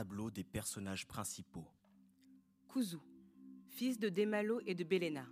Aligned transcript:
tableau 0.00 0.30
des 0.30 0.44
personnages 0.44 1.06
principaux. 1.06 1.66
Kuzu, 2.72 2.96
fils 3.68 3.98
de 3.98 4.08
Demalo 4.08 4.58
et 4.66 4.74
de 4.74 4.82
Belena, 4.82 5.26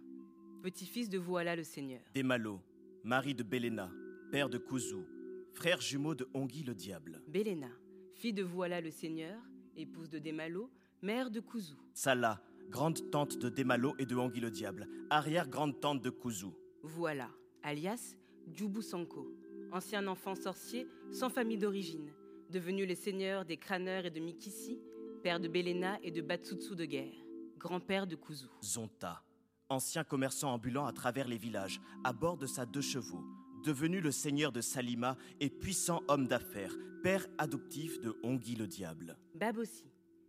petit-fils 0.63 1.09
de 1.09 1.17
Voilà 1.17 1.57
le 1.57 1.65
Seigneur. 1.65 2.03
Demalo, 2.15 2.61
mari 3.03 3.35
de 3.35 3.43
Belena, 3.43 3.91
père 4.31 4.51
de 4.51 4.59
Kuzu, 4.59 5.07
frère 5.55 5.81
jumeau 5.81 6.15
de 6.15 6.29
Ongi 6.35 6.65
le 6.65 6.75
diable. 6.75 7.23
Belena, 7.29 7.71
fille 8.13 8.35
de 8.35 8.43
Voilà 8.43 8.83
le 8.83 8.91
Seigneur, 8.91 9.41
épouse 9.75 10.11
de 10.11 10.19
Demalo, 10.19 10.71
mère 11.01 11.31
de 11.31 11.41
Kuzu. 11.41 11.77
Sala, 11.95 12.39
grande 12.69 13.11
tante 13.11 13.39
de 13.39 13.49
Demalo 13.49 13.95
et 13.99 14.05
de 14.05 14.17
Ongi 14.17 14.41
le 14.41 14.51
diable, 14.51 14.87
arrière-grande 15.09 15.81
tante 15.81 16.03
de 16.03 16.11
Kuzu. 16.11 16.49
Voilà, 16.83 17.31
alias 17.63 18.17
Djubu 18.53 18.83
Sanko, 18.83 19.35
ancien 19.73 20.07
enfant 20.07 20.35
sorcier 20.35 20.87
sans 21.11 21.31
famille 21.31 21.57
d'origine, 21.57 22.13
devenu 22.51 22.87
le 22.87 22.95
seigneur 22.95 23.45
des 23.45 23.57
crâneurs 23.57 24.07
et 24.07 24.11
de 24.11 24.21
Mikisi, 24.21 24.81
père 25.23 25.41
de 25.41 25.49
Belena 25.49 25.99
et 26.03 26.11
de 26.11 26.23
Batsutsu 26.23 26.75
de 26.75 26.85
guerre, 26.85 27.25
grand-père 27.59 28.07
de 28.07 28.17
Kuzu. 28.17 28.47
Zonta, 28.63 29.23
ancien 29.69 30.05
commerçant 30.05 30.53
ambulant 30.53 30.87
à 30.87 30.93
travers 30.93 31.29
les 31.29 31.37
villages, 31.37 31.81
à 32.05 32.13
bord 32.13 32.37
de 32.37 32.47
sa 32.47 32.67
deux 32.67 32.81
chevaux, 32.81 33.25
devenu 33.65 34.01
le 34.01 34.11
seigneur 34.11 34.53
de 34.53 34.61
Salima 34.61 35.17
et 35.41 35.51
puissant 35.51 36.03
homme 36.09 36.27
d'affaires, 36.27 36.75
père 37.03 37.27
adoptif 37.39 38.01
de 38.01 38.17
Ongi 38.23 38.57
le 38.57 38.67
diable. 38.67 39.17
Babossi, 39.35 39.85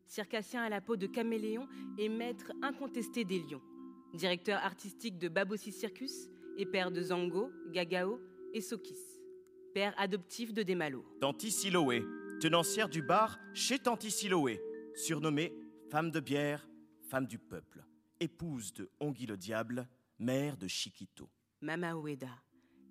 circassien 0.07 0.63
à 0.63 0.69
la 0.69 0.81
peau 0.81 0.95
de 0.95 1.07
caméléon 1.07 1.67
et 1.97 2.09
maître 2.09 2.51
incontesté 2.61 3.23
des 3.23 3.39
lions, 3.39 3.61
directeur 4.13 4.59
artistique 4.63 5.17
de 5.17 5.29
Babossi 5.29 5.71
Circus 5.71 6.29
et 6.57 6.65
père 6.65 6.91
de 6.91 7.01
Zango, 7.01 7.51
Gagao 7.71 8.19
et 8.53 8.61
Sokis, 8.61 9.19
père 9.73 9.93
adoptif 9.97 10.53
de 10.53 10.63
Demalo. 10.63 11.05
Tanti 11.21 11.51
Siloé, 11.51 12.03
tenancière 12.39 12.87
du 12.87 13.01
bar 13.01 13.37
chez 13.53 13.79
Tanti 13.79 14.09
Siloé, 14.09 14.61
surnommée 14.95 15.53
femme 15.91 16.09
de 16.09 16.21
bière, 16.21 16.69
femme 17.09 17.27
du 17.27 17.37
peuple, 17.37 17.83
épouse 18.19 18.73
de 18.73 18.89
Ongi 19.01 19.25
le 19.25 19.35
diable, 19.35 19.87
mère 20.19 20.55
de 20.55 20.67
Chiquito. 20.67 21.29
Mama 21.61 21.93
Ueda, 21.95 22.29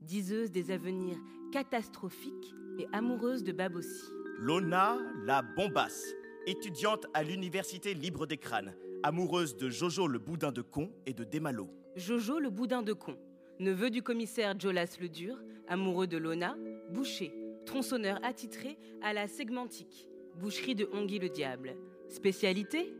diseuse 0.02 0.50
des 0.50 0.70
avenirs 0.70 1.16
catastrophiques 1.50 2.54
et 2.78 2.86
amoureuse 2.92 3.42
de 3.42 3.52
Babossi. 3.52 4.04
Lona 4.38 4.98
la 5.24 5.40
bombasse, 5.40 6.14
étudiante 6.46 7.06
à 7.14 7.22
l'université 7.22 7.94
libre 7.94 8.26
des 8.26 8.36
crânes, 8.36 8.74
amoureuse 9.02 9.56
de 9.56 9.70
Jojo 9.70 10.08
le 10.08 10.18
boudin 10.18 10.52
de 10.52 10.60
con 10.60 10.92
et 11.06 11.14
de 11.14 11.24
Demalo. 11.24 11.70
Jojo 11.96 12.38
le 12.38 12.50
boudin 12.50 12.82
de 12.82 12.92
con, 12.92 13.16
neveu 13.60 13.88
du 13.88 14.02
commissaire 14.02 14.60
Jolas 14.60 14.98
le 15.00 15.08
dur, 15.08 15.38
amoureux 15.68 16.06
de 16.06 16.18
Lona, 16.18 16.54
boucher, 16.90 17.32
tronçonneur 17.68 18.18
attitré 18.24 18.78
à 19.02 19.12
la 19.12 19.28
segmentique, 19.28 20.08
boucherie 20.36 20.74
de 20.74 20.88
Ongi 20.92 21.18
le 21.18 21.28
diable. 21.28 21.76
Spécialité 22.08 22.94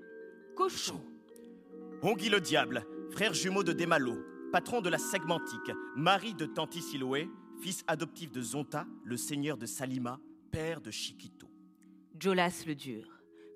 Cochon. 0.55 1.01
Ongi 2.03 2.29
le 2.29 2.41
diable, 2.41 2.87
frère 3.11 3.33
jumeau 3.33 3.65
de 3.65 3.73
Demalo, 3.73 4.19
patron 4.53 4.83
de 4.83 4.91
la 4.91 4.99
segmentique, 4.99 5.73
mari 5.97 6.35
de 6.35 6.45
Tanti 6.45 6.83
Siloé, 6.83 7.31
fils 7.63 7.83
adoptif 7.87 8.31
de 8.31 8.43
Zonta, 8.43 8.87
le 9.05 9.17
seigneur 9.17 9.57
de 9.57 9.65
Salima, 9.65 10.21
père 10.53 10.83
de 10.83 10.91
Chiquito. 10.91 11.49
Jolas 12.21 12.65
le 12.67 12.75
dur, 12.75 13.09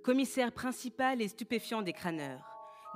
commissaire 0.03 0.51
principal 0.51 1.21
et 1.21 1.29
stupéfiant 1.29 1.83
des 1.83 1.93
crâneurs, 1.93 2.49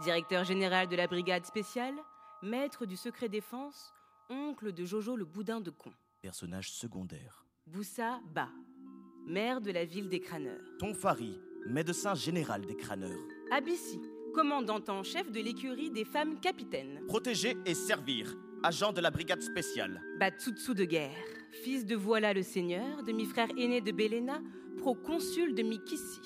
directeur 0.03 0.45
général 0.45 0.89
de 0.89 0.97
la 0.97 1.07
brigade 1.07 1.45
spéciale, 1.45 1.95
maître 2.43 2.87
du 2.87 2.97
secret 2.97 3.29
défense, 3.29 3.93
oncle 4.31 4.73
de 4.73 4.87
Jojo 4.87 5.17
le 5.17 5.27
boudin 5.27 5.61
de 5.61 5.71
con. 5.71 5.93
Personnage 6.23 6.73
secondaire. 6.73 7.46
Boussa 7.67 8.21
Ba, 8.33 8.49
maire 9.27 9.61
de 9.61 9.73
la 9.73 9.85
ville 9.85 10.09
des 10.09 10.21
crâneurs. 10.21 10.63
Tonfari, 10.79 11.41
médecin 11.67 12.15
général 12.15 12.65
des 12.65 12.77
crâneurs. 12.77 13.19
Abissi, 13.51 14.01
commandant 14.33 14.83
en 14.87 15.03
chef 15.03 15.33
de 15.33 15.41
l'écurie 15.41 15.91
des 15.91 16.05
femmes 16.05 16.39
capitaines. 16.39 17.01
Protéger 17.09 17.57
et 17.67 17.75
servir, 17.75 18.37
agent 18.63 18.93
de 18.93 19.01
la 19.01 19.11
brigade 19.11 19.43
spéciale. 19.43 20.01
Batsutsu 20.21 20.75
de 20.75 20.85
guerre, 20.85 21.17
fils 21.65 21.85
de 21.85 21.97
Voilà 21.97 22.33
le 22.33 22.43
Seigneur, 22.43 23.03
demi-frère 23.03 23.49
aîné 23.59 23.81
de 23.81 23.91
Belena, 23.91 24.41
proconsul 24.79 25.57
de 25.57 25.63
Mikisi. 25.65 26.21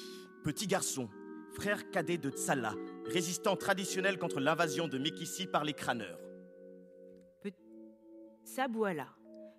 Petit 0.45 0.67
garçon, 0.67 1.09
frère 1.55 1.91
cadet 1.91 2.19
de 2.19 2.29
Tsala, 2.29 2.75
résistant 3.07 3.57
traditionnel 3.57 4.19
contre 4.19 4.41
l'invasion 4.41 4.89
de 4.89 4.99
Mikisi 4.99 5.47
par 5.47 5.65
les 5.65 5.73
crâneurs. 5.73 6.21
Sabuala, 8.45 9.07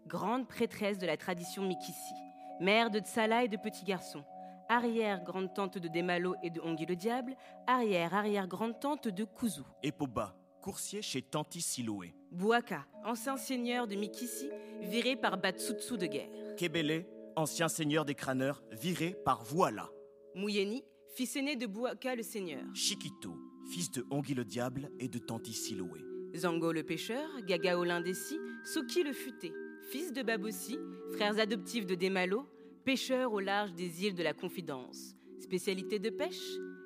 grande 0.08 0.48
prêtresse 0.48 0.98
de 0.98 1.06
la 1.06 1.18
tradition 1.18 1.64
Mikisi, 1.64 2.14
mère 2.60 2.90
de 2.90 3.00
Tsala 3.00 3.44
et 3.44 3.48
de 3.48 3.58
petits 3.58 3.86
garçons, 3.86 4.24
arrière-grande-tante 4.70 5.78
de 5.78 5.88
Demalo 5.88 6.36
et 6.44 6.50
de 6.50 6.62
Ongi 6.62 6.86
le 6.86 6.96
Diable, 6.96 7.36
arrière-arrière-grande-tante 7.68 9.08
de 9.08 9.26
Kuzu. 9.26 9.62
Epoba, 9.84 10.36
coursier 10.62 11.02
chez 11.02 11.22
Tanti 11.22 11.62
Siloé. 11.62 12.14
Buaka, 12.32 12.86
ancien 13.04 13.38
seigneur 13.38 13.88
de 13.88 13.96
Mikisi, 13.96 14.50
viré 14.82 15.16
par 15.16 15.38
Batsutsu 15.38 15.98
de 15.98 16.06
guerre. 16.06 16.30
Kebele, 16.58 17.06
ancien 17.36 17.68
seigneur 17.68 18.06
des 18.06 18.16
crâneurs, 18.16 18.64
viré 18.72 19.16
par 19.26 19.44
Voilà. 19.44 19.90
Mouyeni, 20.36 20.84
fils 21.16 21.36
aîné 21.36 21.56
de 21.56 21.68
Buaka 21.68 22.16
le 22.16 22.24
seigneur. 22.24 22.64
Chiquito, 22.74 23.36
fils 23.72 23.92
de 23.92 24.06
Ongi 24.10 24.34
le 24.34 24.46
diable 24.46 24.90
et 25.00 25.10
de 25.10 25.20
Tanti 25.20 25.54
Siloé. 25.54 26.00
Zango 26.34 26.72
le 26.72 26.84
pêcheur, 26.84 27.28
Gagao 27.46 27.84
l'indécis, 27.84 28.40
Soki 28.64 29.04
le 29.04 29.12
futé, 29.12 29.52
fils 29.92 30.14
de 30.14 30.22
Babossi, 30.24 30.80
frères 31.12 31.38
adoptifs 31.38 31.86
de 31.86 31.96
Demalo, 31.96 32.46
pêcheur 32.86 33.34
au 33.34 33.42
large 33.42 33.74
des 33.74 34.06
îles 34.06 34.16
de 34.16 34.24
la 34.24 34.34
Confidence. 34.34 35.16
Spécialité 35.42 36.00
de 36.00 36.10
pêche 36.10 36.42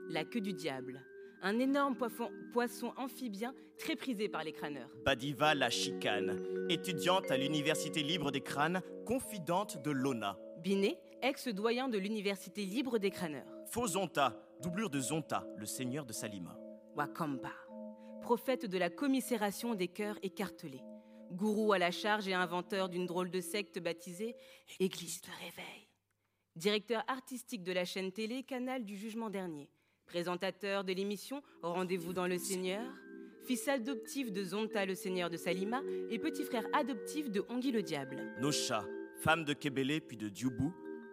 La 0.10 0.26
queue 0.26 0.42
du 0.42 0.54
diable. 0.54 1.06
Un 1.44 1.60
énorme 1.60 1.96
poisson, 1.96 2.32
poisson 2.52 2.94
amphibien 2.98 3.54
très 3.78 3.96
prisé 3.96 4.28
par 4.28 4.44
les 4.44 4.54
crâneurs. 4.54 4.90
Badiva 5.06 5.54
la 5.54 5.70
chicane, 5.70 6.44
étudiante 6.68 7.30
à 7.30 7.38
l'université 7.38 8.02
libre 8.02 8.32
des 8.32 8.42
crânes, 8.42 8.82
confidente 9.06 9.84
de 9.84 9.92
Lona. 9.92 10.40
Binet, 10.64 10.98
ex-doyen 11.22 11.90
de 11.90 12.00
l'université 12.00 12.66
libre 12.66 12.98
des 12.98 13.12
crâneurs. 13.12 13.46
Faux 13.68 13.86
Zonta, 13.86 14.36
doublure 14.64 14.90
de 14.90 15.00
Zonta, 15.00 15.46
le 15.58 15.68
seigneur 15.68 16.08
de 16.08 16.14
Salima. 16.14 16.58
Wakampa, 16.96 17.54
prophète 18.24 18.66
de 18.66 18.80
la 18.80 18.90
commisération 18.90 19.76
des 19.76 19.90
cœurs 19.90 20.18
écartelés. 20.24 20.82
Gourou 21.32 21.74
à 21.74 21.80
la 21.80 21.92
charge 21.92 22.28
et 22.28 22.34
inventeur 22.34 22.90
d'une 22.90 23.06
drôle 23.06 23.30
de 23.30 23.42
secte 23.42 23.80
baptisée 23.80 24.36
Église 24.80 25.22
de 25.22 25.28
réveil. 25.44 25.88
Directeur 26.56 27.04
artistique 27.08 27.64
de 27.64 27.74
la 27.74 27.84
chaîne 27.86 28.12
télé 28.12 28.44
Canal 28.44 28.86
du 28.86 28.96
Jugement 28.96 29.30
Dernier. 29.30 29.70
Présentateur 30.06 30.84
de 30.84 30.94
l'émission 30.94 31.42
Rendez-vous 31.62 32.14
dans 32.14 32.28
le 32.28 32.38
Seigneur. 32.38 32.86
Fils 33.46 33.68
adoptif 33.68 34.32
de 34.32 34.44
Zonta 34.44 34.86
le 34.86 34.96
Seigneur 34.96 35.30
de 35.30 35.38
Salima 35.38 35.82
et 36.10 36.18
petit 36.18 36.44
frère 36.44 36.66
adoptif 36.74 37.30
de 37.30 37.44
Ongi 37.50 37.72
le 37.72 37.84
Diable. 37.84 38.34
Nosha, 38.40 38.86
femme 39.22 39.44
de 39.46 39.54
Kebele 39.54 40.02
puis 40.02 40.18
de 40.18 40.30
Djubu, 40.34 40.70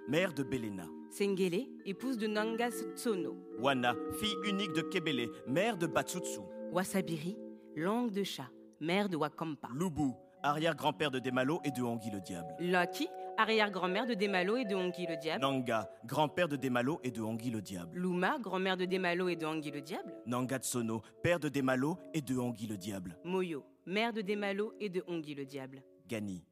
mère 0.09 0.33
de 0.33 0.43
Belena. 0.43 0.87
Sengele, 1.11 1.67
épouse 1.84 2.17
de 2.17 2.27
Nanga 2.27 2.71
Tsono. 2.71 3.37
Wana, 3.59 3.94
fille 4.19 4.34
unique 4.49 4.73
de 4.73 4.81
Kebele, 4.81 5.29
mère 5.47 5.77
de 5.77 5.87
Batsutsu. 5.87 6.41
Wasabiri, 6.73 7.37
langue 7.77 8.12
de 8.12 8.23
chat, 8.23 8.50
mère 8.82 9.09
de 9.09 9.16
Wakampa. 9.16 9.69
Lubu, 9.75 10.10
arrière-grand-père 10.43 11.10
de 11.10 11.20
Demalo 11.20 11.60
et 11.65 11.70
de 11.70 11.82
Ongi 11.82 12.10
le 12.10 12.20
diable. 12.20 12.54
Lucky, 12.59 13.09
arrière-grand-mère 13.38 14.06
de 14.06 14.15
Demalo 14.15 14.56
et 14.56 14.65
de 14.65 14.75
Ongi 14.75 15.06
le 15.06 15.16
Diable. 15.16 15.41
Nanga, 15.41 15.88
grand-père 16.04 16.48
de 16.48 16.56
Demalo 16.56 17.00
et 17.04 17.12
de 17.12 17.22
Ongi 17.22 17.50
le 17.50 17.62
diable. 17.62 17.97
Luma, 17.97 18.38
grand-mère 18.41 18.76
de 18.76 18.84
Demalo 18.84 19.28
et 19.28 19.37
de 19.37 19.47
Ongi 19.47 19.70
le 19.70 19.81
Diable. 19.81 20.12
Nangatsono, 20.26 21.00
père 21.22 21.38
de 21.38 21.48
Demalo 21.48 21.97
et 22.12 22.20
de 22.20 22.37
Ongi 22.37 22.66
le 22.66 22.76
diable. 22.76 23.16
Moyo, 23.25 23.65
mère 23.87 24.12
de 24.12 24.20
Demalo 24.20 24.75
et 24.81 24.88
de 24.88 25.04
Ongi 25.06 25.37
le 25.37 25.44
Diable. 25.44 25.82
Gani, 26.09 26.44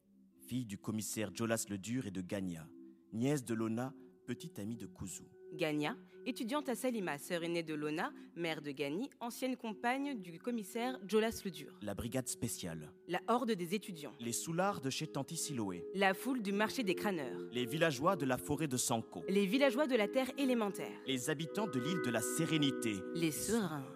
fille 0.46 0.64
du 0.64 0.78
commissaire 0.78 1.30
Jolas 1.34 1.66
le 1.68 1.78
Dur 1.78 2.06
et 2.06 2.12
de 2.12 2.20
Gania, 2.20 2.64
nièce 3.12 3.44
de 3.44 3.54
Lona, 3.54 3.92
petite 4.26 4.60
amie 4.60 4.76
de 4.76 4.86
Kuzu. 4.86 5.24
Gania, 5.54 5.96
étudiante 6.26 6.68
à 6.68 6.74
Salima, 6.74 7.18
sœur 7.18 7.42
aînée 7.44 7.62
de 7.62 7.74
Lona, 7.74 8.12
mère 8.36 8.62
de 8.62 8.70
Gani, 8.70 9.10
ancienne 9.20 9.56
compagne 9.56 10.20
du 10.20 10.38
commissaire 10.38 10.98
Jolas 11.06 11.42
le 11.44 11.50
Dur. 11.50 11.78
La 11.82 11.94
brigade 11.94 12.28
spéciale. 12.28 12.92
La 13.08 13.20
horde 13.28 13.52
des 13.52 13.74
étudiants. 13.74 14.14
Les 14.20 14.32
soulards 14.32 14.80
de 14.80 14.90
chez 14.90 15.06
Tanti 15.06 15.36
Siloé. 15.36 15.84
La 15.94 16.14
foule 16.14 16.42
du 16.42 16.52
marché 16.52 16.82
des 16.82 16.94
crâneurs. 16.94 17.40
Les 17.52 17.66
villageois 17.66 18.16
de 18.16 18.26
la 18.26 18.36
forêt 18.36 18.68
de 18.68 18.76
Sanko. 18.76 19.24
Les 19.28 19.46
villageois 19.46 19.86
de 19.86 19.96
la 19.96 20.08
terre 20.08 20.30
élémentaire. 20.38 21.00
Les 21.06 21.30
habitants 21.30 21.66
de 21.66 21.78
l'île 21.78 22.02
de 22.04 22.10
la 22.10 22.20
Sérénité. 22.20 22.96
Les 23.14 23.30
sereins. 23.30 23.86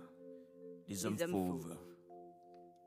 Les 0.89 1.07
hommes 1.07 1.17
hommes 1.21 1.31
fauves. 1.31 1.79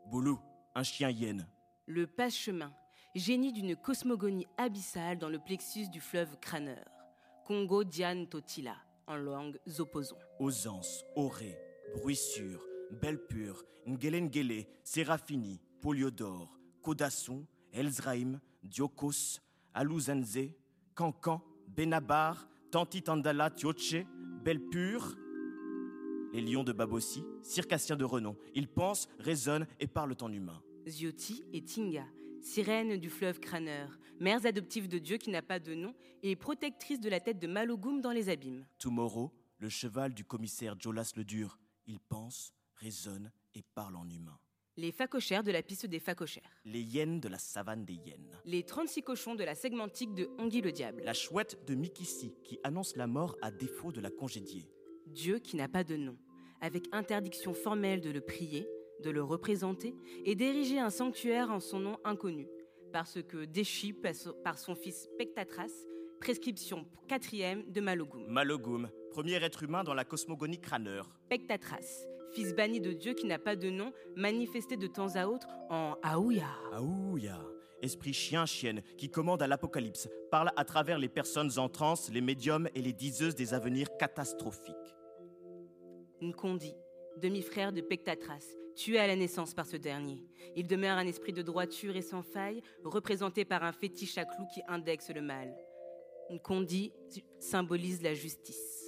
Boulou, 0.07 0.39
un 0.75 0.83
chien 0.83 1.09
hyène. 1.09 1.47
Le 1.85 2.07
passe-chemin, 2.07 2.73
génie 3.15 3.51
d'une 3.51 3.75
cosmogonie 3.75 4.47
abyssale 4.57 5.17
dans 5.17 5.29
le 5.29 5.39
plexus 5.39 5.89
du 5.89 5.99
fleuve 5.99 6.37
crâneur. 6.39 6.85
Congo 7.45 7.83
Diane 7.83 8.27
Totila, 8.27 8.75
en 9.07 9.17
langue 9.17 9.59
zopposon. 9.67 10.17
Osance, 10.39 11.03
Auré, 11.15 11.57
Bruissure, 11.95 12.61
Belpure, 12.91 13.63
Ngelengele, 13.85 14.67
Sérafini, 14.83 15.59
Poliodore, 15.81 16.49
Kodasson, 16.81 17.45
Elzraim, 17.73 18.39
Diokos, 18.63 19.41
Aluzanze, 19.73 20.55
Cancan, 20.95 21.41
Benabar, 21.67 22.47
Tantitandala 22.71 23.49
Tioche, 23.49 24.05
Belle 24.43 24.61
pure, 24.69 25.15
les 26.33 26.41
lions 26.41 26.63
de 26.63 26.73
Babossi, 26.73 27.23
circassiens 27.41 27.95
de 27.95 28.05
renom. 28.05 28.35
Ils 28.55 28.67
pensent, 28.67 29.07
raisonnent 29.19 29.67
et 29.79 29.87
parlent 29.87 30.15
en 30.21 30.31
humain. 30.31 30.61
Zioti 30.87 31.43
et 31.53 31.63
Tinga, 31.63 32.05
sirènes 32.47 32.97
du 32.97 33.09
fleuve 33.09 33.39
Crâneur, 33.39 33.99
mères 34.19 34.45
adoptives 34.45 34.87
de 34.87 34.97
Dieu 34.97 35.17
qui 35.17 35.29
n'a 35.29 35.41
pas 35.41 35.59
de 35.59 35.75
nom 35.75 35.93
et 36.23 36.35
protectrices 36.35 36.99
de 36.99 37.09
la 37.09 37.19
tête 37.19 37.39
de 37.39 37.47
Malogoum 37.47 38.01
dans 38.01 38.11
les 38.11 38.29
abîmes. 38.29 38.65
Tomorrow, 38.79 39.31
le 39.59 39.69
cheval 39.69 40.13
du 40.13 40.23
commissaire 40.23 40.75
Jolas 40.79 41.11
le 41.15 41.23
Dur. 41.23 41.59
Ils 41.85 41.99
pensent, 41.99 42.53
raisonnent 42.75 43.31
et 43.53 43.63
parlent 43.75 43.97
en 43.97 44.09
humain. 44.09 44.39
Les 44.77 44.91
facochères 44.91 45.43
de 45.43 45.51
la 45.51 45.63
piste 45.63 45.87
des 45.87 45.99
facochères. 45.99 46.61
Les 46.63 46.81
hyènes 46.81 47.19
de 47.19 47.27
la 47.27 47.39
savane 47.39 47.83
des 47.83 47.95
hyènes. 47.95 48.39
Les 48.45 48.63
36 48.63 49.01
cochons 49.01 49.35
de 49.35 49.43
la 49.43 49.55
segmentique 49.55 50.13
de 50.13 50.29
Ongi 50.37 50.61
le 50.61 50.71
Diable. 50.71 51.01
La 51.03 51.13
chouette 51.13 51.65
de 51.65 51.75
Mikissi 51.75 52.35
qui 52.43 52.59
annonce 52.63 52.95
la 52.95 53.07
mort 53.07 53.35
à 53.41 53.51
défaut 53.51 53.91
de 53.91 54.01
la 54.01 54.11
congédier. 54.11 54.69
Dieu 55.07 55.39
qui 55.39 55.55
n'a 55.55 55.67
pas 55.67 55.83
de 55.83 55.95
nom, 55.95 56.17
avec 56.61 56.85
interdiction 56.91 57.53
formelle 57.53 58.01
de 58.01 58.11
le 58.11 58.21
prier, 58.21 58.67
de 59.03 59.09
le 59.09 59.23
représenter 59.23 59.95
et 60.25 60.35
d'ériger 60.35 60.79
un 60.79 60.89
sanctuaire 60.89 61.51
en 61.51 61.59
son 61.59 61.79
nom 61.79 61.97
inconnu, 62.03 62.47
parce 62.91 63.21
que 63.21 63.45
déchi 63.45 63.93
par 64.43 64.57
son 64.57 64.75
fils 64.75 65.09
Pectatras, 65.17 65.71
prescription 66.19 66.85
quatrième 67.07 67.63
de 67.71 67.81
Malogoum. 67.81 68.25
Malogoum, 68.27 68.89
premier 69.11 69.43
être 69.43 69.63
humain 69.63 69.83
dans 69.83 69.93
la 69.93 70.05
cosmogonie 70.05 70.59
crâneur. 70.59 71.09
Pectatras, 71.29 72.05
fils 72.33 72.53
banni 72.55 72.79
de 72.79 72.93
Dieu 72.93 73.13
qui 73.13 73.27
n'a 73.27 73.39
pas 73.39 73.55
de 73.55 73.69
nom, 73.69 73.93
manifesté 74.15 74.77
de 74.77 74.87
temps 74.87 75.15
à 75.15 75.27
autre 75.27 75.47
en 75.69 75.95
Aouya. 76.03 76.49
Aouya, 76.73 77.39
esprit 77.81 78.13
chien-chienne 78.13 78.81
qui 78.97 79.09
commande 79.09 79.41
à 79.41 79.47
l'apocalypse, 79.47 80.09
parle 80.31 80.51
à 80.55 80.65
travers 80.65 80.97
les 80.97 81.09
personnes 81.09 81.51
en 81.57 81.69
transe, 81.69 82.11
les 82.11 82.21
médiums 82.21 82.67
et 82.73 82.81
les 82.81 82.93
diseuses 82.93 83.35
des 83.35 83.53
avenirs 83.53 83.95
catastrophiques. 83.97 84.75
Nkondi, 86.21 86.73
demi-frère 87.17 87.73
de 87.73 87.81
Pectatras, 87.81 88.45
tué 88.75 88.99
à 88.99 89.07
la 89.07 89.15
naissance 89.15 89.53
par 89.53 89.65
ce 89.65 89.75
dernier. 89.77 90.23
Il 90.55 90.67
demeure 90.67 90.97
un 90.97 91.07
esprit 91.07 91.33
de 91.33 91.41
droiture 91.41 91.95
et 91.95 92.01
sans 92.01 92.23
faille, 92.23 92.61
représenté 92.83 93.43
par 93.43 93.63
un 93.63 93.71
fétiche 93.71 94.17
à 94.17 94.25
clous 94.25 94.47
qui 94.53 94.61
indexe 94.67 95.09
le 95.09 95.21
mal. 95.21 95.53
Nkondi 96.29 96.93
symbolise 97.39 98.01
la 98.01 98.13
justice. 98.13 98.86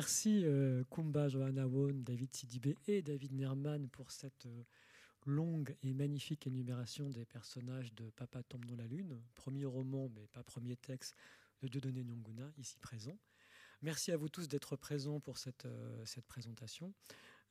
Merci 0.00 0.46
euh, 0.46 0.82
Kumba 0.84 1.28
Johanna 1.28 1.66
Won, 1.66 1.92
David 1.92 2.34
Sidibé 2.34 2.74
et 2.86 3.02
David 3.02 3.34
Nerman 3.34 3.86
pour 3.90 4.10
cette 4.12 4.46
euh, 4.46 4.62
longue 5.26 5.76
et 5.82 5.92
magnifique 5.92 6.46
énumération 6.46 7.10
des 7.10 7.26
personnages 7.26 7.92
de 7.92 8.08
Papa 8.08 8.42
tombe 8.42 8.64
dans 8.64 8.76
la 8.76 8.86
lune, 8.86 9.20
premier 9.34 9.66
roman 9.66 10.10
mais 10.14 10.26
pas 10.28 10.42
premier 10.42 10.74
texte 10.76 11.14
de 11.60 11.68
Dieudonné 11.68 12.02
Nyonguna, 12.02 12.50
ici 12.56 12.78
présent. 12.78 13.18
Merci 13.82 14.10
à 14.10 14.16
vous 14.16 14.30
tous 14.30 14.48
d'être 14.48 14.74
présents 14.74 15.20
pour 15.20 15.36
cette, 15.36 15.66
euh, 15.66 16.02
cette 16.06 16.24
présentation. 16.24 16.94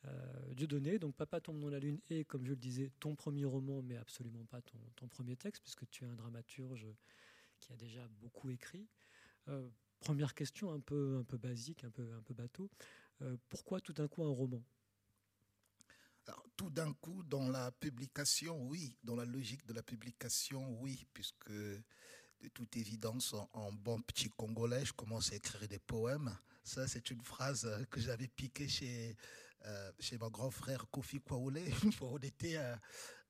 Euh, 0.06 0.54
Dieudonné, 0.56 0.98
donc 0.98 1.16
Papa 1.16 1.42
tombe 1.42 1.60
dans 1.60 1.70
la 1.70 1.78
lune 1.78 2.00
est, 2.10 2.24
comme 2.24 2.46
je 2.46 2.50
le 2.50 2.56
disais, 2.56 2.90
ton 3.00 3.14
premier 3.14 3.46
roman, 3.46 3.84
mais 3.84 3.96
absolument 3.96 4.46
pas 4.46 4.64
ton, 4.64 4.80
ton 4.96 5.08
premier 5.08 5.36
texte, 5.36 5.62
puisque 5.62 5.88
tu 5.92 6.04
es 6.04 6.08
un 6.08 6.16
dramaturge 6.16 6.88
qui 7.60 7.72
a 7.74 7.76
déjà 7.76 8.08
beaucoup 8.20 8.50
écrit. 8.50 8.88
Première 10.00 10.34
question 10.34 10.72
un 10.72 10.80
peu, 10.80 11.18
un 11.20 11.24
peu 11.24 11.38
basique, 11.38 11.84
un 11.84 11.92
peu, 11.92 12.14
un 12.14 12.22
peu 12.22 12.34
bateau. 12.34 12.70
Euh, 13.22 13.36
pourquoi 13.50 13.82
tout 13.82 13.94
d'un 13.94 14.08
coup 14.08 14.24
un 14.24 14.34
roman? 14.34 14.64
Tout 16.56 16.70
d'un 16.70 16.94
coup, 16.94 17.24
dans 17.24 17.50
la 17.50 17.72
publication, 17.72 18.62
oui. 18.68 18.96
Dans 19.04 19.16
la 19.16 19.26
logique 19.26 19.66
de 19.66 19.74
la 19.74 19.82
publication, 19.82 20.80
oui. 20.80 21.08
Puisque, 21.14 21.50
de 21.50 22.48
toute 22.54 22.78
évidence, 22.78 23.34
en, 23.54 23.72
bon 23.74 24.00
petit 24.02 24.30
congolais, 24.30 24.86
je 24.86 24.94
commence 24.94 25.32
à 25.32 25.36
écrire 25.36 25.68
des 25.68 25.80
poèmes. 25.80 26.38
Ça, 26.64 26.88
c'est 26.88 27.10
une 27.10 27.24
phrase 27.24 27.68
que 27.90 28.00
j'avais 28.00 28.28
piquée 28.28 28.68
chez, 28.68 29.16
euh, 29.66 29.92
chez 30.00 30.18
mon 30.18 30.30
grand 30.30 30.52
frère 30.52 30.86
Kofi 30.92 31.20
Kwaoulé. 31.20 31.74
on 32.02 32.18
était 32.20 32.58
euh, 32.58 32.76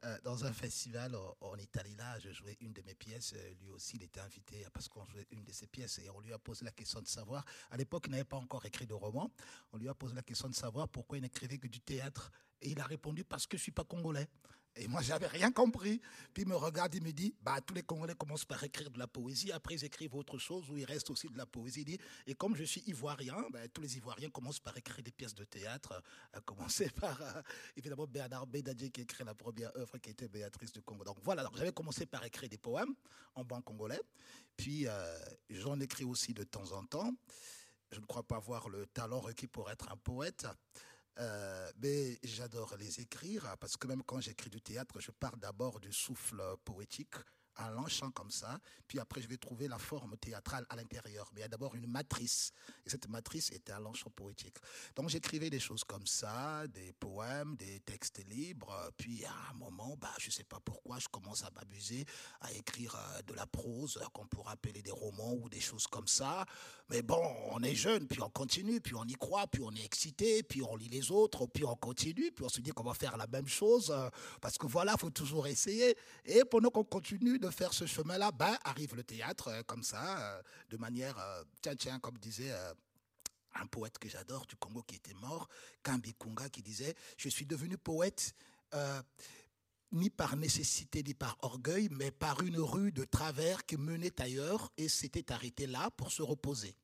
euh, 0.06 0.18
dans 0.24 0.46
un 0.46 0.54
festival 0.54 1.13
en, 1.42 1.57
Italie. 1.57 1.96
Là, 1.96 2.18
je 2.19 2.31
jouais 2.31 2.56
une 2.62 2.72
de 2.72 2.81
mes 2.84 2.96
pièces. 2.96 3.34
Euh, 3.36 3.54
Lui 3.62 3.69
aussi, 3.69 3.98
il 3.98 4.04
était 4.04 4.22
invité 4.22 4.66
parce 4.74 4.88
qu'on 4.88 5.06
jouait 5.06 5.28
une 5.31 5.44
de 5.44 5.51
ses 5.51 5.68
pièces 5.68 6.00
et 6.00 6.10
on 6.10 6.22
lui 6.22 6.31
a 6.31 6.40
posé 6.40 6.63
la 6.63 6.72
question 6.72 7.01
de 7.01 7.07
savoir. 7.07 7.44
À 7.69 7.75
l'époque, 7.75 8.06
il 8.07 8.12
n'avait 8.12 8.24
pas 8.24 8.38
encore 8.38 8.66
écrit 8.66 8.88
de 8.88 8.94
roman. 8.94 9.30
On 9.74 9.78
lui 9.78 9.90
a 9.90 9.94
posé 9.94 10.16
la 10.16 10.22
question 10.22 10.48
de 10.48 10.56
savoir 10.56 10.88
pourquoi 10.88 11.18
il 11.18 11.22
n'écrivait 11.22 11.57
que 11.57 11.68
du 11.68 11.81
théâtre. 11.81 12.31
Et 12.62 12.69
il 12.72 12.80
a 12.80 12.86
répondu 12.86 13.25
parce 13.25 13.46
que 13.46 13.57
je 13.57 13.63
suis 13.63 13.72
pas 13.74 13.84
congolais. 13.84 14.30
Et 14.79 14.87
moi, 14.87 15.01
j'avais 15.01 15.27
rien 15.27 15.51
compris. 15.51 15.99
Puis 16.33 16.43
il 16.43 16.47
me 16.47 16.55
regarde, 16.55 16.95
il 16.95 17.03
me 17.03 17.11
dit, 17.11 17.35
bah, 17.41 17.59
tous 17.59 17.73
les 17.73 17.83
Congolais 17.83 18.15
commencent 18.15 18.45
par 18.45 18.63
écrire 18.63 18.89
de 18.89 18.97
la 18.97 19.07
poésie, 19.07 19.51
après 19.51 19.75
ils 19.75 19.83
écrivent 19.83 20.15
autre 20.15 20.37
chose 20.37 20.69
où 20.69 20.77
il 20.77 20.85
reste 20.85 21.09
aussi 21.09 21.27
de 21.27 21.37
la 21.37 21.45
poésie. 21.45 21.81
Il 21.81 21.85
dit, 21.85 21.99
et 22.25 22.33
comme 22.33 22.55
je 22.55 22.63
suis 22.63 22.81
ivoirien, 22.87 23.45
bah, 23.51 23.67
tous 23.67 23.81
les 23.81 23.97
Ivoiriens 23.97 24.29
commencent 24.29 24.61
par 24.61 24.77
écrire 24.77 25.03
des 25.03 25.11
pièces 25.11 25.35
de 25.35 25.43
théâtre, 25.43 26.01
à 26.31 26.39
commencer 26.39 26.89
par, 26.89 27.21
euh, 27.21 27.41
évidemment, 27.75 28.07
Bernard 28.07 28.47
Bédadier 28.47 28.89
qui 28.89 29.01
écrit 29.01 29.25
la 29.25 29.35
première 29.35 29.75
œuvre 29.75 29.97
qui 29.97 30.11
était 30.11 30.29
Béatrice 30.29 30.71
du 30.71 30.81
Congo. 30.81 31.03
Donc 31.03 31.17
voilà, 31.23 31.49
j'avais 31.55 31.73
commencé 31.73 32.05
par 32.05 32.23
écrire 32.23 32.47
des 32.49 32.57
poèmes 32.57 32.95
en 33.35 33.43
bon 33.43 33.61
congolais. 33.61 34.01
Puis 34.55 34.87
euh, 34.87 35.19
j'en 35.49 35.77
écris 35.81 36.05
aussi 36.05 36.33
de 36.33 36.43
temps 36.43 36.71
en 36.71 36.85
temps. 36.85 37.13
Je 37.91 37.99
ne 37.99 38.05
crois 38.05 38.23
pas 38.23 38.37
avoir 38.37 38.69
le 38.69 38.85
talent 38.85 39.19
requis 39.19 39.47
pour 39.47 39.69
être 39.69 39.91
un 39.91 39.97
poète. 39.97 40.45
Euh, 41.19 41.71
mais 41.81 42.18
j'adore 42.24 42.75
les 42.77 43.01
écrire 43.01 43.56
parce 43.60 43.75
que 43.75 43.88
même 43.88 44.04
quand 44.04 44.21
j'écris 44.21 44.50
du 44.50 44.62
théâtre, 44.62 45.00
je 45.01 45.12
pars 45.12 45.36
d'abord 45.36 45.80
du 45.81 45.92
souffle 45.92 46.42
poétique, 46.63 47.16
un 47.59 47.71
lent 47.71 47.88
chant 47.88 48.11
comme 48.11 48.31
ça, 48.31 48.59
puis 48.88 49.00
après 49.00 49.21
je 49.21 49.27
vais 49.27 49.38
trouver 49.38 49.67
la 49.67 49.77
forme 49.77 50.17
théâtrale 50.17 50.65
à 50.69 50.75
l'intérieur. 50.75 51.29
Mais 51.33 51.41
il 51.41 51.44
y 51.44 51.45
a 51.45 51.50
d'abord 51.50 51.75
une 51.75 51.88
matrice, 51.88 52.51
et 52.85 52.89
cette 52.89 53.07
matrice 53.07 53.51
était 53.51 53.73
un 53.73 53.94
chant 53.94 54.09
poétique. 54.09 54.57
Donc 54.95 55.09
j'écrivais 55.09 55.50
des 55.50 55.59
choses 55.59 55.83
comme 55.83 56.06
ça, 56.06 56.67
des 56.67 56.94
poèmes, 56.94 57.56
des 57.56 57.79
textes 57.81 58.23
libres, 58.27 58.91
puis 58.97 59.25
à 59.25 59.33
un 59.51 59.53
moment, 59.53 59.95
bah, 59.97 60.13
je 60.19 60.29
sais 60.29 60.44
pas 60.44 60.59
pourquoi, 60.59 61.00
je 61.00 61.07
commence 61.07 61.44
à 61.44 61.51
m'amuser 61.51 62.06
à 62.41 62.51
écrire 62.53 62.95
euh, 62.95 63.21
de 63.23 63.33
la 63.33 63.45
prose, 63.45 63.97
euh, 63.97 64.05
qu'on 64.13 64.25
pourrait 64.25 64.53
appeler 64.53 64.81
des 64.81 64.91
romans 64.91 65.33
ou 65.33 65.50
des 65.50 65.59
choses 65.59 65.88
comme 65.88 66.07
ça. 66.07 66.45
Mais 66.89 67.01
bon, 67.01 67.22
on 67.51 67.62
est 67.62 67.75
jeune, 67.75 68.07
puis 68.07 68.22
on 68.22 68.29
continue, 68.29 68.81
puis 68.81 68.95
on 68.95 69.03
y 69.05 69.13
croit, 69.13 69.48
puis 69.48 69.62
on 69.63 69.72
est 69.72 69.84
excité, 69.84 70.43
puis 70.43 70.62
on 70.63 70.75
lit 70.75 70.89
les 70.89 71.12
autres, 71.12 71.45
puis 71.45 71.63
on 71.63 71.75
continue, 71.75 72.31
puis 72.31 72.45
on 72.45 72.50
se 72.50 72.62
dit 72.62 72.72
qu'on 72.72 72.84
va 72.84 72.93
faire 72.93 73.17
la 73.17 73.27
même 73.27 73.48
chose, 73.48 73.91
euh, 73.91 74.10
parce 74.41 74.57
que 74.57 74.67
voilà, 74.67 74.98
faut 74.98 75.10
toujours 75.10 75.48
essayer. 75.48 75.95
Et 76.25 76.43
pendant 76.45 76.69
qu'on 76.69 76.84
continue 76.84 77.39
de 77.39 77.49
faire 77.51 77.74
ce 77.74 77.86
chemin-là, 77.86 78.32
ben, 78.32 78.58
arrive 78.63 78.96
le 78.96 79.03
théâtre, 79.03 79.50
euh, 79.50 79.63
comme 79.63 79.84
ça, 79.84 80.20
euh, 80.20 80.41
de 80.70 80.77
manière, 80.77 81.18
euh, 81.18 81.44
tiens, 81.62 81.75
tiens, 81.75 82.00
comme 82.00 82.18
disait 82.18 82.53
un 83.56 83.65
poète 83.68 83.98
que 83.98 84.10
j'adore 84.10 84.46
du 84.46 84.56
Congo 84.56 84.84
qui 84.84 84.96
était 84.96 85.13
mort, 85.15 85.50
Kambi 85.84 86.13
Kunga, 86.13 86.50
qui 86.50 86.62
disait, 86.62 86.96
je 87.18 87.29
suis 87.29 87.46
devenu 87.46 87.77
poète. 87.77 88.34
ni 89.91 90.12
par 90.12 90.36
nécessité 90.36 91.01
ni 91.01 91.15
par 91.15 91.36
orgueil, 91.41 91.89
mais 91.89 92.12
par 92.12 92.41
une 92.41 92.60
rue 92.60 92.91
de 92.91 93.06
travers 93.06 93.65
qui 93.65 93.75
menait 93.75 94.22
ailleurs 94.22 94.72
et 94.77 94.88
s'était 94.88 95.32
arrêté 95.32 95.65
là 95.65 95.89
pour 95.98 96.12
se 96.12 96.22
reposer. 96.22 96.75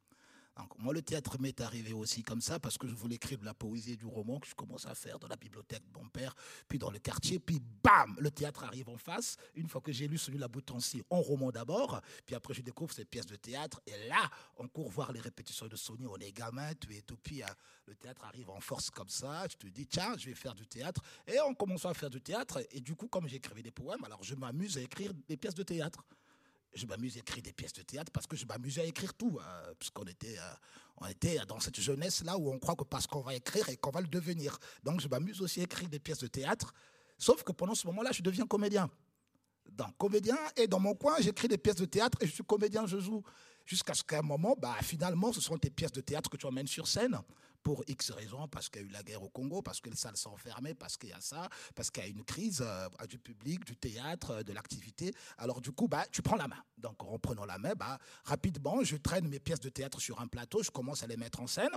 Moi, 0.77 0.93
le 0.93 1.01
théâtre 1.01 1.37
m'est 1.39 1.59
arrivé 1.61 1.93
aussi 1.93 2.23
comme 2.23 2.41
ça 2.41 2.59
parce 2.59 2.77
que 2.77 2.87
je 2.87 2.93
voulais 2.93 3.15
écrire 3.15 3.37
de 3.39 3.45
la 3.45 3.53
poésie 3.53 3.93
et 3.93 3.95
du 3.97 4.05
roman 4.05 4.39
que 4.39 4.47
je 4.47 4.55
commence 4.55 4.85
à 4.85 4.95
faire 4.95 5.19
dans 5.19 5.27
la 5.27 5.35
bibliothèque 5.35 5.83
de 5.91 5.99
mon 5.99 6.07
père, 6.07 6.35
puis 6.67 6.77
dans 6.77 6.91
le 6.91 6.99
quartier, 6.99 7.39
puis 7.39 7.59
bam, 7.83 8.15
le 8.19 8.31
théâtre 8.31 8.63
arrive 8.63 8.89
en 8.89 8.97
face. 8.97 9.35
Une 9.55 9.67
fois 9.67 9.81
que 9.81 9.91
j'ai 9.91 10.07
lu 10.07 10.17
celui 10.17 10.37
de 10.37 10.41
la 10.41 10.47
Boutancy 10.47 11.03
en 11.09 11.21
roman 11.21 11.51
d'abord, 11.51 12.01
puis 12.25 12.35
après 12.35 12.53
je 12.53 12.61
découvre 12.61 12.93
ces 12.93 13.03
pièces 13.03 13.25
de 13.25 13.35
théâtre 13.35 13.81
et 13.87 14.07
là, 14.07 14.29
on 14.57 14.67
court 14.67 14.89
voir 14.89 15.11
les 15.11 15.19
répétitions 15.19 15.67
de 15.67 15.75
Sony, 15.75 16.05
on 16.07 16.17
est 16.17 16.31
gamin, 16.31 16.73
tu 16.75 16.95
es 16.95 17.01
tout, 17.01 17.17
puis 17.17 17.43
euh, 17.43 17.47
le 17.87 17.95
théâtre 17.95 18.23
arrive 18.23 18.49
en 18.49 18.59
force 18.59 18.89
comme 18.89 19.09
ça, 19.09 19.47
tu 19.49 19.57
te 19.57 19.67
dis 19.67 19.87
tiens, 19.87 20.15
je 20.17 20.27
vais 20.27 20.35
faire 20.35 20.55
du 20.55 20.67
théâtre 20.67 21.01
et 21.27 21.39
on 21.41 21.53
commence 21.53 21.85
à 21.85 21.93
faire 21.93 22.09
du 22.09 22.21
théâtre 22.21 22.65
et 22.71 22.79
du 22.79 22.95
coup, 22.95 23.07
comme 23.07 23.27
j'écrivais 23.27 23.63
des 23.63 23.71
poèmes, 23.71 24.03
alors 24.03 24.23
je 24.23 24.35
m'amuse 24.35 24.77
à 24.77 24.81
écrire 24.81 25.13
des 25.27 25.35
pièces 25.35 25.55
de 25.55 25.63
théâtre 25.63 26.03
je 26.75 26.85
m'amuse 26.85 27.17
à 27.17 27.19
écrire 27.19 27.41
des 27.41 27.53
pièces 27.53 27.73
de 27.73 27.81
théâtre 27.81 28.11
parce 28.11 28.27
que 28.27 28.35
je 28.35 28.45
m'amusais 28.45 28.81
à 28.81 28.85
écrire 28.85 29.13
tout, 29.13 29.39
euh, 29.39 29.73
puisqu'on 29.79 30.03
était, 30.03 30.37
euh, 30.37 31.07
était 31.09 31.39
dans 31.47 31.59
cette 31.59 31.79
jeunesse-là 31.79 32.37
où 32.37 32.51
on 32.51 32.59
croit 32.59 32.75
que 32.75 32.83
parce 32.83 33.07
qu'on 33.07 33.21
va 33.21 33.33
écrire 33.33 33.67
et 33.69 33.77
qu'on 33.77 33.91
va 33.91 34.01
le 34.01 34.07
devenir. 34.07 34.57
Donc 34.83 35.01
je 35.01 35.07
m'amuse 35.07 35.41
aussi 35.41 35.61
à 35.61 35.63
écrire 35.63 35.89
des 35.89 35.99
pièces 35.99 36.19
de 36.19 36.27
théâtre, 36.27 36.73
sauf 37.17 37.43
que 37.43 37.51
pendant 37.51 37.75
ce 37.75 37.87
moment-là, 37.87 38.11
je 38.11 38.21
deviens 38.21 38.45
comédien. 38.45 38.89
Donc 39.71 39.97
comédien, 39.97 40.37
et 40.55 40.67
dans 40.67 40.79
mon 40.79 40.93
coin, 40.93 41.15
j'écris 41.19 41.47
des 41.47 41.57
pièces 41.57 41.77
de 41.77 41.85
théâtre 41.85 42.17
et 42.21 42.27
je 42.27 42.31
suis 42.31 42.43
comédien, 42.43 42.85
je 42.85 42.99
joue. 42.99 43.23
Jusqu'à 43.65 43.95
ce 43.95 44.03
qu'à 44.03 44.19
un 44.19 44.21
moment, 44.21 44.55
bah, 44.55 44.75
finalement, 44.83 45.33
ce 45.33 45.41
sont 45.41 45.57
tes 45.57 45.71
pièces 45.71 45.91
de 45.91 46.01
théâtre 46.01 46.29
que 46.29 46.37
tu 46.37 46.45
emmènes 46.45 46.67
sur 46.67 46.87
scène 46.87 47.19
pour 47.65 47.83
X 47.87 48.11
raisons, 48.11 48.47
parce 48.47 48.69
qu'il 48.69 48.83
y 48.83 48.85
a 48.85 48.87
eu 48.87 48.91
la 48.91 49.01
guerre 49.01 49.23
au 49.23 49.29
Congo, 49.29 49.63
parce 49.63 49.81
que 49.81 49.89
les 49.89 49.95
salles 49.95 50.17
sont 50.17 50.37
fermées, 50.37 50.75
parce 50.75 50.97
qu'il 50.97 51.09
y 51.09 51.13
a 51.13 51.19
ça, 51.19 51.49
parce 51.73 51.89
qu'il 51.89 52.03
y 52.03 52.05
a 52.05 52.09
une 52.09 52.23
crise 52.23 52.63
euh, 52.63 52.87
du 53.09 53.17
public, 53.17 53.65
du 53.65 53.75
théâtre, 53.75 54.29
euh, 54.29 54.43
de 54.43 54.53
l'activité. 54.53 55.11
Alors 55.39 55.61
du 55.61 55.71
coup, 55.71 55.87
bah, 55.87 56.05
tu 56.11 56.21
prends 56.21 56.35
la 56.35 56.47
main. 56.47 56.63
Donc 56.77 57.03
en 57.03 57.17
prenant 57.17 57.43
la 57.43 57.57
main, 57.57 57.73
bah, 57.73 57.97
rapidement, 58.23 58.83
je 58.83 58.97
traîne 58.97 59.27
mes 59.27 59.39
pièces 59.39 59.61
de 59.61 59.69
théâtre 59.69 59.99
sur 59.99 60.21
un 60.21 60.27
plateau, 60.27 60.61
je 60.61 60.69
commence 60.69 61.01
à 61.01 61.07
les 61.07 61.17
mettre 61.17 61.41
en 61.41 61.47
scène. 61.47 61.71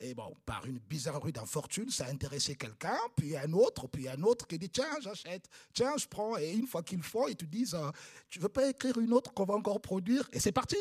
Et 0.00 0.14
bon, 0.14 0.34
par 0.46 0.64
une 0.64 0.78
bizarrerie 0.78 1.32
d'infortune, 1.32 1.90
ça 1.90 2.06
a 2.06 2.10
intéressé 2.10 2.54
quelqu'un, 2.54 2.96
puis 3.14 3.36
un 3.36 3.52
autre, 3.52 3.86
puis 3.86 4.08
un 4.08 4.22
autre 4.22 4.46
qui 4.46 4.58
dit 4.58 4.70
tiens, 4.70 4.96
j'achète, 5.02 5.46
tiens, 5.74 5.98
je 5.98 6.06
prends. 6.06 6.38
Et 6.38 6.52
une 6.52 6.66
fois 6.66 6.82
qu'ils 6.82 7.02
font, 7.02 7.28
ils 7.28 7.36
te 7.36 7.44
disent 7.44 7.74
euh, 7.74 7.90
tu 8.30 8.38
veux 8.38 8.48
pas 8.48 8.66
écrire 8.66 8.96
une 8.98 9.12
autre 9.12 9.34
qu'on 9.34 9.44
va 9.44 9.56
encore 9.56 9.82
produire? 9.82 10.26
Et 10.32 10.40
c'est 10.40 10.52
parti. 10.52 10.78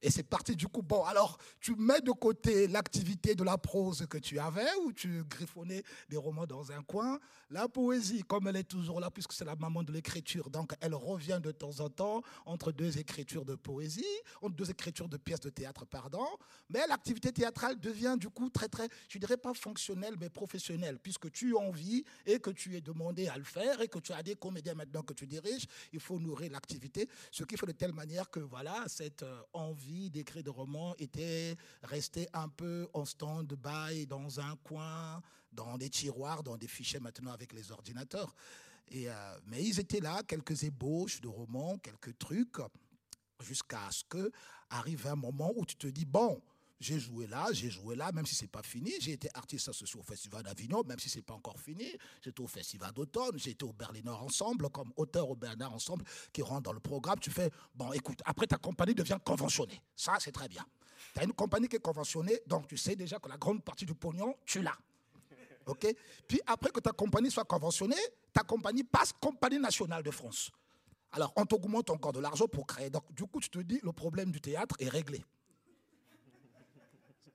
Et 0.00 0.10
c'est 0.10 0.22
parti 0.22 0.54
du 0.54 0.68
coup. 0.68 0.82
Bon, 0.82 1.04
alors, 1.04 1.38
tu 1.60 1.74
mets 1.74 2.00
de 2.00 2.12
côté 2.12 2.68
l'activité 2.68 3.34
de 3.34 3.42
la 3.42 3.58
prose 3.58 4.06
que 4.08 4.18
tu 4.18 4.38
avais, 4.38 4.68
où 4.84 4.92
tu 4.92 5.24
griffonnais 5.24 5.82
des 6.08 6.16
romans 6.16 6.46
dans 6.46 6.70
un 6.70 6.82
coin. 6.82 7.18
La 7.50 7.68
poésie, 7.68 8.22
comme 8.22 8.46
elle 8.46 8.56
est 8.56 8.68
toujours 8.68 9.00
là, 9.00 9.10
puisque 9.10 9.32
c'est 9.32 9.44
la 9.44 9.56
maman 9.56 9.82
de 9.82 9.92
l'écriture, 9.92 10.50
donc 10.50 10.72
elle 10.80 10.94
revient 10.94 11.40
de 11.42 11.50
temps 11.50 11.80
en 11.80 11.88
temps 11.88 12.22
entre 12.46 12.72
deux 12.72 12.98
écritures 12.98 13.44
de 13.44 13.54
poésie, 13.54 14.04
entre 14.42 14.54
deux 14.54 14.70
écritures 14.70 15.08
de 15.08 15.16
pièces 15.16 15.40
de 15.40 15.50
théâtre, 15.50 15.84
pardon. 15.86 16.26
Mais 16.68 16.86
l'activité 16.86 17.32
théâtrale 17.32 17.80
devient 17.80 18.16
du 18.18 18.28
coup 18.28 18.50
très, 18.50 18.68
très, 18.68 18.88
je 19.08 19.18
dirais 19.18 19.36
pas 19.36 19.54
fonctionnelle, 19.54 20.14
mais 20.20 20.28
professionnelle, 20.28 20.98
puisque 20.98 21.30
tu 21.32 21.56
as 21.56 21.58
envie 21.58 22.04
et 22.26 22.38
que 22.38 22.50
tu 22.50 22.76
es 22.76 22.80
demandé 22.80 23.28
à 23.28 23.36
le 23.36 23.44
faire 23.44 23.80
et 23.80 23.88
que 23.88 23.98
tu 23.98 24.12
as 24.12 24.22
des 24.22 24.36
comédiens 24.36 24.74
maintenant 24.74 25.02
que 25.02 25.14
tu 25.14 25.26
diriges, 25.26 25.66
il 25.92 26.00
faut 26.00 26.18
nourrir 26.18 26.52
l'activité, 26.52 27.08
ce 27.32 27.44
qui 27.44 27.56
fait 27.56 27.66
de 27.66 27.72
telle 27.72 27.92
manière 27.92 28.30
que, 28.30 28.40
voilà, 28.40 28.84
cette 28.88 29.22
euh, 29.22 29.40
envie 29.88 30.10
d'écrire 30.10 30.42
des 30.42 30.50
romans 30.50 30.94
était 30.98 31.56
resté 31.82 32.28
un 32.34 32.48
peu 32.48 32.88
en 32.92 33.04
stand-by 33.04 34.06
dans 34.06 34.38
un 34.40 34.56
coin, 34.56 35.22
dans 35.52 35.78
des 35.78 35.88
tiroirs, 35.88 36.42
dans 36.42 36.56
des 36.58 36.68
fichiers 36.68 37.00
maintenant 37.00 37.32
avec 37.32 37.52
les 37.54 37.72
ordinateurs. 37.72 38.34
Euh, 38.94 39.38
mais 39.46 39.62
ils 39.64 39.80
étaient 39.80 40.00
là, 40.00 40.22
quelques 40.22 40.62
ébauches 40.64 41.20
de 41.20 41.28
romans, 41.28 41.78
quelques 41.78 42.18
trucs, 42.18 42.58
jusqu'à 43.40 43.90
ce 43.90 44.04
que 44.04 44.30
arrive 44.70 45.06
un 45.06 45.16
moment 45.16 45.52
où 45.56 45.64
tu 45.64 45.76
te 45.76 45.86
dis, 45.86 46.04
bon, 46.04 46.40
j'ai 46.80 47.00
joué 47.00 47.26
là, 47.26 47.48
j'ai 47.52 47.70
joué 47.70 47.96
là, 47.96 48.12
même 48.12 48.24
si 48.24 48.34
c'est 48.34 48.46
pas 48.46 48.62
fini. 48.62 48.92
J'ai 49.00 49.12
été 49.12 49.28
artiste 49.34 49.68
associé 49.68 49.98
au 49.98 50.02
Festival 50.02 50.42
d'Avignon, 50.44 50.82
même 50.86 50.98
si 50.98 51.08
c'est 51.08 51.22
pas 51.22 51.34
encore 51.34 51.58
fini. 51.58 51.86
J'étais 52.22 52.40
au 52.40 52.46
Festival 52.46 52.92
d'automne, 52.92 53.36
j'ai 53.36 53.56
au 53.62 53.72
Berliner 53.72 54.10
Ensemble, 54.10 54.70
comme 54.70 54.92
auteur 54.96 55.28
au 55.28 55.34
Berliner 55.34 55.64
Ensemble, 55.64 56.04
qui 56.32 56.42
rentre 56.42 56.62
dans 56.62 56.72
le 56.72 56.80
programme. 56.80 57.18
Tu 57.18 57.30
fais, 57.30 57.50
bon, 57.74 57.92
écoute, 57.92 58.20
après 58.24 58.46
ta 58.46 58.58
compagnie 58.58 58.94
devient 58.94 59.18
conventionnée. 59.24 59.82
Ça, 59.96 60.16
c'est 60.20 60.32
très 60.32 60.48
bien. 60.48 60.64
Tu 61.14 61.20
as 61.20 61.24
une 61.24 61.32
compagnie 61.32 61.68
qui 61.68 61.76
est 61.76 61.80
conventionnée, 61.82 62.40
donc 62.46 62.68
tu 62.68 62.76
sais 62.76 62.94
déjà 62.94 63.18
que 63.18 63.28
la 63.28 63.36
grande 63.36 63.64
partie 63.64 63.84
du 63.84 63.94
pognon, 63.94 64.36
tu 64.44 64.62
l'as. 64.62 64.78
OK? 65.66 65.86
Puis 66.28 66.40
après 66.46 66.70
que 66.70 66.80
ta 66.80 66.92
compagnie 66.92 67.30
soit 67.30 67.44
conventionnée, 67.44 67.96
ta 68.32 68.42
compagnie 68.42 68.84
passe 68.84 69.12
compagnie 69.12 69.58
nationale 69.58 70.02
de 70.02 70.10
France. 70.10 70.50
Alors, 71.10 71.32
on 71.36 71.44
t'augmente 71.44 71.90
encore 71.90 72.12
de 72.12 72.20
l'argent 72.20 72.46
pour 72.46 72.66
créer. 72.66 72.90
Donc, 72.90 73.12
du 73.14 73.24
coup, 73.24 73.40
tu 73.40 73.48
te 73.48 73.58
dis, 73.58 73.80
le 73.82 73.92
problème 73.92 74.30
du 74.30 74.40
théâtre 74.40 74.76
est 74.78 74.88
réglé 74.88 75.24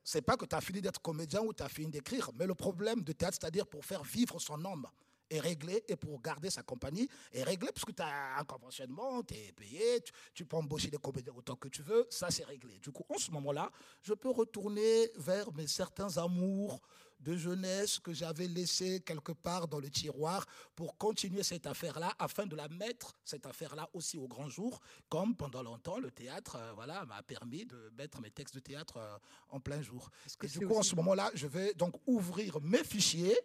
c'est 0.03 0.21
pas 0.21 0.37
que 0.37 0.45
tu 0.45 0.55
as 0.55 0.61
fini 0.61 0.81
d'être 0.81 1.01
comédien 1.01 1.41
ou 1.41 1.53
tu 1.53 1.63
as 1.63 1.69
fini 1.69 1.91
d'écrire, 1.91 2.29
mais 2.35 2.45
le 2.45 2.55
problème 2.55 3.03
de 3.03 3.11
théâtre, 3.13 3.37
c'est-à-dire 3.39 3.67
pour 3.67 3.85
faire 3.85 4.03
vivre 4.03 4.39
son 4.39 4.63
homme, 4.65 4.87
est 5.29 5.39
réglé 5.39 5.83
et 5.87 5.95
pour 5.95 6.21
garder 6.21 6.49
sa 6.49 6.63
compagnie 6.63 7.09
est 7.31 7.43
réglé 7.43 7.69
parce 7.73 7.85
que 7.85 7.91
tu 7.91 8.01
as 8.01 8.37
un 8.37 8.43
conventionnement, 8.43 9.23
tu 9.23 9.33
es 9.33 9.51
payé, 9.51 9.99
tu, 10.33 10.45
peux 10.45 10.57
embaucher 10.57 10.89
des 10.89 10.97
comédiens 10.97 11.33
autant 11.35 11.55
que 11.55 11.67
tu 11.67 11.81
veux, 11.81 12.05
ça 12.09 12.29
c'est 12.29 12.43
réglé. 12.43 12.77
Du 12.79 12.91
coup, 12.91 13.05
en 13.09 13.17
ce 13.17 13.31
moment-là, 13.31 13.71
je 14.01 14.13
peux 14.13 14.29
retourner 14.29 15.09
vers 15.17 15.51
mes 15.53 15.67
certains 15.67 16.17
amours 16.17 16.81
de 17.23 17.35
jeunesse 17.35 17.99
que 17.99 18.13
j'avais 18.13 18.47
laissé 18.47 18.99
quelque 19.01 19.31
part 19.31 19.67
dans 19.67 19.79
le 19.79 19.89
tiroir 19.89 20.45
pour 20.75 20.97
continuer 20.97 21.43
cette 21.43 21.65
affaire-là, 21.65 22.13
afin 22.19 22.45
de 22.45 22.55
la 22.55 22.67
mettre, 22.67 23.15
cette 23.23 23.45
affaire-là, 23.45 23.89
aussi 23.93 24.17
au 24.17 24.27
grand 24.27 24.49
jour, 24.49 24.79
comme 25.09 25.35
pendant 25.35 25.63
longtemps, 25.63 25.99
le 25.99 26.11
théâtre 26.11 26.57
euh, 26.57 26.71
voilà, 26.73 27.05
m'a 27.05 27.23
permis 27.23 27.65
de 27.65 27.91
mettre 27.97 28.21
mes 28.21 28.31
textes 28.31 28.55
de 28.55 28.59
théâtre 28.59 28.97
euh, 28.97 29.17
en 29.49 29.59
plein 29.59 29.81
jour. 29.81 30.09
Et 30.41 30.47
du 30.47 30.67
coup, 30.67 30.75
en 30.75 30.83
ce 30.83 30.95
moment-là, 30.95 31.31
je 31.33 31.47
vais 31.47 31.73
donc 31.73 31.95
ouvrir 32.05 32.59
mes 32.61 32.83
fichiers 32.83 33.37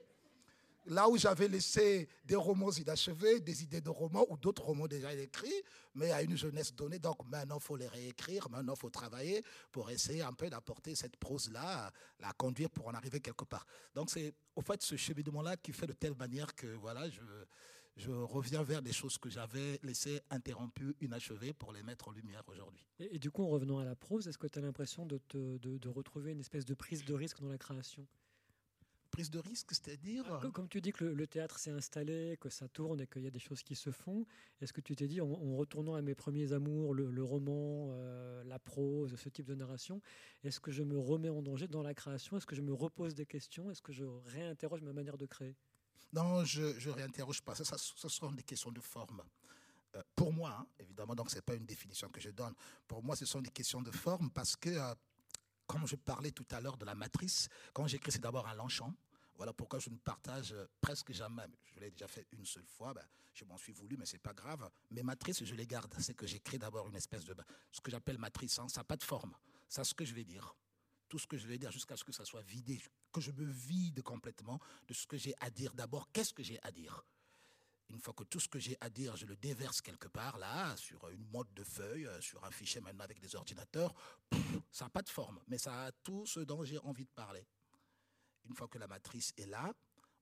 là 0.89 1.09
où 1.09 1.17
j'avais 1.17 1.49
laissé 1.49 2.09
des 2.25 2.35
romans 2.35 2.71
inachevés, 2.71 3.41
des 3.41 3.63
idées 3.63 3.81
de 3.81 3.91
romans 3.91 4.27
ou 4.31 4.37
d'autres 4.37 4.63
romans 4.63 4.89
déjà 4.89 5.13
écrits, 5.13 5.63
mais 5.95 6.11
à 6.11 6.23
une 6.23 6.37
jeunesse 6.37 6.75
donnée. 6.75 6.99
Donc 6.99 7.25
maintenant, 7.29 7.59
il 7.59 7.63
faut 7.63 7.77
les 7.77 7.87
réécrire, 7.87 8.49
maintenant, 8.51 8.75
il 8.75 8.81
faut 8.81 8.91
travailler 8.91 9.45
pour 9.71 9.91
essayer 9.91 10.23
un 10.23 10.33
peu 10.33 10.49
d'apporter 10.49 10.95
cette 10.95 11.17
prose-là, 11.17 11.93
la 12.21 12.33
conduire 12.33 12.71
pour 12.71 12.89
en 12.89 12.95
arriver 12.95 13.21
quelque 13.21 13.45
part. 13.45 13.67
Donc 13.95 14.11
c'est 14.11 14.35
au 14.57 14.63
fait 14.63 14.83
ce 14.83 14.97
cheminement-là 14.97 15.57
qui 15.57 15.73
fait 15.73 15.87
de 15.87 15.93
telle 15.93 16.15
manière 16.15 16.55
que 16.55 16.67
voilà, 16.67 17.09
je, 17.11 18.11
reviens 18.11 18.63
vers 18.63 18.81
des 18.81 18.93
choses 18.93 19.19
que 19.19 19.29
j'avais 19.29 19.81
laissées 19.83 20.21
interrompues, 20.31 20.95
inachevées, 21.01 21.53
pour 21.53 21.73
les 21.73 21.83
mettre 21.83 22.07
en 22.07 22.13
lumière 22.13 22.45
aujourd'hui. 22.47 22.87
Et, 23.01 23.19
du 23.19 23.33
coup, 23.33 23.43
en 23.43 23.49
revenant 23.49 23.81
à 23.81 23.85
la 23.85 23.97
prose, 23.97 24.29
est-ce 24.29 24.39
que 24.39 24.47
tu 24.47 24.61
as 24.61 24.63
l'impression 24.63 25.05
de 25.05 25.89
retrouver 25.89 26.31
une 26.31 26.39
espèce 26.39 26.65
de 26.65 26.75
prise 26.75 27.05
de 27.05 27.15
risque 27.15 27.41
dans 27.41 27.49
la 27.49 27.59
création? 27.59 28.07
Prise 29.19 29.31
de 29.31 29.41
risque, 29.41 29.71
c'est-à-dire 29.73 30.25
ah, 30.31 30.49
Comme 30.53 30.69
tu 30.69 30.81
dis 30.81 30.93
que 30.93 31.05
le, 31.05 31.27
théâtre 31.27 31.59
s'est 31.59 31.73
installé, 31.73 32.39
que 32.41 32.49
ça 32.49 32.69
tourne 32.69 33.01
et 33.01 33.09
qu'il 33.09 33.23
y 33.23 33.27
a 33.27 33.33
des 33.33 33.41
choses 33.41 33.65
qui 33.65 33.75
se 33.75 33.91
font, 33.91 34.25
est-ce 34.61 34.73
que 34.73 34.81
tu 34.81 34.95
t'es 34.95 35.09
dit, 35.09 35.21
en, 35.21 35.57
retournant 35.57 35.97
à 35.97 36.03
mes 36.03 36.15
premiers 36.15 36.53
amours, 36.53 36.95
le, 36.95 37.25
roman, 37.25 37.89
euh, 37.91 38.45
la 38.45 38.61
prose, 38.61 39.17
ce 39.17 39.29
type 39.29 39.47
de 39.47 39.57
narration, 39.57 40.01
est-ce 40.45 40.61
que 40.61 40.71
je 40.71 40.85
me 40.85 40.97
remets 40.97 41.31
en 41.31 41.43
danger 41.43 41.67
dans 41.67 41.83
la 41.83 41.95
création? 41.95 42.37
Est-ce 42.37 42.47
que 42.47 42.55
je 42.55 42.63
me 42.63 42.73
repose 42.73 43.17
des 43.17 43.27
questions? 43.27 43.69
Est-ce 43.73 43.83
que 43.83 43.93
je 43.93 44.05
réinterroge 44.05 44.83
ma 44.83 44.93
manière 44.93 45.19
de 45.19 45.27
créer? 45.27 45.57
Non, 46.13 46.45
je 46.45 46.63
ne 46.63 46.95
réinterroge 46.95 47.43
pas. 47.43 47.57
Ça, 47.57 47.65
ça, 47.65 47.77
ce 47.77 48.09
sont 48.09 48.31
des 48.31 48.45
questions 48.45 48.71
de 48.71 48.81
forme. 48.81 49.21
Euh, 49.97 50.03
pour 50.15 50.33
moi, 50.33 50.59
hein, 50.61 50.67
évidemment, 50.79 51.17
donc 51.17 51.29
c'est 51.31 51.43
pas 51.43 51.57
une 51.57 51.67
définition 51.67 52.09
que 52.09 52.21
je 52.21 52.31
donne. 52.31 52.55
Pour 52.87 53.03
moi, 53.03 53.17
ce 53.17 53.27
sont 53.27 53.41
des 53.41 53.51
questions 53.51 53.83
de 53.83 53.91
forme 53.91 54.31
parce 54.31 54.55
que 54.55 54.71
euh, 54.71 54.95
comme 55.69 55.87
je 55.87 55.97
parlais 55.97 56.31
tout 56.31 56.47
à 56.51 56.61
l'heure 56.61 56.79
de 56.79 56.87
la 56.87 56.95
matrice, 56.95 57.49
quand 57.73 57.87
j'écris, 57.87 58.11
c'est 58.11 58.23
d'abord 58.23 58.49
un 58.49 58.55
Longchamp. 58.55 58.93
Voilà 59.39 59.53
pourquoi 59.53 59.79
je 59.79 59.89
ne 59.89 59.97
partage 59.97 60.53
presque 60.81 61.13
jamais. 61.13 61.47
Je 61.65 61.79
l'ai 61.79 61.93
déjà 61.93 62.09
fait 62.09 62.27
une 62.33 62.45
seule 62.45 62.67
fois, 62.67 62.93
ben, 62.93 63.07
je 63.33 63.45
m'en 63.45 63.57
suis 63.57 63.73
voulu, 63.73 63.97
mais 63.97 64.05
c'est 64.05 64.19
pas 64.19 64.35
grave. 64.35 64.69
Mes 64.91 65.05
matrices, 65.05 65.45
je 65.45 65.55
les 65.55 65.67
garde. 65.67 65.95
C'est 66.01 66.15
que 66.15 66.27
j'écris 66.27 66.59
d'abord 66.59 66.89
une 66.89 66.97
espèce 66.97 67.25
de. 67.25 67.37
Ce 67.71 67.81
que 67.81 67.93
j'appelle 67.93 68.19
matrice, 68.19 68.59
hein, 68.59 68.69
ça 68.69 68.81
n'a 68.81 68.85
pas 68.85 68.97
de 68.97 69.05
forme. 69.05 69.33
C'est 69.69 69.85
ce 69.85 69.95
que 69.95 70.05
je 70.05 70.13
vais 70.13 70.25
dire. 70.25 70.57
Tout 71.09 71.21
ce 71.21 71.27
que 71.29 71.37
je 71.37 71.47
vais 71.47 71.57
dire 71.57 71.71
jusqu'à 71.71 71.97
ce 71.97 72.03
que 72.03 72.11
ça 72.11 72.25
soit 72.25 72.43
vidé, 72.43 72.83
que 73.13 73.21
je 73.21 73.31
me 73.31 73.45
vide 73.45 74.03
complètement 74.03 74.59
de 74.89 74.93
ce 74.93 75.07
que 75.07 75.17
j'ai 75.17 75.35
à 75.41 75.51
dire. 75.51 75.73
D'abord, 75.73 76.11
qu'est-ce 76.13 76.35
que 76.35 76.43
j'ai 76.43 76.59
à 76.65 76.73
dire? 76.73 77.07
Une 77.91 78.01
fois 78.01 78.13
que 78.15 78.25
tout 78.25 78.41
ce 78.41 78.49
que 78.49 78.59
j'ai 78.59 78.77
à 78.81 78.91
dire, 78.91 79.17
je 79.17 79.25
le 79.25 79.37
déverse 79.37 79.81
quelque 79.81 80.09
part 80.09 80.37
là, 80.37 80.77
sur 80.77 81.09
une 81.11 81.25
mode 81.31 81.55
de 81.55 81.63
feuilles, 81.63 82.07
euh, 82.07 82.21
sur 82.21 82.45
un 82.45 82.51
fichier 82.51 82.81
maintenant 82.81 83.05
avec 83.05 83.21
des 83.21 83.35
ordinateurs, 83.35 83.95
ça 84.71 84.85
n'a 84.85 84.91
pas 84.91 85.01
de 85.01 85.09
forme, 85.09 85.41
mais 85.47 85.57
ça 85.57 85.85
a 85.85 85.93
tout 85.93 86.27
ce 86.27 86.41
dont 86.41 86.65
j'ai 86.65 86.79
envie 86.79 87.07
de 87.07 87.11
parler 87.11 87.47
une 88.49 88.55
fois 88.55 88.69
que 88.69 88.79
la 88.79 88.87
matrice 88.87 89.33
est 89.37 89.47
là, 89.47 89.73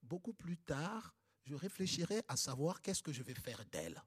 beaucoup 0.03 0.33
plus 0.33 0.57
tard, 0.57 1.15
je 1.45 1.55
réfléchirai 1.55 2.23
à 2.29 2.37
savoir 2.37 2.83
qu'est-ce 2.83 3.03
que 3.03 3.13
je 3.13 3.23
vais 3.23 3.35
faire 3.35 3.65
d'elle. 3.67 4.03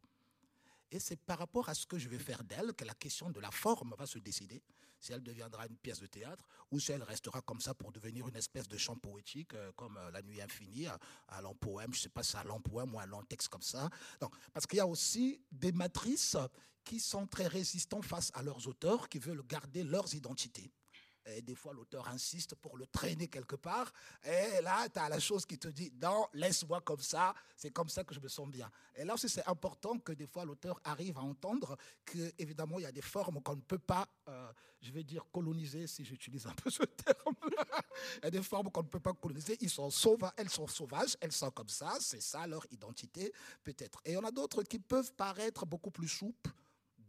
Et 0.92 1.00
c'est 1.00 1.20
par 1.20 1.38
rapport 1.38 1.70
à 1.70 1.74
ce 1.74 1.86
que 1.86 1.98
je 1.98 2.10
vais 2.10 2.18
faire 2.18 2.44
d'elle 2.44 2.74
que 2.74 2.84
la 2.84 2.96
question 2.96 3.30
de 3.30 3.40
la 3.40 3.52
forme 3.52 3.94
va 3.98 4.06
se 4.06 4.18
décider. 4.18 4.62
Si 5.00 5.14
elle 5.14 5.24
deviendra 5.24 5.66
une 5.68 5.78
pièce 5.78 6.00
de 6.00 6.08
théâtre 6.08 6.46
ou 6.72 6.80
si 6.80 6.92
elle 6.92 7.04
restera 7.04 7.42
comme 7.42 7.62
ça 7.62 7.74
pour 7.74 7.92
devenir 7.92 8.28
une 8.28 8.36
espèce 8.36 8.68
de 8.68 8.78
chant 8.78 8.98
poétique 8.98 9.54
euh, 9.54 9.72
comme 9.74 9.96
euh, 9.98 10.12
La 10.12 10.22
Nuit 10.22 10.42
Infinie, 10.42 10.88
un, 10.88 11.42
long 11.42 11.56
poème, 11.56 11.94
je 11.94 12.00
ne 12.00 12.04
sais 12.04 12.10
pas 12.10 12.24
si 12.24 12.36
un 12.36 12.44
long 12.44 12.60
poème 12.60 12.94
ou 12.94 13.00
un 13.00 13.06
long 13.06 13.24
texte 13.24 13.48
comme 13.48 13.62
ça. 13.62 13.90
Donc, 14.20 14.34
parce 14.52 14.66
qu'il 14.66 14.78
y 14.78 14.82
a 14.82 14.88
aussi 14.88 15.40
des 15.52 15.72
matrices 15.72 16.36
qui 16.84 17.00
sont 17.00 17.28
très 17.28 17.48
résistants 17.48 18.02
face 18.02 18.32
à 18.34 18.42
leurs 18.42 18.68
auteurs, 18.68 19.08
qui 19.08 19.20
veulent 19.20 19.46
garder 19.46 19.84
leurs 19.84 20.14
identités. 20.16 20.72
Et 21.36 21.42
des 21.42 21.56
fois, 21.56 21.74
l'auteur 21.74 22.08
insiste 22.08 22.56
pour 22.56 22.78
le 22.78 22.86
traîner 22.88 23.28
quelque 23.28 23.56
part. 23.56 23.92
Et 24.24 24.62
là, 24.62 24.88
tu 24.90 25.00
as 25.00 25.10
la 25.10 25.20
chose 25.20 25.46
qui 25.46 25.58
te 25.58 25.68
dit, 25.68 25.92
non, 26.02 26.28
laisse-moi 26.34 26.82
comme 26.82 27.00
ça, 27.00 27.34
c'est 27.56 27.72
comme 27.72 27.90
ça 27.90 28.04
que 28.04 28.14
je 28.14 28.20
me 28.20 28.28
sens 28.28 28.50
bien. 28.50 28.70
Et 28.96 29.04
là 29.04 29.14
aussi, 29.14 29.30
c'est 29.30 29.48
important 29.48 29.98
que 30.00 30.12
des 30.12 30.28
fois, 30.28 30.46
l'auteur 30.46 30.80
arrive 30.84 31.18
à 31.18 31.22
entendre 31.22 31.78
qu'évidemment, 32.06 32.80
il 32.80 32.84
y 32.84 32.88
a 32.88 32.92
des 32.92 33.02
formes 33.02 33.42
qu'on 33.42 33.56
ne 33.56 33.62
peut 33.62 33.80
pas, 33.80 34.08
euh, 34.28 34.52
je 34.82 34.92
vais 34.92 35.04
dire, 35.04 35.26
coloniser, 35.32 35.88
si 35.88 36.04
j'utilise 36.04 36.48
un 36.48 36.54
peu 36.54 36.70
ce 36.70 36.84
terme. 36.84 37.36
il 38.18 38.24
y 38.24 38.28
a 38.28 38.32
des 38.32 38.44
formes 38.44 38.72
qu'on 38.72 38.84
ne 38.84 38.88
peut 38.88 39.00
pas 39.00 39.14
coloniser. 39.14 39.58
Ils 39.62 39.70
sont 39.70 39.90
sauvages, 39.90 40.34
elles 40.38 40.50
sont 40.50 40.68
sauvages, 40.68 41.18
elles 41.22 41.32
sont 41.32 41.52
comme 41.52 41.70
ça, 41.70 41.98
c'est 42.00 42.22
ça 42.22 42.48
leur 42.48 42.66
identité, 42.72 43.32
peut-être. 43.64 44.02
Et 44.06 44.12
il 44.12 44.14
y 44.16 44.18
en 44.18 44.24
a 44.24 44.32
d'autres 44.32 44.64
qui 44.64 44.80
peuvent 44.80 45.14
paraître 45.14 45.66
beaucoup 45.66 45.92
plus 45.92 46.08
souples 46.08 46.52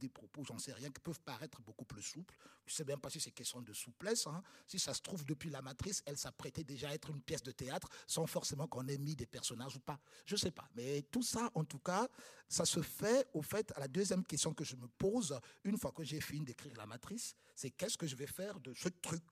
des 0.00 0.08
propos, 0.08 0.44
j'en 0.44 0.58
sais 0.58 0.72
rien, 0.72 0.90
qui 0.90 1.00
peuvent 1.00 1.20
paraître 1.20 1.60
beaucoup 1.62 1.84
plus 1.84 2.02
souples. 2.02 2.34
Je 2.66 2.72
ne 2.72 2.76
sais 2.76 2.84
même 2.84 3.00
pas 3.00 3.10
si 3.10 3.20
c'est 3.20 3.30
question 3.30 3.60
de 3.62 3.72
souplesse. 3.72 4.26
Hein. 4.26 4.42
Si 4.66 4.78
ça 4.78 4.94
se 4.94 5.02
trouve 5.02 5.24
depuis 5.24 5.50
la 5.50 5.62
matrice, 5.62 6.02
elle 6.06 6.16
s'apprêtait 6.16 6.64
déjà 6.64 6.88
à 6.88 6.94
être 6.94 7.10
une 7.10 7.20
pièce 7.20 7.42
de 7.42 7.52
théâtre 7.52 7.88
sans 8.06 8.26
forcément 8.26 8.66
qu'on 8.66 8.86
ait 8.88 8.98
mis 8.98 9.14
des 9.14 9.26
personnages 9.26 9.76
ou 9.76 9.80
pas. 9.80 10.00
Je 10.26 10.34
ne 10.34 10.38
sais 10.40 10.50
pas. 10.50 10.68
Mais 10.74 11.02
tout 11.02 11.22
ça, 11.22 11.50
en 11.54 11.64
tout 11.64 11.78
cas, 11.78 12.08
ça 12.48 12.64
se 12.64 12.82
fait 12.82 13.28
au 13.34 13.42
fait 13.42 13.72
à 13.76 13.80
la 13.80 13.88
deuxième 13.88 14.24
question 14.24 14.52
que 14.52 14.64
je 14.64 14.76
me 14.76 14.88
pose 14.88 15.38
une 15.64 15.78
fois 15.78 15.92
que 15.92 16.02
j'ai 16.02 16.20
fini 16.20 16.44
d'écrire 16.44 16.76
la 16.76 16.86
matrice, 16.86 17.34
c'est 17.54 17.70
qu'est-ce 17.70 17.98
que 17.98 18.06
je 18.06 18.16
vais 18.16 18.26
faire 18.26 18.58
de 18.60 18.72
ce 18.74 18.88
truc? 18.88 19.22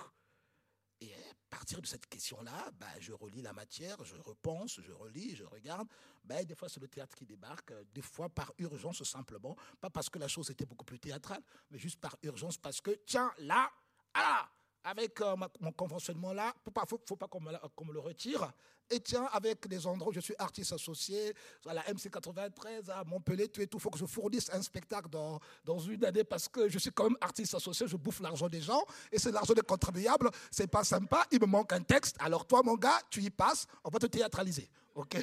Et 1.49 1.57
partir 1.57 1.81
de 1.81 1.87
cette 1.87 2.07
question-là, 2.07 2.71
bah, 2.79 2.87
je 3.01 3.13
relis 3.13 3.41
la 3.41 3.55
matière, 3.55 3.97
je 4.05 4.17
repense, 4.17 4.81
je 4.83 4.93
relis, 4.93 5.35
je 5.35 5.45
regarde. 5.45 5.89
Bah, 6.25 6.45
des 6.45 6.55
fois, 6.55 6.69
c'est 6.69 6.81
le 6.81 6.89
théâtre 6.89 7.17
qui 7.17 7.25
débarque, 7.25 7.71
euh, 7.71 7.85
des 7.95 8.03
fois 8.03 8.29
par 8.29 8.53
urgence 8.59 9.03
simplement, 9.03 9.57
pas 9.81 9.89
parce 9.89 10.11
que 10.11 10.19
la 10.19 10.29
chose 10.29 10.51
était 10.51 10.67
beaucoup 10.67 10.85
plus 10.85 10.99
théâtrale, 10.99 11.43
mais 11.71 11.79
juste 11.79 12.01
par 12.01 12.17
urgence 12.23 12.59
parce 12.59 12.83
que, 12.83 12.91
tiens, 13.07 13.33
là, 13.39 13.71
ah, 14.13 14.47
avec 14.89 15.21
euh, 15.21 15.37
mon 15.61 15.73
conventionnement 15.73 16.33
là, 16.33 16.55
faut 16.65 16.71
pas, 16.71 16.85
faut, 16.87 17.17
pas 17.17 17.29
qu'on 17.29 17.41
me, 17.41 17.93
le 17.93 18.01
retire. 18.01 18.51
Et 18.91 19.01
tiens, 19.01 19.29
avec 19.33 19.67
les 19.69 19.87
endroits 19.87 20.11
où 20.11 20.15
je 20.15 20.21
suis 20.21 20.35
artiste 20.39 20.73
associé, 20.73 21.35
à 21.67 21.75
la 21.75 21.83
MC93, 21.83 22.91
à 22.91 23.05
Montpellier, 23.05 23.49
tout 23.49 23.61
et 23.61 23.67
tout, 23.67 23.79
faut 23.79 23.91
que 23.91 23.99
je 23.99 24.07
fournisse 24.07 24.49
un 24.51 24.63
spectacle 24.63 25.11
dans, 25.11 25.39
dans 25.63 25.79
une 25.79 26.03
année 26.07 26.25
parce 26.25 26.49
que 26.49 26.71
je 26.71 26.79
suis 26.79 26.91
quand 26.91 27.05
même 27.05 27.19
artiste 27.21 27.55
associé, 27.55 27.87
je 27.87 27.97
bouffe 27.97 28.21
l'argent 28.21 28.49
des 28.49 28.63
gens 28.63 28.83
et 29.13 29.19
c'est 29.19 29.31
l'argent 29.31 29.53
des 29.53 29.61
contribuables, 29.61 30.31
c'est 30.51 30.67
pas 30.67 30.85
sympa, 30.85 31.27
il 31.31 31.41
me 31.41 31.47
manque 31.47 31.73
un 31.75 31.83
texte. 31.83 32.17
Alors 32.21 32.47
toi, 32.47 32.63
mon 32.65 32.77
gars, 32.77 32.99
tu 33.11 33.21
y 33.23 33.29
passes, 33.29 33.67
on 33.85 33.91
va 33.91 33.99
te 33.99 34.07
théâtraliser. 34.07 34.71
OK? 34.95 35.19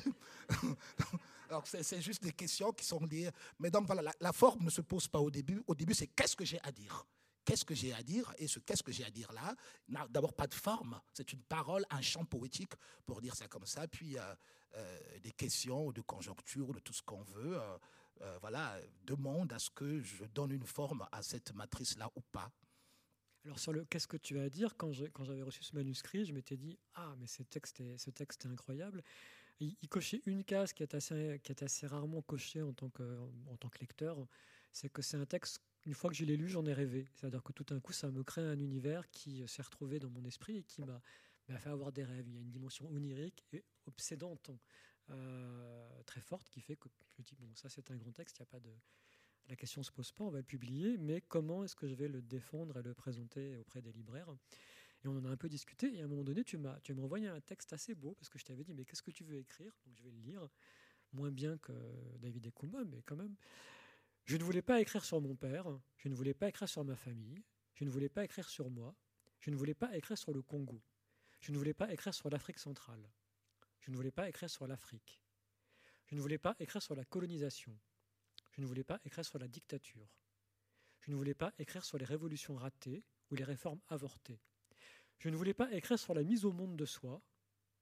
Alors, 1.49 1.63
c'est 1.67 2.01
juste 2.01 2.23
des 2.23 2.31
questions 2.31 2.71
qui 2.71 2.83
sont 2.83 2.99
liées. 3.05 3.29
Mais 3.59 3.69
donc, 3.69 3.85
voilà, 3.85 4.11
la 4.19 4.33
forme 4.33 4.65
ne 4.65 4.69
se 4.69 4.81
pose 4.81 5.07
pas 5.07 5.19
au 5.19 5.29
début. 5.29 5.61
Au 5.67 5.75
début, 5.75 5.93
c'est 5.93 6.07
qu'est-ce 6.07 6.35
que 6.35 6.43
j'ai 6.43 6.59
à 6.63 6.71
dire? 6.71 7.05
Qu'est-ce 7.45 7.63
que 7.63 7.75
j'ai 7.75 7.93
à 7.93 8.03
dire 8.03 8.33
Et 8.37 8.47
ce 8.47 8.59
qu'est-ce 8.59 8.83
que 8.83 8.91
j'ai 8.91 9.05
à 9.05 9.11
dire 9.11 9.31
là 9.31 9.55
n'a 9.87 10.07
d'abord 10.07 10.33
pas 10.33 10.47
de 10.47 10.53
forme, 10.53 10.99
c'est 11.13 11.31
une 11.31 11.41
parole, 11.43 11.85
un 11.89 12.01
chant 12.01 12.25
poétique, 12.25 12.73
pour 13.05 13.21
dire 13.21 13.35
ça 13.35 13.47
comme 13.47 13.65
ça, 13.65 13.87
puis 13.87 14.17
euh, 14.17 14.35
euh, 14.75 15.19
des 15.19 15.31
questions 15.31 15.91
de 15.91 16.01
conjoncture, 16.01 16.73
de 16.73 16.79
tout 16.79 16.93
ce 16.93 17.03
qu'on 17.03 17.21
veut, 17.23 17.59
euh, 18.21 18.37
voilà, 18.41 18.79
demande 19.03 19.53
à 19.53 19.59
ce 19.59 19.69
que 19.69 20.01
je 20.01 20.25
donne 20.25 20.51
une 20.51 20.65
forme 20.65 21.07
à 21.11 21.21
cette 21.21 21.53
matrice-là 21.53 22.09
ou 22.15 22.21
pas. 22.31 22.51
Alors 23.45 23.59
sur 23.59 23.73
le 23.73 23.85
qu'est-ce 23.85 24.07
que 24.07 24.17
tu 24.17 24.39
as 24.39 24.43
à 24.43 24.49
dire, 24.49 24.75
quand 24.75 24.91
j'avais 24.91 25.43
reçu 25.43 25.63
ce 25.63 25.75
manuscrit, 25.75 26.25
je 26.25 26.33
m'étais 26.33 26.57
dit, 26.57 26.79
ah 26.95 27.13
mais 27.19 27.27
ce 27.27 27.43
texte 27.43 27.79
est, 27.79 28.45
incroyable. 28.47 29.03
Il, 29.59 29.87
cochait 29.87 30.21
une 30.25 30.43
case 30.43 30.73
qui 30.73 30.83
est 30.83 30.95
assez, 30.95 31.87
rarement 31.87 32.21
cochée 32.23 32.61
en 32.61 32.73
tant 32.73 32.89
que 32.89 33.79
lecteur, 33.79 34.17
c'est 34.71 34.89
que 34.89 35.01
c'est 35.01 35.15
un 35.15 35.25
texte 35.25 35.61
une 35.85 35.93
fois 35.93 36.09
que 36.09 36.15
je 36.15 36.25
l'ai 36.25 36.37
lu, 36.37 36.47
j'en 36.47 36.65
ai 36.65 36.73
rêvé. 36.73 37.07
C'est-à-dire 37.13 37.43
que 37.43 37.53
tout 37.53 37.63
d'un 37.63 37.79
coup, 37.79 37.93
ça 37.93 38.09
me 38.09 38.23
crée 38.23 38.41
un 38.41 38.59
univers 38.59 39.09
qui 39.11 39.43
euh, 39.43 39.47
s'est 39.47 39.61
retrouvé 39.61 39.99
dans 39.99 40.09
mon 40.09 40.23
esprit 40.25 40.57
et 40.57 40.63
qui 40.63 40.81
m'a 40.83 41.01
fait 41.59 41.69
avoir 41.69 41.91
des 41.91 42.03
rêves. 42.03 42.27
Il 42.27 42.33
y 42.33 42.37
a 42.37 42.41
une 42.41 42.51
dimension 42.51 42.89
onirique 42.91 43.45
et 43.53 43.63
obsédante 43.85 44.51
euh, 45.11 46.03
très 46.03 46.21
forte 46.21 46.49
qui 46.49 46.61
fait 46.61 46.75
que 46.75 46.89
je 47.17 47.21
dis, 47.23 47.35
bon, 47.35 47.53
ça 47.53 47.69
c'est 47.69 47.91
un 47.91 47.97
grand 47.97 48.11
texte, 48.11 48.37
il 48.39 48.43
a 48.43 48.45
pas 48.45 48.59
de... 48.59 48.71
La 49.47 49.55
question 49.55 49.83
se 49.83 49.91
pose 49.91 50.11
pas, 50.11 50.23
on 50.23 50.31
va 50.31 50.39
le 50.39 50.43
publier, 50.43 50.97
mais 50.97 51.21
comment 51.21 51.63
est-ce 51.63 51.75
que 51.75 51.87
je 51.87 51.93
vais 51.93 52.07
le 52.07 52.23
défendre 52.23 52.79
et 52.79 52.81
le 52.81 52.95
présenter 52.95 53.55
auprès 53.57 53.79
des 53.79 53.91
libraires? 53.91 54.35
Et 55.03 55.07
on 55.07 55.15
en 55.17 55.25
a 55.25 55.29
un 55.29 55.37
peu 55.37 55.49
discuté, 55.49 55.95
et 55.95 56.01
à 56.01 56.05
un 56.05 56.07
moment 56.07 56.23
donné, 56.23 56.43
tu 56.43 56.57
m'as 56.57 56.79
envoyé 56.97 57.27
un 57.27 57.39
texte 57.41 57.71
assez 57.71 57.93
beau, 57.93 58.15
parce 58.15 58.27
que 58.27 58.39
je 58.39 58.45
t'avais 58.45 58.63
dit, 58.63 58.73
mais 58.73 58.85
qu'est-ce 58.85 59.03
que 59.03 59.11
tu 59.11 59.23
veux 59.23 59.37
écrire? 59.37 59.71
Donc 59.85 59.95
je 59.97 60.01
vais 60.01 60.09
le 60.09 60.17
lire, 60.17 60.49
moins 61.13 61.29
bien 61.29 61.59
que 61.59 61.73
David 62.17 62.47
Ekumba, 62.47 62.83
mais 62.85 63.03
quand 63.03 63.15
même. 63.15 63.35
Je 64.25 64.37
ne 64.37 64.43
voulais 64.43 64.63
pas 64.63 64.81
écrire 64.81 65.05
sur 65.05 65.21
mon 65.21 65.35
père, 65.35 65.67
je 65.97 66.09
ne 66.09 66.15
voulais 66.15 66.33
pas 66.33 66.49
écrire 66.49 66.67
sur 66.67 66.83
ma 66.83 66.95
famille, 66.95 67.43
je 67.75 67.83
ne 67.83 67.91
voulais 67.91 68.09
pas 68.09 68.23
écrire 68.23 68.49
sur 68.49 68.71
moi, 68.71 68.95
je 69.39 69.51
ne 69.51 69.55
voulais 69.55 69.75
pas 69.75 69.95
écrire 69.95 70.17
sur 70.17 70.33
le 70.33 70.41
Congo, 70.41 70.81
je 71.41 71.51
ne 71.51 71.57
voulais 71.57 71.75
pas 71.75 71.93
écrire 71.93 72.11
sur 72.11 72.31
l'Afrique 72.31 72.57
centrale, 72.57 73.07
je 73.81 73.91
ne 73.91 73.95
voulais 73.95 74.09
pas 74.09 74.27
écrire 74.27 74.49
sur 74.49 74.65
l'Afrique, 74.65 75.21
je 76.07 76.15
ne 76.15 76.21
voulais 76.21 76.39
pas 76.39 76.55
écrire 76.59 76.81
sur 76.81 76.95
la 76.95 77.05
colonisation, 77.05 77.77
je 78.53 78.61
ne 78.61 78.65
voulais 78.65 78.83
pas 78.83 78.99
écrire 79.05 79.23
sur 79.23 79.37
la 79.37 79.47
dictature, 79.47 80.09
je 81.01 81.11
ne 81.11 81.15
voulais 81.15 81.35
pas 81.35 81.53
écrire 81.59 81.85
sur 81.85 81.99
les 81.99 82.05
révolutions 82.05 82.55
ratées 82.55 83.03
ou 83.29 83.35
les 83.35 83.43
réformes 83.43 83.81
avortées, 83.89 84.41
je 85.19 85.29
ne 85.29 85.35
voulais 85.35 85.53
pas 85.53 85.71
écrire 85.71 85.99
sur 85.99 86.15
la 86.15 86.23
mise 86.23 86.45
au 86.45 86.51
monde 86.51 86.75
de 86.75 86.85
soi, 86.85 87.21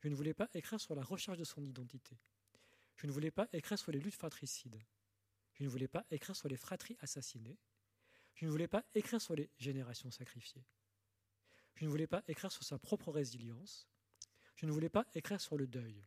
je 0.01 0.09
ne 0.09 0.15
voulais 0.15 0.33
pas 0.33 0.49
écrire 0.55 0.81
sur 0.81 0.93
la 0.93 1.03
recherche 1.03 1.37
de 1.37 1.45
son 1.45 1.63
identité, 1.63 2.17
je 2.97 3.07
ne 3.07 3.13
voulais 3.13 3.31
pas 3.31 3.47
écrire 3.53 3.79
sur 3.79 3.93
les 3.93 3.99
luttes 4.01 4.15
fratricides, 4.15 4.83
je 5.53 5.63
ne 5.63 5.69
voulais 5.69 5.87
pas 5.87 6.05
écrire 6.11 6.35
sur 6.35 6.47
les 6.47 6.57
fratries 6.57 6.97
assassinées. 6.99 7.59
Je 8.35 8.45
ne 8.45 8.51
voulais 8.51 8.67
pas 8.67 8.83
écrire 8.95 9.21
sur 9.21 9.35
les 9.35 9.49
générations 9.57 10.11
sacrifiées. 10.11 10.65
Je 11.75 11.85
ne 11.85 11.89
voulais 11.89 12.07
pas 12.07 12.23
écrire 12.27 12.51
sur 12.51 12.63
sa 12.63 12.79
propre 12.79 13.11
résilience. 13.11 13.87
Je 14.55 14.65
ne 14.65 14.71
voulais 14.71 14.89
pas 14.89 15.05
écrire 15.13 15.41
sur 15.41 15.57
le 15.57 15.67
deuil. 15.67 16.05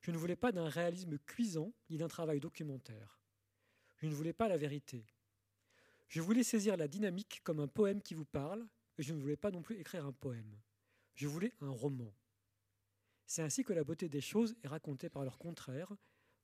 Je 0.00 0.10
ne 0.10 0.16
voulais 0.16 0.36
pas 0.36 0.52
d'un 0.52 0.68
réalisme 0.68 1.18
cuisant 1.18 1.72
ni 1.90 1.98
d'un 1.98 2.08
travail 2.08 2.40
documentaire. 2.40 3.20
Je 3.96 4.06
ne 4.06 4.14
voulais 4.14 4.32
pas 4.32 4.48
la 4.48 4.56
vérité. 4.56 5.06
Je 6.08 6.20
voulais 6.22 6.44
saisir 6.44 6.76
la 6.76 6.88
dynamique 6.88 7.40
comme 7.44 7.60
un 7.60 7.68
poème 7.68 8.00
qui 8.00 8.14
vous 8.14 8.24
parle, 8.24 8.66
je 8.98 9.12
ne 9.12 9.20
voulais 9.20 9.36
pas 9.36 9.50
non 9.50 9.62
plus 9.62 9.76
écrire 9.76 10.06
un 10.06 10.12
poème. 10.12 10.58
Je 11.14 11.26
voulais 11.26 11.52
un 11.60 11.70
roman. 11.70 12.14
C'est 13.26 13.42
ainsi 13.42 13.62
que 13.62 13.72
la 13.72 13.84
beauté 13.84 14.08
des 14.08 14.20
choses 14.20 14.56
est 14.62 14.68
racontée 14.68 15.10
par 15.10 15.24
leur 15.24 15.38
contraire, 15.38 15.92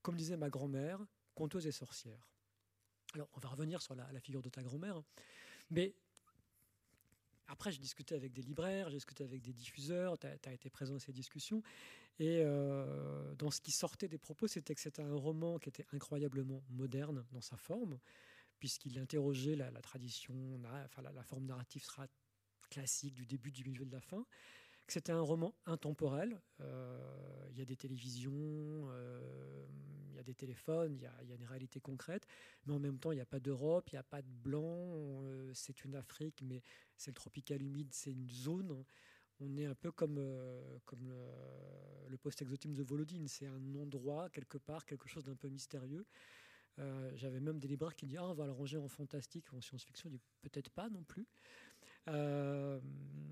comme 0.02 0.16
disait 0.16 0.36
ma 0.36 0.50
grand-mère, 0.50 1.04
conteuse 1.34 1.66
et 1.66 1.72
sorcière. 1.72 2.28
Alors, 3.14 3.28
on 3.34 3.40
va 3.40 3.48
revenir 3.48 3.80
sur 3.80 3.94
la, 3.94 4.20
figure 4.20 4.42
de 4.42 4.48
ta 4.48 4.62
grand-mère, 4.62 5.02
mais 5.70 5.94
après, 7.46 7.70
j'ai 7.70 7.78
discuté 7.78 8.14
avec 8.14 8.32
des 8.32 8.42
libraires, 8.42 8.88
j'ai 8.88 8.96
discuté 8.96 9.22
avec 9.22 9.42
des 9.42 9.52
diffuseurs, 9.52 10.18
tu 10.18 10.26
as, 10.26 10.52
été 10.52 10.70
présent 10.70 10.96
à 10.96 10.98
ces 10.98 11.12
discussions, 11.12 11.62
et 12.18 12.40
euh, 12.42 13.34
dans 13.34 13.50
ce 13.50 13.60
qui 13.60 13.70
sortait 13.70 14.08
des 14.08 14.18
propos, 14.18 14.46
c'était 14.46 14.74
que 14.74 14.80
c'était 14.80 15.02
un 15.02 15.14
roman 15.14 15.58
qui 15.58 15.68
était 15.68 15.86
incroyablement 15.92 16.62
moderne 16.70 17.24
dans 17.32 17.40
sa 17.40 17.56
forme, 17.56 17.98
puisqu'il 18.58 18.98
interrogeait 18.98 19.56
la, 19.56 19.70
tradition, 19.80 20.34
enfin, 20.86 21.02
la, 21.02 21.22
forme 21.22 21.44
narrative 21.44 21.84
classique 22.70 23.14
du 23.14 23.26
début, 23.26 23.50
du 23.50 23.64
milieu, 23.64 23.84
de 23.84 23.92
la 23.92 24.00
fin, 24.00 24.24
que 24.86 24.92
c'était 24.92 25.12
un 25.12 25.20
roman 25.20 25.54
intemporel. 25.66 26.40
Euh, 26.60 27.48
il 27.50 27.58
y 27.58 27.62
a 27.62 27.64
des 27.64 27.76
télévisions, 27.76 28.34
euh, 28.34 29.66
il 30.10 30.16
y 30.16 30.18
a 30.18 30.22
des 30.22 30.34
téléphones, 30.34 30.96
il 30.96 31.02
y 31.02 31.06
a, 31.06 31.36
une 31.36 31.44
réalité 31.44 31.80
concrète, 31.80 32.26
mais 32.66 32.74
en 32.74 32.78
même 32.78 32.98
temps, 32.98 33.12
il 33.12 33.16
n'y 33.16 33.20
a 33.20 33.26
pas 33.26 33.40
d'Europe, 33.40 33.90
il 33.90 33.94
n'y 33.94 34.00
a 34.00 34.04
pas 34.04 34.22
de 34.22 34.30
blanc, 34.30 34.62
euh, 34.64 35.50
c'est 35.54 35.84
une 35.84 35.94
Afrique, 35.94 36.42
mais 36.42 36.62
c'est 36.96 37.10
le 37.10 37.14
tropical 37.14 37.62
humide, 37.62 37.88
c'est 37.92 38.12
une 38.12 38.28
zone. 38.28 38.84
On 39.40 39.56
est 39.56 39.66
un 39.66 39.74
peu 39.74 39.90
comme, 39.90 40.20
comme 40.84 41.12
le, 42.08 42.16
post-exotisme 42.18 42.72
de 42.72 42.82
Volodine, 42.82 43.26
c'est 43.26 43.46
un 43.46 43.74
endroit, 43.74 44.30
quelque 44.30 44.58
part, 44.58 44.86
quelque 44.86 45.08
chose 45.08 45.24
d'un 45.24 45.34
peu 45.34 45.48
mystérieux. 45.48 46.06
J'avais 47.16 47.40
même 47.40 47.58
des 47.58 47.66
libraires 47.66 47.96
qui 47.96 48.06
disaient 48.06 48.20
ah, 48.20 48.28
on 48.28 48.34
va 48.34 48.46
le 48.46 48.52
ranger 48.52 48.78
en 48.78 48.86
fantastique 48.86 49.52
ou 49.52 49.56
en 49.56 49.60
science-fiction. 49.60 50.10
peut-être 50.40 50.70
pas 50.70 50.88
non 50.88 51.02
plus. 51.02 51.26
Euh, 52.08 52.80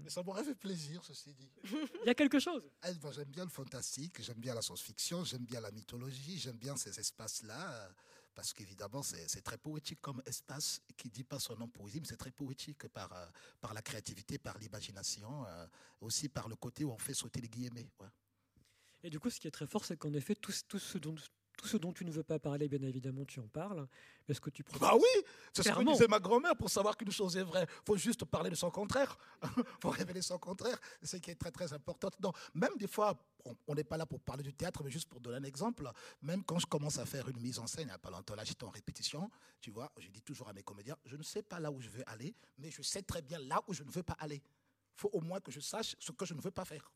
Mais 0.02 0.11
ça 0.11 0.22
m'aurait 0.22 0.44
fait 0.44 0.54
plaisir, 0.54 1.04
ceci 1.04 1.35
dit. 1.35 1.50
Il 1.64 2.06
y 2.06 2.11
a 2.11 2.14
quelque 2.14 2.38
chose. 2.38 2.68
Eh, 2.85 2.92
j'aime 3.12 3.28
bien 3.28 3.44
le 3.44 3.50
fantastique, 3.50 4.20
j'aime 4.22 4.38
bien 4.38 4.54
la 4.54 4.62
science-fiction, 4.62 5.24
j'aime 5.24 5.44
bien 5.44 5.61
la 5.61 5.70
mythologie, 5.70 6.38
j'aime 6.38 6.56
bien 6.56 6.76
ces 6.76 6.98
espaces-là, 6.98 7.90
parce 8.35 8.52
qu'évidemment, 8.52 9.02
c'est 9.02 9.42
très 9.42 9.58
poétique 9.58 10.00
comme 10.00 10.22
espace, 10.26 10.80
qui 10.96 11.08
ne 11.08 11.12
dit 11.12 11.24
pas 11.24 11.38
son 11.38 11.56
nom 11.56 11.68
poésie, 11.68 12.00
mais 12.00 12.06
c'est 12.06 12.16
très 12.16 12.30
poétique 12.30 12.88
par, 12.88 13.12
euh, 13.12 13.26
par 13.61 13.74
la 13.74 13.82
créativité, 13.82 14.38
par 14.38 14.58
l'imagination, 14.58 15.44
euh, 15.46 15.66
aussi 16.00 16.28
par 16.28 16.48
le 16.48 16.56
côté 16.56 16.85
où 16.85 16.92
on 16.92 16.98
fait 16.98 17.14
sauter 17.14 17.40
les 17.40 17.48
guillemets. 17.48 17.87
Et 19.02 19.11
du 19.11 19.20
coup, 19.20 19.30
ce 19.30 19.38
qui 19.38 19.48
est 19.48 19.52
très 19.52 19.66
fort, 19.66 19.85
c'est 19.85 19.96
qu'en 19.96 20.12
effet, 20.14 20.35
tout, 20.35 20.52
tout, 20.66 20.78
ce 20.78 20.96
dont, 20.98 21.14
tout 21.56 21.66
ce 21.68 21.76
dont 21.76 21.92
tu 21.92 22.04
ne 22.04 22.10
veux 22.10 22.22
pas 22.22 22.38
parler, 22.38 22.68
bien 22.68 22.82
évidemment, 22.82 23.24
tu 23.24 23.40
en 23.40 23.46
parles. 23.46 23.86
Est-ce 24.28 24.40
que 24.40 24.50
tu 24.50 24.64
Bah 24.80 24.94
oui, 24.94 25.24
c'est 25.52 25.62
ce 25.62 25.70
que 25.70 25.84
disait 25.84 26.08
ma 26.08 26.18
grand-mère 26.18 26.56
pour 26.56 26.70
savoir 26.70 26.96
qu'une 26.96 27.10
chose 27.10 27.36
est 27.36 27.42
vraie. 27.42 27.66
Il 27.68 27.86
faut 27.86 27.96
juste 27.96 28.24
parler 28.24 28.50
de 28.50 28.54
son 28.54 28.70
contraire. 28.70 29.16
Il 29.42 29.48
faut 29.80 29.90
révéler 29.90 30.22
son 30.22 30.38
contraire. 30.38 30.78
C'est 31.02 31.06
ce 31.06 31.16
qui 31.18 31.30
est 31.30 31.34
très 31.34 31.50
très 31.50 31.72
important. 31.72 32.08
Donc, 32.18 32.36
même 32.54 32.76
des 32.78 32.86
fois, 32.86 33.18
on 33.66 33.74
n'est 33.74 33.84
pas 33.84 33.96
là 33.96 34.06
pour 34.06 34.20
parler 34.20 34.42
du 34.42 34.54
théâtre, 34.54 34.82
mais 34.84 34.90
juste 34.90 35.08
pour 35.08 35.20
donner 35.20 35.36
un 35.36 35.44
exemple. 35.44 35.90
Même 36.22 36.44
quand 36.44 36.58
je 36.58 36.66
commence 36.66 36.98
à 36.98 37.06
faire 37.06 37.28
une 37.28 37.40
mise 37.40 37.58
en 37.58 37.66
scène, 37.66 37.90
a 37.90 37.98
pas 37.98 38.10
longtemps, 38.10 38.34
là 38.34 38.44
j'étais 38.44 38.64
en 38.64 38.70
répétition, 38.70 39.30
tu 39.60 39.70
vois, 39.70 39.92
je 39.98 40.08
dis 40.08 40.22
toujours 40.22 40.48
à 40.48 40.52
mes 40.52 40.62
comédiens, 40.62 40.96
je 41.04 41.16
ne 41.16 41.22
sais 41.22 41.42
pas 41.42 41.60
là 41.60 41.70
où 41.70 41.80
je 41.80 41.88
veux 41.88 42.08
aller, 42.08 42.34
mais 42.58 42.70
je 42.70 42.82
sais 42.82 43.02
très 43.02 43.22
bien 43.22 43.38
là 43.38 43.62
où 43.66 43.74
je 43.74 43.82
ne 43.82 43.90
veux 43.90 44.02
pas 44.02 44.16
aller. 44.18 44.36
Il 44.36 45.00
faut 45.00 45.10
au 45.12 45.20
moins 45.20 45.40
que 45.40 45.50
je 45.50 45.60
sache 45.60 45.96
ce 45.98 46.12
que 46.12 46.24
je 46.24 46.34
ne 46.34 46.40
veux 46.40 46.50
pas 46.50 46.64
faire. 46.64 46.90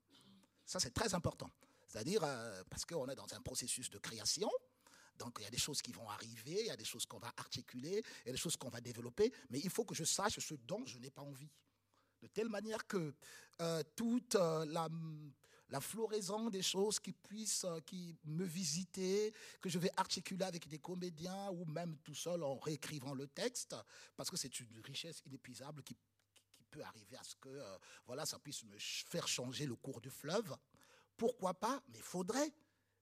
Ça, 0.64 0.80
c'est 0.80 0.90
très 0.90 1.14
important. 1.14 1.50
C'est-à-dire, 1.86 2.22
euh, 2.24 2.62
parce 2.68 2.84
qu'on 2.84 3.08
est 3.08 3.14
dans 3.14 3.32
un 3.32 3.40
processus 3.40 3.90
de 3.90 3.98
création, 3.98 4.50
donc 5.18 5.36
il 5.38 5.44
y 5.44 5.46
a 5.46 5.50
des 5.50 5.58
choses 5.58 5.80
qui 5.80 5.92
vont 5.92 6.08
arriver, 6.08 6.60
il 6.60 6.66
y 6.66 6.70
a 6.70 6.76
des 6.76 6.84
choses 6.84 7.06
qu'on 7.06 7.18
va 7.18 7.32
articuler, 7.36 8.02
il 8.24 8.26
y 8.26 8.30
a 8.30 8.32
des 8.32 8.38
choses 8.38 8.56
qu'on 8.56 8.68
va 8.68 8.80
développer, 8.80 9.32
mais 9.50 9.60
il 9.60 9.70
faut 9.70 9.84
que 9.84 9.94
je 9.94 10.04
sache 10.04 10.38
ce 10.38 10.54
dont 10.54 10.84
je 10.84 10.98
n'ai 10.98 11.10
pas 11.10 11.22
envie. 11.22 11.50
De 12.20 12.26
telle 12.28 12.48
manière 12.48 12.86
que 12.86 13.14
euh, 13.60 13.82
toute 13.94 14.34
euh, 14.34 14.64
la, 14.66 15.80
floraison 15.80 16.50
des 16.50 16.62
choses 16.62 16.98
qui 16.98 17.12
puissent 17.12 17.66
qui 17.84 18.16
me 18.24 18.44
visiter, 18.44 19.32
que 19.60 19.68
je 19.68 19.78
vais 19.78 19.90
articuler 19.96 20.44
avec 20.44 20.66
des 20.68 20.78
comédiens 20.78 21.50
ou 21.50 21.64
même 21.66 21.96
tout 21.98 22.14
seul 22.14 22.42
en 22.42 22.58
réécrivant 22.58 23.14
le 23.14 23.26
texte, 23.26 23.76
parce 24.16 24.30
que 24.30 24.36
c'est 24.36 24.60
une 24.60 24.80
richesse 24.80 25.22
inépuisable 25.26 25.82
qui, 25.82 25.96
qui, 26.34 26.64
peut 26.70 26.82
arriver 26.82 27.16
à 27.16 27.22
ce 27.22 27.36
que 27.36 27.62
voilà, 28.06 28.26
ça 28.26 28.38
puisse 28.38 28.64
me 28.64 28.76
faire 28.78 29.28
changer 29.28 29.66
le 29.66 29.76
cours 29.76 30.00
du 30.00 30.10
fleuve. 30.10 30.56
Pourquoi 31.16 31.54
pas 31.54 31.82
Mais 31.88 32.00
faudrait 32.00 32.52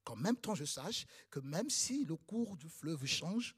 qu'en 0.04 0.16
même 0.16 0.36
temps 0.36 0.54
je 0.54 0.64
sache 0.64 1.06
que 1.30 1.40
même 1.40 1.70
si 1.70 2.04
le 2.04 2.16
cours 2.16 2.56
du 2.56 2.68
fleuve 2.68 3.04
change, 3.06 3.56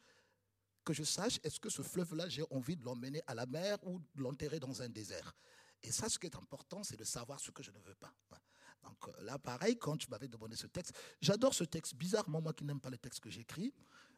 que 0.85 0.93
je 0.93 1.03
sache 1.03 1.41
est-ce 1.43 1.59
que 1.59 1.69
ce 1.69 1.83
fleuve-là, 1.83 2.29
j'ai 2.29 2.45
envie 2.51 2.77
de 2.77 2.85
l'emmener 2.85 3.21
à 3.27 3.35
la 3.35 3.47
mer 3.47 3.79
ou 3.83 3.99
de 3.99 4.23
l'enterrer 4.23 4.61
dans 4.61 4.83
un 4.83 4.89
désert. 4.89 5.35
Et 5.83 5.91
ça, 5.91 6.09
ce 6.09 6.19
qui 6.19 6.27
est 6.27 6.37
important, 6.37 6.83
c'est 6.83 6.97
de 6.97 7.05
savoir 7.05 7.41
ce 7.41 7.51
que 7.51 7.63
je 7.63 7.71
ne 7.71 7.79
veux 7.81 7.95
pas. 7.97 8.13
Donc 8.83 9.09
euh, 9.09 9.23
là, 9.23 9.39
pareil, 9.39 9.77
quand 9.77 9.97
tu 9.97 10.09
m'avais 10.09 10.29
demandé 10.29 10.57
ce 10.57 10.69
texte, 10.69 10.97
j'adore 11.21 11.55
ce 11.55 11.65
texte. 11.65 11.95
Bizarrement, 11.97 12.41
moi 12.41 12.53
qui 12.53 12.65
n'aime 12.65 12.81
pas 12.81 12.91
les 12.91 12.99
textes 12.99 13.21
que 13.21 13.31
j'écris, 13.31 13.75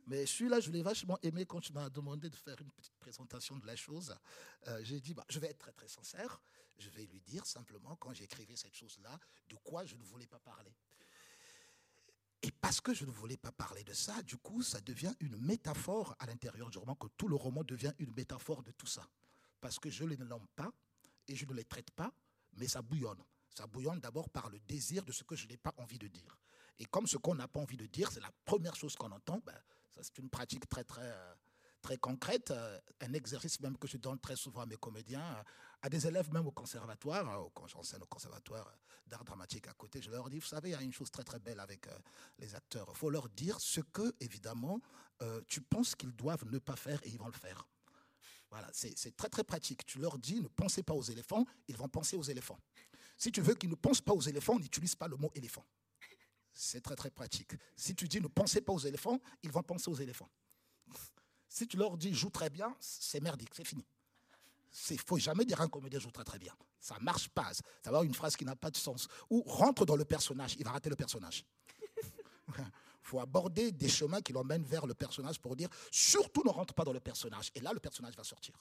mais 0.07 0.27
celui-là, 0.27 0.61
je 0.61 0.70
l'ai 0.70 0.83
vachement 0.83 1.18
aimé 1.22 1.46
quand 1.46 1.61
tu 1.61 1.72
m'as 1.72 1.88
demandé 1.90 2.31
de 2.31 2.37
faire 2.37 2.61
une 2.61 2.70
petite 2.70 2.96
présentation 2.98 3.57
de 3.57 3.66
la 3.66 3.77
chose. 3.77 4.14
Euh, 4.68 4.81
j'ai 4.83 5.01
dit, 5.01 5.14
bah, 5.14 5.24
je 5.29 5.38
vais 5.38 5.48
être 5.48 5.59
très 5.59 5.72
très 5.72 5.88
sincère. 5.88 6.40
Je 6.78 6.90
vais 6.90 7.04
lui 7.06 7.20
dire 7.20 7.44
simplement, 7.46 7.96
quand 7.96 8.12
j'écrivais 8.12 8.56
cette 8.56 8.74
chose-là, 8.74 9.18
de 9.48 9.56
quoi 9.56 9.84
je 9.84 9.96
ne 9.96 10.02
voulais 10.02 10.26
pas 10.26 10.38
parler. 10.38 10.74
Et 12.42 12.52
parce 12.52 12.80
que 12.80 12.94
je 12.94 13.04
ne 13.04 13.10
voulais 13.10 13.36
pas 13.36 13.50
parler 13.50 13.82
de 13.82 13.92
ça, 13.92 14.22
du 14.22 14.36
coup, 14.36 14.62
ça 14.62 14.80
devient 14.80 15.12
une 15.20 15.36
métaphore 15.38 16.14
à 16.20 16.26
l'intérieur 16.26 16.70
du 16.70 16.78
roman, 16.78 16.94
que 16.94 17.08
tout 17.16 17.26
le 17.26 17.34
roman 17.34 17.64
devient 17.64 17.92
une 17.98 18.12
métaphore 18.12 18.62
de 18.62 18.70
tout 18.70 18.86
ça. 18.86 19.06
Parce 19.60 19.78
que 19.78 19.90
je 19.90 20.04
ne 20.04 20.10
les 20.10 20.16
nomme 20.18 20.46
pas 20.54 20.72
et 21.26 21.34
je 21.34 21.44
ne 21.46 21.52
les 21.52 21.64
traite 21.64 21.90
pas, 21.90 22.12
mais 22.54 22.68
ça 22.68 22.80
bouillonne. 22.80 23.22
Ça 23.54 23.66
bouillonne 23.66 23.98
d'abord 23.98 24.30
par 24.30 24.50
le 24.50 24.60
désir 24.60 25.04
de 25.04 25.10
ce 25.10 25.24
que 25.24 25.34
je 25.34 25.48
n'ai 25.48 25.56
pas 25.56 25.74
envie 25.78 25.98
de 25.98 26.06
dire. 26.06 26.38
Et 26.78 26.84
comme 26.84 27.08
ce 27.08 27.16
qu'on 27.16 27.34
n'a 27.34 27.48
pas 27.48 27.58
envie 27.58 27.76
de 27.76 27.86
dire, 27.86 28.12
c'est 28.12 28.20
la 28.20 28.30
première 28.44 28.76
chose 28.76 28.94
qu'on 28.94 29.10
entend, 29.10 29.42
ben, 29.44 29.60
ça 29.90 30.02
c'est 30.04 30.18
une 30.18 30.30
pratique 30.30 30.68
très 30.68 30.84
très 30.84 31.02
euh, 31.02 31.34
très 31.80 31.96
concrète, 31.96 32.50
euh, 32.50 32.78
un 33.00 33.12
exercice 33.12 33.60
même 33.60 33.76
que 33.78 33.86
je 33.88 33.96
donne 33.96 34.18
très 34.18 34.36
souvent 34.36 34.62
à 34.62 34.66
mes 34.66 34.76
comédiens, 34.76 35.36
euh, 35.36 35.42
à 35.82 35.88
des 35.88 36.06
élèves 36.06 36.32
même 36.32 36.46
au 36.46 36.52
conservatoire, 36.52 37.50
quand 37.54 37.66
j'enseigne 37.68 38.02
au 38.02 38.06
conservatoire 38.06 38.72
d'art 39.06 39.24
dramatique 39.24 39.68
à 39.68 39.72
côté, 39.74 40.02
je 40.02 40.10
leur 40.10 40.28
dis, 40.28 40.38
vous 40.38 40.46
savez, 40.46 40.70
il 40.70 40.72
y 40.72 40.74
a 40.74 40.82
une 40.82 40.92
chose 40.92 41.10
très 41.10 41.22
très 41.22 41.38
belle 41.38 41.60
avec 41.60 41.86
les 42.38 42.54
acteurs, 42.54 42.88
il 42.90 42.96
faut 42.96 43.10
leur 43.10 43.28
dire 43.28 43.60
ce 43.60 43.80
que, 43.80 44.12
évidemment, 44.18 44.80
tu 45.46 45.60
penses 45.60 45.94
qu'ils 45.94 46.12
doivent 46.16 46.44
ne 46.46 46.58
pas 46.58 46.74
faire 46.74 47.00
et 47.04 47.10
ils 47.10 47.18
vont 47.18 47.28
le 47.28 47.32
faire. 47.32 47.64
Voilà, 48.50 48.68
c'est 48.72 49.16
très 49.16 49.28
très 49.28 49.44
pratique. 49.44 49.84
Tu 49.86 49.98
leur 49.98 50.18
dis, 50.18 50.40
ne 50.40 50.48
pensez 50.48 50.82
pas 50.82 50.94
aux 50.94 51.02
éléphants, 51.02 51.44
ils 51.68 51.76
vont 51.76 51.88
penser 51.88 52.16
aux 52.16 52.22
éléphants. 52.22 52.58
Si 53.16 53.30
tu 53.30 53.40
veux 53.40 53.54
qu'ils 53.54 53.70
ne 53.70 53.74
pensent 53.74 54.00
pas 54.00 54.14
aux 54.14 54.20
éléphants, 54.20 54.58
n'utilise 54.58 54.94
pas 54.94 55.08
le 55.08 55.16
mot 55.16 55.30
éléphant. 55.34 55.64
C'est 56.52 56.80
très 56.80 56.96
très 56.96 57.10
pratique. 57.10 57.52
Si 57.76 57.94
tu 57.94 58.08
dis 58.08 58.20
ne 58.20 58.26
pensez 58.28 58.60
pas 58.60 58.72
aux 58.72 58.78
éléphants, 58.78 59.20
ils 59.42 59.50
vont 59.50 59.62
penser 59.62 59.90
aux 59.90 59.94
éléphants. 59.94 60.28
Si 61.48 61.66
tu 61.66 61.76
leur 61.76 61.96
dis 61.96 62.14
joue 62.14 62.30
très 62.30 62.50
bien, 62.50 62.74
c'est 62.78 63.20
merdique, 63.20 63.50
c'est 63.54 63.64
fini. 63.64 63.84
Il 64.90 65.00
faut 65.00 65.18
jamais 65.18 65.44
dire 65.44 65.61
un 65.61 65.68
comédien 65.68 65.98
joue 65.98 66.11
très 66.11 66.24
très 66.24 66.38
bien. 66.38 66.54
Ça 66.80 66.96
marche 67.00 67.28
pas. 67.28 67.52
Ça 67.54 67.62
va 67.84 67.88
avoir 67.88 68.02
une 68.04 68.14
phrase 68.14 68.37
qui 68.37 68.44
n'a 68.44 68.54
pas 68.54 68.70
de 68.70 68.76
sens. 68.76 69.08
Ou 69.30 69.42
rentre 69.42 69.84
dans 69.84 69.96
le 69.96 70.04
personnage, 70.04 70.56
il 70.58 70.64
va 70.64 70.72
rater 70.72 70.90
le 70.90 70.96
personnage. 70.96 71.44
Faut 73.02 73.20
aborder 73.20 73.72
des 73.72 73.88
chemins 73.88 74.20
qui 74.20 74.32
l'emmènent 74.32 74.64
vers 74.64 74.87
le 74.87 74.94
personnage 74.94 75.40
pour 75.40 75.56
dire 75.56 75.68
surtout 75.90 76.42
ne 76.44 76.50
rentre 76.50 76.74
pas 76.74 76.84
dans 76.84 76.92
le 76.92 77.00
personnage. 77.00 77.50
Et 77.54 77.61
là, 77.61 77.72
le 77.72 77.80
personnage 77.80 78.14
va 78.16 78.24
sortir. 78.24 78.54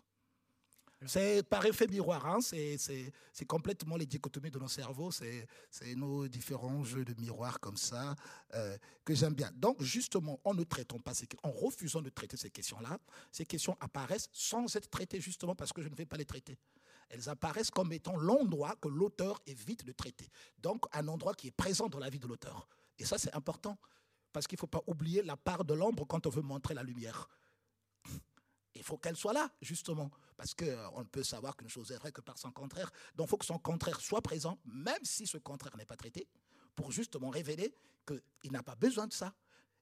C'est 1.05 1.43
par 1.47 1.63
effet 1.65 1.85
miroir, 1.87 2.25
hein, 2.25 2.39
c'est 2.41 3.45
complètement 3.45 3.97
les 3.97 4.07
dichotomies 4.07 4.49
de 4.49 4.57
nos 4.57 4.67
cerveaux, 4.67 5.11
c'est 5.11 5.47
nos 5.95 6.27
différents 6.27 6.83
jeux 6.83 7.05
de 7.05 7.13
miroir 7.21 7.59
comme 7.59 7.77
ça 7.77 8.15
euh, 8.55 8.75
que 9.05 9.13
j'aime 9.13 9.35
bien. 9.35 9.51
Donc 9.53 9.81
justement, 9.81 10.39
en 10.43 10.55
ne 10.55 10.63
traitant 10.63 10.97
pas 10.97 11.13
ces 11.13 11.27
en 11.43 11.51
refusant 11.51 12.01
de 12.01 12.09
traiter 12.09 12.35
ces 12.35 12.49
questions-là, 12.49 12.97
ces 13.31 13.45
questions 13.45 13.77
apparaissent 13.79 14.29
sans 14.33 14.75
être 14.75 14.89
traitées 14.89 15.21
justement 15.21 15.53
parce 15.53 15.71
que 15.71 15.83
je 15.83 15.87
ne 15.87 15.95
vais 15.95 16.07
pas 16.07 16.17
les 16.17 16.25
traiter. 16.25 16.57
Elles 17.09 17.29
apparaissent 17.29 17.71
comme 17.71 17.93
étant 17.93 18.17
l'endroit 18.17 18.75
que 18.81 18.87
l'auteur 18.87 19.39
évite 19.45 19.85
de 19.85 19.91
traiter. 19.91 20.27
Donc 20.57 20.85
un 20.93 21.07
endroit 21.07 21.35
qui 21.35 21.47
est 21.47 21.51
présent 21.51 21.89
dans 21.89 21.99
la 21.99 22.09
vie 22.09 22.19
de 22.19 22.27
l'auteur. 22.27 22.67
Et 22.97 23.05
ça 23.05 23.19
c'est 23.19 23.33
important 23.35 23.77
parce 24.33 24.47
qu'il 24.47 24.55
ne 24.55 24.61
faut 24.61 24.67
pas 24.67 24.83
oublier 24.87 25.21
la 25.21 25.37
part 25.37 25.63
de 25.63 25.75
l'ombre 25.75 26.07
quand 26.07 26.25
on 26.25 26.31
veut 26.31 26.41
montrer 26.41 26.73
la 26.73 26.81
lumière. 26.81 27.29
Il 28.77 28.83
faut 28.83 28.97
qu'elle 28.97 29.15
soit 29.15 29.33
là, 29.33 29.49
justement, 29.61 30.11
parce 30.35 30.53
qu'on 30.53 30.65
euh, 30.65 30.99
ne 30.99 31.03
peut 31.03 31.23
savoir 31.23 31.55
qu'une 31.55 31.69
chose 31.69 31.91
est 31.91 31.97
vraie 31.97 32.11
que 32.11 32.21
par 32.21 32.37
son 32.37 32.51
contraire. 32.51 32.91
Donc 33.15 33.27
il 33.27 33.29
faut 33.29 33.37
que 33.37 33.45
son 33.45 33.59
contraire 33.59 33.99
soit 33.99 34.21
présent, 34.21 34.59
même 34.65 35.03
si 35.03 35.25
ce 35.25 35.37
contraire 35.37 35.75
n'est 35.77 35.85
pas 35.85 35.97
traité, 35.97 36.27
pour 36.75 36.91
justement 36.91 37.29
révéler 37.29 37.73
qu'il 38.05 38.51
n'a 38.51 38.63
pas 38.63 38.75
besoin 38.75 39.07
de 39.07 39.13
ça. 39.13 39.33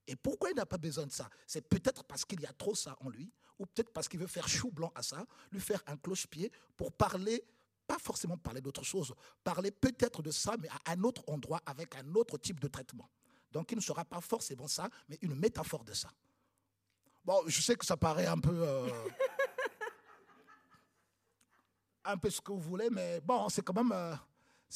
Et 0.08 0.16
pourquoi 0.16 0.52
il 0.52 0.56
n'a 0.56 0.66
pas 0.66 0.78
besoin 0.78 1.06
de 1.06 1.12
ça? 1.12 1.30
C'est 1.46 1.68
peut-être 1.68 2.04
parce 2.04 2.26
qu'il 2.26 2.40
y 2.40 2.46
a 2.46 2.54
trop 2.54 2.76
ça 2.76 2.96
en 3.02 3.10
lui, 3.10 3.32
ou 3.60 3.66
peut-être 3.66 3.92
parce 3.92 4.08
qu'il 4.08 4.20
veut 4.20 4.28
faire 4.28 4.48
chou 4.48 4.72
blanc 4.72 4.92
à 4.96 5.02
ça, 5.02 5.26
lui 5.52 5.60
faire 5.60 5.82
un 5.88 5.98
cloche-pied 5.98 6.52
pour 6.78 6.92
parler, 6.92 7.44
pas 7.88 7.98
forcément 8.00 8.38
parler 8.38 8.62
d'autre 8.62 8.84
chose, 8.84 9.14
parler 9.44 9.72
peut-être 9.72 10.22
de 10.22 10.32
ça, 10.32 10.56
mais 10.60 10.70
à 10.70 10.92
un 10.92 11.04
autre 11.04 11.24
endroit, 11.28 11.62
avec 11.66 11.96
un 11.96 12.16
autre 12.16 12.38
type 12.38 12.60
de 12.60 12.68
traitement. 12.68 13.10
Donc 13.52 13.72
il 13.72 13.76
ne 13.78 13.82
sera 13.82 14.06
pas 14.06 14.22
forcément 14.22 14.68
ça, 14.68 14.90
mais 15.08 15.18
une 15.22 15.36
métaphore 15.36 15.84
de 15.84 15.94
ça. 15.94 16.10
Bon, 17.26 17.42
je 17.48 17.60
sais 17.60 17.76
que 17.76 17.86
ça 17.86 17.98
paraît 17.98 18.28
un 18.28 18.38
peu. 18.38 18.56
Euh, 18.56 18.88
un 22.06 22.18
peu 22.18 22.30
ce 22.30 22.40
que 22.40 22.52
vous 22.52 22.60
voulez, 22.60 22.90
mais 22.92 23.20
bon, 23.22 23.50
c'est 23.50 23.64
quand, 23.64 23.74
même, 23.74 23.92
euh, 23.92 24.16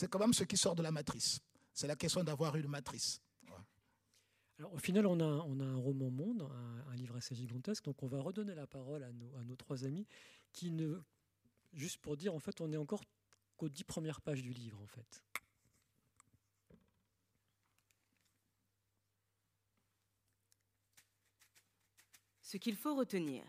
quand 0.09 0.17
même 0.17 0.33
ce 0.33 0.43
qui 0.43 0.57
sort 0.57 0.75
de 0.75 0.81
la 0.81 0.91
matrice. 0.91 1.39
C'est 1.71 1.85
la 1.85 1.95
question 1.95 2.23
d'avoir 2.23 2.55
une 2.55 2.67
matrice. 2.67 3.21
Alors, 4.57 4.73
au 4.73 4.79
final, 4.79 5.05
on 5.05 5.19
a, 5.19 5.23
on 5.23 5.59
a 5.59 5.63
un 5.63 5.77
roman 5.77 6.09
monde, 6.09 6.49
un, 6.87 6.95
livre 6.95 7.15
assez 7.15 7.33
gigantesque, 7.33 7.85
donc 7.85 8.01
on 8.03 8.07
va 8.07 8.19
redonner 8.19 8.53
la 8.55 8.67
parole 8.67 9.03
à 9.03 9.11
nos, 9.13 9.33
à 9.37 9.43
nos 9.43 9.55
trois 9.55 9.85
amis 9.85 10.05
qui 10.51 10.71
ne. 10.71 10.99
Juste 11.71 11.99
pour 11.99 12.17
dire, 12.17 12.33
en 12.33 12.39
fait, 12.39 12.59
on 12.61 12.71
est 12.73 12.77
encore 12.77 13.03
qu'aux 13.55 13.69
dix 13.69 13.83
premières 13.83 14.21
pages 14.21 14.41
du 14.41 14.51
livre, 14.51 14.81
en 14.81 14.87
fait. 14.87 15.23
Ce 22.51 22.57
qu'il 22.57 22.75
faut 22.75 22.95
retenir. 22.95 23.43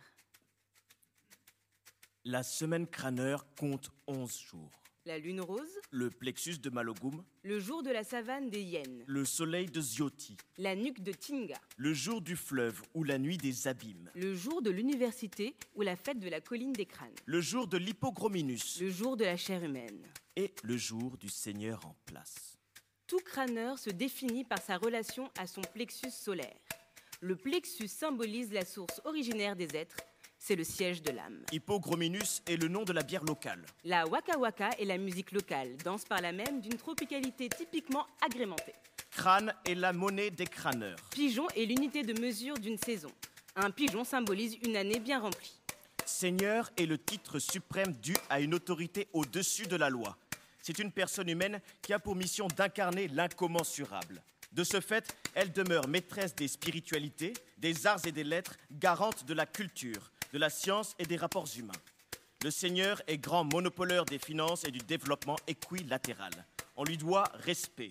La 2.26 2.42
semaine 2.42 2.86
crâneur 2.86 3.46
compte 3.54 3.90
11 4.06 4.38
jours. 4.38 4.82
La 5.06 5.16
lune 5.16 5.40
rose. 5.40 5.80
Le 5.90 6.10
plexus 6.10 6.58
de 6.58 6.68
Malogum. 6.68 7.24
Le 7.42 7.58
jour 7.58 7.82
de 7.82 7.88
la 7.88 8.04
savane 8.04 8.50
des 8.50 8.60
hyènes. 8.60 9.02
Le 9.06 9.24
soleil 9.24 9.70
de 9.70 9.80
Zioti. 9.80 10.36
La 10.58 10.76
nuque 10.76 11.02
de 11.02 11.12
Tinga. 11.12 11.58
Le 11.78 11.94
jour 11.94 12.20
du 12.20 12.36
fleuve 12.36 12.82
ou 12.92 13.02
la 13.02 13.16
nuit 13.16 13.38
des 13.38 13.68
abîmes. 13.68 14.10
Le 14.14 14.34
jour 14.34 14.60
de 14.60 14.68
l'université 14.68 15.56
ou 15.74 15.80
la 15.80 15.96
fête 15.96 16.18
de 16.18 16.28
la 16.28 16.42
colline 16.42 16.74
des 16.74 16.84
crânes. 16.84 17.08
Le 17.24 17.40
jour 17.40 17.68
de 17.68 17.78
l'hypogrominus. 17.78 18.82
Le 18.82 18.90
jour 18.90 19.16
de 19.16 19.24
la 19.24 19.38
chair 19.38 19.64
humaine. 19.64 20.02
Et 20.36 20.52
le 20.62 20.76
jour 20.76 21.16
du 21.16 21.30
Seigneur 21.30 21.86
en 21.86 21.96
place. 22.04 22.58
Tout 23.06 23.20
crâneur 23.24 23.78
se 23.78 23.88
définit 23.88 24.44
par 24.44 24.60
sa 24.60 24.76
relation 24.76 25.30
à 25.38 25.46
son 25.46 25.62
plexus 25.62 26.10
solaire. 26.10 26.60
Le 27.22 27.36
plexus 27.36 27.88
symbolise 27.88 28.50
la 28.50 28.64
source 28.64 29.02
originaire 29.04 29.54
des 29.54 29.76
êtres, 29.76 29.98
c'est 30.38 30.56
le 30.56 30.64
siège 30.64 31.02
de 31.02 31.10
l'âme. 31.10 31.44
Hypogrominus 31.52 32.40
est 32.46 32.56
le 32.56 32.68
nom 32.68 32.82
de 32.82 32.94
la 32.94 33.02
bière 33.02 33.24
locale. 33.24 33.62
La 33.84 34.06
waka 34.06 34.38
waka 34.38 34.70
est 34.78 34.86
la 34.86 34.96
musique 34.96 35.32
locale, 35.32 35.76
danse 35.84 36.06
par 36.06 36.22
la 36.22 36.32
même 36.32 36.62
d'une 36.62 36.78
tropicalité 36.78 37.50
typiquement 37.50 38.06
agrémentée. 38.24 38.72
Crâne 39.10 39.52
est 39.66 39.74
la 39.74 39.92
monnaie 39.92 40.30
des 40.30 40.46
crâneurs. 40.46 40.96
Pigeon 41.10 41.46
est 41.50 41.66
l'unité 41.66 42.04
de 42.04 42.18
mesure 42.18 42.54
d'une 42.54 42.78
saison. 42.78 43.12
Un 43.54 43.70
pigeon 43.70 44.02
symbolise 44.02 44.56
une 44.64 44.76
année 44.76 44.98
bien 44.98 45.20
remplie. 45.20 45.60
Seigneur 46.06 46.70
est 46.78 46.86
le 46.86 46.96
titre 46.96 47.38
suprême 47.38 47.92
dû 48.00 48.16
à 48.30 48.40
une 48.40 48.54
autorité 48.54 49.08
au-dessus 49.12 49.66
de 49.66 49.76
la 49.76 49.90
loi. 49.90 50.16
C'est 50.62 50.78
une 50.78 50.90
personne 50.90 51.28
humaine 51.28 51.60
qui 51.82 51.92
a 51.92 51.98
pour 51.98 52.16
mission 52.16 52.48
d'incarner 52.48 53.08
l'incommensurable. 53.08 54.22
De 54.52 54.64
ce 54.64 54.80
fait, 54.80 55.14
elle 55.34 55.52
demeure 55.52 55.86
maîtresse 55.86 56.34
des 56.34 56.48
spiritualités, 56.48 57.32
des 57.58 57.86
arts 57.86 58.04
et 58.06 58.12
des 58.12 58.24
lettres, 58.24 58.56
garante 58.72 59.24
de 59.24 59.34
la 59.34 59.46
culture, 59.46 60.10
de 60.32 60.38
la 60.38 60.50
science 60.50 60.94
et 60.98 61.04
des 61.04 61.16
rapports 61.16 61.48
humains. 61.56 61.72
Le 62.42 62.50
Seigneur 62.50 63.00
est 63.06 63.18
grand 63.18 63.44
monopoleur 63.44 64.06
des 64.06 64.18
finances 64.18 64.64
et 64.64 64.70
du 64.70 64.78
développement 64.78 65.36
équilatéral. 65.46 66.32
On 66.76 66.84
lui 66.84 66.96
doit 66.96 67.24
respect, 67.34 67.90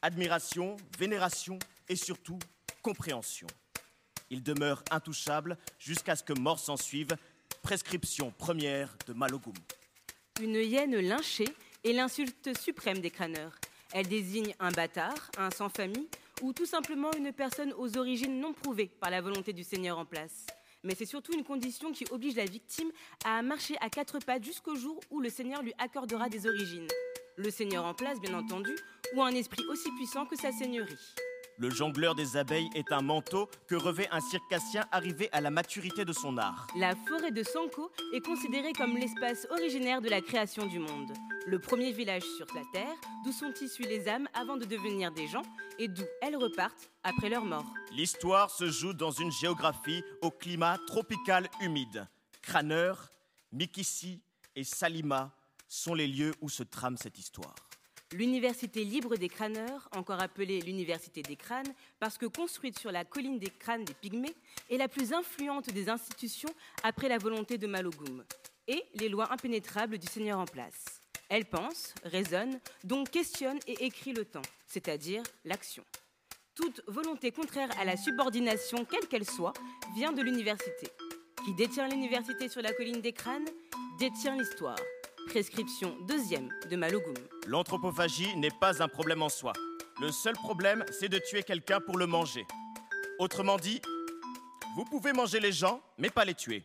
admiration, 0.00 0.76
vénération 0.98 1.58
et 1.88 1.96
surtout 1.96 2.38
compréhension. 2.82 3.46
Il 4.30 4.42
demeure 4.42 4.82
intouchable 4.90 5.58
jusqu'à 5.78 6.16
ce 6.16 6.24
que 6.24 6.32
mort 6.32 6.58
s'en 6.58 6.76
suive, 6.76 7.16
prescription 7.62 8.32
première 8.32 8.96
de 9.06 9.12
Malogum. 9.12 9.54
Une 10.40 10.54
hyène 10.54 10.98
lynchée 10.98 11.54
est 11.84 11.92
l'insulte 11.92 12.58
suprême 12.58 13.00
des 13.00 13.10
crâneurs. 13.10 13.58
Elle 13.94 14.08
désigne 14.08 14.54
un 14.58 14.70
bâtard, 14.70 15.30
un 15.36 15.50
sans-famille 15.50 16.08
ou 16.40 16.52
tout 16.52 16.64
simplement 16.64 17.12
une 17.12 17.32
personne 17.32 17.74
aux 17.76 17.98
origines 17.98 18.40
non 18.40 18.54
prouvées 18.54 18.90
par 19.00 19.10
la 19.10 19.20
volonté 19.20 19.52
du 19.52 19.64
Seigneur 19.64 19.98
en 19.98 20.06
place. 20.06 20.46
Mais 20.82 20.94
c'est 20.94 21.06
surtout 21.06 21.32
une 21.34 21.44
condition 21.44 21.92
qui 21.92 22.04
oblige 22.10 22.36
la 22.36 22.46
victime 22.46 22.90
à 23.24 23.42
marcher 23.42 23.76
à 23.80 23.90
quatre 23.90 24.18
pattes 24.18 24.44
jusqu'au 24.44 24.74
jour 24.74 24.98
où 25.10 25.20
le 25.20 25.28
Seigneur 25.28 25.62
lui 25.62 25.74
accordera 25.78 26.28
des 26.28 26.46
origines. 26.46 26.88
Le 27.36 27.50
Seigneur 27.50 27.84
en 27.84 27.94
place, 27.94 28.18
bien 28.20 28.34
entendu, 28.34 28.74
ou 29.14 29.22
un 29.22 29.34
esprit 29.34 29.64
aussi 29.70 29.90
puissant 29.92 30.26
que 30.26 30.36
sa 30.36 30.52
seigneurie. 30.52 30.98
Le 31.58 31.70
jongleur 31.70 32.14
des 32.14 32.36
abeilles 32.36 32.70
est 32.74 32.92
un 32.92 33.02
manteau 33.02 33.48
que 33.68 33.74
revêt 33.74 34.08
un 34.10 34.20
circassien 34.20 34.84
arrivé 34.90 35.28
à 35.32 35.40
la 35.40 35.50
maturité 35.50 36.04
de 36.04 36.12
son 36.12 36.38
art. 36.38 36.66
La 36.76 36.94
forêt 36.94 37.30
de 37.30 37.42
Sanko 37.42 37.90
est 38.14 38.24
considérée 38.24 38.72
comme 38.72 38.96
l'espace 38.96 39.46
originaire 39.50 40.00
de 40.00 40.08
la 40.08 40.20
création 40.20 40.66
du 40.66 40.78
monde. 40.78 41.12
Le 41.46 41.58
premier 41.58 41.92
village 41.92 42.22
sur 42.36 42.46
la 42.54 42.62
Terre, 42.72 42.94
d'où 43.24 43.32
sont 43.32 43.52
issues 43.60 43.82
les 43.82 44.08
âmes 44.08 44.28
avant 44.34 44.56
de 44.56 44.64
devenir 44.64 45.12
des 45.12 45.26
gens 45.26 45.42
et 45.78 45.88
d'où 45.88 46.04
elles 46.22 46.36
repartent 46.36 46.90
après 47.02 47.28
leur 47.28 47.44
mort. 47.44 47.66
L'histoire 47.92 48.50
se 48.50 48.70
joue 48.70 48.94
dans 48.94 49.10
une 49.10 49.32
géographie 49.32 50.02
au 50.22 50.30
climat 50.30 50.78
tropical 50.86 51.48
humide. 51.60 52.06
Craneur, 52.40 53.10
Mikisi 53.52 54.22
et 54.56 54.64
Salima 54.64 55.34
sont 55.68 55.94
les 55.94 56.06
lieux 56.06 56.32
où 56.40 56.48
se 56.48 56.62
trame 56.62 56.96
cette 56.96 57.18
histoire. 57.18 57.54
L'Université 58.14 58.84
libre 58.84 59.16
des 59.16 59.30
crâneurs, 59.30 59.88
encore 59.96 60.20
appelée 60.20 60.60
l'Université 60.60 61.22
des 61.22 61.36
crânes, 61.36 61.72
parce 61.98 62.18
que 62.18 62.26
construite 62.26 62.78
sur 62.78 62.92
la 62.92 63.06
colline 63.06 63.38
des 63.38 63.48
crânes 63.50 63.84
des 63.84 63.94
Pygmées, 63.94 64.34
est 64.68 64.76
la 64.76 64.88
plus 64.88 65.14
influente 65.14 65.70
des 65.70 65.88
institutions 65.88 66.54
après 66.82 67.08
la 67.08 67.16
volonté 67.16 67.56
de 67.56 67.66
Malogoum 67.66 68.22
et 68.68 68.84
les 68.94 69.08
lois 69.08 69.32
impénétrables 69.32 69.96
du 69.96 70.06
Seigneur 70.06 70.38
en 70.38 70.44
place. 70.44 71.00
Elle 71.30 71.46
pense, 71.46 71.94
raisonne, 72.04 72.60
donc 72.84 73.10
questionne 73.10 73.58
et 73.66 73.86
écrit 73.86 74.12
le 74.12 74.26
temps, 74.26 74.42
c'est-à-dire 74.66 75.22
l'action. 75.46 75.84
Toute 76.54 76.82
volonté 76.86 77.32
contraire 77.32 77.70
à 77.80 77.86
la 77.86 77.96
subordination, 77.96 78.84
quelle 78.84 79.08
qu'elle 79.08 79.24
soit, 79.24 79.54
vient 79.96 80.12
de 80.12 80.20
l'université. 80.20 80.88
Qui 81.46 81.54
détient 81.54 81.88
l'université 81.88 82.50
sur 82.50 82.60
la 82.60 82.74
colline 82.74 83.00
des 83.00 83.14
crânes 83.14 83.48
détient 83.98 84.36
l'histoire. 84.36 84.76
Prescription 85.26 85.96
deuxième 86.06 86.50
de 86.70 86.76
Malogoum. 86.76 87.14
L'anthropophagie 87.46 88.36
n'est 88.36 88.50
pas 88.60 88.82
un 88.82 88.88
problème 88.88 89.22
en 89.22 89.28
soi. 89.28 89.52
Le 90.00 90.10
seul 90.10 90.34
problème, 90.34 90.84
c'est 90.90 91.08
de 91.08 91.18
tuer 91.18 91.42
quelqu'un 91.42 91.80
pour 91.80 91.96
le 91.96 92.06
manger. 92.06 92.44
Autrement 93.18 93.56
dit, 93.56 93.80
vous 94.76 94.84
pouvez 94.84 95.12
manger 95.12 95.40
les 95.40 95.52
gens, 95.52 95.80
mais 95.98 96.10
pas 96.10 96.24
les 96.24 96.34
tuer. 96.34 96.64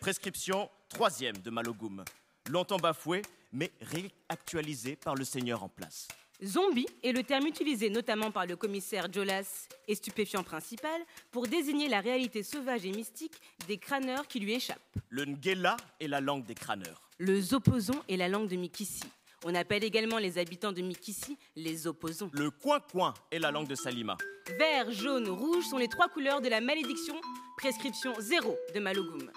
Prescription 0.00 0.70
troisième 0.88 1.36
de 1.38 1.50
Malogoum. 1.50 2.04
Longtemps 2.48 2.78
bafoué, 2.78 3.22
mais 3.52 3.70
réactualisé 3.80 4.96
par 4.96 5.14
le 5.14 5.24
seigneur 5.24 5.62
en 5.62 5.68
place. 5.68 6.08
Zombie 6.44 6.86
est 7.02 7.12
le 7.12 7.22
terme 7.22 7.46
utilisé 7.46 7.90
notamment 7.90 8.30
par 8.30 8.46
le 8.46 8.56
commissaire 8.56 9.12
Jolas 9.12 9.68
et 9.88 9.94
stupéfiant 9.94 10.42
principal 10.42 11.00
pour 11.30 11.46
désigner 11.46 11.88
la 11.88 12.00
réalité 12.00 12.42
sauvage 12.42 12.86
et 12.86 12.92
mystique 12.92 13.34
des 13.68 13.76
crâneurs 13.76 14.26
qui 14.26 14.40
lui 14.40 14.54
échappent. 14.54 14.80
Le 15.10 15.26
Ngela 15.26 15.76
est 16.00 16.08
la 16.08 16.20
langue 16.20 16.44
des 16.44 16.54
crâneurs. 16.54 17.02
Le 17.18 17.38
Zoposon 17.40 18.00
est 18.08 18.16
la 18.16 18.28
langue 18.28 18.48
de 18.48 18.56
Mikissi. 18.56 19.02
On 19.44 19.54
appelle 19.54 19.84
également 19.84 20.18
les 20.18 20.38
habitants 20.38 20.72
de 20.72 20.80
Mikissi 20.82 21.36
les 21.56 21.86
opposons. 21.86 22.30
Le 22.32 22.50
coin-coin 22.50 23.12
est 23.30 23.38
la 23.38 23.50
langue 23.50 23.68
de 23.68 23.74
Salima. 23.74 24.16
Vert, 24.58 24.90
jaune, 24.90 25.28
rouge 25.28 25.64
sont 25.64 25.78
les 25.78 25.88
trois 25.88 26.08
couleurs 26.08 26.40
de 26.40 26.48
la 26.48 26.60
malédiction. 26.60 27.14
Prescription 27.58 28.14
zéro 28.18 28.56
de 28.74 28.80
Malogoum. 28.80 29.30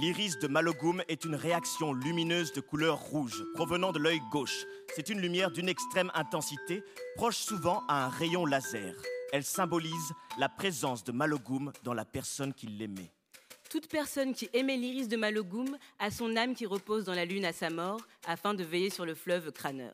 L'iris 0.00 0.38
de 0.38 0.46
Malogoum 0.46 1.02
est 1.08 1.24
une 1.24 1.34
réaction 1.34 1.92
lumineuse 1.92 2.52
de 2.52 2.60
couleur 2.60 3.00
rouge 3.00 3.42
provenant 3.54 3.90
de 3.90 3.98
l'œil 3.98 4.20
gauche. 4.30 4.64
C'est 4.94 5.08
une 5.08 5.20
lumière 5.20 5.50
d'une 5.50 5.68
extrême 5.68 6.12
intensité, 6.14 6.84
proche 7.16 7.38
souvent 7.38 7.82
à 7.88 8.04
un 8.04 8.08
rayon 8.08 8.46
laser. 8.46 8.94
Elle 9.32 9.42
symbolise 9.42 10.12
la 10.38 10.48
présence 10.48 11.02
de 11.02 11.10
Malogoum 11.10 11.72
dans 11.82 11.94
la 11.94 12.04
personne 12.04 12.54
qui 12.54 12.68
l'aimait. 12.68 13.10
Toute 13.70 13.88
personne 13.88 14.34
qui 14.34 14.48
aimait 14.52 14.76
l'iris 14.76 15.08
de 15.08 15.16
Malogoum 15.16 15.76
a 15.98 16.12
son 16.12 16.36
âme 16.36 16.54
qui 16.54 16.64
repose 16.64 17.04
dans 17.04 17.14
la 17.14 17.24
lune 17.24 17.44
à 17.44 17.52
sa 17.52 17.68
mort 17.68 18.00
afin 18.24 18.54
de 18.54 18.62
veiller 18.62 18.90
sur 18.90 19.04
le 19.04 19.16
fleuve 19.16 19.50
crâneur. 19.50 19.92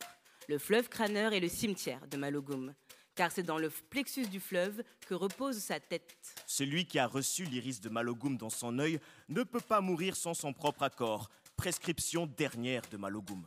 Le 0.49 0.59
fleuve 0.59 0.91
crâneur 0.91 1.33
est 1.33 1.41
le 1.41 1.49
cimetière 1.49 2.07
de 2.09 2.19
Malogoum, 2.19 2.75
car 3.15 3.31
c'est 3.31 3.43
dans 3.43 3.59
le 3.59 3.71
plexus 3.71 4.27
du 4.27 4.41
fleuve 4.41 4.83
que 5.07 5.15
repose 5.15 5.59
sa 5.59 5.81
tête. 5.81 6.17
Celui 6.47 6.87
qui 6.87 6.99
a 6.99 7.07
reçu 7.07 7.45
l'iris 7.45 7.81
de 7.81 7.89
Malogoum 7.89 8.37
dans 8.37 8.51
son 8.51 8.79
œil 8.79 9.01
ne 9.29 9.43
peut 9.43 9.61
pas 9.61 9.81
mourir 9.81 10.17
sans 10.17 10.35
son 10.35 10.53
propre 10.53 10.83
accord. 10.83 11.31
Prescription 11.57 12.27
dernière 12.27 12.83
de 12.91 12.97
Malogoum. 12.97 13.45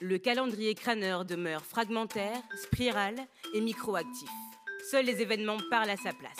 Le 0.00 0.18
calendrier 0.18 0.74
crâneur 0.74 1.24
demeure 1.24 1.64
fragmentaire, 1.64 2.42
spiral 2.56 3.14
et 3.54 3.60
microactif. 3.60 4.30
Seuls 4.90 5.04
les 5.04 5.20
événements 5.22 5.58
parlent 5.70 5.90
à 5.90 5.96
sa 5.96 6.12
place. 6.12 6.38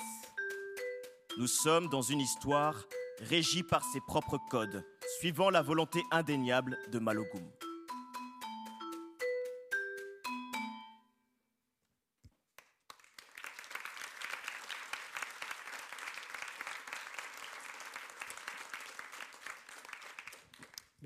Nous 1.39 1.47
sommes 1.47 1.89
dans 1.89 2.03
une 2.03 2.21
histoire 2.21 2.85
régie 3.21 3.63
par 3.63 3.85
ses 3.85 4.01
propres 4.01 4.39
codes, 4.51 4.85
suivant 5.19 5.51
la 5.51 5.63
volonté 5.63 6.03
indéniable 6.11 6.79
de 6.91 6.99
Malogoum. 6.99 7.49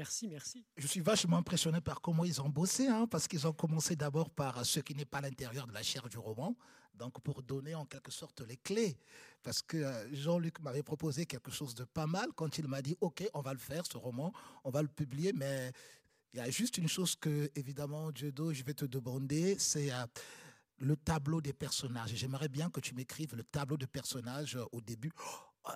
Merci, 0.09 0.27
merci. 0.27 0.65
Je 0.79 0.87
suis 0.87 1.01
vachement 1.01 1.37
impressionné 1.37 1.83
par 1.83 2.01
comment 2.01 2.25
ils 2.25 2.41
ont 2.41 2.49
bossé, 2.49 2.87
hein, 2.89 3.07
parce 3.07 3.29
qu'ils 3.29 3.47
ont 3.47 3.53
commencé 3.53 3.95
d'abord 3.95 4.31
par 4.31 4.65
ce 4.65 4.81
qui 4.81 4.95
n'est 4.95 5.05
pas 5.05 5.19
à 5.19 5.21
l'intérieur 5.21 5.67
de 5.67 5.75
la 5.75 5.83
chair 5.83 6.09
du 6.09 6.17
roman, 6.17 6.57
donc 6.95 7.21
pour 7.21 7.43
donner 7.43 7.75
en 7.75 7.85
quelque 7.85 8.11
sorte 8.11 8.41
les 8.41 8.57
clés. 8.57 8.97
Parce 9.43 9.61
que 9.61 9.77
euh, 9.77 10.15
Jean-Luc 10.15 10.61
m'avait 10.61 10.83
proposé 10.83 11.27
quelque 11.27 11.51
chose 11.51 11.75
de 11.75 11.85
pas 11.85 12.07
mal 12.07 12.31
quand 12.35 12.57
il 12.57 12.67
m'a 12.69 12.81
dit, 12.81 12.97
OK, 13.03 13.23
on 13.35 13.43
va 13.43 13.53
le 13.53 13.59
faire, 13.59 13.85
ce 13.85 13.99
roman, 13.99 14.33
on 14.65 14.71
va 14.71 14.81
le 14.81 14.89
publier, 14.89 15.35
mais 15.35 15.73
il 16.33 16.39
y 16.39 16.41
a 16.41 16.49
juste 16.49 16.79
une 16.79 16.89
chose 16.89 17.15
que, 17.15 17.51
évidemment, 17.55 18.11
Dieudo, 18.11 18.55
je 18.55 18.63
vais 18.65 18.73
te 18.75 18.87
demander, 18.87 19.59
c'est... 19.59 19.93
euh, 19.93 20.07
le 20.81 20.97
tableau 20.97 21.41
des 21.41 21.53
personnages. 21.53 22.15
J'aimerais 22.15 22.49
bien 22.49 22.71
que 22.71 22.79
tu 22.79 22.95
m'écrives 22.95 23.35
le 23.35 23.43
tableau 23.43 23.77
de 23.77 23.85
personnages 23.85 24.57
euh, 24.57 24.65
au 24.71 24.81
début. 24.81 25.11
Oh 25.65 25.71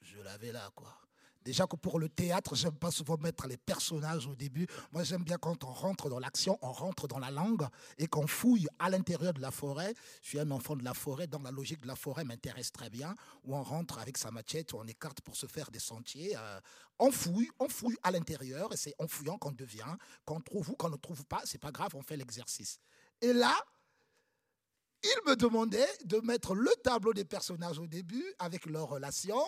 je 0.00 0.18
l'avais 0.22 0.50
là, 0.50 0.70
quoi. 0.74 1.03
Déjà 1.44 1.66
que 1.66 1.76
pour 1.76 1.98
le 1.98 2.08
théâtre, 2.08 2.54
j'aime 2.54 2.76
pas 2.76 2.90
souvent 2.90 3.18
mettre 3.18 3.46
les 3.46 3.56
personnages 3.56 4.26
au 4.26 4.34
début. 4.34 4.66
Moi, 4.92 5.04
j'aime 5.04 5.22
bien 5.22 5.36
quand 5.36 5.62
on 5.64 5.72
rentre 5.72 6.08
dans 6.08 6.18
l'action, 6.18 6.58
on 6.62 6.72
rentre 6.72 7.06
dans 7.06 7.18
la 7.18 7.30
langue 7.30 7.66
et 7.98 8.06
qu'on 8.06 8.26
fouille 8.26 8.66
à 8.78 8.88
l'intérieur 8.88 9.34
de 9.34 9.40
la 9.40 9.50
forêt. 9.50 9.94
Je 10.22 10.28
suis 10.28 10.40
un 10.40 10.50
enfant 10.50 10.74
de 10.74 10.84
la 10.84 10.94
forêt, 10.94 11.26
donc 11.26 11.44
la 11.44 11.50
logique 11.50 11.82
de 11.82 11.86
la 11.86 11.96
forêt 11.96 12.24
m'intéresse 12.24 12.72
très 12.72 12.88
bien. 12.88 13.14
Où 13.44 13.54
on 13.54 13.62
rentre 13.62 13.98
avec 13.98 14.16
sa 14.16 14.30
machette, 14.30 14.72
où 14.72 14.78
on 14.78 14.86
écarte 14.86 15.20
pour 15.20 15.36
se 15.36 15.46
faire 15.46 15.70
des 15.70 15.78
sentiers. 15.78 16.34
euh, 16.36 16.60
on 16.98 17.10
fouille, 17.10 17.50
on 17.58 17.68
fouille 17.68 17.96
à 18.02 18.10
l'intérieur 18.10 18.72
et 18.72 18.76
c'est 18.76 18.94
en 18.98 19.08
fouillant 19.08 19.36
qu'on 19.36 19.52
devient. 19.52 19.96
Qu'on 20.24 20.40
trouve 20.40 20.70
ou 20.70 20.76
qu'on 20.76 20.90
ne 20.90 20.96
trouve 20.96 21.24
pas, 21.26 21.42
c'est 21.44 21.58
pas 21.58 21.72
grave, 21.72 21.94
on 21.94 22.02
fait 22.02 22.16
l'exercice. 22.16 22.78
Et 23.20 23.32
là, 23.32 23.54
il 25.02 25.30
me 25.30 25.36
demandait 25.36 25.88
de 26.04 26.18
mettre 26.20 26.54
le 26.54 26.70
tableau 26.82 27.12
des 27.12 27.26
personnages 27.26 27.78
au 27.78 27.86
début 27.86 28.24
avec 28.38 28.64
leurs 28.64 28.88
relations. 28.88 29.44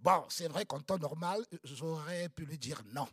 Bon, 0.00 0.24
c'est 0.28 0.48
vrai 0.48 0.64
qu'en 0.64 0.80
temps 0.80 0.98
normal, 0.98 1.44
j'aurais 1.64 2.28
pu 2.28 2.44
lui 2.44 2.58
dire 2.58 2.82
non. 2.94 3.08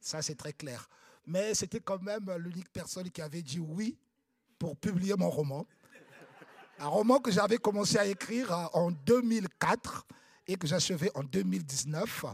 Ça, 0.00 0.22
c'est 0.22 0.36
très 0.36 0.52
clair. 0.52 0.88
Mais 1.26 1.54
c'était 1.54 1.80
quand 1.80 2.00
même 2.02 2.30
l'unique 2.38 2.72
personne 2.72 3.10
qui 3.10 3.22
avait 3.22 3.42
dit 3.42 3.58
oui 3.58 3.98
pour 4.58 4.76
publier 4.76 5.14
mon 5.16 5.30
roman. 5.30 5.66
Un 6.78 6.88
roman 6.88 7.20
que 7.20 7.30
j'avais 7.30 7.58
commencé 7.58 7.98
à 7.98 8.06
écrire 8.06 8.52
euh, 8.52 8.66
en 8.72 8.90
2004 8.90 10.06
et 10.46 10.56
que 10.56 10.66
j'achevais 10.66 11.10
en 11.14 11.22
2019. 11.22 12.24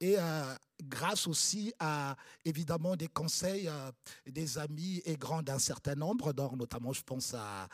Et 0.00 0.16
euh, 0.18 0.54
grâce 0.82 1.28
aussi 1.28 1.72
à, 1.78 2.16
évidemment, 2.44 2.96
des 2.96 3.06
conseils 3.06 3.68
euh, 3.68 3.92
des 4.26 4.58
amis 4.58 5.00
et 5.04 5.16
grands 5.16 5.42
d'un 5.42 5.60
certain 5.60 5.94
nombre, 5.94 6.32
donc 6.32 6.56
notamment, 6.56 6.92
je 6.92 7.02
pense 7.02 7.34
à, 7.34 7.68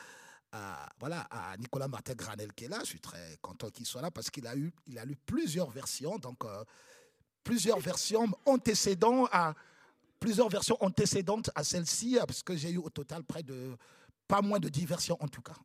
à, 0.53 0.89
voilà, 0.99 1.21
à 1.31 1.57
Nicolas 1.57 1.89
Martin 1.89 2.15
Granel 2.15 2.53
qui 2.53 2.65
est 2.65 2.69
là. 2.69 2.79
Je 2.81 2.87
suis 2.87 3.01
très 3.01 3.37
content 3.41 3.71
qu'il 3.71 3.87
soit 3.87 4.03
là 4.03 4.11
parce 4.11 4.31
qu'il 4.31 4.47
a, 4.47 4.57
eu, 4.57 4.73
il 4.87 4.99
a 4.99 5.05
lu 5.05 5.17
plusieurs 5.17 5.71
versions, 5.71 6.19
donc 6.19 6.45
euh, 6.45 6.65
plusieurs 7.45 7.79
versions 7.81 8.27
antécédentes 8.47 9.29
à, 9.33 9.55
plusieurs 10.19 10.49
versions 10.49 10.77
antécédentes 10.81 11.51
à 11.55 11.65
celle-ci, 11.65 12.19
euh, 12.19 12.25
parce 12.27 12.43
que 12.43 12.57
j'ai 12.57 12.71
eu 12.71 12.79
au 12.79 12.91
total 12.91 13.25
près 13.25 13.43
de, 13.43 13.77
pas 14.27 14.43
moins 14.43 14.59
de 14.59 14.69
10 14.69 14.87
versions 14.87 15.17
en 15.21 15.29
tout 15.29 15.43
cas. 15.43 15.57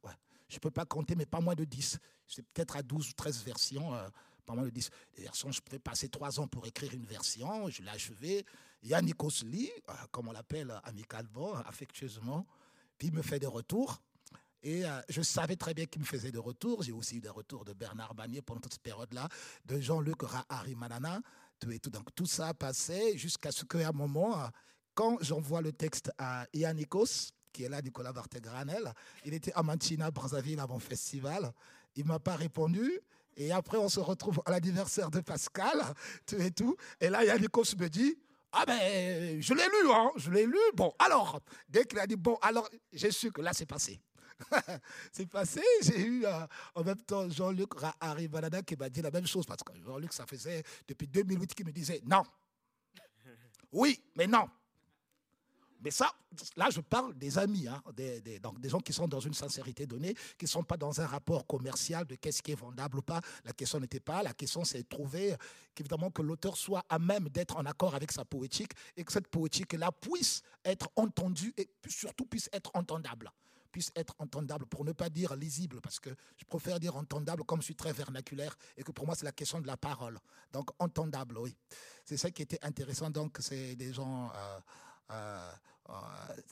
Je 0.47 0.55
ne 0.55 0.59
peux 0.59 0.71
pas 0.71 0.85
compter, 0.85 1.15
mais 1.15 1.25
pas 1.25 1.41
moins 1.41 1.55
de 1.55 1.65
10. 1.65 1.97
C'est 2.27 2.45
peut-être 2.53 2.75
à 2.75 2.83
12 2.83 3.09
ou 3.09 3.13
13 3.13 3.43
versions. 3.43 3.93
euh, 3.95 4.07
pas 4.45 4.53
moins 4.53 4.65
de 4.65 4.69
10. 4.69 4.89
Des 5.15 5.23
versions, 5.23 5.51
je 5.51 5.61
pouvais 5.61 5.79
passer 5.79 6.09
trois 6.09 6.39
ans 6.39 6.47
pour 6.47 6.65
écrire 6.67 6.93
une 6.93 7.05
version. 7.05 7.69
Je 7.69 7.81
l'ai 7.81 7.89
achevé. 7.89 8.45
Yannick 8.83 9.23
Osli, 9.23 9.71
euh, 9.89 9.93
comme 10.11 10.27
on 10.27 10.31
l'appelle 10.31 10.73
amicalement, 10.83 11.55
affectueusement, 11.55 12.45
puis 12.97 13.07
il 13.07 13.13
me 13.13 13.21
fait 13.21 13.39
des 13.39 13.47
retours. 13.47 14.01
Et 14.63 14.85
euh, 14.85 15.01
je 15.09 15.21
savais 15.21 15.57
très 15.57 15.73
bien 15.73 15.85
qu'il 15.85 16.01
me 16.01 16.05
faisait 16.05 16.31
des 16.31 16.39
retours. 16.39 16.83
J'ai 16.83 16.93
aussi 16.93 17.17
eu 17.17 17.19
des 17.19 17.29
retours 17.29 17.65
de 17.65 17.73
Bernard 17.73 18.15
Bagné 18.15 18.41
pendant 18.41 18.61
toute 18.61 18.71
cette 18.71 18.81
période-là, 18.81 19.27
de 19.65 19.79
Jean-Luc 19.79 20.21
Rahari 20.21 20.75
Manana. 20.75 21.21
Tout 21.59 21.71
et 21.71 21.79
tout. 21.79 21.89
Donc 21.89 22.15
tout 22.15 22.25
ça 22.25 22.53
passé 22.53 23.17
jusqu'à 23.17 23.51
ce 23.51 23.65
qu'à 23.65 23.89
un 23.89 23.91
moment, 23.91 24.39
euh, 24.39 24.47
quand 24.95 25.17
j'envoie 25.21 25.61
le 25.61 25.73
texte 25.73 26.11
à 26.17 26.47
Yannickos, 26.53 27.31
qui 27.51 27.63
est 27.65 27.69
là, 27.69 27.81
Nicolas 27.81 28.13
Barthé-Granel, 28.13 28.93
il 29.25 29.33
était 29.33 29.53
à 29.53 29.63
Manchina, 29.63 30.09
Brazzaville, 30.11 30.59
avant 30.59 30.75
le 30.75 30.79
festival. 30.81 31.51
Il 31.95 32.03
ne 32.03 32.07
m'a 32.09 32.19
pas 32.19 32.35
répondu. 32.35 32.99
Et 33.35 33.51
après, 33.51 33.77
on 33.77 33.89
se 33.89 33.99
retrouve 33.99 34.41
à 34.45 34.51
l'anniversaire 34.51 35.11
de 35.11 35.19
Pascal, 35.19 35.81
tout 36.25 36.37
et 36.37 36.51
tout. 36.51 36.75
Et 37.01 37.09
là, 37.09 37.23
Yannickos 37.25 37.75
me 37.77 37.89
dit, 37.89 38.17
ah 38.53 38.65
ben, 38.65 39.41
je 39.41 39.53
l'ai 39.53 39.63
lu, 39.63 39.91
hein, 39.91 40.11
je 40.15 40.31
l'ai 40.31 40.45
lu. 40.45 40.59
Bon, 40.75 40.93
alors, 40.99 41.41
dès 41.67 41.85
qu'il 41.85 41.99
a 41.99 42.07
dit, 42.07 42.15
bon, 42.15 42.37
alors, 42.41 42.69
j'ai 42.91 43.11
su 43.11 43.31
que 43.31 43.41
là, 43.41 43.51
c'est 43.53 43.65
passé. 43.65 43.99
c'est 45.11 45.25
passé. 45.27 45.61
J'ai 45.81 46.05
eu 46.05 46.25
euh, 46.25 46.45
en 46.75 46.83
même 46.83 47.01
temps 47.01 47.29
Jean-Luc 47.29 47.69
Harry 47.99 48.27
Balada 48.27 48.61
qui 48.61 48.75
m'a 48.75 48.89
dit 48.89 49.01
la 49.01 49.11
même 49.11 49.27
chose 49.27 49.45
parce 49.45 49.63
que 49.63 49.73
Jean-Luc, 49.85 50.13
ça 50.13 50.25
faisait 50.25 50.63
depuis 50.87 51.07
2008 51.07 51.53
qu'il 51.53 51.65
me 51.65 51.71
disait 51.71 52.01
non. 52.05 52.23
Oui, 53.71 53.99
mais 54.15 54.27
non. 54.27 54.47
Mais 55.83 55.91
ça, 55.91 56.09
là, 56.55 56.69
je 56.69 56.79
parle 56.79 57.13
des 57.17 57.37
amis, 57.37 57.67
hein, 57.67 57.83
des, 57.93 58.39
donc 58.39 58.57
des 58.61 58.69
gens 58.69 58.79
qui 58.79 58.93
sont 58.93 59.05
dans 59.05 59.19
une 59.19 59.33
sincérité 59.33 59.85
donnée, 59.85 60.13
qui 60.37 60.45
ne 60.45 60.49
sont 60.49 60.63
pas 60.63 60.77
dans 60.77 61.01
un 61.01 61.05
rapport 61.05 61.45
commercial 61.45 62.05
de 62.05 62.15
qu'est-ce 62.15 62.41
qui 62.41 62.53
est 62.53 62.55
vendable 62.55 62.99
ou 62.99 63.01
pas. 63.01 63.19
La 63.43 63.51
question 63.51 63.81
n'était 63.81 63.99
pas. 63.99 64.23
La 64.23 64.33
question, 64.33 64.63
c'est 64.63 64.83
de 64.83 64.87
trouver 64.87 65.35
qu'évidemment 65.75 66.09
que 66.09 66.21
l'auteur 66.21 66.55
soit 66.55 66.85
à 66.87 66.99
même 66.99 67.27
d'être 67.27 67.57
en 67.57 67.65
accord 67.65 67.95
avec 67.95 68.13
sa 68.13 68.23
poétique 68.23 68.71
et 68.95 69.03
que 69.03 69.11
cette 69.11 69.27
poétique-là 69.27 69.91
puisse 69.91 70.41
être 70.63 70.89
entendue 70.95 71.53
et 71.57 71.69
surtout 71.89 72.25
puisse 72.25 72.49
être 72.53 72.71
entendable 72.75 73.29
puisse 73.73 73.91
être 73.95 74.15
entendable, 74.19 74.67
pour 74.67 74.85
ne 74.85 74.93
pas 74.93 75.09
dire 75.09 75.35
lisible, 75.35 75.81
parce 75.81 75.99
que 75.99 76.11
je 76.37 76.45
préfère 76.45 76.79
dire 76.79 76.95
entendable 76.95 77.43
comme 77.43 77.59
je 77.59 77.65
suis 77.65 77.75
très 77.75 77.91
vernaculaire 77.91 78.55
et 78.77 78.83
que 78.83 78.91
pour 78.91 79.05
moi 79.07 79.15
c'est 79.15 79.25
la 79.25 79.31
question 79.31 79.59
de 79.59 79.67
la 79.67 79.75
parole. 79.75 80.19
Donc 80.53 80.69
entendable, 80.79 81.39
oui. 81.39 81.57
C'est 82.05 82.15
ça 82.15 82.29
qui 82.29 82.43
était 82.43 82.63
intéressant. 82.63 83.09
Donc 83.09 83.37
c'est 83.41 83.75
des 83.75 83.91
gens 83.91 84.31
euh, 84.31 84.59
euh, 85.11 85.51
euh, 85.89 85.93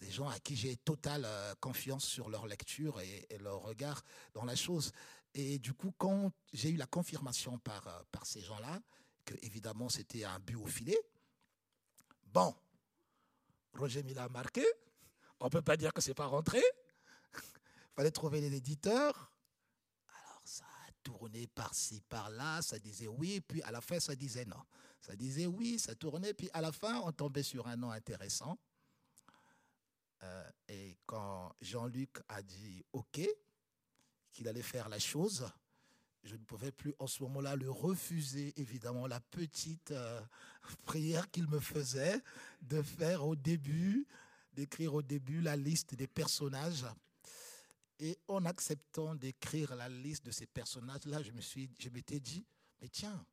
des 0.02 0.10
gens 0.10 0.28
à 0.28 0.40
qui 0.40 0.56
j'ai 0.56 0.76
totale 0.78 1.28
confiance 1.60 2.04
sur 2.04 2.28
leur 2.28 2.48
lecture 2.48 3.00
et, 3.00 3.38
leur 3.40 3.62
regard 3.62 4.02
dans 4.34 4.44
la 4.44 4.56
chose. 4.56 4.92
Et 5.36 5.60
du 5.60 5.74
coup, 5.74 5.94
quand 5.98 6.32
j'ai 6.52 6.70
eu 6.70 6.76
la 6.76 6.88
confirmation 6.88 7.60
par, 7.60 8.04
par 8.12 8.26
ces 8.26 8.42
gens-là, 8.42 8.82
que 9.24 9.36
évidemment 9.44 9.90
c'était 9.90 10.26
un 10.26 10.40
but 10.40 10.56
au 10.56 10.66
filet, 10.66 11.00
bon, 12.26 12.56
Roger 13.78 14.02
Mila 14.02 14.24
a 14.24 14.30
marqué, 14.30 14.66
on 15.40 15.46
ne 15.46 15.52
peut 15.52 15.62
pas 15.62 15.78
dire 15.78 15.94
que 15.94 16.02
c'est 16.02 16.16
pas 16.16 16.26
rentré, 16.26 16.62
fallait 17.96 18.12
trouver 18.12 18.42
les 18.42 18.54
éditeurs. 18.56 19.32
Alors 20.08 20.42
ça 20.44 20.66
a 20.66 20.92
tourné 21.04 21.48
par-ci, 21.48 22.02
par-là, 22.02 22.62
ça 22.62 22.80
disait 22.80 23.08
oui, 23.08 23.42
puis 23.42 23.62
à 23.64 23.72
la 23.72 23.82
fin 23.82 24.00
ça 24.00 24.16
disait 24.16 24.46
non. 24.46 24.62
Ça 25.02 25.16
disait 25.16 25.48
oui, 25.48 25.80
ça 25.80 25.96
tournait, 25.96 26.34
puis 26.34 26.50
à 26.54 26.62
la 26.62 26.72
fin, 26.72 27.00
on 27.02 27.12
tombait 27.12 27.44
sur 27.44 27.68
un 27.68 27.76
nom 27.76 27.92
intéressant. 27.92 28.58
Euh, 30.24 30.50
et 30.68 30.98
quand 31.08 31.56
Jean-Luc 31.62 32.20
a 32.28 32.44
dit 32.44 32.84
OK, 32.94 33.22
qu'il 34.32 34.48
allait 34.48 34.62
faire 34.62 34.90
la 34.90 35.00
chose, 35.00 35.50
je 36.24 36.36
ne 36.36 36.44
pouvais 36.44 36.72
plus 36.72 36.94
en 37.00 37.08
ce 37.08 37.24
moment-là 37.24 37.56
le 37.56 37.72
refuser, 37.72 38.54
évidemment, 38.58 39.08
la 39.08 39.20
petite 39.20 39.92
euh, 39.92 40.22
prière 40.86 41.30
qu'il 41.32 41.48
me 41.48 41.60
faisait 41.60 42.22
de 42.62 42.82
faire 42.82 43.26
au 43.26 43.36
début, 43.36 44.06
d'écrire 44.54 44.94
au 44.94 45.02
début 45.02 45.42
la 45.42 45.56
liste 45.56 45.96
des 45.96 46.08
personnages. 46.08 46.86
Et 48.02 48.18
en 48.28 48.46
acceptant 48.46 49.14
d'écrire 49.14 49.76
la 49.76 49.88
liste 49.88 50.26
de 50.26 50.32
ces 50.32 50.48
personnages-là, 50.48 51.22
je 51.22 51.32
me 51.32 51.40
suis, 51.42 51.70
je 51.78 51.88
m'étais 51.90 52.20
dit, 52.20 52.44
mais 52.82 52.90
tiens, 52.90 53.24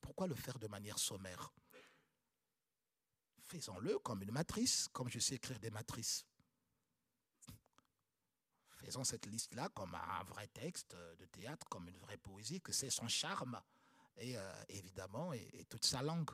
pourquoi 0.00 0.26
le 0.26 0.34
faire 0.34 0.58
de 0.58 0.66
manière 0.68 0.98
sommaire? 0.98 1.52
Faisons-le 3.40 3.98
comme 3.98 4.22
une 4.22 4.32
matrice, 4.32 4.88
comme 4.90 5.10
je 5.10 5.18
sais 5.18 5.34
écrire 5.34 5.60
des 5.60 5.70
matrices. 5.70 6.24
Faisons 8.70 9.04
cette 9.04 9.26
liste-là 9.26 9.68
comme 9.68 9.94
un 9.94 10.24
vrai 10.24 10.48
texte 10.48 10.96
de 11.18 11.26
théâtre, 11.26 11.68
comme 11.68 11.86
une 11.86 11.98
vraie 11.98 12.16
poésie, 12.16 12.62
que 12.62 12.72
c'est 12.72 12.90
son 12.90 13.08
charme 13.08 13.60
et 14.16 14.38
euh, 14.38 14.64
évidemment 14.70 15.34
et, 15.34 15.66
toute 15.68 15.84
sa 15.84 16.00
langue. 16.00 16.30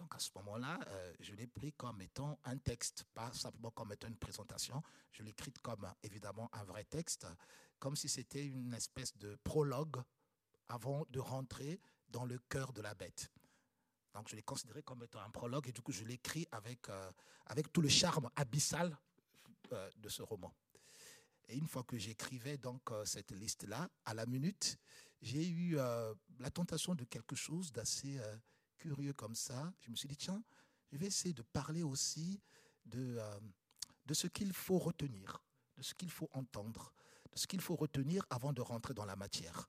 Donc 0.00 0.14
à 0.14 0.18
ce 0.18 0.30
moment-là, 0.36 0.80
euh, 0.86 1.12
je 1.20 1.34
l'ai 1.34 1.46
pris 1.46 1.74
comme 1.74 2.00
étant 2.00 2.40
un 2.44 2.56
texte, 2.56 3.04
pas 3.12 3.30
simplement 3.34 3.70
comme 3.70 3.92
étant 3.92 4.08
une 4.08 4.16
présentation. 4.16 4.82
Je 5.12 5.22
l'ai 5.22 5.30
écrit 5.30 5.52
comme 5.62 5.86
évidemment 6.02 6.48
un 6.54 6.64
vrai 6.64 6.84
texte, 6.84 7.26
comme 7.78 7.94
si 7.96 8.08
c'était 8.08 8.46
une 8.46 8.72
espèce 8.72 9.14
de 9.18 9.36
prologue 9.44 10.02
avant 10.68 11.04
de 11.10 11.20
rentrer 11.20 11.78
dans 12.08 12.24
le 12.24 12.38
cœur 12.48 12.72
de 12.72 12.80
la 12.80 12.94
bête. 12.94 13.30
Donc 14.14 14.26
je 14.30 14.36
l'ai 14.36 14.42
considéré 14.42 14.82
comme 14.82 15.02
étant 15.02 15.20
un 15.20 15.28
prologue 15.28 15.68
et 15.68 15.72
du 15.72 15.82
coup 15.82 15.92
je 15.92 16.04
l'écris 16.04 16.48
avec, 16.50 16.88
euh, 16.88 17.12
avec 17.44 17.70
tout 17.70 17.82
le 17.82 17.90
charme 17.90 18.30
abyssal 18.36 18.96
euh, 19.72 19.90
de 19.98 20.08
ce 20.08 20.22
roman. 20.22 20.56
Et 21.48 21.58
une 21.58 21.68
fois 21.68 21.82
que 21.82 21.98
j'écrivais 21.98 22.56
donc 22.56 22.90
cette 23.04 23.32
liste-là, 23.32 23.90
à 24.06 24.14
la 24.14 24.24
minute, 24.24 24.78
j'ai 25.20 25.46
eu 25.48 25.74
la 25.74 26.50
tentation 26.54 26.94
de 26.94 27.02
quelque 27.02 27.34
chose 27.34 27.72
d'assez 27.72 28.20
curieux 28.80 29.12
comme 29.12 29.34
ça. 29.34 29.72
Je 29.80 29.90
me 29.90 29.96
suis 29.96 30.08
dit, 30.08 30.16
tiens, 30.16 30.42
je 30.90 30.96
vais 30.96 31.06
essayer 31.06 31.34
de 31.34 31.42
parler 31.42 31.82
aussi 31.82 32.40
de, 32.86 33.18
de 34.06 34.14
ce 34.14 34.26
qu'il 34.26 34.52
faut 34.52 34.78
retenir, 34.78 35.42
de 35.76 35.82
ce 35.82 35.94
qu'il 35.94 36.10
faut 36.10 36.28
entendre, 36.32 36.92
de 37.32 37.38
ce 37.38 37.46
qu'il 37.46 37.60
faut 37.60 37.76
retenir 37.76 38.24
avant 38.30 38.52
de 38.52 38.60
rentrer 38.60 38.94
dans 38.94 39.04
la 39.04 39.16
matière. 39.16 39.68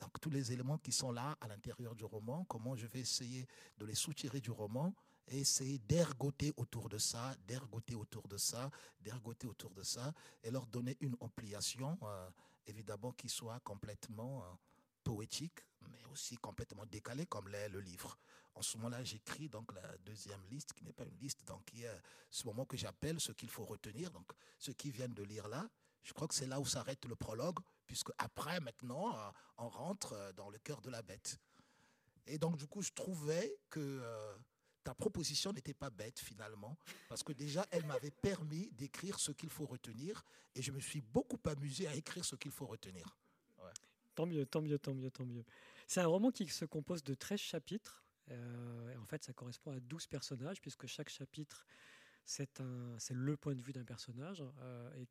Donc 0.00 0.20
tous 0.20 0.30
les 0.30 0.52
éléments 0.52 0.78
qui 0.78 0.90
sont 0.90 1.12
là 1.12 1.38
à 1.40 1.46
l'intérieur 1.46 1.94
du 1.94 2.04
roman, 2.04 2.44
comment 2.44 2.74
je 2.74 2.86
vais 2.86 3.00
essayer 3.00 3.46
de 3.78 3.86
les 3.86 3.94
soutirer 3.94 4.40
du 4.40 4.50
roman 4.50 4.92
et 5.28 5.38
essayer 5.38 5.78
d'ergoter 5.78 6.52
autour 6.56 6.88
de 6.88 6.98
ça, 6.98 7.36
d'ergoter 7.46 7.94
autour 7.94 8.26
de 8.26 8.36
ça, 8.36 8.68
d'ergoter 9.00 9.46
autour 9.46 9.72
de 9.72 9.84
ça, 9.84 10.12
et 10.42 10.50
leur 10.50 10.66
donner 10.66 10.96
une 11.00 11.16
ampliation, 11.20 11.96
euh, 12.02 12.28
évidemment, 12.66 13.12
qui 13.12 13.28
soit 13.28 13.60
complètement 13.60 14.42
euh, 14.42 14.46
poétique, 15.04 15.60
mais 15.90 16.04
aussi 16.10 16.36
complètement 16.36 16.86
décalée, 16.86 17.26
comme 17.26 17.48
l'est 17.48 17.68
le 17.68 17.80
livre. 17.80 18.18
En 18.54 18.62
ce 18.62 18.76
moment-là, 18.76 19.02
j'écris 19.02 19.48
donc 19.48 19.72
la 19.74 19.96
deuxième 19.98 20.44
liste, 20.50 20.72
qui 20.74 20.84
n'est 20.84 20.92
pas 20.92 21.04
une 21.04 21.18
liste, 21.18 21.46
donc 21.46 21.64
qui 21.64 21.84
est 21.84 22.00
ce 22.30 22.46
moment 22.46 22.64
que 22.64 22.76
j'appelle 22.76 23.18
ce 23.20 23.32
qu'il 23.32 23.48
faut 23.48 23.64
retenir. 23.64 24.10
Donc, 24.10 24.30
ceux 24.58 24.72
qui 24.72 24.90
viennent 24.90 25.14
de 25.14 25.22
lire 25.22 25.48
là, 25.48 25.68
je 26.02 26.12
crois 26.12 26.28
que 26.28 26.34
c'est 26.34 26.46
là 26.46 26.60
où 26.60 26.66
s'arrête 26.66 27.04
le 27.06 27.16
prologue, 27.16 27.58
puisque 27.86 28.10
après, 28.18 28.60
maintenant, 28.60 29.16
euh, 29.16 29.30
on 29.58 29.68
rentre 29.68 30.12
euh, 30.12 30.32
dans 30.32 30.50
le 30.50 30.58
cœur 30.58 30.80
de 30.80 30.90
la 30.90 31.02
bête. 31.02 31.38
Et 32.26 32.38
donc, 32.38 32.56
du 32.56 32.66
coup, 32.66 32.82
je 32.82 32.92
trouvais 32.92 33.56
que 33.70 33.80
euh, 33.80 34.36
ta 34.84 34.94
proposition 34.94 35.52
n'était 35.52 35.74
pas 35.74 35.90
bête, 35.90 36.18
finalement, 36.18 36.76
parce 37.08 37.22
que 37.22 37.32
déjà, 37.32 37.66
elle 37.70 37.86
m'avait 37.86 38.10
permis 38.10 38.70
d'écrire 38.72 39.18
ce 39.18 39.32
qu'il 39.32 39.50
faut 39.50 39.66
retenir, 39.66 40.24
et 40.54 40.62
je 40.62 40.72
me 40.72 40.80
suis 40.80 41.00
beaucoup 41.00 41.40
amusé 41.46 41.86
à 41.86 41.94
écrire 41.94 42.24
ce 42.24 42.36
qu'il 42.36 42.52
faut 42.52 42.66
retenir. 42.66 43.16
Tant 44.14 44.26
mieux, 44.26 44.44
tant 44.44 44.60
mieux, 44.60 44.78
tant 44.78 44.94
mieux, 44.94 45.10
tant 45.10 45.24
mieux. 45.24 45.44
C'est 45.92 46.00
un 46.00 46.06
roman 46.06 46.30
qui 46.30 46.48
se 46.48 46.64
compose 46.64 47.04
de 47.04 47.12
13 47.12 47.38
chapitres. 47.38 48.02
en 48.30 49.04
fait, 49.04 49.22
ça 49.24 49.34
correspond 49.34 49.72
à 49.72 49.80
12 49.80 50.06
personnages, 50.06 50.58
puisque 50.62 50.86
chaque 50.86 51.10
chapitre, 51.10 51.66
c'est 52.24 52.48
le 53.10 53.36
point 53.36 53.54
de 53.54 53.60
vue 53.60 53.74
d'un 53.74 53.84
personnage. 53.84 54.42
et 54.96 55.06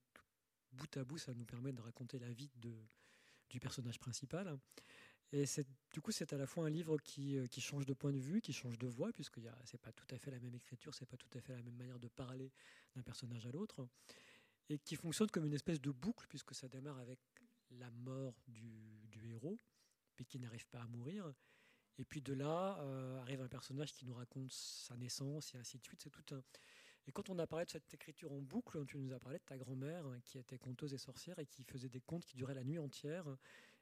bout 0.72 0.98
à 0.98 1.04
bout, 1.04 1.20
ça 1.20 1.36
nous 1.36 1.46
permet 1.46 1.72
de 1.72 1.82
raconter 1.82 2.18
la 2.18 2.32
vie 2.32 2.50
du 2.58 3.60
personnage 3.60 4.00
principal. 4.00 4.58
Et 5.32 5.46
du 5.92 6.02
coup, 6.02 6.12
c'est 6.12 6.34
à 6.34 6.38
la 6.38 6.48
fois 6.48 6.66
un 6.66 6.72
livre 6.72 6.98
qui, 6.98 7.38
euh, 7.38 7.46
qui, 7.46 7.62
change 7.62 7.86
de 7.86 7.94
point 7.94 8.12
de 8.12 8.18
vue, 8.18 8.42
qui 8.42 8.52
change 8.52 8.80
de 8.80 8.88
voix, 8.88 9.14
puisque 9.14 9.36
ce 9.36 9.42
n'est 9.42 9.80
pas 9.80 9.92
tout 9.92 10.08
à 10.10 10.18
fait 10.18 10.32
la 10.32 10.40
même 10.40 10.56
écriture, 10.56 10.96
c'est 10.96 11.06
pas 11.06 11.16
tout 11.16 11.38
à 11.38 11.42
fait 11.42 11.54
la 11.54 11.62
même 11.62 11.76
manière 11.76 12.00
de 12.00 12.08
parler 12.08 12.52
d'un 12.96 13.04
personnage 13.04 13.46
à 13.46 13.52
l'autre, 13.52 13.88
et 14.68 14.80
qui 14.80 14.96
fonctionne 14.96 15.30
comme 15.30 15.46
une 15.46 15.54
espèce 15.54 15.80
de 15.80 15.92
boucle, 15.92 16.26
puisque 16.28 16.56
ça 16.56 16.68
démarre 16.68 16.98
avec 16.98 17.20
la 17.70 17.92
mort 17.92 18.34
du 18.48 19.30
héros, 19.30 19.60
qui 20.26 20.40
n'arrive 20.40 20.68
pas 20.68 20.82
à 20.82 20.88
mourir. 20.88 21.34
Et 21.98 22.06
puis 22.06 22.22
de 22.22 22.34
là 22.34 22.80
euh, 22.80 23.20
arrive 23.22 23.42
un 23.42 23.48
personnage 23.48 23.94
qui 23.94 24.06
nous 24.06 24.14
raconte 24.14 24.52
sa 24.52 24.96
naissance 24.98 25.54
et 25.54 25.58
ainsi 25.58 25.78
de 25.78 25.84
suite. 25.84 26.02
C'est 26.02 26.10
tout 26.10 26.36
un, 26.36 26.42
et 27.08 27.12
quand 27.12 27.30
on 27.30 27.40
a 27.40 27.48
parlé 27.48 27.66
de 27.66 27.72
cette 27.72 27.94
écriture 27.94 28.32
en 28.32 28.42
boucle, 28.42 28.86
tu 28.86 28.98
nous 28.98 29.12
as 29.14 29.20
parlé 29.20 29.40
de 29.40 29.44
ta 29.44 29.58
grand-mère 29.58 30.06
hein, 30.06 30.20
qui 30.24 30.38
était 30.38 30.58
conteuse 30.58 30.94
et 30.94 30.98
sorcière 30.98 31.40
et 31.40 31.46
qui 31.46 31.64
faisait 31.64 31.90
des 31.90 32.02
contes 32.02 32.26
qui 32.26 32.36
duraient 32.36 32.54
la 32.54 32.64
nuit 32.64 32.80
entière 32.80 33.26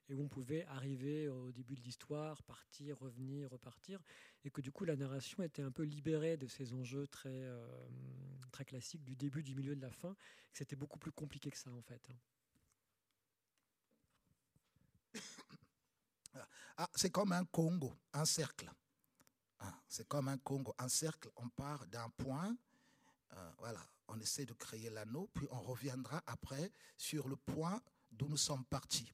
et 0.08 0.14
où 0.14 0.22
on 0.22 0.28
pouvait 0.28 0.66
arriver 0.66 1.28
au 1.28 1.52
début 1.52 1.76
de 1.76 1.82
l'histoire, 1.82 2.42
partir, 2.44 2.98
revenir, 2.98 3.50
repartir, 3.52 4.02
et 4.44 4.50
que 4.50 4.62
du 4.62 4.72
coup 4.72 4.84
la 4.84 4.96
narration 4.96 5.44
était 5.44 5.62
un 5.62 5.72
peu 5.72 5.84
libérée 5.84 6.36
de 6.36 6.48
ces 6.48 6.74
enjeux 6.74 7.06
très, 7.08 7.30
euh, 7.30 7.68
très 8.52 8.66
classiques 8.66 9.04
du 9.04 9.16
début, 9.16 9.44
du 9.44 9.54
milieu, 9.54 9.76
de 9.76 9.82
la 9.82 9.92
fin, 9.92 10.16
c'était 10.52 10.76
beaucoup 10.76 10.98
plus 10.98 11.12
compliqué 11.12 11.52
que 11.52 11.58
ça 11.58 11.72
en 11.72 11.82
fait. 11.82 12.10
Ah, 16.82 16.90
c'est 16.96 17.10
comme 17.10 17.34
un 17.34 17.44
Congo, 17.44 17.94
un 18.14 18.24
cercle. 18.24 18.72
Ah, 19.60 19.78
c'est 19.86 20.08
comme 20.08 20.30
un 20.30 20.38
Congo, 20.38 20.74
un 20.78 20.88
cercle, 20.88 21.30
on 21.36 21.50
part 21.50 21.86
d'un 21.88 22.10
point 22.12 22.56
euh, 23.34 23.52
voilà, 23.58 23.86
on 24.08 24.18
essaie 24.20 24.46
de 24.46 24.54
créer 24.54 24.90
l'anneau, 24.90 25.30
puis 25.34 25.46
on 25.52 25.60
reviendra 25.62 26.24
après 26.26 26.72
sur 26.98 27.28
le 27.28 27.36
point 27.36 27.82
d'où 28.12 28.30
nous 28.30 28.38
sommes 28.38 28.66
partis. 28.66 29.12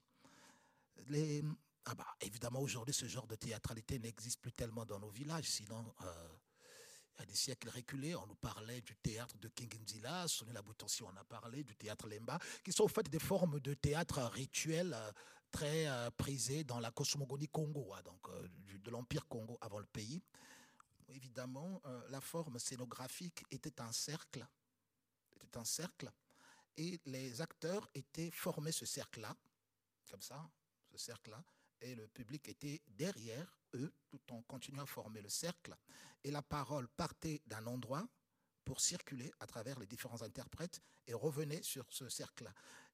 Ah 1.86 1.96
bah, 1.96 2.08
évidemment, 2.22 2.62
aujourd'hui, 2.62 2.94
ce 2.94 3.08
genre 3.08 3.28
de 3.28 3.36
théâtralité 3.36 4.00
n'existe 4.00 4.42
plus 4.42 4.54
tellement 4.54 4.86
dans 4.86 5.00
nos 5.00 5.10
villages, 5.10 5.50
sinon, 5.50 5.94
euh, 6.04 6.28
il 7.18 7.20
y 7.20 7.24
a 7.24 7.26
des 7.26 7.36
siècles 7.36 7.70
reculés, 7.70 8.16
on 8.16 8.28
nous 8.28 8.36
parlait 8.36 8.82
du 8.82 8.96
théâtre 8.96 9.38
de 9.38 9.48
Kingenzila, 9.50 10.28
Sonny 10.28 10.54
Laboutansi, 10.54 11.04
on 11.04 11.16
a 11.16 11.24
parlé 11.24 11.64
du 11.64 11.76
théâtre 11.76 12.08
Lemba, 12.08 12.38
qui 12.64 12.72
sont 12.72 12.84
en 12.84 12.90
fait 12.90 13.10
des 13.10 13.20
formes 13.20 13.60
de 13.60 13.74
théâtre 13.74 14.22
rituel 14.34 14.94
euh, 14.94 15.12
très 15.56 15.88
prisées 16.18 16.64
dans 16.64 16.80
la 16.80 16.92
cosmogonie 16.92 17.48
Congo, 17.48 17.94
donc 18.04 18.30
de 18.84 18.92
l'Empire 18.92 19.26
Congo 19.28 19.58
avant 19.62 19.80
le 19.80 19.86
pays 19.86 20.22
évidemment, 21.10 21.82
euh, 21.86 22.02
la 22.10 22.22
forme 22.22 22.60
scénographique 22.60 23.46
était 23.52 23.82
un 23.82 23.92
cercle, 23.92 24.46
était 25.42 25.58
un 25.58 25.66
cercle, 25.66 26.12
et 26.78 27.00
les 27.06 27.42
acteurs 27.42 27.90
étaient 27.94 28.32
formés 28.32 28.72
ce 28.72 28.86
cercle-là, 28.86 29.36
comme 30.10 30.22
ça, 30.22 30.50
ce 30.92 30.98
cercle-là, 30.98 31.44
et 31.82 31.96
le 31.96 32.08
public 32.08 32.48
était 32.50 32.82
derrière 32.88 33.58
eux, 33.74 33.94
tout 34.10 34.22
en 34.32 34.42
continuant 34.44 34.84
à 34.84 34.88
former 34.88 35.22
le 35.22 35.30
cercle, 35.30 35.76
et 36.24 36.32
la 36.32 36.42
parole 36.42 36.88
partait 36.90 37.42
d'un 37.46 37.66
endroit 37.68 38.08
pour 38.64 38.82
circuler 38.82 39.32
à 39.40 39.46
travers 39.46 39.80
les 39.80 39.86
différents 39.86 40.24
interprètes 40.24 40.82
et 41.06 41.14
revenait 41.14 41.62
sur 41.62 41.86
ce 41.90 42.10
cercle-là. 42.10 42.52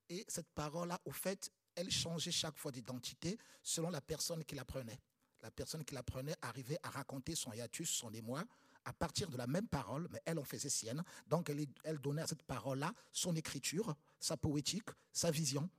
Et 0.10 0.26
cette 0.28 0.50
parole-là, 0.50 1.00
au 1.06 1.12
fait, 1.12 1.50
elle 1.76 1.92
changeait 1.92 2.32
chaque 2.32 2.58
fois 2.58 2.72
d'identité 2.72 3.38
selon 3.62 3.90
la 3.90 4.02
personne 4.02 4.44
qui 4.44 4.56
la 4.56 4.66
prenait. 4.66 5.00
La 5.42 5.52
personne 5.52 5.84
qui 5.84 5.96
la 5.96 6.04
prenait 6.04 6.36
arrivait 6.42 6.78
à 6.84 6.90
raconter 6.90 7.36
son 7.36 7.52
hiatus, 7.52 7.90
son 7.90 8.14
émoi, 8.14 8.44
à 8.86 8.94
partir 8.94 9.30
de 9.30 9.38
la 9.38 9.48
même 9.48 9.68
parole, 9.68 10.08
mais 10.12 10.22
elle 10.26 10.40
en 10.40 10.44
faisait 10.44 10.70
sienne. 10.70 11.04
Donc 11.28 11.50
elle, 11.84 12.00
donnait 12.00 12.22
à 12.22 12.28
cette 12.28 12.44
parole-là 12.44 12.94
son 13.12 13.36
écriture, 13.36 13.96
sa 14.20 14.38
poétique, 14.38 14.90
sa 15.12 15.32
vision. 15.32 15.70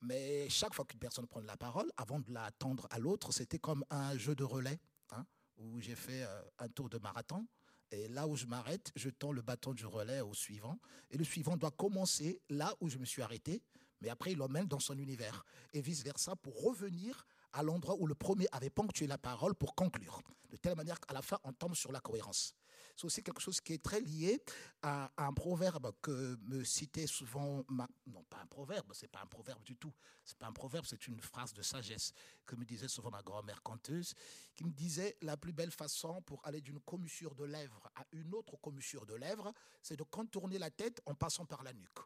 Mais 0.00 0.48
chaque 0.48 0.74
fois 0.74 0.84
qu'une 0.84 0.98
personne 0.98 1.26
prenait 1.26 1.46
la 1.46 1.56
parole, 1.56 1.90
avant 1.96 2.18
de 2.18 2.32
la 2.32 2.50
tendre 2.52 2.88
à 2.90 2.98
l'autre, 2.98 3.32
c'était 3.32 3.58
comme 3.58 3.84
un 3.90 4.18
jeu 4.18 4.34
de 4.34 4.42
relais, 4.42 4.80
hein, 5.10 5.24
où 5.58 5.80
j'ai 5.80 5.94
fait 5.94 6.24
euh, 6.24 6.42
un 6.58 6.68
tour 6.68 6.88
de 6.88 6.98
marathon. 6.98 7.46
Et 7.92 8.08
là 8.08 8.26
où 8.26 8.34
je 8.34 8.46
m'arrête, 8.46 8.90
je 8.96 9.10
tends 9.10 9.32
le 9.32 9.42
bâton 9.42 9.74
du 9.74 9.86
relais 9.86 10.20
au 10.20 10.34
suivant. 10.34 10.78
Et 11.10 11.18
le 11.18 11.24
suivant 11.24 11.56
doit 11.56 11.70
commencer 11.70 12.40
là 12.48 12.74
où 12.80 12.88
je 12.88 12.98
me 12.98 13.04
suis 13.04 13.22
arrêté, 13.22 13.62
mais 14.02 14.10
après 14.10 14.32
il 14.32 14.38
l'emmène 14.38 14.66
dans 14.66 14.80
son 14.80 14.98
univers. 14.98 15.44
Et 15.72 15.80
vice-versa 15.80 16.36
pour 16.36 16.62
revenir 16.62 17.24
à 17.52 17.62
l'endroit 17.62 17.96
où 17.98 18.06
le 18.06 18.14
premier 18.14 18.46
avait 18.52 18.70
ponctué 18.70 19.06
la 19.06 19.18
parole 19.18 19.54
pour 19.54 19.74
conclure. 19.74 20.20
De 20.50 20.56
telle 20.56 20.76
manière 20.76 21.00
qu'à 21.00 21.14
la 21.14 21.22
fin, 21.22 21.38
on 21.44 21.52
tombe 21.52 21.74
sur 21.74 21.92
la 21.92 22.00
cohérence. 22.00 22.54
C'est 22.96 23.06
aussi 23.06 23.22
quelque 23.22 23.40
chose 23.40 23.60
qui 23.60 23.72
est 23.72 23.82
très 23.82 24.00
lié 24.00 24.42
à, 24.82 25.10
un 25.16 25.32
proverbe 25.32 25.92
que 26.02 26.36
me 26.42 26.62
citait 26.62 27.06
souvent, 27.06 27.64
non 28.06 28.22
pas 28.28 28.38
un 28.42 28.46
proverbe, 28.46 28.92
c'est 28.92 29.08
pas 29.08 29.20
un 29.22 29.26
proverbe 29.26 29.62
du 29.62 29.76
tout, 29.76 29.92
c'est 30.24 30.36
pas 30.36 30.46
un 30.46 30.52
proverbe, 30.52 30.84
c'est 30.86 31.06
une 31.06 31.20
phrase 31.20 31.54
de 31.54 31.62
sagesse 31.62 32.12
que 32.44 32.54
me 32.54 32.64
disait 32.64 32.88
souvent 32.88 33.10
ma 33.10 33.22
grand-mère 33.22 33.62
conteuse, 33.62 34.14
qui 34.54 34.64
me 34.64 34.72
disait 34.72 35.16
la 35.22 35.38
plus 35.38 35.52
belle 35.52 35.70
façon 35.70 36.20
pour 36.22 36.46
aller 36.46 36.60
d'une 36.60 36.80
commissure 36.80 37.34
de 37.34 37.44
lèvres 37.44 37.90
à 37.94 38.04
une 38.12 38.34
autre 38.34 38.56
commissure 38.60 39.06
de 39.06 39.14
lèvres, 39.14 39.52
c'est 39.82 39.96
de 39.96 40.04
contourner 40.04 40.58
la 40.58 40.70
tête 40.70 41.00
en 41.06 41.14
passant 41.14 41.46
par 41.46 41.62
la 41.62 41.72
nuque. 41.72 41.98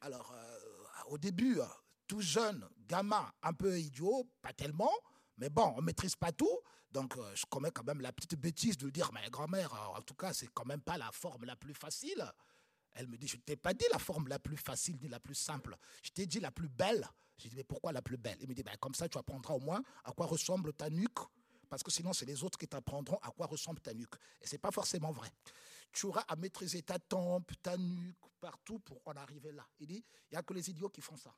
Alors, 0.00 0.32
euh, 0.32 0.57
au 1.08 1.18
début, 1.18 1.58
tout 2.06 2.20
jeune, 2.20 2.66
gamin, 2.86 3.30
un 3.42 3.52
peu 3.52 3.78
idiot, 3.78 4.28
pas 4.42 4.52
tellement, 4.52 4.92
mais 5.36 5.50
bon, 5.50 5.74
on 5.76 5.82
maîtrise 5.82 6.16
pas 6.16 6.32
tout. 6.32 6.60
Donc, 6.90 7.16
euh, 7.16 7.34
je 7.34 7.44
commets 7.46 7.70
quand 7.70 7.84
même 7.84 8.00
la 8.00 8.12
petite 8.12 8.34
bêtise 8.34 8.76
de 8.76 8.88
dire, 8.90 9.10
mais 9.12 9.28
grand-mère, 9.30 9.72
en 9.94 10.00
tout 10.00 10.14
cas, 10.14 10.32
c'est 10.32 10.48
quand 10.54 10.64
même 10.64 10.80
pas 10.80 10.96
la 10.96 11.12
forme 11.12 11.44
la 11.44 11.54
plus 11.54 11.74
facile. 11.74 12.24
Elle 12.92 13.06
me 13.06 13.16
dit, 13.16 13.28
je 13.28 13.36
t'ai 13.36 13.56
pas 13.56 13.74
dit 13.74 13.84
la 13.92 13.98
forme 13.98 14.28
la 14.28 14.38
plus 14.38 14.56
facile 14.56 14.96
ni 15.00 15.08
la 15.08 15.20
plus 15.20 15.34
simple. 15.34 15.76
Je 16.02 16.10
t'ai 16.10 16.26
dit 16.26 16.40
la 16.40 16.50
plus 16.50 16.68
belle. 16.68 17.06
J'ai 17.36 17.48
dit, 17.48 17.56
mais 17.56 17.64
pourquoi 17.64 17.92
la 17.92 18.02
plus 18.02 18.16
belle? 18.16 18.36
Elle 18.40 18.48
me 18.48 18.54
dit, 18.54 18.62
ben, 18.62 18.76
comme 18.80 18.94
ça, 18.94 19.08
tu 19.08 19.18
apprendras 19.18 19.54
au 19.54 19.60
moins 19.60 19.82
à 20.04 20.12
quoi 20.12 20.26
ressemble 20.26 20.72
ta 20.72 20.90
nuque. 20.90 21.20
Parce 21.68 21.82
que 21.82 21.90
sinon, 21.90 22.12
c'est 22.12 22.24
les 22.24 22.42
autres 22.42 22.58
qui 22.58 22.66
t'apprendront 22.66 23.18
à 23.18 23.30
quoi 23.30 23.46
ressemble 23.46 23.80
ta 23.80 23.92
nuque. 23.92 24.14
Et 24.40 24.46
ce 24.46 24.54
n'est 24.54 24.58
pas 24.58 24.70
forcément 24.70 25.12
vrai. 25.12 25.30
Tu 25.92 26.06
auras 26.06 26.22
à 26.22 26.36
maîtriser 26.36 26.82
ta 26.82 26.98
tempe, 26.98 27.52
ta 27.62 27.76
nuque, 27.76 28.16
partout 28.40 28.78
pour 28.78 29.00
en 29.06 29.12
arriver 29.12 29.52
là. 29.52 29.68
Il 29.78 29.86
dit, 29.86 30.04
il 30.30 30.34
n'y 30.34 30.38
a 30.38 30.42
que 30.42 30.54
les 30.54 30.70
idiots 30.70 30.88
qui 30.88 31.00
font 31.00 31.16
ça. 31.16 31.34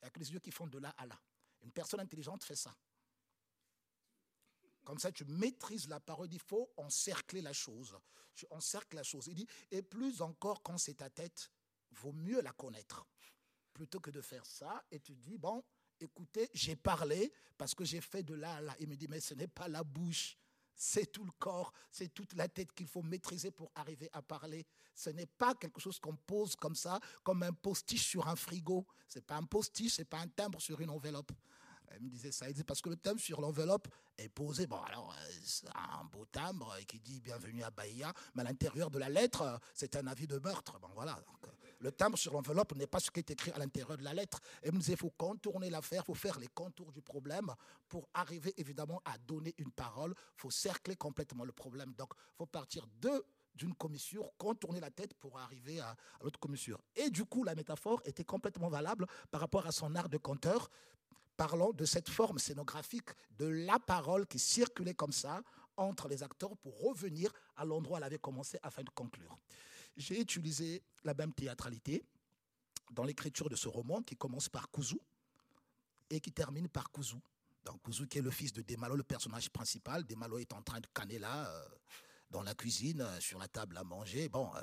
Il 0.00 0.04
n'y 0.04 0.08
a 0.08 0.10
que 0.10 0.18
les 0.18 0.32
yeux 0.32 0.40
qui 0.40 0.50
font 0.50 0.66
de 0.66 0.78
là 0.78 0.94
à 0.98 1.06
là. 1.06 1.18
Une 1.62 1.72
personne 1.72 2.00
intelligente 2.00 2.44
fait 2.44 2.56
ça. 2.56 2.76
Comme 4.84 4.98
ça, 4.98 5.10
tu 5.10 5.24
maîtrises 5.24 5.88
la 5.88 6.00
parole. 6.00 6.32
Il 6.32 6.38
faut 6.38 6.72
encercler 6.76 7.40
la 7.42 7.52
chose. 7.52 7.98
Tu 8.34 8.46
encercles 8.50 8.96
la 8.96 9.02
chose. 9.02 9.26
Il 9.26 9.34
dit, 9.34 9.46
et 9.70 9.82
plus 9.82 10.20
encore 10.20 10.62
quand 10.62 10.78
c'est 10.78 10.94
ta 10.94 11.10
tête, 11.10 11.50
vaut 11.90 12.12
mieux 12.12 12.40
la 12.40 12.52
connaître. 12.52 13.06
Plutôt 13.72 14.00
que 14.00 14.10
de 14.10 14.20
faire 14.20 14.46
ça, 14.46 14.84
et 14.90 15.00
tu 15.00 15.16
dis, 15.16 15.38
bon, 15.38 15.64
écoutez, 16.00 16.48
j'ai 16.54 16.76
parlé 16.76 17.32
parce 17.56 17.74
que 17.74 17.84
j'ai 17.84 18.00
fait 18.00 18.22
de 18.22 18.34
là 18.34 18.56
à 18.56 18.60
là. 18.60 18.76
Il 18.80 18.88
me 18.88 18.96
dit, 18.96 19.08
mais 19.08 19.20
ce 19.20 19.34
n'est 19.34 19.48
pas 19.48 19.68
la 19.68 19.82
bouche 19.82 20.36
c'est 20.76 21.10
tout 21.10 21.24
le 21.24 21.32
corps, 21.38 21.72
c'est 21.90 22.12
toute 22.12 22.34
la 22.34 22.48
tête 22.48 22.72
qu'il 22.72 22.86
faut 22.86 23.02
maîtriser 23.02 23.50
pour 23.50 23.72
arriver 23.74 24.10
à 24.12 24.20
parler. 24.22 24.66
Ce 24.94 25.10
n'est 25.10 25.26
pas 25.26 25.54
quelque 25.54 25.80
chose 25.80 25.98
qu'on 25.98 26.14
pose 26.14 26.54
comme 26.54 26.74
ça, 26.74 27.00
comme 27.24 27.42
un 27.42 27.52
postiche 27.52 28.06
sur 28.06 28.28
un 28.28 28.36
frigo. 28.36 28.86
Ce 29.08 29.18
n'est 29.18 29.24
pas 29.24 29.36
un 29.36 29.44
postiche, 29.44 29.94
ce 29.94 30.02
n'est 30.02 30.06
pas 30.06 30.18
un 30.18 30.28
timbre 30.28 30.60
sur 30.60 30.80
une 30.80 30.90
enveloppe. 30.90 31.32
Elle 31.88 32.02
me 32.02 32.10
disait 32.10 32.32
ça, 32.32 32.46
elle 32.46 32.52
disait 32.52 32.64
parce 32.64 32.82
que 32.82 32.90
le 32.90 32.96
timbre 32.96 33.20
sur 33.20 33.40
l'enveloppe 33.40 33.88
est 34.18 34.28
posé, 34.28 34.66
bon 34.66 34.82
alors 34.82 35.14
euh, 35.16 35.30
c'est 35.44 35.68
un 35.68 36.04
beau 36.04 36.26
timbre 36.26 36.76
qui 36.88 36.98
dit 36.98 37.20
bienvenue 37.20 37.62
à 37.62 37.70
Bahia, 37.70 38.12
mais 38.34 38.42
à 38.42 38.44
l'intérieur 38.44 38.90
de 38.90 38.98
la 38.98 39.08
lettre, 39.08 39.60
c'est 39.72 39.94
un 39.94 40.06
avis 40.08 40.26
de 40.26 40.38
meurtre. 40.38 40.78
Bon 40.80 40.90
voilà, 40.94 41.16
euh, 41.44 41.48
le 41.86 41.92
timbre 41.92 42.18
sur 42.18 42.32
l'enveloppe 42.32 42.74
n'est 42.74 42.88
pas 42.88 42.98
ce 42.98 43.12
qui 43.12 43.20
est 43.20 43.30
écrit 43.30 43.52
à 43.52 43.58
l'intérieur 43.60 43.96
de 43.96 44.02
la 44.02 44.12
lettre. 44.12 44.40
Me 44.64 44.72
disait, 44.72 44.94
il 44.94 44.98
faut 44.98 45.12
contourner 45.16 45.70
l'affaire, 45.70 46.02
il 46.02 46.06
faut 46.06 46.14
faire 46.14 46.36
les 46.40 46.48
contours 46.48 46.90
du 46.90 47.00
problème 47.00 47.48
pour 47.88 48.08
arriver 48.12 48.52
évidemment 48.56 49.00
à 49.04 49.16
donner 49.18 49.54
une 49.58 49.70
parole. 49.70 50.12
Il 50.18 50.40
faut 50.40 50.50
cercler 50.50 50.96
complètement 50.96 51.44
le 51.44 51.52
problème. 51.52 51.94
Donc, 51.96 52.08
il 52.16 52.36
faut 52.38 52.46
partir 52.46 52.88
de 53.00 53.24
d'une 53.54 53.72
commissure, 53.74 54.32
contourner 54.36 54.80
la 54.80 54.90
tête 54.90 55.14
pour 55.14 55.38
arriver 55.38 55.80
à, 55.80 55.90
à 55.90 56.24
l'autre 56.24 56.38
commissure. 56.38 56.82
Et 56.94 57.08
du 57.08 57.24
coup, 57.24 57.42
la 57.42 57.54
métaphore 57.54 58.02
était 58.04 58.24
complètement 58.24 58.68
valable 58.68 59.06
par 59.30 59.40
rapport 59.40 59.64
à 59.66 59.72
son 59.72 59.94
art 59.94 60.10
de 60.10 60.18
conteur, 60.18 60.68
parlant 61.38 61.72
de 61.72 61.84
cette 61.86 62.10
forme 62.10 62.38
scénographique 62.38 63.10
de 63.38 63.46
la 63.46 63.78
parole 63.78 64.26
qui 64.26 64.40
circulait 64.40 64.92
comme 64.92 65.12
ça 65.12 65.40
entre 65.76 66.08
les 66.08 66.22
acteurs 66.22 66.56
pour 66.58 66.78
revenir 66.80 67.32
à 67.56 67.64
l'endroit 67.64 67.94
où 67.94 67.98
elle 67.98 68.04
avait 68.04 68.18
commencé 68.18 68.58
afin 68.62 68.82
de 68.82 68.90
conclure 68.90 69.38
j'ai 69.96 70.20
utilisé 70.20 70.82
la 71.04 71.14
même 71.14 71.32
théâtralité 71.32 72.04
dans 72.92 73.04
l'écriture 73.04 73.48
de 73.48 73.56
ce 73.56 73.68
roman 73.68 74.02
qui 74.02 74.16
commence 74.16 74.48
par 74.48 74.70
Kouzou 74.70 75.00
et 76.10 76.20
qui 76.20 76.32
termine 76.32 76.68
par 76.68 76.90
Kouzou. 76.90 77.20
Donc 77.64 77.82
Kouzou 77.82 78.06
qui 78.06 78.18
est 78.18 78.22
le 78.22 78.30
fils 78.30 78.52
de 78.52 78.62
Demalo, 78.62 78.94
le 78.94 79.02
personnage 79.02 79.50
principal. 79.50 80.04
Demalo 80.04 80.38
est 80.38 80.52
en 80.52 80.62
train 80.62 80.80
de 80.80 80.86
canner 80.94 81.18
là, 81.18 81.48
euh, 81.48 81.64
dans 82.30 82.42
la 82.42 82.54
cuisine, 82.54 83.00
euh, 83.00 83.20
sur 83.20 83.38
la 83.38 83.48
table 83.48 83.76
à 83.76 83.82
manger. 83.84 84.28
Bon, 84.28 84.54
euh, 84.54 84.60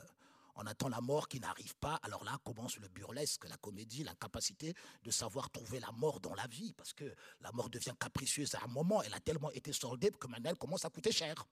on 0.55 0.65
attend 0.65 0.87
la 0.87 1.01
mort 1.01 1.27
qui 1.27 1.39
n'arrive 1.39 1.75
pas. 1.75 1.99
Alors 2.03 2.23
là 2.23 2.37
commence 2.43 2.77
le 2.77 2.87
burlesque, 2.87 3.47
la 3.49 3.57
comédie, 3.57 4.03
l'incapacité 4.03 4.73
de 5.03 5.11
savoir 5.11 5.49
trouver 5.49 5.79
la 5.79 5.91
mort 5.91 6.19
dans 6.19 6.33
la 6.35 6.47
vie, 6.47 6.73
parce 6.73 6.93
que 6.93 7.13
la 7.41 7.51
mort 7.51 7.69
devient 7.69 7.93
capricieuse 7.99 8.55
à 8.55 8.63
un 8.63 8.67
moment. 8.67 9.01
Elle 9.01 9.13
a 9.13 9.19
tellement 9.19 9.51
été 9.51 9.73
soldée 9.73 10.11
que 10.11 10.27
maintenant 10.27 10.51
elle 10.51 10.57
commence 10.57 10.85
à 10.85 10.89
coûter 10.89 11.11
cher. 11.11 11.45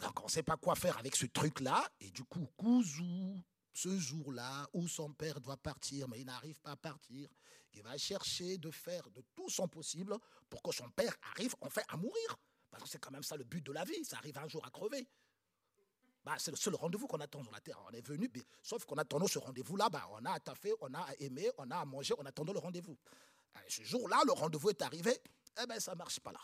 Donc 0.00 0.20
on 0.20 0.24
ne 0.24 0.30
sait 0.30 0.42
pas 0.42 0.56
quoi 0.56 0.74
faire 0.74 0.98
avec 0.98 1.16
ce 1.16 1.26
truc-là. 1.26 1.88
Et 2.00 2.10
du 2.10 2.24
coup, 2.24 2.48
Kouzou, 2.56 3.42
ce 3.72 3.98
jour-là 3.98 4.68
où 4.72 4.88
son 4.88 5.12
père 5.12 5.40
doit 5.40 5.56
partir, 5.56 6.08
mais 6.08 6.20
il 6.20 6.26
n'arrive 6.26 6.58
pas 6.60 6.72
à 6.72 6.76
partir, 6.76 7.28
il 7.72 7.82
va 7.82 7.96
chercher 7.98 8.56
de 8.58 8.70
faire 8.70 9.08
de 9.10 9.22
tout 9.34 9.50
son 9.50 9.68
possible 9.68 10.16
pour 10.48 10.62
que 10.62 10.72
son 10.72 10.88
père 10.90 11.14
arrive 11.32 11.54
enfin 11.60 11.82
à 11.88 11.96
mourir. 11.96 12.36
Parce 12.70 12.84
que 12.84 12.88
c'est 12.88 12.98
quand 12.98 13.10
même 13.10 13.22
ça 13.22 13.36
le 13.36 13.44
but 13.44 13.64
de 13.64 13.72
la 13.72 13.84
vie, 13.84 14.04
ça 14.04 14.16
arrive 14.18 14.38
un 14.38 14.48
jour 14.48 14.64
à 14.64 14.70
crever. 14.70 15.06
Bah, 16.24 16.36
c'est 16.38 16.50
le 16.50 16.56
seul 16.56 16.74
rendez-vous 16.74 17.06
qu'on 17.06 17.20
attend 17.20 17.42
sur 17.42 17.52
la 17.52 17.60
terre. 17.60 17.78
On 17.86 17.90
est 17.90 18.06
venu, 18.06 18.30
sauf 18.62 18.84
qu'on 18.86 18.96
attendait 18.96 19.28
ce 19.28 19.38
rendez-vous-là, 19.38 19.90
bah, 19.90 20.08
on 20.12 20.24
a 20.24 20.32
à 20.32 20.40
taffer, 20.40 20.72
on 20.80 20.92
a 20.94 21.00
à 21.00 21.14
aimer, 21.18 21.50
on 21.58 21.70
a 21.70 21.76
à 21.76 21.84
manger, 21.84 22.14
on 22.18 22.24
attendait 22.24 22.52
le 22.52 22.60
rendez-vous. 22.60 22.96
ce 23.68 23.82
jour-là, 23.82 24.22
le 24.24 24.32
rendez-vous 24.32 24.70
est 24.70 24.82
arrivé, 24.82 25.20
eh 25.62 25.66
ben 25.66 25.78
ça 25.78 25.92
ne 25.92 25.98
marche 25.98 26.20
pas 26.20 26.32
là. 26.32 26.40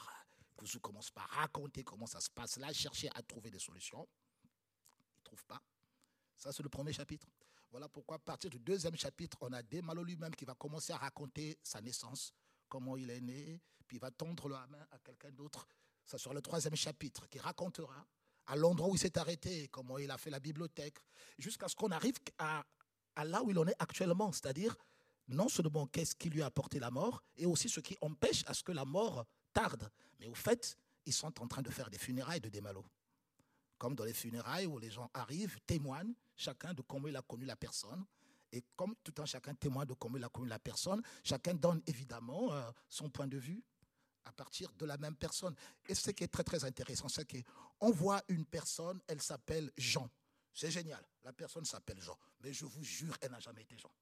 Kouzou 0.61 0.79
commence 0.81 1.11
par 1.11 1.27
raconter 1.31 1.83
comment 1.83 2.07
ça 2.07 2.21
se 2.21 2.29
passe 2.29 2.59
là, 2.59 2.71
chercher 2.71 3.09
à 3.15 3.23
trouver 3.23 3.51
des 3.51 3.59
solutions. 3.59 4.07
Il 4.45 5.21
ne 5.21 5.25
trouve 5.25 5.43
pas. 5.47 5.63
Ça, 6.37 6.53
c'est 6.53 6.63
le 6.63 6.69
premier 6.69 6.93
chapitre. 6.93 7.27
Voilà 7.71 7.89
pourquoi, 7.89 8.17
à 8.17 8.19
partir 8.19 8.51
du 8.51 8.59
deuxième 8.59 8.95
chapitre, 8.95 9.39
on 9.41 9.53
a 9.55 9.63
Demalo 9.63 10.05
lui-même 10.05 10.35
qui 10.37 10.45
va 10.45 10.55
commencer 10.55 10.93
à 10.93 10.99
raconter 10.99 11.59
sa 11.63 11.81
naissance, 11.81 12.35
comment 12.69 12.99
il 12.99 13.09
est 13.09 13.23
né, 13.23 13.59
puis 13.87 13.97
il 13.97 14.01
va 14.01 14.11
tendre 14.11 14.51
la 14.51 14.67
main 14.67 14.87
à 14.91 14.99
quelqu'un 14.99 15.31
d'autre. 15.31 15.67
Ça 16.05 16.19
sera 16.19 16.35
le 16.35 16.43
troisième 16.43 16.77
chapitre 16.77 17.27
qui 17.29 17.39
racontera 17.39 18.07
à 18.47 18.55
l'endroit 18.55 18.91
où 18.91 18.97
il 18.97 18.99
s'est 18.99 19.17
arrêté, 19.17 19.69
comment 19.69 19.97
il 19.97 20.11
a 20.11 20.19
fait 20.19 20.31
la 20.31 20.41
bibliothèque, 20.41 20.99
jusqu'à 21.39 21.69
ce 21.69 21.75
qu'on 21.75 21.91
arrive 21.91 22.17
à, 22.37 22.67
à 23.15 23.25
là 23.25 23.43
où 23.43 23.51
il 23.51 23.59
en 23.59 23.67
est 23.67 23.77
actuellement, 23.79 24.31
c'est-à-dire 24.31 24.77
non 25.29 25.49
seulement 25.49 25.87
qu'est-ce 25.87 26.15
qui 26.15 26.29
lui 26.29 26.43
a 26.43 26.47
apporté 26.47 26.79
la 26.81 26.91
mort, 26.91 27.23
et 27.37 27.47
aussi 27.47 27.71
ce 27.71 27.81
qui 27.81 27.97
empêche 28.03 28.45
à 28.47 28.53
ce 28.53 28.63
que 28.63 28.73
la 28.73 28.85
mort 28.85 29.25
tarde. 29.53 29.91
Mais 30.19 30.29
au 30.29 30.35
fait, 30.35 30.77
ils 31.07 31.13
sont 31.13 31.41
en 31.41 31.47
train 31.47 31.63
de 31.63 31.71
faire 31.71 31.91
des 31.91 31.99
funérailles 31.99 32.41
de 32.41 32.49
Desmalo. 32.49 32.85
Comme 33.79 33.95
dans 33.95 34.05
les 34.05 34.13
funérailles 34.13 34.67
où 34.67 34.79
les 34.79 34.91
gens 34.91 35.11
arrivent, 35.15 35.59
témoignent, 35.67 36.13
chacun 36.37 36.75
de 36.75 36.83
comment 36.83 37.09
il 37.09 37.17
a 37.17 37.23
connu 37.23 37.45
la 37.45 37.57
personne. 37.57 38.05
Et 38.53 38.65
comme 38.77 38.95
tout 39.03 39.15
un 39.19 39.27
chacun 39.27 39.55
témoigne 39.55 39.87
de 39.87 39.95
comment 39.95 40.17
il 40.17 40.25
a 40.25 40.29
connu 40.29 40.49
la 40.49 40.59
personne, 40.59 41.03
chacun 41.23 41.55
donne 41.55 41.81
évidemment 41.87 42.53
euh, 42.53 42.71
son 42.89 43.09
point 43.09 43.29
de 43.29 43.39
vue 43.39 43.63
à 44.25 44.33
partir 44.33 44.73
de 44.73 44.85
la 44.87 44.99
même 44.99 45.17
personne. 45.17 45.55
Et 45.89 45.95
ce 45.95 46.11
qui 46.11 46.25
est 46.25 46.29
très 46.29 46.45
très 46.45 46.65
intéressant, 46.65 47.09
c'est 47.09 47.27
qu'on 47.27 47.91
voit 47.91 48.23
une 48.29 48.45
personne, 48.45 49.01
elle 49.07 49.23
s'appelle 49.23 49.71
Jean. 49.77 50.11
C'est 50.53 50.71
génial, 50.71 51.03
la 51.23 51.33
personne 51.33 51.65
s'appelle 51.65 52.01
Jean. 52.01 52.19
Mais 52.43 52.53
je 52.53 52.67
vous 52.67 52.83
jure, 52.83 53.17
elle 53.21 53.31
n'a 53.31 53.41
jamais 53.41 53.63
été 53.63 53.79
Jean. 53.79 53.93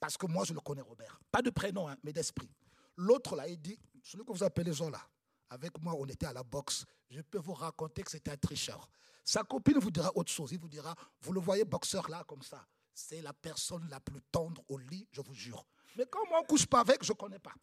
Parce 0.00 0.16
que 0.16 0.26
moi, 0.26 0.44
je 0.44 0.52
le 0.52 0.60
connais, 0.60 0.82
Robert. 0.82 1.18
Pas 1.30 1.42
de 1.42 1.50
prénom, 1.50 1.88
hein, 1.88 1.96
mais 2.02 2.12
d'esprit. 2.12 2.50
L'autre, 2.96 3.36
là, 3.36 3.48
il 3.48 3.60
dit, 3.60 3.78
celui 4.06 4.24
que 4.24 4.32
vous 4.32 4.44
appelez 4.44 4.72
là, 4.72 5.00
avec 5.50 5.80
moi, 5.82 5.94
on 5.98 6.06
était 6.06 6.26
à 6.26 6.32
la 6.32 6.44
boxe. 6.44 6.84
Je 7.10 7.20
peux 7.22 7.38
vous 7.38 7.54
raconter 7.54 8.02
que 8.02 8.10
c'était 8.10 8.30
un 8.30 8.36
tricheur. 8.36 8.88
Sa 9.24 9.42
copine 9.42 9.78
vous 9.78 9.90
dira 9.90 10.12
autre 10.14 10.30
chose. 10.30 10.52
Il 10.52 10.60
vous 10.60 10.68
dira, 10.68 10.94
vous 11.22 11.32
le 11.32 11.40
voyez 11.40 11.64
boxeur 11.64 12.08
là, 12.08 12.22
comme 12.24 12.42
ça. 12.42 12.64
C'est 12.94 13.20
la 13.20 13.32
personne 13.32 13.86
la 13.90 13.98
plus 13.98 14.22
tendre 14.30 14.62
au 14.68 14.78
lit, 14.78 15.08
je 15.10 15.20
vous 15.20 15.34
jure. 15.34 15.66
Mais 15.96 16.06
comme 16.06 16.28
on 16.32 16.42
ne 16.42 16.46
couche 16.46 16.66
pas 16.66 16.80
avec, 16.80 17.02
je 17.02 17.12
ne 17.12 17.16
connais 17.16 17.40
pas. 17.40 17.54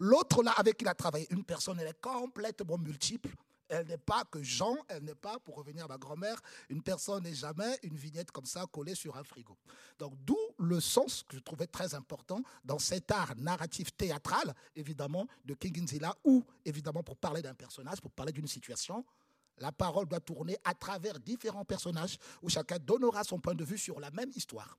L'autre 0.00 0.42
là, 0.42 0.52
avec 0.56 0.76
qui 0.76 0.84
il 0.84 0.88
a 0.88 0.94
travaillé, 0.94 1.26
une 1.30 1.44
personne, 1.44 1.78
elle 1.78 1.88
est 1.88 2.00
complètement 2.00 2.78
multiple. 2.78 3.30
Elle 3.68 3.86
n'est 3.86 3.96
pas 3.96 4.24
que 4.24 4.42
Jean, 4.42 4.76
elle 4.88 5.04
n'est 5.04 5.14
pas, 5.14 5.38
pour 5.38 5.54
revenir 5.56 5.84
à 5.84 5.88
ma 5.88 5.98
grand-mère, 5.98 6.38
une 6.68 6.82
personne 6.82 7.22
n'est 7.22 7.34
jamais 7.34 7.78
une 7.84 7.96
vignette 7.96 8.30
comme 8.30 8.44
ça 8.44 8.66
collée 8.66 8.94
sur 8.94 9.16
un 9.16 9.22
frigo. 9.22 9.56
Donc 9.98 10.14
d'où 10.24 10.36
le 10.62 10.80
sens 10.80 11.24
que 11.28 11.36
je 11.36 11.42
trouvais 11.42 11.66
très 11.66 11.94
important 11.94 12.42
dans 12.64 12.78
cet 12.78 13.10
art 13.10 13.34
narratif 13.36 13.96
théâtral, 13.96 14.54
évidemment, 14.76 15.26
de 15.44 15.54
King 15.54 15.82
Nzila, 15.82 16.16
ou 16.24 16.44
évidemment 16.64 17.02
pour 17.02 17.16
parler 17.16 17.42
d'un 17.42 17.54
personnage, 17.54 18.00
pour 18.00 18.12
parler 18.12 18.32
d'une 18.32 18.46
situation, 18.46 19.04
la 19.58 19.72
parole 19.72 20.06
doit 20.06 20.20
tourner 20.20 20.56
à 20.64 20.74
travers 20.74 21.18
différents 21.20 21.64
personnages 21.64 22.18
où 22.42 22.48
chacun 22.48 22.78
donnera 22.78 23.24
son 23.24 23.38
point 23.38 23.54
de 23.54 23.64
vue 23.64 23.78
sur 23.78 24.00
la 24.00 24.10
même 24.10 24.30
histoire. 24.34 24.78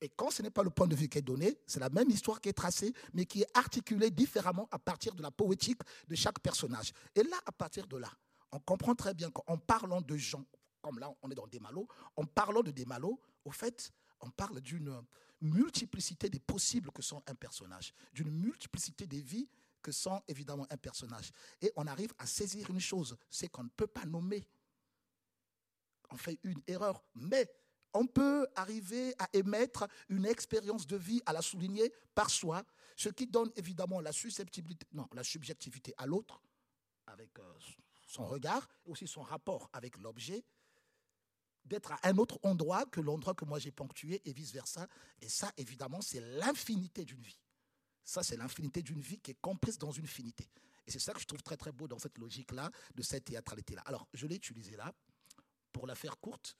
Et 0.00 0.08
quand 0.10 0.30
ce 0.30 0.42
n'est 0.42 0.50
pas 0.50 0.62
le 0.62 0.70
point 0.70 0.86
de 0.86 0.94
vue 0.94 1.08
qui 1.08 1.18
est 1.18 1.22
donné, 1.22 1.58
c'est 1.66 1.80
la 1.80 1.88
même 1.88 2.10
histoire 2.10 2.40
qui 2.40 2.50
est 2.50 2.52
tracée, 2.54 2.92
mais 3.14 3.24
qui 3.24 3.42
est 3.42 3.56
articulée 3.56 4.10
différemment 4.10 4.68
à 4.70 4.78
partir 4.78 5.14
de 5.14 5.22
la 5.22 5.30
poétique 5.30 5.80
de 6.08 6.14
chaque 6.14 6.40
personnage. 6.40 6.92
Et 7.14 7.22
là, 7.22 7.36
à 7.46 7.52
partir 7.52 7.86
de 7.86 7.96
là, 7.96 8.10
on 8.52 8.58
comprend 8.58 8.94
très 8.94 9.14
bien 9.14 9.30
qu'en 9.30 9.56
parlant 9.56 10.00
de 10.00 10.16
gens, 10.16 10.44
comme 10.82 10.98
là 10.98 11.10
on 11.22 11.30
est 11.30 11.34
dans 11.34 11.46
Desmalo, 11.46 11.88
en 12.16 12.24
parlant 12.24 12.62
de 12.62 12.70
Desmalo, 12.70 13.18
au 13.44 13.50
fait, 13.50 13.90
on 14.20 14.30
parle 14.30 14.60
d'une 14.60 15.04
multiplicité 15.40 16.28
des 16.28 16.40
possibles 16.40 16.90
que 16.92 17.02
sont 17.02 17.22
un 17.26 17.34
personnage, 17.34 17.92
d'une 18.12 18.30
multiplicité 18.30 19.06
des 19.06 19.20
vies 19.20 19.48
que 19.82 19.92
sont 19.92 20.22
évidemment 20.26 20.66
un 20.70 20.76
personnage. 20.76 21.30
Et 21.60 21.72
on 21.76 21.86
arrive 21.86 22.12
à 22.18 22.26
saisir 22.26 22.70
une 22.70 22.80
chose, 22.80 23.16
c'est 23.30 23.48
qu'on 23.48 23.64
ne 23.64 23.68
peut 23.68 23.86
pas 23.86 24.04
nommer. 24.04 24.48
On 26.10 26.16
fait 26.16 26.38
une 26.42 26.62
erreur, 26.66 27.02
mais 27.14 27.48
on 27.92 28.06
peut 28.06 28.46
arriver 28.54 29.14
à 29.18 29.28
émettre 29.32 29.86
une 30.08 30.26
expérience 30.26 30.86
de 30.86 30.96
vie, 30.96 31.22
à 31.26 31.32
la 31.32 31.42
souligner 31.42 31.92
par 32.14 32.30
soi, 32.30 32.64
ce 32.96 33.08
qui 33.08 33.26
donne 33.26 33.50
évidemment 33.56 34.00
la 34.00 34.12
susceptibilité, 34.12 34.86
non, 34.92 35.08
la 35.12 35.24
subjectivité 35.24 35.94
à 35.96 36.06
l'autre, 36.06 36.40
avec 37.06 37.38
euh, 37.38 37.52
son 38.06 38.26
regard, 38.26 38.68
aussi 38.86 39.06
son 39.06 39.22
rapport 39.22 39.70
avec 39.72 39.96
l'objet, 39.98 40.44
d'être 41.66 41.92
à 41.92 41.98
un 42.04 42.16
autre 42.18 42.38
endroit 42.42 42.86
que 42.86 43.00
l'endroit 43.00 43.34
que 43.34 43.44
moi 43.44 43.58
j'ai 43.58 43.70
ponctué, 43.70 44.22
et 44.24 44.32
vice-versa. 44.32 44.86
Et 45.20 45.28
ça, 45.28 45.52
évidemment, 45.56 46.00
c'est 46.00 46.20
l'infinité 46.20 47.04
d'une 47.04 47.22
vie. 47.22 47.38
Ça, 48.04 48.22
c'est 48.22 48.36
l'infinité 48.36 48.82
d'une 48.82 49.00
vie 49.00 49.18
qui 49.18 49.32
est 49.32 49.40
comprise 49.40 49.78
dans 49.78 49.90
une 49.90 50.06
finité. 50.06 50.48
Et 50.86 50.92
c'est 50.92 51.00
ça 51.00 51.12
que 51.12 51.20
je 51.20 51.26
trouve 51.26 51.42
très 51.42 51.56
très 51.56 51.72
beau 51.72 51.88
dans 51.88 51.98
cette 51.98 52.18
logique-là, 52.18 52.70
de 52.94 53.02
cette 53.02 53.24
théâtralité-là. 53.24 53.82
Alors, 53.86 54.06
je 54.14 54.26
l'ai 54.26 54.36
utilisé 54.36 54.76
là, 54.76 54.92
pour 55.72 55.86
la 55.86 55.96
faire 55.96 56.18
courte, 56.18 56.56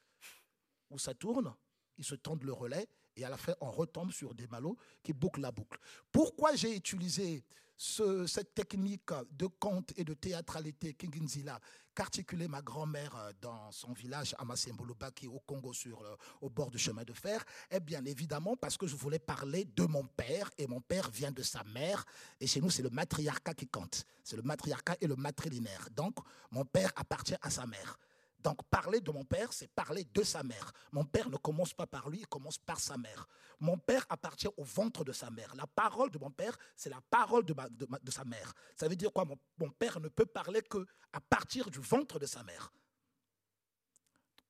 où 0.90 0.98
ça 0.98 1.14
tourne, 1.14 1.54
ils 1.98 2.04
se 2.04 2.16
tendent 2.16 2.42
le 2.42 2.52
relais 2.52 2.88
et 3.14 3.24
à 3.24 3.30
la 3.30 3.36
fin, 3.36 3.54
on 3.60 3.70
retombe 3.70 4.12
sur 4.12 4.34
des 4.34 4.46
malots 4.48 4.76
qui 5.02 5.12
bouclent 5.12 5.40
la 5.40 5.52
boucle. 5.52 5.78
Pourquoi 6.12 6.54
j'ai 6.54 6.76
utilisé 6.76 7.44
cette 7.78 8.54
technique 8.54 9.10
de 9.30 9.46
conte 9.46 9.92
et 9.96 10.04
de 10.04 10.14
théâtralité 10.14 10.94
Kinginzila? 10.94 11.60
Qu'articulait 11.96 12.46
ma 12.46 12.62
grand-mère 12.62 13.16
euh, 13.16 13.32
dans 13.40 13.72
son 13.72 13.92
village 13.92 14.36
à 14.38 15.10
qui 15.10 15.26
au 15.26 15.40
Congo 15.40 15.72
sur 15.72 16.04
au 16.40 16.48
bord 16.48 16.70
du 16.70 16.78
chemin 16.78 17.02
de 17.02 17.12
fer 17.12 17.44
Eh 17.70 17.80
bien 17.80 18.04
évidemment 18.04 18.56
parce 18.56 18.76
que 18.76 18.86
je 18.86 18.94
voulais 18.94 19.18
parler 19.18 19.64
de 19.64 19.84
mon 19.84 20.04
père 20.04 20.50
et 20.58 20.66
mon 20.66 20.80
père 20.80 21.10
vient 21.10 21.32
de 21.32 21.42
sa 21.42 21.64
mère 21.64 22.04
et 22.40 22.46
chez 22.46 22.60
nous 22.60 22.70
c'est 22.70 22.82
le 22.82 22.90
matriarcat 22.90 23.54
qui 23.54 23.66
compte. 23.66 24.04
C'est 24.22 24.36
le 24.36 24.42
matriarcat 24.42 24.96
et 25.00 25.06
le 25.06 25.16
matrilinéaire. 25.16 25.88
Donc 25.96 26.16
mon 26.50 26.64
père 26.64 26.92
appartient 26.96 27.36
à 27.40 27.50
sa 27.50 27.66
mère. 27.66 27.98
Donc 28.46 28.62
parler 28.70 29.00
de 29.00 29.10
mon 29.10 29.24
père, 29.24 29.52
c'est 29.52 29.66
parler 29.66 30.06
de 30.14 30.22
sa 30.22 30.44
mère. 30.44 30.70
Mon 30.92 31.02
père 31.02 31.28
ne 31.28 31.36
commence 31.36 31.74
pas 31.74 31.88
par 31.88 32.08
lui, 32.08 32.20
il 32.20 32.28
commence 32.28 32.58
par 32.58 32.78
sa 32.78 32.96
mère. 32.96 33.26
Mon 33.58 33.76
père 33.76 34.06
appartient 34.08 34.46
au 34.56 34.62
ventre 34.62 35.02
de 35.02 35.10
sa 35.10 35.30
mère. 35.32 35.52
La 35.56 35.66
parole 35.66 36.12
de 36.12 36.18
mon 36.20 36.30
père, 36.30 36.56
c'est 36.76 36.88
la 36.88 37.00
parole 37.10 37.44
de, 37.44 37.52
sa 38.08 38.24
mère. 38.24 38.54
Ça 38.76 38.86
veut 38.86 38.94
dire 38.94 39.12
quoi? 39.12 39.24
Mon, 39.24 39.36
mon 39.58 39.70
père 39.70 39.98
ne 39.98 40.06
peut 40.06 40.26
parler 40.26 40.62
que 40.62 40.86
à 41.12 41.20
partir 41.20 41.68
du 41.72 41.80
ventre 41.80 42.20
de 42.20 42.26
sa 42.26 42.44
mère 42.44 42.72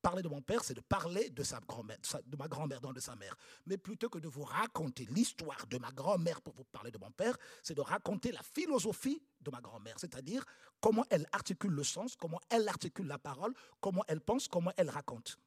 parler 0.07 0.23
de 0.23 0.29
mon 0.29 0.41
père, 0.41 0.63
c'est 0.63 0.75
de 0.75 0.81
parler 0.81 1.31
de, 1.31 1.43
sa 1.43 1.59
grand-mère, 1.59 1.99
de 2.27 2.37
ma 2.37 2.47
grand-mère, 2.47 2.81
donc 2.81 2.95
de 2.95 3.01
sa 3.01 3.17
mère. 3.17 3.35
Mais 3.67 3.77
plutôt 3.77 4.09
que 4.09 4.21
de 4.21 4.29
vous 4.29 4.45
raconter 4.45 5.05
l'histoire 5.11 5.67
de 5.67 5.79
ma 5.79 5.91
grand-mère 5.91 6.41
pour 6.43 6.55
vous 6.55 6.63
parler 6.63 6.93
de 6.93 6.99
mon 6.99 7.11
père, 7.11 7.37
c'est 7.61 7.75
de 7.75 7.81
raconter 7.81 8.31
la 8.31 8.41
philosophie 8.41 9.21
de 9.41 9.51
ma 9.51 9.61
grand-mère, 9.61 9.97
c'est-à-dire 9.99 10.45
comment 10.81 11.05
elle 11.11 11.27
articule 11.33 11.73
le 11.73 11.83
sens, 11.83 12.15
comment 12.15 12.39
elle 12.51 12.69
articule 12.69 13.09
la 13.09 13.19
parole, 13.19 13.53
comment 13.81 14.05
elle 14.07 14.21
pense, 14.21 14.47
comment 14.47 14.71
elle 14.77 14.91
raconte. 14.91 15.39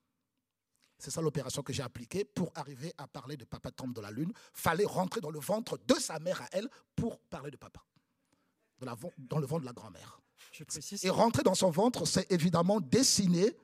C'est 0.97 1.11
ça 1.11 1.21
l'opération 1.21 1.63
que 1.63 1.71
j'ai 1.71 1.83
appliquée 1.83 2.25
pour 2.25 2.51
arriver 2.55 2.91
à 2.97 3.07
parler 3.07 3.37
de 3.37 3.45
Papa 3.45 3.71
tombe 3.71 3.93
de 3.93 4.01
la 4.01 4.11
Lune. 4.11 4.33
Fallait 4.51 4.83
rentrer 4.83 5.21
dans 5.21 5.31
le 5.31 5.39
ventre 5.39 5.79
de 5.87 5.93
sa 5.93 6.19
mère 6.19 6.41
à 6.41 6.47
elle 6.51 6.67
pour 6.97 7.17
parler 7.17 7.49
de 7.49 7.55
papa, 7.55 7.81
dans, 8.81 9.39
le 9.39 9.45
ventre 9.45 9.61
de 9.61 9.65
la 9.67 9.71
grand-mère. 9.71 10.19
Et 11.01 11.09
rentrer 11.09 11.43
dans 11.43 11.55
son 11.55 11.69
ventre, 11.69 12.05
c'est 12.05 12.29
évidemment 12.29 12.81
dessiner 12.81 13.55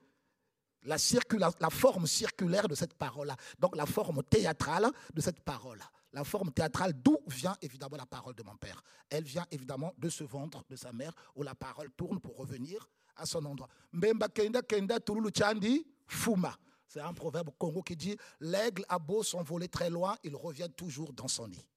la, 0.86 1.70
forme 1.70 2.08
circulaire 2.08 2.68
de 2.68 2.76
cette 2.76 2.94
parole-là, 2.94 3.36
donc 3.60 3.76
la 3.76 3.86
forme 3.86 4.24
théâtrale 4.24 4.88
de 5.14 5.22
cette 5.22 5.42
parole-là. 5.42 5.90
La 6.14 6.24
forme 6.24 6.52
théâtrale, 6.52 6.94
d'où 6.94 7.18
vient 7.28 7.58
évidemment 7.62 7.98
la 7.98 8.06
parole 8.06 8.36
de 8.36 8.44
mon 8.44 8.56
père 8.56 8.82
Elle 9.10 9.26
vient 9.26 9.46
évidemment 9.52 9.94
de 9.98 10.08
ce 10.10 10.24
ventre 10.24 10.64
de 10.70 10.76
sa 10.76 10.94
mère, 10.94 11.14
où 11.36 11.44
la 11.44 11.56
parole 11.56 11.92
tourne 11.92 12.22
pour 12.22 12.38
revenir 12.38 12.88
à 13.18 13.26
son 13.26 13.44
endroit. 13.46 13.68
Mbemba 13.92 14.30
kenda 14.30 14.62
kenda 14.62 14.98
chandi 15.36 15.86
fuma. 16.08 16.58
C'est 16.88 17.02
un 17.02 17.14
proverbe 17.14 17.50
congo 17.58 17.82
qui 17.82 17.96
dit 17.96 18.16
L'aigle 18.40 18.86
a 18.88 19.00
beau 19.00 19.24
s'envoler 19.24 19.68
très 19.68 19.90
loin, 19.90 20.16
il 20.24 20.36
revient 20.36 20.70
toujours 20.78 21.12
dans 21.12 21.28
son 21.28 21.50
nid. 21.50 21.68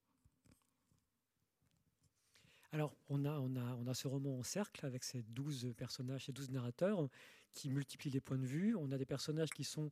Alors, 2.70 2.94
on 3.08 3.24
a, 3.24 3.30
on, 3.30 3.56
a, 3.56 3.74
on 3.76 3.86
a 3.86 3.94
ce 3.94 4.06
roman 4.06 4.38
en 4.38 4.42
cercle 4.42 4.84
avec 4.84 5.02
ces 5.02 5.22
douze 5.22 5.72
personnages, 5.76 6.26
ces 6.26 6.32
douze 6.32 6.50
narrateurs 6.50 7.08
qui 7.54 7.70
multiplient 7.70 8.10
les 8.10 8.20
points 8.20 8.38
de 8.38 8.46
vue. 8.46 8.74
On 8.76 8.92
a 8.92 8.98
des 8.98 9.06
personnages 9.06 9.50
qui 9.50 9.64
sont 9.64 9.90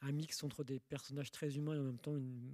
un 0.00 0.12
mix 0.12 0.42
entre 0.44 0.64
des 0.64 0.78
personnages 0.80 1.30
très 1.30 1.56
humains 1.56 1.74
et 1.74 1.78
en 1.78 1.84
même 1.84 1.98
temps 1.98 2.16
une, 2.16 2.52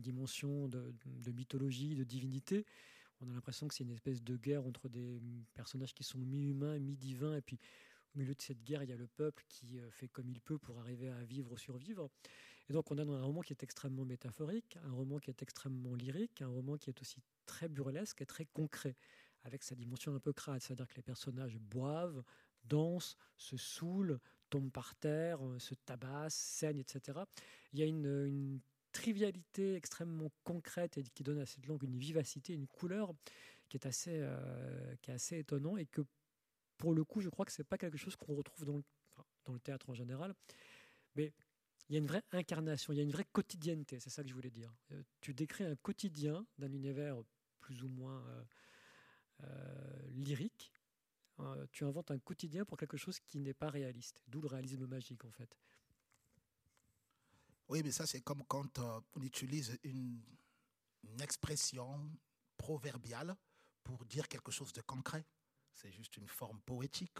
dimension 0.00 0.68
de, 0.68 0.92
mythologie, 1.32 1.94
de 1.94 2.04
divinité. 2.04 2.66
On 3.22 3.30
a 3.30 3.32
l'impression 3.32 3.66
que 3.66 3.74
c'est 3.74 3.84
une 3.84 3.92
espèce 3.92 4.22
de 4.22 4.36
guerre 4.36 4.66
entre 4.66 4.90
des 4.90 5.18
personnages 5.54 5.94
qui 5.94 6.04
sont 6.04 6.18
mi-humains, 6.18 6.78
mi-divins, 6.78 7.36
et 7.36 7.40
puis 7.40 7.58
au 8.14 8.18
milieu 8.18 8.34
de 8.34 8.42
cette 8.42 8.62
guerre, 8.62 8.82
il 8.82 8.90
y 8.90 8.92
a 8.92 8.96
le 8.96 9.06
peuple 9.06 9.42
qui 9.48 9.78
euh, 9.78 9.90
fait 9.90 10.08
comme 10.08 10.28
il 10.28 10.40
peut 10.40 10.58
pour 10.58 10.78
arriver 10.78 11.08
à 11.08 11.24
vivre 11.24 11.50
ou 11.52 11.56
survivre. 11.56 12.10
Et 12.68 12.72
donc 12.74 12.90
on 12.90 12.98
a 12.98 13.02
un 13.02 13.22
roman 13.22 13.40
qui 13.40 13.52
est 13.52 13.62
extrêmement 13.62 14.04
métaphorique, 14.04 14.78
un 14.84 14.92
roman 14.92 15.18
qui 15.18 15.30
est 15.30 15.42
extrêmement 15.42 15.94
lyrique, 15.94 16.42
un 16.42 16.48
roman 16.48 16.76
qui 16.76 16.90
est 16.90 17.00
aussi 17.00 17.22
très 17.46 17.68
burlesque 17.68 18.20
et 18.20 18.26
très 18.26 18.44
concret, 18.46 18.96
avec 19.42 19.62
sa 19.62 19.74
dimension 19.74 20.14
un 20.14 20.20
peu 20.20 20.32
crade, 20.32 20.60
c'est-à-dire 20.60 20.88
que 20.88 20.96
les 20.96 21.02
personnages 21.02 21.58
boivent, 21.58 22.22
dansent, 22.64 23.16
se 23.36 23.56
saoulent, 23.56 24.20
tombent 24.50 24.70
par 24.70 24.94
terre, 24.94 25.44
euh, 25.44 25.58
se 25.58 25.74
tabassent, 25.74 26.34
saignent, 26.34 26.78
etc. 26.78 27.18
Il 27.72 27.80
y 27.80 27.82
a 27.82 27.86
une, 27.86 28.60
trivialité 28.92 29.74
extrêmement 29.74 30.30
concrète 30.44 30.98
et 30.98 31.02
qui 31.02 31.24
donne 31.24 31.40
à 31.40 31.46
cette 31.46 31.66
langue 31.66 31.82
une 31.82 31.98
vivacité, 31.98 32.52
une 32.52 32.68
couleur 32.68 33.12
qui 33.68 33.76
est 33.76 33.86
assez, 33.86 34.20
euh, 34.22 34.94
étonnant 35.32 35.76
et 35.76 35.86
que 35.86 36.02
pour 36.78 36.94
le 36.94 37.02
coup, 37.02 37.20
je 37.20 37.28
crois 37.28 37.44
que 37.44 37.50
c'est 37.50 37.64
pas 37.64 37.76
quelque 37.76 37.98
chose 37.98 38.14
qu'on 38.14 38.36
retrouve 38.36 38.64
dans 38.64 38.76
le, 38.76 39.58
théâtre 39.58 39.90
en 39.90 39.94
général, 39.94 40.32
mais 41.16 41.32
il 41.88 41.94
y 41.94 41.96
a 41.96 41.98
une 41.98 42.06
vraie 42.06 42.22
incarnation, 42.30 42.92
il 42.92 42.96
y 42.98 43.00
a 43.00 43.02
une 43.02 43.10
vraie 43.10 43.26
quotidienneté, 43.32 43.98
c'est 43.98 44.10
ça 44.10 44.22
que 44.22 44.28
je 44.28 44.34
voulais 44.34 44.50
dire. 44.52 44.72
Euh, 44.92 45.02
tu 45.20 45.34
décris 45.34 45.64
un 45.64 45.74
quotidien 45.74 46.46
d'un 46.58 46.72
univers 46.72 47.20
plus 47.58 47.82
ou 47.82 47.88
moins 47.88 48.24
lyrique, 50.12 50.72
euh, 51.40 51.66
tu 51.72 51.84
inventes 51.84 52.10
un 52.10 52.18
quotidien 52.18 52.64
pour 52.64 52.76
quelque 52.76 52.96
chose 52.96 53.18
qui 53.20 53.40
n'est 53.40 53.54
pas 53.54 53.70
réaliste. 53.70 54.20
D'où 54.26 54.40
le 54.40 54.48
réalisme 54.48 54.86
magique, 54.86 55.24
en 55.24 55.32
fait. 55.32 55.56
Oui, 57.68 57.82
mais 57.82 57.90
ça, 57.90 58.06
c'est 58.06 58.20
comme 58.20 58.44
quand 58.44 58.78
euh, 58.78 59.00
on 59.14 59.22
utilise 59.22 59.78
une, 59.82 60.22
expression 61.20 62.10
proverbiale 62.56 63.36
pour 63.82 64.04
dire 64.06 64.26
quelque 64.28 64.50
chose 64.50 64.72
de 64.72 64.80
concret. 64.80 65.24
C'est 65.72 65.92
juste 65.92 66.16
une 66.16 66.28
forme 66.28 66.60
poétique. 66.62 67.18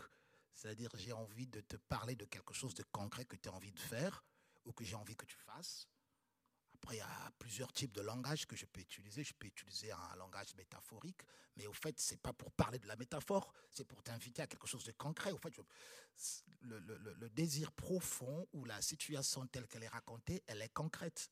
C'est-à-dire, 0.54 0.90
j'ai 0.94 1.12
envie 1.12 1.46
de 1.46 1.60
te 1.60 1.76
parler 1.76 2.16
de 2.16 2.24
quelque 2.24 2.54
chose 2.54 2.74
de 2.74 2.82
concret 2.90 3.24
que 3.24 3.36
tu 3.36 3.48
as 3.48 3.52
envie 3.52 3.72
de 3.72 3.78
faire 3.78 4.24
ou 4.64 4.72
que 4.72 4.84
j'ai 4.84 4.96
envie 4.96 5.16
que 5.16 5.26
tu 5.26 5.36
fasses. 5.36 5.86
Après, 6.84 6.96
il 6.96 6.98
y 6.98 7.00
a 7.00 7.32
plusieurs 7.38 7.72
types 7.72 7.92
de 7.92 8.02
langages 8.02 8.44
que 8.44 8.56
je 8.56 8.66
peux 8.66 8.82
utiliser. 8.82 9.24
Je 9.24 9.32
peux 9.32 9.46
utiliser 9.46 9.90
un 9.90 10.16
langage 10.16 10.54
métaphorique, 10.54 11.22
mais 11.56 11.66
au 11.66 11.72
fait, 11.72 11.98
c'est 11.98 12.20
pas 12.20 12.34
pour 12.34 12.52
parler 12.52 12.78
de 12.78 12.86
la 12.86 12.94
métaphore, 12.96 13.54
c'est 13.70 13.86
pour 13.86 14.02
t'inviter 14.02 14.42
à 14.42 14.46
quelque 14.46 14.66
chose 14.66 14.84
de 14.84 14.92
concret. 14.92 15.32
Au 15.32 15.38
fait, 15.38 15.58
le, 16.60 16.78
le, 16.80 17.30
désir 17.30 17.72
profond 17.72 18.46
ou 18.52 18.66
la 18.66 18.82
situation 18.82 19.46
telle 19.46 19.66
qu'elle 19.66 19.84
est 19.84 19.88
racontée, 19.88 20.42
elle 20.46 20.60
est 20.60 20.74
concrète. 20.74 21.30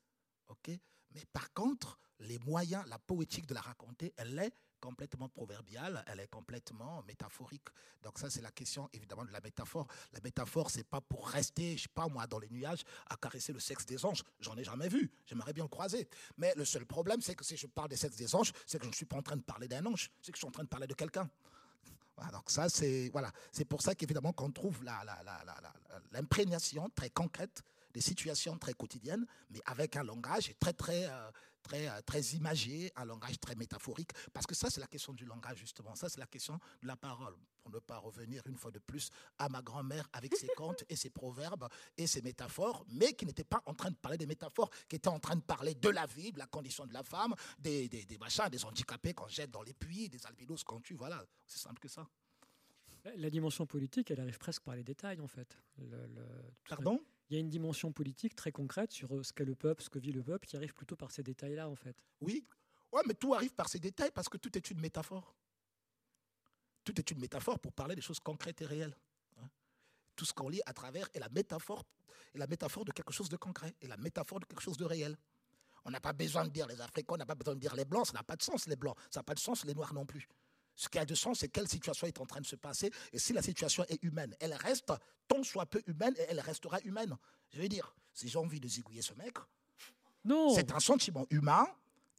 ok? 0.49 0.71
Mais 1.11 1.27
par 1.35 1.53
contre, 1.53 2.01
les 2.21 2.39
moyens, 2.39 2.87
la 2.87 2.99
poétique 2.99 3.45
de 3.45 3.53
la 3.53 3.61
raconter, 3.61 4.15
elle 4.17 4.39
est 4.39 4.55
complètement 4.83 5.29
proverbiale, 5.29 6.05
elle 6.09 6.19
est 6.19 6.27
complètement 6.27 7.05
métaphorique. 7.05 7.69
Donc 8.03 8.19
ça, 8.19 8.29
c'est 8.29 8.43
la 8.43 8.51
question 8.51 8.91
évidemment 8.93 9.25
de 9.25 9.31
la 9.31 9.41
métaphore. 9.41 9.87
La 10.13 10.21
métaphore, 10.21 10.71
c'est 10.71 10.83
pas 10.87 11.01
pour 11.01 11.29
rester, 11.29 11.77
je 11.77 11.85
sais 11.85 11.89
pas 11.95 12.09
moi, 12.09 12.27
dans 12.27 12.41
les 12.41 12.51
nuages, 12.51 12.83
à 13.09 13.17
caresser 13.17 13.53
le 13.53 13.61
sexe 13.61 13.87
des 13.87 14.05
anges. 14.05 14.25
J'en 14.41 14.57
ai 14.57 14.65
jamais 14.65 14.89
vu. 14.89 15.11
J'aimerais 15.25 15.53
bien 15.53 15.65
le 15.65 15.69
croiser. 15.69 16.09
Mais 16.37 16.53
le 16.57 16.65
seul 16.65 16.85
problème, 16.85 17.21
c'est 17.23 17.37
que 17.37 17.45
si 17.45 17.57
je 17.57 17.69
parle 17.69 17.91
des 17.91 17.97
sexes 17.97 18.17
des 18.17 18.35
anges, 18.35 18.53
c'est 18.67 18.79
que 18.79 18.85
je 18.85 18.91
ne 18.91 18.95
suis 18.95 19.07
pas 19.07 19.17
en 19.17 19.23
train 19.23 19.37
de 19.37 19.43
parler 19.43 19.69
d'un 19.69 19.87
ange, 19.87 20.11
c'est 20.21 20.33
que 20.33 20.37
je 20.37 20.41
suis 20.41 20.49
en 20.49 20.53
train 20.53 20.65
de 20.65 20.69
parler 20.69 20.89
de 20.89 20.95
quelqu'un. 20.95 21.31
donc 22.33 22.51
ça, 22.51 22.69
c'est 22.69 23.09
voilà, 23.13 23.31
c'est 23.53 23.65
pour 23.65 23.83
ça 23.83 23.95
qu'évidemment 23.95 24.33
qu'on 24.33 24.51
trouve 24.51 24.83
l'imprégnation 26.11 26.91
très 26.97 27.11
concrète 27.11 27.63
des 27.93 28.01
situations 28.01 28.57
très 28.59 28.73
quotidiennes, 28.73 29.27
mais 29.51 29.61
avec 29.67 29.97
un 29.97 30.03
langage 30.03 30.55
très 30.59 30.73
très 30.73 31.07
euh, 31.07 31.31
très 31.63 31.89
euh, 31.89 32.01
très 32.03 32.21
imagé, 32.35 32.93
un 32.97 33.05
langage 33.05 33.39
très 33.41 33.55
métaphorique, 33.55 34.11
parce 34.33 34.47
que 34.47 34.55
ça 34.55 34.71
c'est 34.71 34.81
la 34.81 34.87
question 34.87 35.13
du 35.13 35.25
langage 35.25 35.59
justement, 35.59 35.95
ça 35.95 36.09
c'est 36.09 36.21
la 36.21 36.27
question 36.27 36.59
de 36.83 36.87
la 36.87 36.97
parole. 36.97 37.35
Pour 37.63 37.73
ne 37.73 37.79
pas 37.79 37.99
revenir 37.99 38.43
une 38.47 38.57
fois 38.57 38.73
de 38.73 38.81
plus 38.81 39.11
à 39.39 39.49
ma 39.49 39.63
grand-mère 39.63 40.09
avec 40.13 40.35
ses 40.37 40.49
contes 40.57 40.85
et 40.89 40.97
ses 40.97 41.11
proverbes 41.11 41.69
et 41.97 42.07
ses 42.07 42.21
métaphores, 42.21 42.85
mais 42.89 43.13
qui 43.13 43.25
n'était 43.25 43.45
pas 43.45 43.63
en 43.67 43.75
train 43.75 43.91
de 43.91 43.97
parler 43.97 44.19
des 44.19 44.27
métaphores, 44.27 44.71
qui 44.89 44.97
était 44.97 45.09
en 45.09 45.21
train 45.21 45.37
de 45.37 45.43
parler 45.43 45.75
de 45.75 45.89
la 45.89 46.07
vie, 46.07 46.33
de 46.33 46.39
la 46.39 46.47
condition 46.47 46.87
de 46.87 46.93
la 46.93 47.05
femme, 47.05 47.35
des, 47.59 47.89
des, 47.89 48.05
des 48.05 48.19
machins, 48.19 48.49
des 48.51 48.65
handicapés 48.65 49.15
qu'on 49.15 49.29
jette 49.29 49.51
dans 49.51 49.63
les 49.63 49.75
puits, 49.75 50.09
des 50.09 50.27
albinos 50.27 50.65
qu'on 50.65 50.81
tue, 50.81 50.95
voilà, 50.95 51.25
c'est 51.47 51.61
simple 51.61 51.81
que 51.81 51.89
ça. 51.89 52.09
La 53.17 53.31
dimension 53.31 53.67
politique, 53.67 54.11
elle 54.11 54.21
arrive 54.21 54.39
presque 54.39 54.63
par 54.63 54.77
les 54.77 54.85
détails, 54.85 55.21
en 55.21 55.27
fait. 55.27 55.59
Le, 55.79 56.07
Pardon? 56.69 57.01
Il 57.33 57.37
y 57.37 57.39
a 57.39 57.41
une 57.41 57.49
dimension 57.49 57.93
politique 57.93 58.35
très 58.35 58.53
concrète 58.53 58.93
sur 58.93 59.17
euh, 59.17 59.23
ce 59.23 59.33
qu'est 59.33 59.47
le 59.47 59.55
peuple, 59.55 59.83
ce 59.83 59.89
que 59.89 59.99
vit 59.99 60.13
le 60.13 60.23
peuple, 60.23 60.47
qui 60.47 60.55
arrive 60.55 60.75
plutôt 60.75 60.97
par 60.97 61.11
ces 61.11 61.23
détails-là, 61.23 61.67
en 61.67 61.75
fait. 61.75 61.97
Oui, 62.21 62.47
ouais, 62.93 63.01
mais 63.07 63.15
tout 63.15 63.33
arrive 63.33 63.55
par 63.55 63.71
ces 63.71 63.79
détails 63.79 64.11
parce 64.11 64.29
que 64.29 64.37
tout 64.37 64.55
est 64.55 64.71
une 64.71 64.79
métaphore. 64.79 65.35
Tout 66.85 67.01
est 67.01 67.11
une 67.11 67.19
métaphore 67.19 67.59
pour 67.59 67.73
parler 67.73 67.95
des 67.95 68.03
choses 68.03 68.21
concrètes 68.21 68.61
et 68.61 68.67
réelles. 68.67 68.95
Hein. 69.39 69.49
Tout 70.15 70.27
ce 70.27 70.35
qu'on 70.35 70.51
lit 70.51 70.61
à 70.67 70.75
travers 70.75 71.09
est 71.15 71.21
la 71.21 71.31
métaphore, 71.31 71.87
est 72.35 72.39
la 72.39 72.47
métaphore 72.47 72.85
de 72.85 72.93
quelque 72.93 73.15
chose 73.15 73.31
de 73.31 73.39
concret, 73.39 73.75
et 73.81 73.87
la 73.87 73.97
métaphore 73.97 74.39
de 74.39 74.45
quelque 74.45 74.61
chose 74.61 74.77
de 74.77 74.85
réel. 74.85 75.17
On 75.87 75.91
n'a 75.91 76.01
pas 76.01 76.13
besoin 76.13 76.45
de 76.45 76.51
dire 76.51 76.67
les 76.67 76.83
Africains, 76.83 77.15
on 77.15 77.17
n'a 77.17 77.25
pas 77.25 77.35
besoin 77.35 77.55
de 77.55 77.61
dire 77.61 77.75
les 77.75 77.87
Blancs, 77.87 78.09
ça 78.09 78.13
n'a 78.13 78.25
pas 78.25 78.37
de 78.37 78.43
sens 78.43 78.67
les 78.67 78.77
Blancs, 78.77 78.99
ça 79.11 79.21
n'a 79.21 79.25
pas 79.25 79.35
de 79.35 79.41
sens 79.41 79.65
les 79.65 79.73
Noirs 79.73 79.95
non 79.95 80.05
plus. 80.05 80.29
Ce 80.75 80.89
qui 80.89 80.99
a 80.99 81.05
de 81.05 81.15
sens, 81.15 81.41
c'est 81.41 81.49
quelle 81.49 81.69
situation 81.69 82.07
est 82.07 82.21
en 82.21 82.27
train 82.27 82.41
de 82.41 82.47
se 82.47 82.57
passer. 82.57 82.91
Et 83.13 83.19
si 83.19 83.33
la 83.33 83.43
situation 83.43 83.85
est 83.89 84.03
humaine, 84.03 84.35
elle 84.41 84.55
reste 84.55 84.93
tant 85.29 85.43
soit 85.43 85.67
peu 85.67 85.83
humaine 85.87 86.15
et 86.19 86.27
elle 86.29 86.41
restera 86.41 86.81
humaine. 86.81 87.17
Je 87.51 87.61
veux 87.61 87.69
dire, 87.69 87.95
si 88.13 88.29
j'ai 88.29 88.39
envie 88.39 88.61
de 88.61 88.69
zigouiller 88.69 89.03
ce 89.03 89.15
mec, 89.15 89.37
c'est 90.55 90.73
un 90.73 90.81
sentiment 90.81 91.27
humain. 91.31 91.67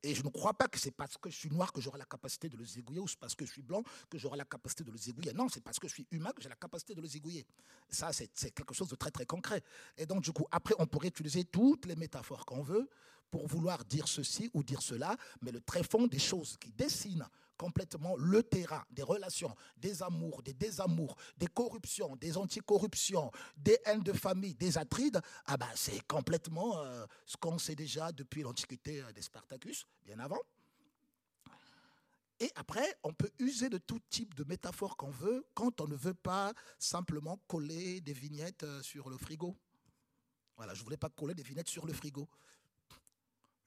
Et 0.06 0.14
je 0.14 0.22
ne 0.22 0.28
crois 0.28 0.54
pas 0.54 0.68
que 0.68 0.78
c'est 0.78 0.92
parce 0.92 1.18
que 1.18 1.30
je 1.30 1.36
suis 1.36 1.50
noir 1.50 1.72
que 1.72 1.80
j'aurai 1.80 1.98
la 1.98 2.06
capacité 2.06 2.50
de 2.50 2.58
le 2.58 2.66
zigouiller 2.66 3.00
ou 3.00 3.08
c'est 3.08 3.18
parce 3.18 3.36
que 3.36 3.46
je 3.46 3.52
suis 3.54 3.62
blanc 3.62 3.84
que 4.10 4.18
j'aurai 4.18 4.38
la 4.38 4.44
capacité 4.44 4.84
de 4.84 4.92
le 4.92 4.98
zigouiller. 4.98 5.32
Non, 5.32 5.48
c'est 5.48 5.62
parce 5.62 5.80
que 5.80 5.88
je 5.88 5.94
suis 5.94 6.06
humain 6.12 6.32
que 6.36 6.42
j'ai 6.42 6.50
la 6.50 6.58
capacité 6.58 6.94
de 6.94 7.00
le 7.00 7.08
zigouiller. 7.08 7.48
Ça, 7.90 8.12
c'est 8.12 8.52
quelque 8.52 8.74
chose 8.74 8.90
de 8.90 8.96
très, 8.96 9.12
très 9.12 9.26
concret. 9.26 9.64
Et 9.98 10.06
donc, 10.06 10.22
du 10.22 10.34
coup, 10.34 10.46
après, 10.52 10.76
on 10.78 10.88
pourrait 10.88 11.08
utiliser 11.08 11.46
toutes 11.46 11.86
les 11.86 11.96
métaphores 11.96 12.46
qu'on 12.46 12.62
veut 12.62 12.90
pour 13.32 13.48
vouloir 13.48 13.86
dire 13.86 14.10
ceci 14.10 14.50
ou 14.54 14.62
dire 14.62 14.82
cela, 14.82 15.16
mais 15.42 15.52
le 15.52 15.62
très 15.62 15.84
fond 15.84 16.06
des 16.06 16.20
choses 16.20 16.58
qui 16.58 16.74
dessinent 16.74 17.26
complètement 17.64 18.18
le 18.18 18.44
terrain 18.44 18.84
des 18.92 19.04
relations, 19.04 19.56
des 19.78 20.04
amours, 20.04 20.44
des 20.44 20.54
désamours, 20.54 21.16
des 21.38 21.48
corruptions, 21.48 22.18
des 22.18 22.36
anticorruptions, 22.36 23.32
des 23.56 23.80
haines 23.86 24.04
de 24.04 24.12
famille, 24.12 24.54
des 24.54 24.78
atrides, 24.78 25.22
ah 25.46 25.56
ben 25.56 25.70
c'est 25.74 26.06
complètement 26.06 26.80
euh, 26.80 27.06
ce 27.26 27.38
qu'on 27.38 27.58
sait 27.58 27.76
déjà 27.76 28.12
depuis 28.12 28.42
l'Antiquité 28.42 29.02
euh, 29.02 29.14
des 29.14 29.22
Spartacus, 29.22 29.88
bien 30.06 30.20
avant. 30.20 30.42
Et 32.42 32.52
après, 32.56 32.98
on 33.04 33.14
peut 33.14 33.32
user 33.40 33.70
de 33.70 33.78
tout 33.78 34.02
type 34.10 34.34
de 34.36 34.44
métaphore 34.44 34.98
qu'on 34.98 35.12
veut 35.12 35.46
quand 35.54 35.80
on 35.80 35.88
ne 35.88 35.96
veut 35.96 36.14
pas 36.14 36.52
simplement 36.80 37.40
coller 37.48 38.02
des 38.02 38.12
vignettes 38.12 38.64
euh, 38.64 38.82
sur 38.82 39.10
le 39.10 39.16
frigo. 39.16 39.56
Voilà, 40.58 40.74
je 40.74 40.82
ne 40.82 40.84
voulais 40.84 40.98
pas 40.98 41.10
coller 41.10 41.34
des 41.34 41.44
vignettes 41.44 41.70
sur 41.70 41.86
le 41.86 41.94
frigo. 41.94 42.28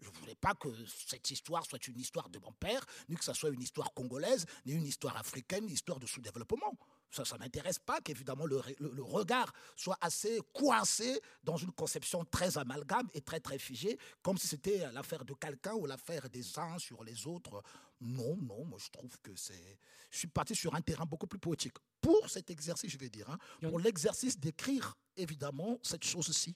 Je 0.00 0.08
ne 0.08 0.14
voulais 0.14 0.34
pas 0.34 0.54
que 0.54 0.68
cette 0.86 1.30
histoire 1.30 1.64
soit 1.64 1.86
une 1.88 1.98
histoire 1.98 2.28
de 2.28 2.38
mon 2.38 2.52
père, 2.52 2.84
ni 3.08 3.16
que 3.16 3.24
ce 3.24 3.32
soit 3.32 3.50
une 3.50 3.62
histoire 3.62 3.92
congolaise, 3.94 4.44
ni 4.66 4.72
une 4.72 4.86
histoire 4.86 5.16
africaine, 5.16 5.64
une 5.64 5.70
histoire 5.70 5.98
de 5.98 6.06
sous-développement. 6.06 6.76
Ça, 7.10 7.24
ça 7.24 7.36
ne 7.36 7.40
m'intéresse 7.40 7.78
pas 7.78 8.00
qu'évidemment 8.00 8.46
le, 8.46 8.60
le, 8.78 9.02
regard 9.02 9.52
soit 9.74 9.96
assez 10.00 10.40
coincé 10.52 11.20
dans 11.42 11.56
une 11.56 11.72
conception 11.72 12.24
très 12.24 12.58
amalgame 12.58 13.08
et 13.14 13.20
très 13.20 13.40
très 13.40 13.58
figée, 13.58 13.98
comme 14.22 14.36
si 14.36 14.46
c'était 14.46 14.90
l'affaire 14.92 15.24
de 15.24 15.32
quelqu'un 15.32 15.74
ou 15.74 15.86
l'affaire 15.86 16.28
des 16.28 16.58
uns 16.58 16.78
sur 16.78 17.04
les 17.04 17.26
autres. 17.26 17.62
Non, 18.00 18.36
non, 18.36 18.64
moi 18.64 18.78
je 18.78 18.90
trouve 18.90 19.16
que 19.22 19.34
c'est... 19.34 19.78
Je 20.10 20.18
suis 20.18 20.28
parti 20.28 20.54
sur 20.54 20.74
un 20.74 20.82
terrain 20.82 21.06
beaucoup 21.06 21.26
plus 21.26 21.38
poétique. 21.38 21.76
Pour 22.00 22.28
cet 22.28 22.50
exercice, 22.50 22.90
je 22.90 22.98
vais 22.98 23.08
dire, 23.08 23.30
hein, 23.30 23.38
pour 23.62 23.80
l'exercice 23.80 24.38
d'écrire 24.38 24.96
évidemment 25.16 25.78
cette 25.82 26.04
chose-ci 26.04 26.54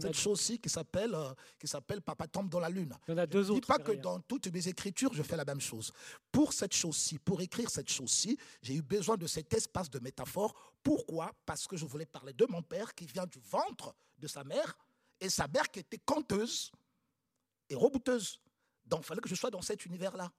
cette 0.00 0.16
chose-ci 0.16 0.58
qui 0.58 0.68
s'appelle 0.68 1.14
euh, 1.14 1.32
qui 1.58 1.66
s'appelle 1.66 2.02
Papa 2.02 2.26
tombe 2.26 2.48
dans 2.48 2.60
la 2.60 2.68
lune. 2.68 2.92
Il 3.06 3.12
y 3.12 3.14
en 3.14 3.18
a 3.18 3.26
deux 3.26 3.44
je 3.44 3.50
ne 3.50 3.54
dis 3.54 3.60
pas 3.60 3.78
que 3.78 3.92
dans 3.92 4.20
toutes 4.20 4.48
mes 4.48 4.68
écritures, 4.68 5.12
je 5.14 5.22
fais 5.22 5.36
la 5.36 5.44
même 5.44 5.60
chose. 5.60 5.92
Pour 6.32 6.52
cette 6.52 6.74
chose-ci, 6.74 7.18
pour 7.18 7.40
écrire 7.40 7.70
cette 7.70 7.90
chose-ci, 7.90 8.38
j'ai 8.62 8.74
eu 8.74 8.82
besoin 8.82 9.16
de 9.16 9.26
cet 9.26 9.52
espace 9.54 9.90
de 9.90 9.98
métaphore. 10.00 10.54
Pourquoi? 10.82 11.32
Parce 11.44 11.66
que 11.66 11.76
je 11.76 11.84
voulais 11.84 12.06
parler 12.06 12.32
de 12.32 12.46
mon 12.48 12.62
père 12.62 12.94
qui 12.94 13.06
vient 13.06 13.26
du 13.26 13.38
ventre 13.40 13.94
de 14.18 14.26
sa 14.26 14.44
mère 14.44 14.76
et 15.20 15.28
sa 15.28 15.46
mère 15.48 15.70
qui 15.70 15.80
était 15.80 15.98
conteuse 15.98 16.70
et 17.68 17.74
rebouteuse. 17.74 18.40
Donc, 18.84 19.00
il 19.02 19.06
fallait 19.06 19.20
que 19.20 19.28
je 19.28 19.34
sois 19.34 19.50
dans 19.50 19.62
cet 19.62 19.84
univers-là 19.86 20.30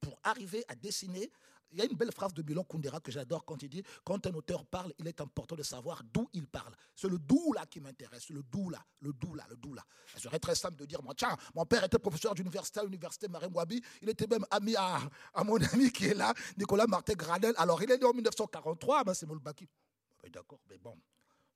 pour 0.00 0.18
arriver 0.22 0.64
à 0.68 0.74
dessiner 0.74 1.30
il 1.72 1.78
y 1.78 1.82
a 1.82 1.84
une 1.84 1.96
belle 1.96 2.12
phrase 2.12 2.32
de 2.32 2.42
Bilon 2.42 2.64
Kundera 2.64 3.00
que 3.00 3.10
j'adore 3.10 3.44
quand 3.44 3.62
il 3.62 3.68
dit 3.68 3.82
Quand 4.04 4.26
un 4.26 4.34
auteur 4.34 4.64
parle, 4.64 4.92
il 4.98 5.06
est 5.06 5.20
important 5.20 5.56
de 5.56 5.62
savoir 5.62 6.02
d'où 6.04 6.28
il 6.32 6.46
parle. 6.46 6.74
C'est 6.94 7.08
le 7.08 7.18
d'où 7.18 7.52
là 7.52 7.66
qui 7.66 7.80
m'intéresse, 7.80 8.30
le 8.30 8.42
d'où 8.42 8.70
là, 8.70 8.84
le 9.00 9.12
d'où 9.12 9.34
là, 9.34 9.44
le 9.50 9.56
d'où 9.56 9.74
là. 9.74 9.84
Ce 10.14 10.20
serait 10.20 10.38
très 10.38 10.54
simple 10.54 10.76
de 10.76 10.84
dire 10.84 11.02
moi, 11.02 11.14
Tiens, 11.14 11.36
mon 11.54 11.64
père 11.66 11.84
était 11.84 11.98
professeur 11.98 12.34
d'université 12.34 12.80
à 12.80 12.84
l'université 12.84 13.28
Marie-Mouabi. 13.28 13.82
Il 14.02 14.08
était 14.08 14.26
même 14.26 14.46
ami 14.50 14.74
à, 14.76 15.00
mon 15.44 15.56
ami 15.56 15.90
qui 15.90 16.06
est 16.06 16.14
là, 16.14 16.32
Nicolas 16.56 16.86
Martin 16.86 17.14
Gradel. 17.14 17.54
Alors, 17.56 17.82
il 17.82 17.90
est 17.90 17.98
né 17.98 18.04
en 18.04 18.12
1943, 18.12 19.04
ben, 19.04 19.14
c'est 19.14 19.26
Moulbaki. 19.26 19.68
D'accord, 20.32 20.60
mais 20.68 20.78
bon. 20.78 20.96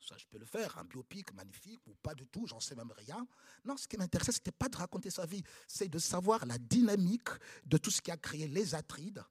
Ça, 0.00 0.16
je 0.16 0.24
peux 0.26 0.38
le 0.38 0.46
faire, 0.46 0.78
un 0.78 0.84
biopic 0.84 1.34
magnifique 1.34 1.86
ou 1.86 1.94
pas 2.02 2.14
du 2.14 2.26
tout, 2.26 2.46
j'en 2.46 2.58
sais 2.58 2.74
même 2.74 2.90
rien. 2.92 3.26
Non, 3.64 3.76
ce 3.76 3.86
qui 3.86 3.98
m'intéressait, 3.98 4.32
ce 4.32 4.38
n'était 4.38 4.52
pas 4.52 4.68
de 4.68 4.76
raconter 4.76 5.10
sa 5.10 5.26
vie, 5.26 5.42
c'est 5.68 5.88
de 5.88 5.98
savoir 5.98 6.46
la 6.46 6.56
dynamique 6.56 7.28
de 7.66 7.76
tout 7.76 7.90
ce 7.90 8.00
qui 8.00 8.10
a 8.10 8.16
créé 8.16 8.48
les 8.48 8.74
Atrides, 8.74 9.22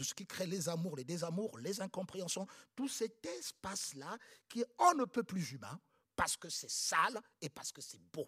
de 0.00 0.04
ce 0.04 0.14
qui 0.14 0.26
crée 0.26 0.46
les 0.46 0.66
amours, 0.70 0.96
les 0.96 1.04
désamours, 1.04 1.58
les 1.58 1.82
incompréhensions, 1.82 2.46
tout 2.74 2.88
cet 2.88 3.24
espace-là 3.26 4.16
qui 4.48 4.62
est 4.62 4.66
on 4.78 4.94
ne 4.94 5.04
peut 5.04 5.22
plus 5.22 5.52
humain 5.52 5.78
parce 6.16 6.38
que 6.38 6.48
c'est 6.48 6.70
sale 6.70 7.20
et 7.42 7.50
parce 7.50 7.70
que 7.70 7.82
c'est 7.82 8.00
beau. 8.10 8.26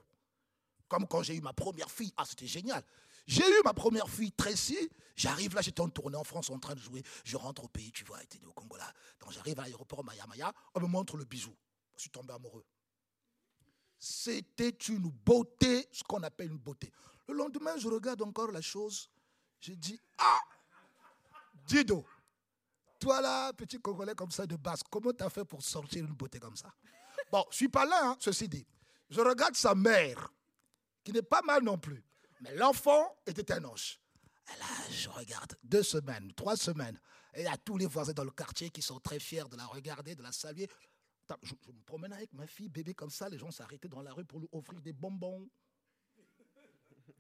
Comme 0.86 1.08
quand 1.08 1.22
j'ai 1.22 1.34
eu 1.34 1.40
ma 1.40 1.54
première 1.54 1.90
fille, 1.90 2.12
ah 2.18 2.26
c'était 2.26 2.46
génial. 2.46 2.84
J'ai 3.26 3.48
eu 3.48 3.62
ma 3.64 3.72
première 3.72 4.10
fille, 4.10 4.32
Tracy. 4.32 4.90
J'arrive 5.16 5.54
là, 5.54 5.62
j'étais 5.62 5.80
en 5.80 5.88
tournée 5.88 6.18
en 6.18 6.24
France 6.24 6.50
en 6.50 6.58
train 6.58 6.74
de 6.74 6.80
jouer. 6.80 7.02
Je 7.24 7.38
rentre 7.38 7.64
au 7.64 7.68
pays, 7.68 7.90
tu 7.90 8.04
vois, 8.04 8.20
j'étais 8.20 8.44
au 8.44 8.52
Congo 8.52 8.76
là. 8.76 8.92
J'arrive 9.30 9.58
à 9.58 9.62
l'aéroport 9.62 10.04
Maya 10.04 10.26
Maya, 10.26 10.52
on 10.74 10.80
me 10.80 10.86
montre 10.86 11.16
le 11.16 11.24
bijou. 11.24 11.56
Je 11.96 12.02
suis 12.02 12.10
tombé 12.10 12.34
amoureux. 12.34 12.66
C'était 13.98 14.76
une 14.90 15.08
beauté, 15.08 15.88
ce 15.90 16.04
qu'on 16.04 16.22
appelle 16.22 16.50
une 16.50 16.58
beauté. 16.58 16.92
Le 17.28 17.34
lendemain, 17.34 17.78
je 17.78 17.88
regarde 17.88 18.20
encore 18.20 18.52
la 18.52 18.60
chose. 18.60 19.08
Je 19.60 19.72
dis, 19.72 19.98
ah, 20.18 20.40
Dido, 21.66 22.04
toi 22.98 23.20
là, 23.20 23.52
petit 23.52 23.80
Congolais 23.80 24.14
comme 24.14 24.30
ça 24.30 24.46
de 24.46 24.56
base, 24.56 24.82
comment 24.90 25.12
tu 25.12 25.24
as 25.24 25.30
fait 25.30 25.44
pour 25.44 25.62
sortir 25.62 26.04
une 26.04 26.14
beauté 26.14 26.38
comme 26.38 26.56
ça? 26.56 26.72
Bon, 27.30 27.44
je 27.50 27.56
suis 27.56 27.68
pas 27.68 27.84
là, 27.84 28.10
hein, 28.10 28.16
ceci 28.20 28.48
dit. 28.48 28.66
Je 29.10 29.20
regarde 29.20 29.54
sa 29.54 29.74
mère, 29.74 30.32
qui 31.04 31.12
n'est 31.12 31.22
pas 31.22 31.42
mal 31.42 31.62
non 31.62 31.78
plus. 31.78 32.04
Mais 32.40 32.54
l'enfant 32.54 33.16
était 33.26 33.52
un 33.52 33.64
ange. 33.64 34.00
Là, 34.58 34.66
je 34.90 35.08
regarde 35.08 35.56
deux 35.62 35.82
semaines, 35.82 36.32
trois 36.34 36.56
semaines. 36.56 36.98
Et 37.34 37.46
a 37.46 37.56
tous 37.56 37.78
les 37.78 37.86
voisins 37.86 38.12
dans 38.12 38.24
le 38.24 38.30
quartier 38.30 38.70
qui 38.70 38.82
sont 38.82 39.00
très 39.00 39.18
fiers 39.18 39.48
de 39.50 39.56
la 39.56 39.64
regarder, 39.66 40.14
de 40.14 40.22
la 40.22 40.32
saluer. 40.32 40.68
Je, 41.42 41.54
me 41.54 41.82
promène 41.84 42.12
avec 42.12 42.32
ma 42.34 42.46
fille, 42.46 42.68
bébé 42.68 42.94
comme 42.94 43.10
ça, 43.10 43.28
les 43.28 43.38
gens 43.38 43.50
s'arrêtaient 43.50 43.88
dans 43.88 44.02
la 44.02 44.12
rue 44.12 44.24
pour 44.24 44.40
lui 44.40 44.48
offrir 44.52 44.80
des 44.82 44.92
bonbons. 44.92 45.48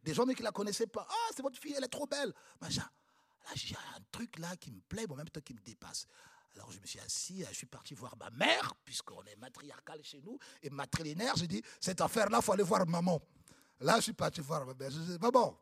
Des 0.02 0.12
gens 0.12 0.26
mais 0.26 0.34
qui 0.34 0.42
ne 0.42 0.46
la 0.46 0.52
connaissaient 0.52 0.86
pas. 0.86 1.06
Ah, 1.08 1.30
c'est 1.34 1.42
votre 1.42 1.58
fille, 1.58 1.74
elle 1.76 1.84
est 1.84 1.88
trop 1.88 2.06
belle. 2.06 2.34
Machin. 2.60 2.86
Là, 3.44 3.50
j'ai 3.54 3.74
un 3.74 4.00
truc 4.10 4.38
là 4.38 4.56
qui 4.56 4.70
me 4.70 4.80
plaît, 4.80 5.06
en 5.10 5.16
même 5.16 5.28
temps 5.28 5.40
qui 5.40 5.54
me 5.54 5.60
dépasse. 5.60 6.06
Alors 6.54 6.70
je 6.70 6.78
me 6.80 6.86
suis 6.86 7.00
assis, 7.00 7.44
je 7.48 7.54
suis 7.54 7.66
parti 7.66 7.94
voir 7.94 8.16
ma 8.16 8.30
mère, 8.30 8.74
puisqu'on 8.84 9.22
est 9.24 9.36
matriarcal 9.36 10.02
chez 10.04 10.20
nous, 10.20 10.38
et 10.62 10.70
matrilinéaire, 10.70 11.34
j'ai 11.36 11.46
dit, 11.46 11.62
cette 11.80 12.00
affaire-là, 12.00 12.38
il 12.40 12.44
faut 12.44 12.52
aller 12.52 12.62
voir 12.62 12.86
maman. 12.86 13.20
Là, 13.80 13.96
je 13.96 14.02
suis 14.02 14.12
parti 14.12 14.40
voir 14.40 14.66
ma 14.66 14.74
mère. 14.74 14.90
Je 14.90 14.98
dis, 14.98 15.18
maman, 15.18 15.58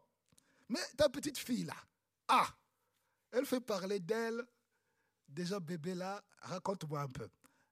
mais 0.68 0.80
ta 0.96 1.08
petite 1.08 1.38
fille 1.38 1.64
là, 1.64 1.76
ah, 2.28 2.48
elle 3.30 3.46
fait 3.46 3.60
parler 3.60 4.00
d'elle, 4.00 4.42
déjà 5.28 5.60
bébé 5.60 5.94
là, 5.94 6.22
raconte-moi 6.40 7.00
un 7.00 7.08
peu. 7.08 7.28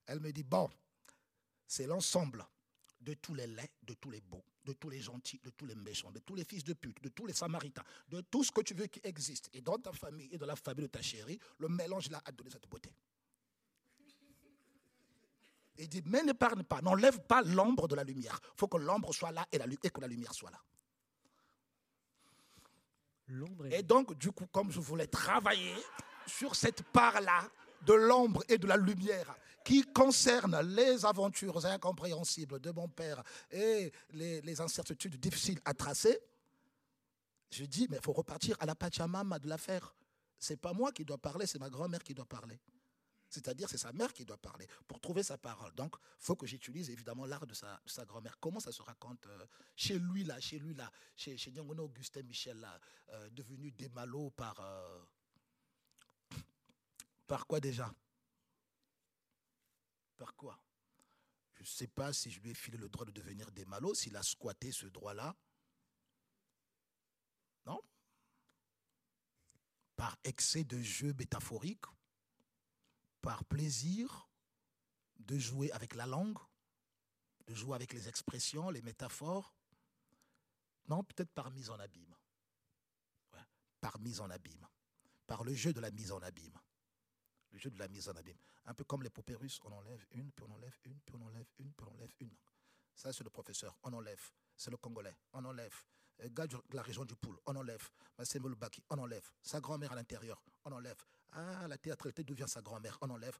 Elle 0.06 0.20
me 0.20 0.30
dit, 0.32 0.44
bon, 0.44 0.70
c'est 1.66 1.86
l'ensemble 1.86 2.46
de 3.00 3.14
tous 3.14 3.34
les 3.34 3.46
laits, 3.46 3.72
de 3.82 3.94
tous 3.94 4.10
les 4.10 4.20
beaux, 4.20 4.44
de 4.68 4.74
tous 4.74 4.90
les 4.90 5.00
gentils, 5.00 5.40
de 5.42 5.50
tous 5.50 5.64
les 5.66 5.74
méchants, 5.74 6.10
de 6.10 6.18
tous 6.18 6.34
les 6.34 6.44
fils 6.44 6.62
de 6.62 6.74
pute, 6.74 7.02
de 7.02 7.08
tous 7.08 7.26
les 7.26 7.32
samaritains, 7.32 7.82
de 8.08 8.20
tout 8.20 8.44
ce 8.44 8.52
que 8.52 8.60
tu 8.60 8.74
veux 8.74 8.86
qui 8.86 9.00
existe. 9.02 9.48
Et 9.54 9.62
dans 9.62 9.78
ta 9.78 9.92
famille 9.92 10.28
et 10.30 10.36
dans 10.36 10.46
la 10.46 10.56
famille 10.56 10.82
de 10.82 10.90
ta 10.90 11.00
chérie, 11.00 11.38
le 11.58 11.68
mélange 11.68 12.10
là 12.10 12.20
a 12.24 12.32
donné 12.32 12.50
cette 12.50 12.68
beauté. 12.68 12.92
Il 15.78 15.88
dit, 15.88 16.02
mais 16.04 16.22
n'épargne 16.22 16.64
pas, 16.64 16.82
n'enlève 16.82 17.20
pas 17.20 17.40
l'ombre 17.42 17.88
de 17.88 17.94
la 17.94 18.04
lumière. 18.04 18.38
Il 18.42 18.58
faut 18.58 18.68
que 18.68 18.76
l'ombre 18.76 19.14
soit 19.14 19.32
là 19.32 19.46
et, 19.50 19.58
la, 19.58 19.64
et 19.64 19.90
que 19.90 20.00
la 20.00 20.08
lumière 20.08 20.34
soit 20.34 20.50
là. 20.50 20.60
Et 23.70 23.82
donc, 23.82 24.16
du 24.18 24.32
coup, 24.32 24.46
comme 24.46 24.70
je 24.70 24.80
voulais 24.80 25.06
travailler 25.06 25.76
sur 26.26 26.54
cette 26.54 26.82
part-là, 26.82 27.48
de 27.82 27.92
l'ombre 27.92 28.42
et 28.48 28.58
de 28.58 28.66
la 28.66 28.76
lumière 28.76 29.36
qui 29.68 29.82
concerne 29.82 30.58
les 30.74 31.04
aventures 31.04 31.66
incompréhensibles 31.66 32.58
de 32.58 32.70
mon 32.70 32.88
père 32.88 33.22
et 33.50 33.92
les, 34.12 34.60
incertitudes 34.62 35.20
difficiles 35.20 35.60
à 35.66 35.74
tracer, 35.74 36.18
je 37.50 37.66
dis, 37.66 37.86
mais 37.90 37.98
il 37.98 38.02
faut 38.02 38.14
repartir 38.14 38.56
à 38.60 38.64
la 38.64 38.74
Pachamama 38.74 39.38
de 39.38 39.46
l'affaire. 39.46 39.94
C'est 40.38 40.56
pas 40.56 40.72
moi 40.72 40.90
qui 40.90 41.04
dois 41.04 41.18
parler, 41.18 41.44
c'est 41.46 41.58
ma 41.58 41.68
grand-mère 41.68 42.02
qui 42.02 42.14
doit 42.14 42.24
parler. 42.24 42.58
C'est-à-dire, 43.28 43.68
c'est 43.68 43.76
sa 43.76 43.92
mère 43.92 44.14
qui 44.14 44.24
doit 44.24 44.38
parler 44.38 44.66
pour 44.86 45.00
trouver 45.00 45.22
sa 45.22 45.36
parole. 45.36 45.74
Donc, 45.74 45.96
il 46.00 46.24
faut 46.24 46.34
que 46.34 46.46
j'utilise 46.46 46.88
évidemment 46.88 47.26
l'art 47.26 47.46
de 47.46 47.52
sa, 47.52 47.78
grand-mère. 48.06 48.38
Comment 48.40 48.60
ça 48.60 48.72
se 48.72 48.80
raconte 48.80 49.26
euh, 49.26 49.44
chez 49.76 49.98
lui, 49.98 50.24
là, 50.24 50.40
chez 50.40 50.58
lui, 50.58 50.72
là, 50.72 50.90
chez, 51.14 51.36
chez 51.36 51.52
Augustin 51.60 52.22
Michel, 52.22 52.66
euh, 53.10 53.28
devenu 53.32 53.70
démalo 53.72 54.30
par. 54.30 54.58
Euh, 54.60 54.98
par 57.26 57.46
quoi 57.46 57.60
déjà? 57.60 57.92
Par 60.18 60.34
quoi? 60.36 60.60
Je 61.54 61.62
ne 61.62 61.66
sais 61.66 61.86
pas 61.86 62.12
si 62.12 62.30
je 62.30 62.40
lui 62.40 62.50
ai 62.50 62.54
filé 62.54 62.76
le 62.76 62.88
droit 62.88 63.06
de 63.06 63.10
devenir 63.10 63.50
démalo, 63.50 63.94
s'il 63.94 64.16
a 64.16 64.22
squatté 64.22 64.70
ce 64.70 64.86
droit-là. 64.86 65.34
Non? 67.66 67.80
Par 69.96 70.18
excès 70.24 70.64
de 70.64 70.80
jeu 70.80 71.14
métaphorique 71.14 71.86
par 73.20 73.44
plaisir 73.44 74.28
de 75.18 75.38
jouer 75.38 75.70
avec 75.72 75.94
la 75.94 76.06
langue, 76.06 76.38
de 77.46 77.54
jouer 77.54 77.74
avec 77.74 77.92
les 77.92 78.08
expressions, 78.08 78.70
les 78.70 78.82
métaphores. 78.82 79.54
Non, 80.88 81.04
peut-être 81.04 81.30
par 81.32 81.50
mise 81.50 81.70
en 81.70 81.78
abîme. 81.78 82.14
par 83.80 83.98
mise 84.00 84.20
en 84.20 84.30
abîme. 84.30 84.66
Par 85.26 85.44
le 85.44 85.54
jeu 85.54 85.72
de 85.72 85.80
la 85.80 85.90
mise 85.90 86.10
en 86.10 86.20
abîme. 86.22 86.58
Le 87.58 87.62
jeu 87.62 87.70
de 87.70 87.78
la 87.80 87.88
mise 87.88 88.08
en 88.08 88.14
abîme. 88.14 88.38
Un 88.66 88.74
peu 88.74 88.84
comme 88.84 89.02
les 89.02 89.10
poupées 89.10 89.34
russes, 89.34 89.58
on 89.64 89.72
enlève 89.72 90.06
une, 90.12 90.30
puis 90.30 90.44
on 90.48 90.54
enlève 90.54 90.78
une, 90.84 91.00
puis 91.00 91.16
on 91.18 91.26
enlève 91.26 91.48
une, 91.58 91.72
puis 91.72 91.86
on 91.88 91.92
enlève 91.92 92.12
une. 92.20 92.30
Ça, 92.94 93.12
c'est 93.12 93.24
le 93.24 93.30
professeur. 93.30 93.76
On 93.82 93.92
enlève. 93.94 94.30
C'est 94.56 94.70
le 94.70 94.76
Congolais. 94.76 95.16
On 95.32 95.44
enlève. 95.44 95.74
Le 96.20 96.28
gars 96.28 96.46
de 96.46 96.56
la 96.70 96.82
région 96.82 97.04
du 97.04 97.16
Poule. 97.16 97.36
On 97.46 97.56
enlève. 97.56 97.90
Baki. 98.56 98.84
On 98.90 98.98
enlève. 98.98 99.28
Sa 99.42 99.60
grand-mère 99.60 99.90
à 99.90 99.96
l'intérieur. 99.96 100.40
On 100.64 100.70
enlève. 100.70 100.98
Ah, 101.32 101.66
la 101.66 101.76
théâtralité, 101.78 102.22
d'où 102.22 102.34
vient 102.34 102.46
sa 102.46 102.62
grand-mère 102.62 102.96
On 103.00 103.10
enlève 103.10 103.36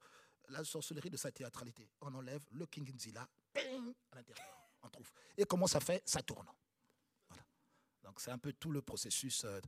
la 0.48 0.64
sorcellerie 0.64 1.10
de 1.10 1.16
sa 1.16 1.30
théâtralité. 1.30 1.88
On 2.00 2.12
enlève 2.12 2.44
le 2.50 2.66
King 2.66 2.92
Nzila, 2.92 3.22
à 3.54 4.16
l'intérieur, 4.16 4.68
on 4.82 4.88
trouve. 4.88 5.12
Et 5.36 5.44
comment 5.44 5.68
ça 5.68 5.78
fait? 5.78 6.02
Ça 6.08 6.22
tourne. 6.22 6.48
Voilà. 7.28 7.44
Donc 8.02 8.20
c'est 8.20 8.32
un 8.32 8.38
peu 8.38 8.52
tout 8.52 8.72
le 8.72 8.82
processus. 8.82 9.44
Euh, 9.44 9.60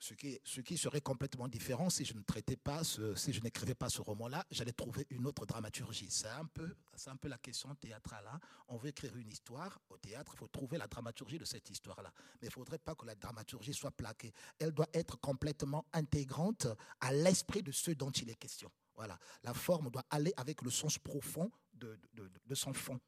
ce 0.00 0.14
qui, 0.14 0.78
serait 0.78 1.02
complètement 1.02 1.46
différent 1.46 1.90
si 1.90 2.06
je 2.06 2.14
ne 2.14 2.22
traitais 2.22 2.56
pas, 2.56 2.82
si 2.84 3.32
je 3.32 3.40
n'écrivais 3.42 3.74
pas 3.74 3.90
ce 3.90 4.00
roman-là, 4.00 4.46
j'allais 4.50 4.72
trouver 4.72 5.06
une 5.10 5.26
autre 5.26 5.44
dramaturgie. 5.44 6.08
C'est 6.10 6.28
un 6.28 6.46
peu, 6.46 6.74
c'est 6.96 7.10
un 7.10 7.16
peu 7.16 7.28
la 7.28 7.36
question 7.36 7.74
théâtrale. 7.74 8.26
Hein. 8.32 8.40
On 8.68 8.78
veut 8.78 8.88
écrire 8.88 9.14
une 9.16 9.28
histoire 9.28 9.78
au 9.90 9.98
théâtre, 9.98 10.32
il 10.34 10.38
faut 10.38 10.48
trouver 10.48 10.78
la 10.78 10.86
dramaturgie 10.86 11.38
de 11.38 11.44
cette 11.44 11.68
histoire-là. 11.68 12.10
Mais 12.40 12.46
il 12.46 12.50
ne 12.50 12.52
faudrait 12.52 12.78
pas 12.78 12.94
que 12.94 13.04
la 13.04 13.14
dramaturgie 13.14 13.74
soit 13.74 13.90
plaquée. 13.90 14.32
Elle 14.58 14.72
doit 14.72 14.88
être 14.94 15.20
complètement 15.20 15.84
intégrante 15.92 16.66
à 17.00 17.12
l'esprit 17.12 17.62
de 17.62 17.72
ce 17.72 17.90
dont 17.90 18.10
il 18.10 18.30
est 18.30 18.36
question. 18.36 18.72
Voilà, 18.96 19.18
la 19.42 19.52
forme 19.52 19.90
doit 19.90 20.04
aller 20.08 20.32
avec 20.38 20.62
le 20.62 20.70
sens 20.70 20.98
profond 20.98 21.50
de 21.74 22.54
son 22.54 22.72
fond 22.72 23.00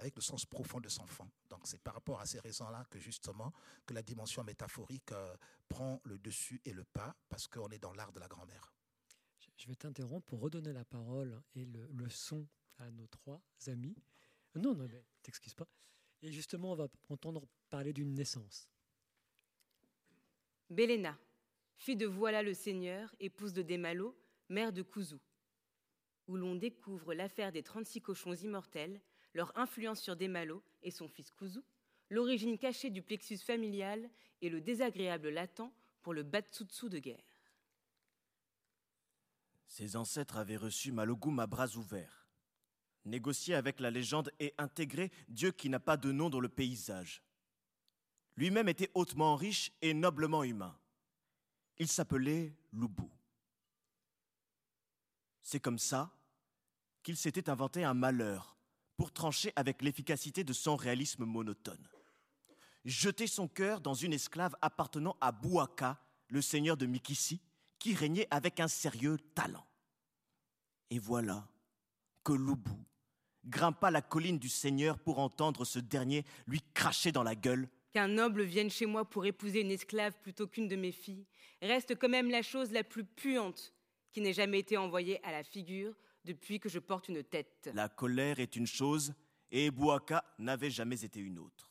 avec 0.00 0.16
le 0.16 0.22
sens 0.22 0.46
profond 0.46 0.80
de 0.80 0.88
son 0.88 1.06
fond. 1.06 1.30
Donc 1.50 1.60
c'est 1.64 1.80
par 1.80 1.94
rapport 1.94 2.20
à 2.20 2.26
ces 2.26 2.40
raisons-là 2.40 2.86
que 2.90 2.98
justement 2.98 3.52
que 3.86 3.94
la 3.94 4.02
dimension 4.02 4.42
métaphorique 4.42 5.12
euh, 5.12 5.36
prend 5.68 6.00
le 6.04 6.18
dessus 6.18 6.60
et 6.64 6.72
le 6.72 6.84
pas 6.84 7.14
parce 7.28 7.46
qu'on 7.46 7.68
est 7.68 7.78
dans 7.78 7.92
l'art 7.92 8.12
de 8.12 8.18
la 8.18 8.26
grand-mère. 8.26 8.72
Je 9.56 9.66
vais 9.66 9.74
t'interrompre 9.74 10.26
pour 10.26 10.40
redonner 10.40 10.72
la 10.72 10.86
parole 10.86 11.42
et 11.54 11.66
le, 11.66 12.08
son 12.08 12.48
à 12.78 12.90
nos 12.90 13.06
trois 13.08 13.42
amis. 13.66 13.94
Non, 14.54 14.74
non, 14.74 14.74
mais 14.74 15.04
t'excuses 15.22 15.54
pas. 15.54 15.68
Et 16.22 16.32
justement, 16.32 16.72
on 16.72 16.76
va 16.76 16.88
entendre 17.10 17.46
parler 17.68 17.92
d'une 17.92 18.14
naissance. 18.14 18.70
Béléna, 20.70 21.18
fille 21.76 21.96
de 21.96 22.06
Voilà 22.06 22.42
le 22.42 22.54
Seigneur, 22.54 23.14
épouse 23.20 23.52
de 23.52 23.60
Desmalo, 23.60 24.16
mère 24.48 24.72
de 24.72 24.80
Kouzou, 24.80 25.20
où 26.26 26.36
l'on 26.36 26.54
découvre 26.54 27.12
l'affaire 27.12 27.52
des 27.52 27.62
36 27.62 28.00
cochons 28.00 28.34
immortels 28.34 29.00
leur 29.34 29.56
influence 29.56 30.00
sur 30.00 30.16
Desmalo 30.16 30.62
et 30.82 30.90
son 30.90 31.08
fils 31.08 31.30
Kuzu, 31.30 31.60
l'origine 32.08 32.58
cachée 32.58 32.90
du 32.90 33.02
plexus 33.02 33.38
familial 33.38 34.10
et 34.42 34.48
le 34.48 34.60
désagréable 34.60 35.28
latent 35.28 35.72
pour 36.02 36.14
le 36.14 36.22
Batsutsu 36.22 36.88
de 36.88 36.98
guerre. 36.98 37.24
Ses 39.66 39.96
ancêtres 39.96 40.36
avaient 40.36 40.56
reçu 40.56 40.90
Malogum 40.90 41.38
à 41.38 41.46
bras 41.46 41.76
ouverts, 41.76 42.28
négocié 43.04 43.54
avec 43.54 43.78
la 43.78 43.90
légende 43.90 44.32
et 44.40 44.52
intégré 44.58 45.12
Dieu 45.28 45.52
qui 45.52 45.68
n'a 45.68 45.78
pas 45.78 45.96
de 45.96 46.10
nom 46.10 46.28
dans 46.28 46.40
le 46.40 46.48
paysage. 46.48 47.22
Lui-même 48.36 48.68
était 48.68 48.90
hautement 48.94 49.36
riche 49.36 49.70
et 49.80 49.94
noblement 49.94 50.42
humain. 50.42 50.76
Il 51.78 51.88
s'appelait 51.88 52.54
Lubu. 52.72 53.08
C'est 55.40 55.60
comme 55.60 55.78
ça 55.78 56.10
qu'il 57.02 57.16
s'était 57.16 57.48
inventé 57.48 57.84
un 57.84 57.94
malheur 57.94 58.59
pour 59.00 59.12
trancher 59.12 59.50
avec 59.56 59.80
l'efficacité 59.80 60.44
de 60.44 60.52
son 60.52 60.76
réalisme 60.76 61.24
monotone. 61.24 61.88
Jeter 62.84 63.26
son 63.26 63.48
cœur 63.48 63.80
dans 63.80 63.94
une 63.94 64.12
esclave 64.12 64.54
appartenant 64.60 65.16
à 65.22 65.32
Bouaka, 65.32 65.98
le 66.28 66.42
seigneur 66.42 66.76
de 66.76 66.84
Mikisi, 66.84 67.40
qui 67.78 67.94
régnait 67.94 68.28
avec 68.30 68.60
un 68.60 68.68
sérieux 68.68 69.16
talent. 69.34 69.66
Et 70.90 70.98
voilà 70.98 71.48
que 72.24 72.34
Loubou 72.34 72.76
grimpa 73.46 73.90
la 73.90 74.02
colline 74.02 74.38
du 74.38 74.50
seigneur 74.50 74.98
pour 74.98 75.18
entendre 75.18 75.64
ce 75.64 75.78
dernier 75.78 76.26
lui 76.46 76.60
cracher 76.74 77.10
dans 77.10 77.22
la 77.22 77.34
gueule. 77.34 77.70
Qu'un 77.94 78.08
noble 78.08 78.42
vienne 78.42 78.68
chez 78.68 78.84
moi 78.84 79.08
pour 79.08 79.24
épouser 79.24 79.62
une 79.62 79.70
esclave 79.70 80.12
plutôt 80.20 80.46
qu'une 80.46 80.68
de 80.68 80.76
mes 80.76 80.92
filles 80.92 81.24
reste 81.62 81.98
quand 81.98 82.10
même 82.10 82.28
la 82.28 82.42
chose 82.42 82.70
la 82.70 82.84
plus 82.84 83.06
puante 83.06 83.72
qui 84.12 84.20
n'ait 84.20 84.34
jamais 84.34 84.58
été 84.58 84.76
envoyée 84.76 85.24
à 85.24 85.32
la 85.32 85.42
figure 85.42 85.94
depuis 86.24 86.60
que 86.60 86.68
je 86.68 86.78
porte 86.78 87.08
une 87.08 87.22
tête. 87.22 87.70
La 87.74 87.88
colère 87.88 88.40
est 88.40 88.56
une 88.56 88.66
chose, 88.66 89.14
et 89.50 89.70
Bouaka 89.70 90.24
n'avait 90.38 90.70
jamais 90.70 91.04
été 91.04 91.20
une 91.20 91.38
autre. 91.38 91.70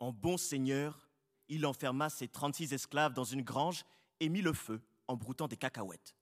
En 0.00 0.12
bon 0.12 0.36
seigneur, 0.36 1.08
il 1.48 1.66
enferma 1.66 2.10
ses 2.10 2.28
trente-six 2.28 2.72
esclaves 2.72 3.14
dans 3.14 3.24
une 3.24 3.42
grange 3.42 3.84
et 4.20 4.28
mit 4.28 4.42
le 4.42 4.52
feu 4.52 4.80
en 5.08 5.16
broutant 5.16 5.48
des 5.48 5.56
cacahuètes. 5.56 6.14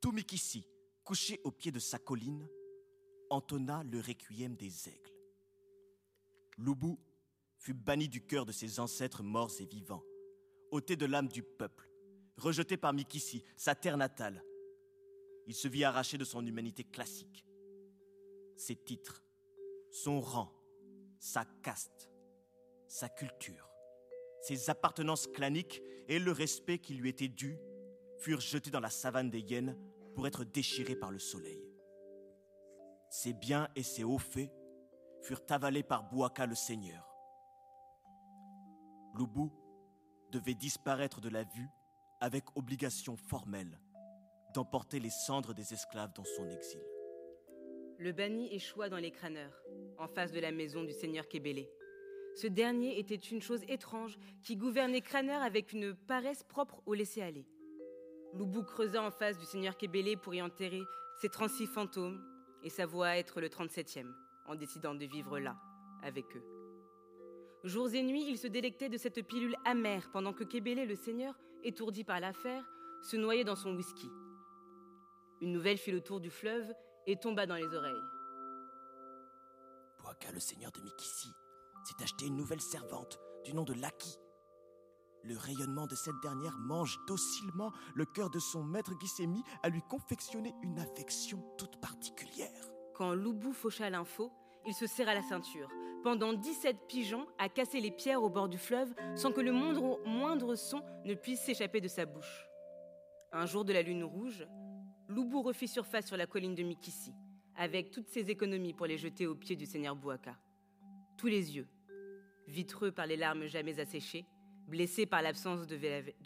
Tumikisi, 0.00 0.66
couché 1.04 1.40
au 1.44 1.50
pied 1.50 1.72
de 1.72 1.78
sa 1.78 1.98
colline, 1.98 2.48
entonna 3.30 3.82
le 3.84 4.00
requiem 4.00 4.56
des 4.56 4.88
aigles. 4.88 5.12
Loubou 6.58 6.98
fut 7.58 7.74
banni 7.74 8.08
du 8.08 8.26
cœur 8.26 8.44
de 8.44 8.52
ses 8.52 8.80
ancêtres 8.80 9.22
morts 9.22 9.52
et 9.60 9.66
vivants, 9.66 10.04
ôté 10.70 10.96
de 10.96 11.06
l'âme 11.06 11.28
du 11.28 11.42
peuple, 11.42 11.88
rejeté 12.36 12.76
par 12.76 12.92
Mikisi, 12.92 13.42
sa 13.56 13.74
terre 13.74 13.96
natale, 13.96 14.42
il 15.46 15.54
se 15.54 15.68
vit 15.68 15.84
arraché 15.84 16.18
de 16.18 16.24
son 16.24 16.44
humanité 16.44 16.84
classique. 16.84 17.44
Ses 18.56 18.76
titres, 18.76 19.22
son 19.90 20.20
rang, 20.20 20.52
sa 21.18 21.44
caste, 21.62 22.10
sa 22.88 23.08
culture, 23.08 23.70
ses 24.42 24.70
appartenances 24.70 25.26
claniques 25.26 25.82
et 26.08 26.18
le 26.18 26.32
respect 26.32 26.78
qui 26.78 26.94
lui 26.94 27.08
était 27.08 27.28
dû 27.28 27.58
furent 28.18 28.40
jetés 28.40 28.70
dans 28.70 28.80
la 28.80 28.90
savane 28.90 29.30
des 29.30 29.40
hyènes 29.40 29.76
pour 30.14 30.26
être 30.26 30.44
déchirés 30.44 30.96
par 30.96 31.10
le 31.10 31.18
soleil. 31.18 31.62
Ses 33.10 33.32
biens 33.32 33.68
et 33.76 33.82
ses 33.82 34.04
hauts 34.04 34.18
faits 34.18 34.50
furent 35.22 35.42
avalés 35.50 35.82
par 35.82 36.08
Bouaka 36.08 36.46
le 36.46 36.54
Seigneur. 36.54 37.06
Loubou 39.14 39.52
devait 40.30 40.54
disparaître 40.54 41.20
de 41.20 41.28
la 41.28 41.44
vue 41.44 41.68
avec 42.20 42.44
obligation 42.56 43.16
formelle 43.16 43.78
les 44.92 45.10
cendres 45.10 45.52
des 45.52 45.74
esclaves 45.74 46.12
dans 46.14 46.24
son 46.24 46.48
exil. 46.48 46.80
Le 47.98 48.12
banni 48.12 48.54
échoua 48.54 48.88
dans 48.88 48.96
les 48.96 49.10
crâneurs, 49.10 49.62
en 49.98 50.08
face 50.08 50.32
de 50.32 50.40
la 50.40 50.52
maison 50.52 50.82
du 50.84 50.92
seigneur 50.92 51.28
Kébélé. 51.28 51.70
Ce 52.34 52.46
dernier 52.46 52.98
était 52.98 53.14
une 53.14 53.42
chose 53.42 53.62
étrange 53.68 54.18
qui 54.42 54.56
gouvernait 54.56 55.00
Crâneur 55.00 55.42
avec 55.42 55.72
une 55.72 55.94
paresse 55.94 56.42
propre 56.42 56.82
au 56.86 56.94
laisser-aller. 56.94 57.46
Loubou 58.34 58.62
creusa 58.62 59.02
en 59.02 59.10
face 59.10 59.38
du 59.38 59.46
seigneur 59.46 59.76
Kébélé 59.76 60.16
pour 60.16 60.34
y 60.34 60.42
enterrer 60.42 60.82
ses 61.20 61.30
36 61.30 61.66
fantômes 61.66 62.22
et 62.62 62.68
s'avoua 62.68 63.16
être 63.16 63.40
le 63.40 63.48
37e, 63.48 64.10
en 64.46 64.54
décidant 64.54 64.94
de 64.94 65.06
vivre 65.06 65.38
là, 65.38 65.56
avec 66.02 66.24
eux. 66.36 66.44
Jours 67.64 67.94
et 67.94 68.02
nuits, 68.02 68.26
il 68.28 68.38
se 68.38 68.46
délectait 68.46 68.90
de 68.90 68.98
cette 68.98 69.26
pilule 69.26 69.56
amère 69.64 70.10
pendant 70.12 70.34
que 70.34 70.44
Kébélé, 70.44 70.84
le 70.84 70.96
seigneur, 70.96 71.34
étourdi 71.64 72.04
par 72.04 72.20
l'affaire, 72.20 72.64
se 73.02 73.16
noyait 73.16 73.44
dans 73.44 73.56
son 73.56 73.74
whisky. 73.74 74.08
Une 75.40 75.52
nouvelle 75.52 75.76
fit 75.76 75.92
le 75.92 76.00
tour 76.00 76.20
du 76.20 76.30
fleuve 76.30 76.72
et 77.06 77.16
tomba 77.16 77.46
dans 77.46 77.56
les 77.56 77.74
oreilles. 77.74 78.02
Boaka, 80.02 80.32
le 80.32 80.40
seigneur 80.40 80.72
de 80.72 80.80
Mikisi, 80.80 81.28
s'est 81.84 82.02
acheté 82.02 82.26
une 82.26 82.36
nouvelle 82.36 82.60
servante 82.60 83.18
du 83.44 83.52
nom 83.52 83.64
de 83.64 83.74
Laki. 83.74 84.18
Le 85.24 85.36
rayonnement 85.36 85.86
de 85.86 85.94
cette 85.94 86.18
dernière 86.22 86.56
mange 86.58 86.98
docilement 87.06 87.72
le 87.94 88.04
cœur 88.04 88.30
de 88.30 88.38
son 88.38 88.62
maître 88.62 88.96
qui 88.98 89.08
s'est 89.08 89.26
mis 89.26 89.42
à 89.62 89.68
lui 89.68 89.82
confectionner 89.82 90.54
une 90.62 90.78
affection 90.78 91.42
toute 91.58 91.80
particulière. 91.80 92.70
Quand 92.94 93.12
Loubou 93.12 93.52
faucha 93.52 93.90
l'info, 93.90 94.32
il 94.66 94.72
se 94.72 94.86
serra 94.86 95.14
la 95.14 95.22
ceinture. 95.22 95.68
Pendant 96.02 96.32
17 96.32 96.86
pigeons, 96.88 97.26
à 97.38 97.48
casser 97.48 97.80
les 97.80 97.90
pierres 97.90 98.22
au 98.22 98.30
bord 98.30 98.48
du 98.48 98.58
fleuve 98.58 98.94
sans 99.16 99.32
que 99.32 99.40
le 99.40 99.52
moindre, 99.52 100.00
moindre 100.06 100.54
son 100.54 100.82
ne 101.04 101.14
puisse 101.14 101.40
s'échapper 101.40 101.80
de 101.80 101.88
sa 101.88 102.06
bouche. 102.06 102.46
Un 103.32 103.44
jour 103.44 103.64
de 103.64 103.72
la 103.72 103.82
lune 103.82 104.04
rouge, 104.04 104.46
Loubou 105.08 105.42
refit 105.42 105.68
surface 105.68 106.06
sur 106.06 106.16
la 106.16 106.26
colline 106.26 106.54
de 106.54 106.62
Mikissi, 106.64 107.12
avec 107.54 107.90
toutes 107.92 108.08
ses 108.08 108.28
économies 108.30 108.72
pour 108.72 108.86
les 108.86 108.98
jeter 108.98 109.26
aux 109.26 109.36
pieds 109.36 109.54
du 109.54 109.64
seigneur 109.64 109.94
Bouaka. 109.94 110.36
Tous 111.16 111.28
les 111.28 111.56
yeux, 111.56 111.68
vitreux 112.48 112.90
par 112.90 113.06
les 113.06 113.16
larmes 113.16 113.46
jamais 113.46 113.78
asséchées, 113.78 114.26
blessés 114.66 115.06
par 115.06 115.22
l'absence 115.22 115.66
de, 115.66 115.76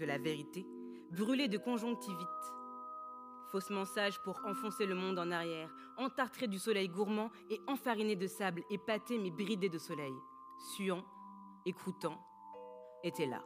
la 0.05 0.19
vérité, 0.19 0.65
brûlés 1.13 1.49
de 1.49 1.59
conjonctivite, 1.59 2.27
faussement 3.53 3.85
sage 3.85 4.19
pour 4.23 4.41
enfoncer 4.47 4.87
le 4.87 4.95
monde 4.95 5.19
en 5.19 5.31
arrière, 5.31 5.71
entartré 5.99 6.49
du 6.49 6.59
soleil 6.59 6.89
gourmand 6.89 7.31
et 7.51 7.61
enfariné 7.67 8.17
de 8.17 8.27
sable, 8.27 8.63
épaté 8.71 9.19
mais 9.19 9.31
bridé 9.31 9.69
de 9.69 9.79
soleil, 9.79 10.15
suant, 10.75 11.05
écroutant, 11.67 12.19
était 13.05 13.27
là, 13.27 13.45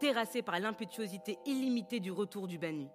terrassé 0.00 0.42
par 0.42 0.58
l'impétuosité 0.58 1.38
illimitée 1.46 2.00
du 2.00 2.10
retour 2.10 2.48
du 2.48 2.58
Banu. 2.58 2.88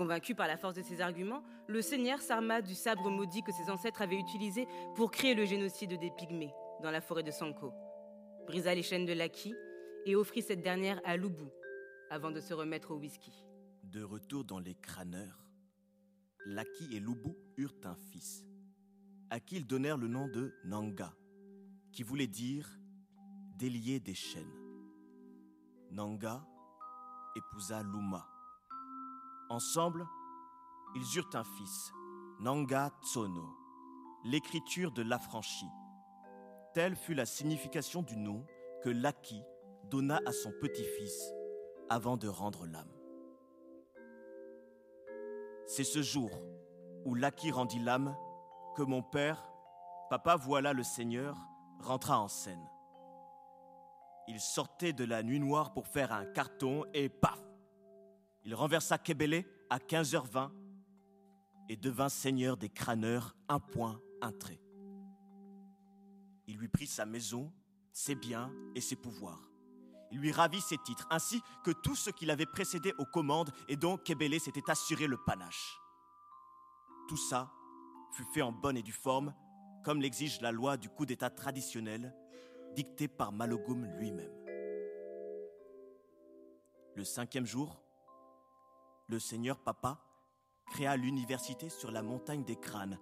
Convaincu 0.00 0.34
par 0.34 0.46
la 0.46 0.56
force 0.56 0.76
de 0.76 0.80
ses 0.80 1.02
arguments, 1.02 1.42
le 1.68 1.82
seigneur 1.82 2.22
s'arma 2.22 2.62
du 2.62 2.74
sabre 2.74 3.10
maudit 3.10 3.42
que 3.42 3.52
ses 3.52 3.68
ancêtres 3.68 4.00
avaient 4.00 4.16
utilisé 4.18 4.66
pour 4.94 5.10
créer 5.10 5.34
le 5.34 5.44
génocide 5.44 6.00
des 6.00 6.10
Pygmées 6.10 6.54
dans 6.82 6.90
la 6.90 7.02
forêt 7.02 7.22
de 7.22 7.30
Sanko, 7.30 7.70
brisa 8.46 8.74
les 8.74 8.82
chaînes 8.82 9.04
de 9.04 9.12
Laki 9.12 9.54
et 10.06 10.16
offrit 10.16 10.40
cette 10.40 10.62
dernière 10.62 11.02
à 11.04 11.18
Loubou 11.18 11.50
avant 12.08 12.30
de 12.30 12.40
se 12.40 12.54
remettre 12.54 12.92
au 12.92 12.96
whisky. 12.96 13.44
De 13.82 14.02
retour 14.02 14.42
dans 14.42 14.58
les 14.58 14.74
crâneurs, 14.74 15.46
Laki 16.46 16.96
et 16.96 17.00
Lubu 17.00 17.36
eurent 17.58 17.76
un 17.84 17.94
fils, 17.94 18.46
à 19.28 19.38
qui 19.38 19.56
ils 19.56 19.66
donnèrent 19.66 19.98
le 19.98 20.08
nom 20.08 20.28
de 20.28 20.54
Nanga, 20.64 21.12
qui 21.92 22.04
voulait 22.04 22.26
dire 22.26 22.66
délier 23.58 24.00
des 24.00 24.14
chaînes. 24.14 24.56
Nanga 25.90 26.42
épousa 27.36 27.82
Luma. 27.82 28.29
Ensemble, 29.50 30.06
ils 30.94 31.18
eurent 31.18 31.34
un 31.34 31.42
fils, 31.42 31.92
Nanga 32.38 32.92
Tsono, 33.02 33.48
l'écriture 34.22 34.92
de 34.92 35.02
l'affranchi. 35.02 35.66
Telle 36.72 36.94
fut 36.94 37.14
la 37.14 37.26
signification 37.26 38.02
du 38.02 38.16
nom 38.16 38.46
que 38.84 38.90
Laki 38.90 39.42
donna 39.90 40.20
à 40.24 40.30
son 40.30 40.52
petit-fils 40.60 41.32
avant 41.88 42.16
de 42.16 42.28
rendre 42.28 42.64
l'âme. 42.64 42.92
C'est 45.66 45.82
ce 45.82 46.00
jour 46.00 46.30
où 47.04 47.16
Laki 47.16 47.50
rendit 47.50 47.80
l'âme 47.80 48.16
que 48.76 48.82
mon 48.82 49.02
père, 49.02 49.50
papa 50.10 50.36
voilà 50.36 50.72
le 50.72 50.84
Seigneur, 50.84 51.36
rentra 51.80 52.20
en 52.20 52.28
scène. 52.28 52.70
Il 54.28 54.38
sortait 54.38 54.92
de 54.92 55.02
la 55.02 55.24
nuit 55.24 55.40
noire 55.40 55.72
pour 55.72 55.88
faire 55.88 56.12
un 56.12 56.24
carton 56.24 56.84
et 56.94 57.08
paf 57.08 57.49
Il 58.44 58.54
renversa 58.54 58.98
Kebele 58.98 59.44
à 59.68 59.78
15h20 59.78 60.50
et 61.68 61.76
devint 61.76 62.08
seigneur 62.08 62.56
des 62.56 62.68
crâneurs, 62.68 63.36
un 63.48 63.60
point, 63.60 64.00
un 64.22 64.32
trait. 64.32 64.60
Il 66.46 66.56
lui 66.56 66.68
prit 66.68 66.86
sa 66.86 67.06
maison, 67.06 67.52
ses 67.92 68.14
biens 68.14 68.52
et 68.74 68.80
ses 68.80 68.96
pouvoirs. 68.96 69.50
Il 70.10 70.18
lui 70.18 70.32
ravit 70.32 70.60
ses 70.60 70.78
titres, 70.78 71.06
ainsi 71.10 71.40
que 71.64 71.70
tout 71.70 71.94
ce 71.94 72.10
qu'il 72.10 72.30
avait 72.30 72.46
précédé 72.46 72.92
aux 72.98 73.04
commandes 73.04 73.52
et 73.68 73.76
dont 73.76 73.96
Kebele 73.96 74.40
s'était 74.40 74.68
assuré 74.68 75.06
le 75.06 75.16
panache. 75.16 75.78
Tout 77.08 77.16
ça 77.16 77.52
fut 78.12 78.26
fait 78.32 78.42
en 78.42 78.52
bonne 78.52 78.76
et 78.76 78.82
due 78.82 78.90
forme, 78.90 79.34
comme 79.84 80.00
l'exige 80.00 80.40
la 80.40 80.50
loi 80.50 80.76
du 80.76 80.88
coup 80.88 81.06
d'État 81.06 81.30
traditionnel, 81.30 82.14
dictée 82.74 83.08
par 83.08 83.32
Malogum 83.32 83.84
lui-même. 83.98 84.32
Le 86.96 87.04
cinquième 87.04 87.46
jour, 87.46 87.80
le 89.10 89.18
seigneur 89.18 89.58
papa 89.58 90.00
créa 90.70 90.96
l'université 90.96 91.68
sur 91.68 91.90
la 91.90 92.02
montagne 92.02 92.44
des 92.44 92.56
crânes, 92.56 92.98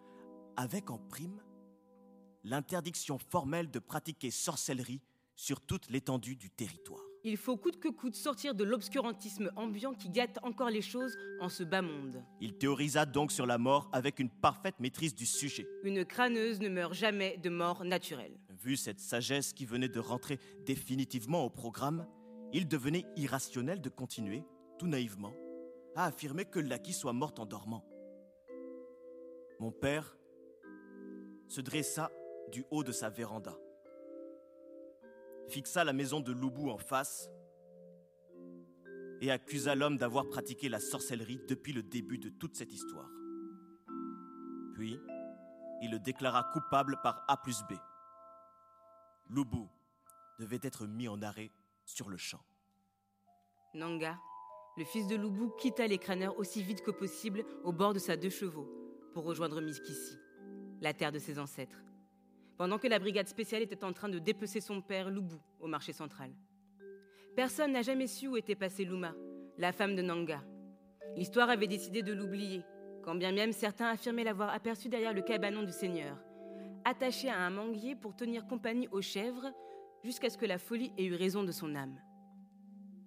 avec 0.57 0.91
en 0.91 0.99
prime 0.99 1.41
l'interdiction 2.45 3.19
formelle 3.19 3.71
de 3.71 3.79
pratiquer 3.79 4.31
sorcellerie 4.31 5.03
sur 5.37 5.61
toute 5.61 5.91
l'étendue 5.91 6.35
du 6.35 6.51
territoire. 6.51 7.03
Il 7.25 7.37
faut 7.37 7.57
coûte 7.57 7.79
que 7.79 7.89
coûte 7.89 8.15
sortir 8.15 8.55
de 8.55 8.65
l'obscurantisme 8.65 9.51
ambiant 9.57 9.93
qui 9.93 10.09
gâte 10.09 10.39
encore 10.43 10.71
les 10.71 10.81
choses 10.81 11.15
en 11.41 11.49
ce 11.49 11.63
bas 11.63 11.83
monde. 11.83 12.25
Il 12.41 12.55
théorisa 12.55 13.05
donc 13.05 13.33
sur 13.33 13.45
la 13.45 13.59
mort 13.59 13.91
avec 13.93 14.19
une 14.19 14.31
parfaite 14.31 14.81
maîtrise 14.81 15.15
du 15.15 15.27
sujet. 15.27 15.67
Une 15.83 16.05
crâneuse 16.05 16.61
ne 16.61 16.69
meurt 16.69 16.95
jamais 16.95 17.37
de 17.37 17.51
mort 17.51 17.85
naturelle. 17.85 18.39
Vu 18.49 18.77
cette 18.77 19.01
sagesse 19.01 19.53
qui 19.53 19.67
venait 19.67 19.89
de 19.89 20.01
rentrer 20.01 20.39
définitivement 20.65 21.45
au 21.45 21.51
programme, 21.51 22.07
il 22.53 22.67
devenait 22.67 23.05
irrationnel 23.17 23.83
de 23.83 23.89
continuer, 23.91 24.45
tout 24.79 24.87
naïvement, 24.87 25.35
à 25.95 26.07
affirmer 26.07 26.45
que 26.45 26.59
Laki 26.59 26.93
soit 26.93 27.13
morte 27.13 27.39
en 27.39 27.47
dormant. 27.47 27.85
Mon 29.59 29.73
père 29.73 30.17
se 31.49 31.61
dressa 31.61 32.11
du 32.51 32.65
haut 32.71 32.85
de 32.85 32.93
sa 32.93 33.11
véranda 33.11 33.57
fixa 35.49 35.85
la 35.85 35.93
maison 35.93 36.21
de 36.21 36.33
Loubou 36.33 36.71
en 36.71 36.79
face 36.79 37.31
et 39.21 39.31
accusa 39.31 39.75
l'homme 39.75 39.97
d'avoir 39.97 40.29
pratiqué 40.29 40.69
la 40.69 40.79
sorcellerie 40.79 41.41
depuis 41.49 41.73
le 41.73 41.83
début 41.83 42.19
de 42.19 42.29
toute 42.29 42.55
cette 42.55 42.73
histoire. 42.73 43.09
Puis, 44.75 45.01
il 45.83 45.91
le 45.91 45.99
déclara 45.99 46.45
coupable 46.53 47.01
par 47.03 47.25
A 47.27 47.37
plus 47.37 47.63
B. 47.69 47.73
Loubou 49.29 49.69
devait 50.39 50.61
être 50.63 50.87
mis 50.87 51.09
en 51.09 51.21
arrêt 51.23 51.51
sur 51.85 52.09
le 52.09 52.17
champ. 52.17 52.41
Nanga, 53.75 54.17
le 54.79 54.85
fils 54.85 55.07
de 55.07 55.17
Loubou, 55.17 55.51
quitta 55.59 55.87
les 55.87 55.99
crâneurs 55.99 56.39
aussi 56.39 56.63
vite 56.63 56.83
que 56.83 56.91
possible 56.91 57.45
au 57.65 57.73
bord 57.73 57.93
de 57.93 57.99
sa 57.99 58.17
deux 58.17 58.31
chevaux 58.31 58.69
pour 59.13 59.25
rejoindre 59.25 59.61
Miskissi, 59.61 60.17
la 60.81 60.95
terre 60.95 61.13
de 61.13 61.19
ses 61.19 61.39
ancêtres 61.39 61.83
pendant 62.59 62.79
que 62.79 62.89
la 62.89 62.99
brigade 62.99 63.29
spéciale 63.29 63.63
était 63.63 63.85
en 63.85 63.93
train 63.93 64.09
de 64.09 64.19
dépecer 64.19 64.61
son 64.61 64.83
père, 64.83 65.09
Loubou, 65.11 65.41
au 65.61 65.69
marché 65.69 65.93
central. 65.93 66.33
Personne 67.37 67.73
n'a 67.73 67.83
jamais 67.83 68.09
su 68.09 68.27
où 68.27 68.37
était 68.37 68.57
passée 68.57 68.85
Luma, 68.85 69.15
la 69.57 69.71
femme 69.71 69.95
de 69.95 70.03
Nanga. 70.03 70.43
L'histoire 71.17 71.49
avait 71.49 71.69
décidé 71.69 72.03
de 72.03 72.13
l'oublier, 72.13 72.65
quand 73.05 73.15
bien 73.15 73.31
même 73.31 73.53
certains 73.53 73.87
affirmaient 73.87 74.25
l'avoir 74.25 74.51
aperçue 74.51 74.89
derrière 74.89 75.15
le 75.15 75.23
cabanon 75.23 75.63
du 75.63 75.71
seigneur, 75.71 76.19
attachée 76.85 77.31
à 77.31 77.39
un 77.39 77.51
manguier 77.51 77.95
pour 77.95 78.17
tenir 78.17 78.45
compagnie 78.47 78.89
aux 78.91 79.03
chèvres, 79.03 79.53
jusqu'à 80.03 80.29
ce 80.29 80.37
que 80.37 80.47
la 80.47 80.59
folie 80.59 80.93
ait 80.99 81.05
eu 81.05 81.15
raison 81.15 81.45
de 81.45 81.53
son 81.53 81.77
âme. 81.77 81.97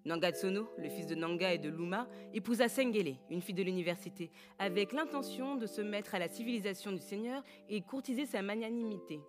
Nanga 0.03 0.31
Tsono, 0.31 0.67
le 0.77 0.89
fils 0.89 1.05
de 1.05 1.15
Nanga 1.15 1.53
et 1.53 1.59
de 1.59 1.69
Luma, 1.69 2.07
épousa 2.33 2.67
Sengele, 2.67 3.17
une 3.29 3.41
fille 3.41 3.53
de 3.53 3.61
l'université, 3.61 4.31
avec 4.57 4.93
l'intention 4.93 5.55
de 5.55 5.67
se 5.67 5.81
mettre 5.81 6.15
à 6.15 6.19
la 6.19 6.27
civilisation 6.27 6.91
du 6.91 7.01
Seigneur 7.01 7.43
et 7.69 7.81
courtiser 7.81 8.25
sa 8.25 8.41
magnanimité. 8.41 9.19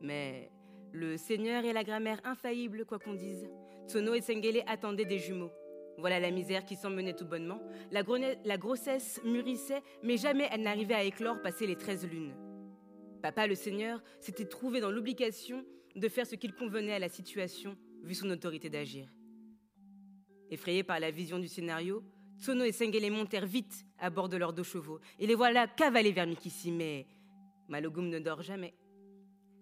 Mais 0.00 0.50
le 0.92 1.18
Seigneur 1.18 1.64
est 1.64 1.74
la 1.74 1.84
grammaire 1.84 2.20
infaillible, 2.24 2.86
quoi 2.86 2.98
qu'on 2.98 3.14
dise. 3.14 3.50
Tsono 3.86 4.14
et 4.14 4.22
Sengele 4.22 4.62
attendaient 4.66 5.04
des 5.04 5.18
jumeaux. 5.18 5.52
Voilà 5.98 6.20
la 6.20 6.30
misère 6.30 6.64
qui 6.64 6.76
s'en 6.76 6.90
menait 6.90 7.14
tout 7.14 7.26
bonnement. 7.26 7.60
La, 7.90 8.02
la 8.44 8.56
grossesse 8.56 9.20
mûrissait, 9.24 9.82
mais 10.02 10.16
jamais 10.16 10.48
elle 10.50 10.62
n'arrivait 10.62 10.94
à 10.94 11.04
éclore 11.04 11.42
passer 11.42 11.66
les 11.66 11.76
treize 11.76 12.06
lunes. 12.06 12.34
Papa, 13.20 13.46
le 13.46 13.56
Seigneur, 13.56 14.02
s'était 14.20 14.46
trouvé 14.46 14.80
dans 14.80 14.92
l'obligation 14.92 15.64
de 15.96 16.08
faire 16.08 16.26
ce 16.26 16.36
qu'il 16.36 16.54
convenait 16.54 16.94
à 16.94 16.98
la 16.98 17.08
situation, 17.08 17.76
vu 18.04 18.14
son 18.14 18.30
autorité 18.30 18.70
d'agir. 18.70 19.12
Effrayés 20.50 20.82
par 20.82 20.98
la 21.00 21.10
vision 21.10 21.38
du 21.38 21.48
scénario, 21.48 22.02
Tsono 22.38 22.64
et 22.64 22.72
Sengele 22.72 23.10
montèrent 23.10 23.46
vite 23.46 23.84
à 23.98 24.10
bord 24.10 24.28
de 24.28 24.36
leurs 24.36 24.52
deux 24.52 24.62
chevaux, 24.62 25.00
et 25.18 25.26
les 25.26 25.34
voilà 25.34 25.66
cavalés 25.66 26.12
vers 26.12 26.26
Mikisi, 26.26 26.70
mais 26.70 27.06
Malogum 27.68 28.08
ne 28.08 28.18
dort 28.18 28.42
jamais. 28.42 28.74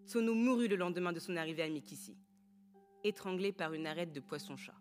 Tsono 0.06 0.34
mourut 0.34 0.68
le 0.68 0.76
lendemain 0.76 1.12
de 1.12 1.18
son 1.18 1.36
arrivée 1.36 1.62
à 1.62 1.68
Mikisi, 1.68 2.16
étranglé 3.02 3.52
par 3.52 3.72
une 3.72 3.86
arête 3.86 4.12
de 4.12 4.20
poisson-chat. 4.20 4.74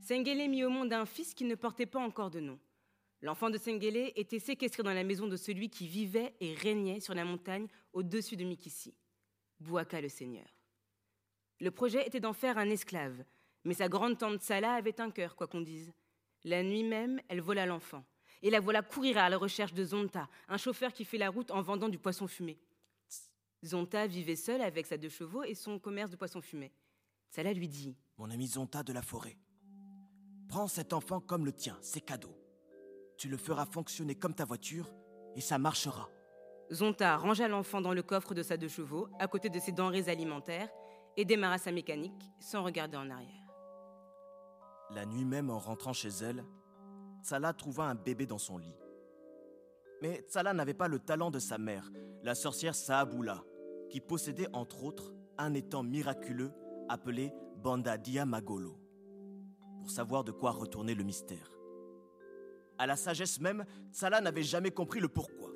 Sengele 0.00 0.48
mit 0.48 0.64
au 0.64 0.70
monde 0.70 0.92
un 0.92 1.06
fils 1.06 1.32
qui 1.32 1.44
ne 1.44 1.54
portait 1.54 1.86
pas 1.86 2.00
encore 2.00 2.30
de 2.30 2.40
nom. 2.40 2.58
L'enfant 3.22 3.48
de 3.48 3.56
Sengele 3.56 4.12
était 4.16 4.38
séquestré 4.38 4.82
dans 4.82 4.92
la 4.92 5.04
maison 5.04 5.26
de 5.26 5.36
celui 5.36 5.70
qui 5.70 5.88
vivait 5.88 6.34
et 6.40 6.52
régnait 6.52 7.00
sur 7.00 7.14
la 7.14 7.24
montagne 7.24 7.68
au-dessus 7.94 8.36
de 8.36 8.44
Mikisi, 8.44 8.94
Bouaka 9.60 10.02
le 10.02 10.10
Seigneur. 10.10 10.44
Le 11.60 11.70
projet 11.70 12.06
était 12.06 12.20
d'en 12.20 12.34
faire 12.34 12.58
un 12.58 12.68
esclave, 12.68 13.24
mais 13.64 13.74
sa 13.74 13.88
grande 13.88 14.18
tante 14.18 14.42
Salah 14.42 14.74
avait 14.74 15.00
un 15.00 15.10
cœur, 15.10 15.36
quoi 15.36 15.46
qu'on 15.46 15.60
dise. 15.60 15.92
La 16.44 16.62
nuit 16.62 16.84
même, 16.84 17.20
elle 17.28 17.40
vola 17.40 17.66
l'enfant. 17.66 18.04
Et 18.42 18.50
la 18.50 18.60
voilà 18.60 18.82
courir 18.82 19.18
à 19.18 19.30
la 19.30 19.38
recherche 19.38 19.72
de 19.72 19.84
Zonta, 19.84 20.28
un 20.48 20.58
chauffeur 20.58 20.92
qui 20.92 21.04
fait 21.04 21.16
la 21.16 21.30
route 21.30 21.50
en 21.50 21.62
vendant 21.62 21.88
du 21.88 21.98
poisson 21.98 22.26
fumé. 22.26 22.58
Zonta 23.64 24.06
vivait 24.06 24.36
seule 24.36 24.60
avec 24.60 24.86
sa 24.86 24.98
deux 24.98 25.08
chevaux 25.08 25.42
et 25.44 25.54
son 25.54 25.78
commerce 25.78 26.10
de 26.10 26.16
poissons 26.16 26.42
fumés. 26.42 26.72
Salah 27.30 27.54
lui 27.54 27.68
dit 27.68 27.96
Mon 28.18 28.30
ami 28.30 28.46
Zonta 28.46 28.82
de 28.82 28.92
la 28.92 29.00
forêt, 29.00 29.38
prends 30.48 30.68
cet 30.68 30.92
enfant 30.92 31.20
comme 31.20 31.46
le 31.46 31.52
tien, 31.52 31.78
c'est 31.80 32.02
cadeau. 32.02 32.36
Tu 33.16 33.28
le 33.28 33.38
feras 33.38 33.64
fonctionner 33.64 34.14
comme 34.14 34.34
ta 34.34 34.44
voiture 34.44 34.92
et 35.34 35.40
ça 35.40 35.58
marchera. 35.58 36.10
Zonta 36.72 37.16
rangea 37.16 37.48
l'enfant 37.48 37.80
dans 37.80 37.94
le 37.94 38.02
coffre 38.02 38.34
de 38.34 38.42
sa 38.42 38.56
deux 38.56 38.68
chevaux, 38.68 39.08
à 39.18 39.28
côté 39.28 39.48
de 39.48 39.58
ses 39.58 39.72
denrées 39.72 40.08
alimentaires, 40.08 40.68
et 41.16 41.24
démarra 41.24 41.58
sa 41.58 41.72
mécanique 41.72 42.30
sans 42.40 42.62
regarder 42.64 42.96
en 42.96 43.08
arrière. 43.10 43.43
La 44.90 45.06
nuit 45.06 45.24
même, 45.24 45.50
en 45.50 45.58
rentrant 45.58 45.92
chez 45.92 46.10
elle, 46.22 46.44
Tsala 47.22 47.52
trouva 47.52 47.84
un 47.84 47.94
bébé 47.94 48.26
dans 48.26 48.38
son 48.38 48.58
lit. 48.58 48.76
Mais 50.02 50.24
Tsala 50.28 50.52
n'avait 50.52 50.74
pas 50.74 50.88
le 50.88 50.98
talent 50.98 51.30
de 51.30 51.38
sa 51.38 51.56
mère, 51.56 51.90
la 52.22 52.34
sorcière 52.34 52.74
Saaboula, 52.74 53.42
qui 53.88 54.00
possédait 54.00 54.48
entre 54.52 54.84
autres 54.84 55.14
un 55.38 55.54
étang 55.54 55.82
miraculeux 55.82 56.52
appelé 56.88 57.32
Banda 57.56 57.96
Magolo, 58.26 58.78
pour 59.80 59.90
savoir 59.90 60.22
de 60.22 60.32
quoi 60.32 60.50
retourner 60.50 60.94
le 60.94 61.04
mystère. 61.04 61.50
À 62.76 62.86
la 62.86 62.96
sagesse 62.96 63.40
même, 63.40 63.64
Tsala 63.92 64.20
n'avait 64.20 64.42
jamais 64.42 64.70
compris 64.70 65.00
le 65.00 65.08
pourquoi. 65.08 65.50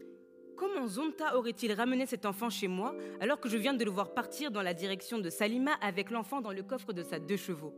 Comment 0.56 0.86
Zonta 0.86 1.36
aurait-il 1.36 1.72
ramené 1.72 2.06
cet 2.06 2.26
enfant 2.26 2.50
chez 2.50 2.66
moi 2.66 2.94
alors 3.20 3.40
que 3.40 3.48
je 3.48 3.56
viens 3.56 3.74
de 3.74 3.84
le 3.84 3.90
voir 3.90 4.14
partir 4.14 4.50
dans 4.50 4.62
la 4.62 4.74
direction 4.74 5.18
de 5.18 5.30
Salima 5.30 5.72
avec 5.82 6.10
l'enfant 6.10 6.40
dans 6.40 6.52
le 6.52 6.62
coffre 6.62 6.92
de 6.92 7.02
sa 7.02 7.20
deux 7.20 7.36
chevaux? 7.36 7.74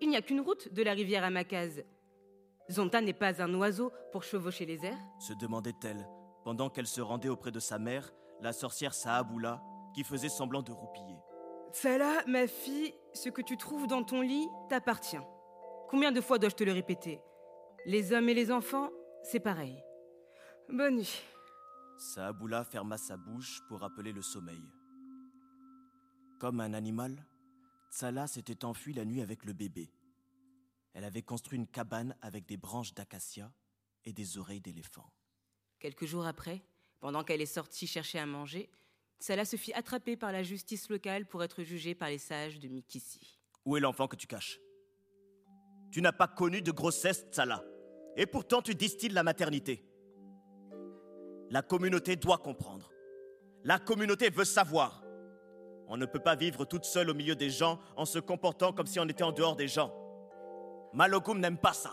Il 0.00 0.10
n'y 0.10 0.16
a 0.16 0.22
qu'une 0.22 0.40
route 0.40 0.72
de 0.72 0.82
la 0.82 0.92
rivière 0.92 1.24
à 1.24 1.30
ma 1.30 1.44
case. 1.44 1.82
Zonta 2.70 3.00
n'est 3.00 3.14
pas 3.14 3.42
un 3.42 3.52
oiseau 3.54 3.92
pour 4.12 4.22
chevaucher 4.22 4.66
les 4.66 4.84
airs 4.84 4.98
se 5.18 5.32
demandait-elle, 5.32 6.06
pendant 6.44 6.68
qu'elle 6.68 6.86
se 6.86 7.00
rendait 7.00 7.28
auprès 7.28 7.50
de 7.50 7.60
sa 7.60 7.78
mère, 7.78 8.12
la 8.40 8.52
sorcière 8.52 8.94
Saaboula, 8.94 9.62
qui 9.94 10.04
faisait 10.04 10.28
semblant 10.28 10.62
de 10.62 10.72
roupiller. 10.72 11.16
Salah, 11.72 12.22
ma 12.26 12.46
fille, 12.46 12.94
ce 13.14 13.28
que 13.28 13.42
tu 13.42 13.56
trouves 13.56 13.86
dans 13.86 14.02
ton 14.02 14.20
lit 14.20 14.48
t'appartient. 14.68 15.20
Combien 15.88 16.12
de 16.12 16.20
fois 16.20 16.38
dois-je 16.38 16.54
te 16.54 16.64
le 16.64 16.72
répéter? 16.72 17.20
Les 17.86 18.12
hommes 18.12 18.28
et 18.28 18.34
les 18.34 18.52
enfants, 18.52 18.90
c'est 19.22 19.40
pareil. 19.40 19.82
Bonne 20.68 20.96
nuit. 20.96 21.22
Saaboula 21.98 22.64
ferma 22.64 22.96
sa 22.98 23.16
bouche 23.16 23.60
pour 23.68 23.82
appeler 23.82 24.12
le 24.12 24.22
sommeil. 24.22 24.62
Comme 26.38 26.60
un 26.60 26.74
animal, 26.74 27.16
Tsala 27.90 28.26
s'était 28.26 28.64
enfuie 28.64 28.92
la 28.92 29.04
nuit 29.04 29.22
avec 29.22 29.44
le 29.44 29.52
bébé. 29.52 29.90
Elle 30.94 31.04
avait 31.04 31.22
construit 31.22 31.58
une 31.58 31.66
cabane 31.66 32.16
avec 32.22 32.46
des 32.46 32.56
branches 32.56 32.94
d'acacia 32.94 33.52
et 34.04 34.12
des 34.12 34.38
oreilles 34.38 34.60
d'éléphant. 34.60 35.10
Quelques 35.78 36.06
jours 36.06 36.26
après, 36.26 36.62
pendant 37.00 37.24
qu'elle 37.24 37.40
est 37.40 37.46
sortie 37.46 37.86
chercher 37.86 38.18
à 38.18 38.26
manger, 38.26 38.70
Tsala 39.20 39.44
se 39.44 39.56
fit 39.56 39.72
attraper 39.72 40.16
par 40.16 40.32
la 40.32 40.42
justice 40.42 40.88
locale 40.88 41.26
pour 41.26 41.42
être 41.42 41.62
jugée 41.62 41.94
par 41.94 42.08
les 42.08 42.18
sages 42.18 42.58
de 42.58 42.68
Mikisi. 42.68 43.38
Où 43.64 43.76
est 43.76 43.80
l'enfant 43.80 44.08
que 44.08 44.16
tu 44.16 44.26
caches? 44.26 44.58
Tu 45.90 46.02
n'as 46.02 46.12
pas 46.12 46.28
connu 46.28 46.62
de 46.62 46.70
grossesse, 46.70 47.26
Tsala. 47.30 47.64
Et 48.16 48.26
pourtant 48.26 48.62
tu 48.62 48.74
distilles 48.74 49.10
la 49.10 49.22
maternité. 49.22 49.84
La 51.50 51.62
communauté 51.62 52.16
doit 52.16 52.38
comprendre. 52.38 52.92
La 53.64 53.78
communauté 53.78 54.30
veut 54.30 54.44
savoir. 54.44 55.02
On 55.88 55.96
ne 55.96 56.06
peut 56.06 56.18
pas 56.18 56.34
vivre 56.34 56.64
toute 56.64 56.84
seule 56.84 57.10
au 57.10 57.14
milieu 57.14 57.34
des 57.34 57.50
gens 57.50 57.78
en 57.96 58.04
se 58.04 58.18
comportant 58.18 58.72
comme 58.72 58.86
si 58.86 59.00
on 59.00 59.08
était 59.08 59.24
en 59.24 59.32
dehors 59.32 59.56
des 59.56 59.68
gens. 59.68 59.92
Malokoum 60.92 61.40
n'aime 61.40 61.58
pas 61.58 61.72
ça. 61.72 61.92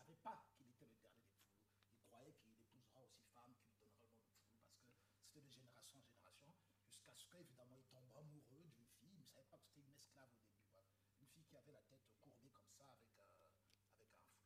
savait 0.00 0.16
pas 0.24 0.40
qu'il 0.56 0.64
était 0.66 0.88
le 0.88 0.96
dernier 0.96 1.28
des 1.28 1.36
Poulous. 1.44 1.68
Il 1.92 2.00
croyait 2.08 2.32
qu'il 2.32 2.56
épousera 2.56 3.04
aussi 3.04 3.20
femme, 3.36 3.52
qu'il 3.52 3.76
donnera 3.76 4.00
le 4.08 4.16
nom 4.16 4.24
de 4.24 4.40
Poulou 4.40 4.88
parce 4.88 5.04
que 5.04 5.20
c'était 5.20 5.44
de 5.44 5.50
génération 5.52 6.00
en 6.00 6.04
génération, 6.08 6.56
jusqu'à 6.88 7.12
ce 7.12 7.28
qu'évidemment 7.28 7.76
il 7.76 7.84
tombe 7.92 8.08
amoureux 8.16 8.64
d'une 8.72 8.88
fille. 8.96 9.12
Il 9.12 9.20
ne 9.20 9.28
savait 9.28 9.44
pas 9.52 9.58
que 9.58 9.68
c'était 9.68 9.84
une 9.84 9.92
esclave 9.92 10.32
au 10.32 10.40
début. 10.40 10.72
Une 11.20 11.28
fille 11.28 11.44
qui 11.44 11.56
avait 11.56 11.76
la 11.76 11.84
tête 11.84 12.08
courbée 12.16 12.48
comme 12.48 12.72
ça, 12.72 12.88
avec, 12.88 13.12
euh, 13.12 13.28
avec 13.28 13.44
un 13.44 13.52
foulard, 13.52 13.76
tête 14.00 14.08
baissée. 14.16 14.40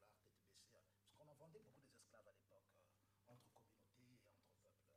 Parce 0.74 1.14
qu'on 1.14 1.28
en 1.30 1.38
vendait 1.38 1.62
beaucoup 1.62 1.86
des 1.86 1.94
esclaves 1.94 2.26
à 2.26 2.34
l'époque, 2.34 2.66
euh, 3.30 3.30
entre 3.30 3.62
communautés 3.94 4.34
et 4.34 4.42
entre 4.42 4.58
peuples. 4.58 4.90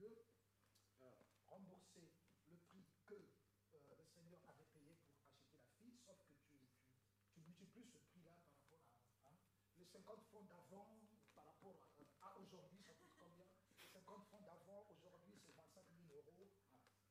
Euh, 0.00 1.12
rembourser 1.50 2.08
le 2.48 2.56
prix 2.56 2.86
que 3.04 3.12
euh, 3.14 3.94
le 3.98 4.04
Seigneur 4.06 4.40
avait 4.48 4.64
payé 4.72 4.96
pour 4.96 5.12
acheter 5.28 5.52
la 5.52 5.60
fille, 5.76 5.98
sauf 6.06 6.16
que 6.24 6.32
tu, 6.48 6.56
tu, 6.56 6.96
tu 7.28 7.40
multiplies 7.40 7.84
ce 7.84 7.98
prix-là 7.98 8.32
par 8.40 8.54
rapport 8.56 8.80
à 9.24 9.28
hein, 9.28 9.36
les 9.76 9.84
50 9.84 10.24
francs 10.24 10.48
d'avant 10.48 11.04
par 11.34 11.44
rapport 11.44 11.92
euh, 12.00 12.04
à, 12.22 12.38
aujourd'hui, 12.38 12.80
ça 12.80 12.94
coûte 12.94 13.12
combien? 13.18 13.44
Les 13.78 13.86
50 13.92 14.24
francs 14.24 14.42
d'avant, 14.42 14.88
aujourd'hui 14.88 15.36
c'est 15.44 15.52
25 15.52 15.84
000 16.08 16.16
euros. 16.16 16.48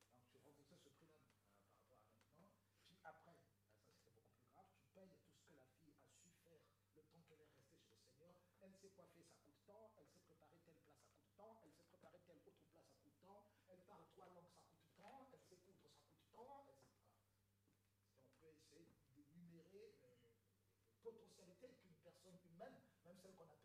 Ah, 0.02 0.10
donc 0.10 0.42
tu 0.42 0.50
rembourses 0.50 0.82
ce 0.82 0.88
prix-là 0.90 1.14
par 1.22 1.30
rapport 1.30 1.62
à 1.62 2.18
maintenant. 2.18 2.50
Puis 2.88 2.98
après, 3.04 3.38
ah, 4.56 4.66
ça 4.66 5.06
c'était 5.06 5.06
beaucoup 5.06 5.38
plus 5.38 5.54
grave, 5.54 5.70
tu 5.78 5.92
payes 5.94 5.94
tout 5.94 6.10
ce 6.10 6.42
que 6.42 6.50
la 6.50 6.58
fille 6.58 6.74
a 6.74 6.74
su 6.74 6.90
faire 6.90 6.98
le 6.98 7.06
temps 7.06 7.22
qu'elle 7.22 7.38
est 7.38 7.46
restée 7.54 7.78
chez 7.78 7.86
le 7.86 7.94
Seigneur. 8.02 8.34
Elle 8.60 8.74
s'est 8.74 8.90
coiffée, 8.90 9.22
ça 9.22 9.36
coûte 9.46 9.62
tant. 9.64 9.94
Elle 9.96 10.08
s'est 10.10 10.18
préparée 10.26 10.58
telle 10.66 10.74
place, 10.82 10.98
ça 10.98 11.14
coûte 11.14 11.30
tant. 11.36 11.79
potentialité 21.10 21.68
qu'une 21.80 21.94
personne 22.02 22.38
humaine, 22.46 22.76
même 23.04 23.16
celle 23.22 23.34
qu'on 23.34 23.44
appelle 23.44 23.59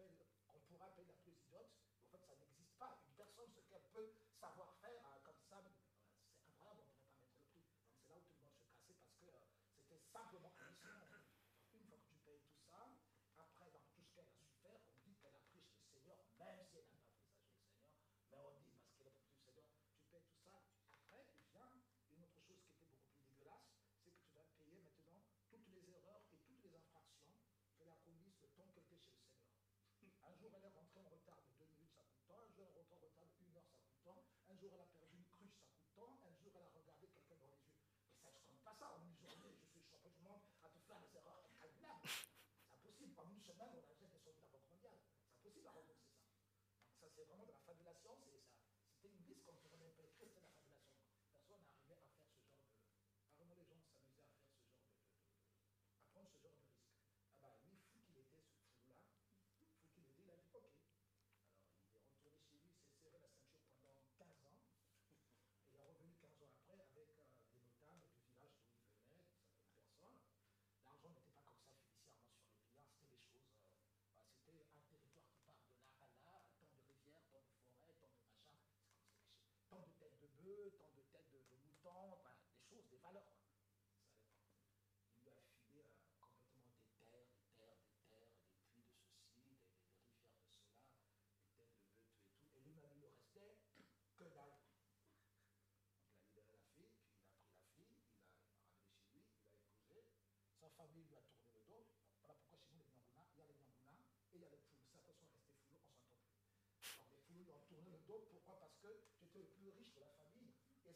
temps, 34.05 34.23
un 34.49 34.55
jour 34.61 34.71
à 34.73 34.77
la 34.77 34.85
période. 34.85 35.04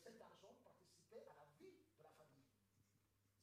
cet 0.03 0.21
argent 0.21 0.55
participait 0.63 1.27
à 1.27 1.35
la 1.35 1.45
vie 1.59 1.75
de 1.97 2.03
la 2.03 2.09
famille. 2.15 2.47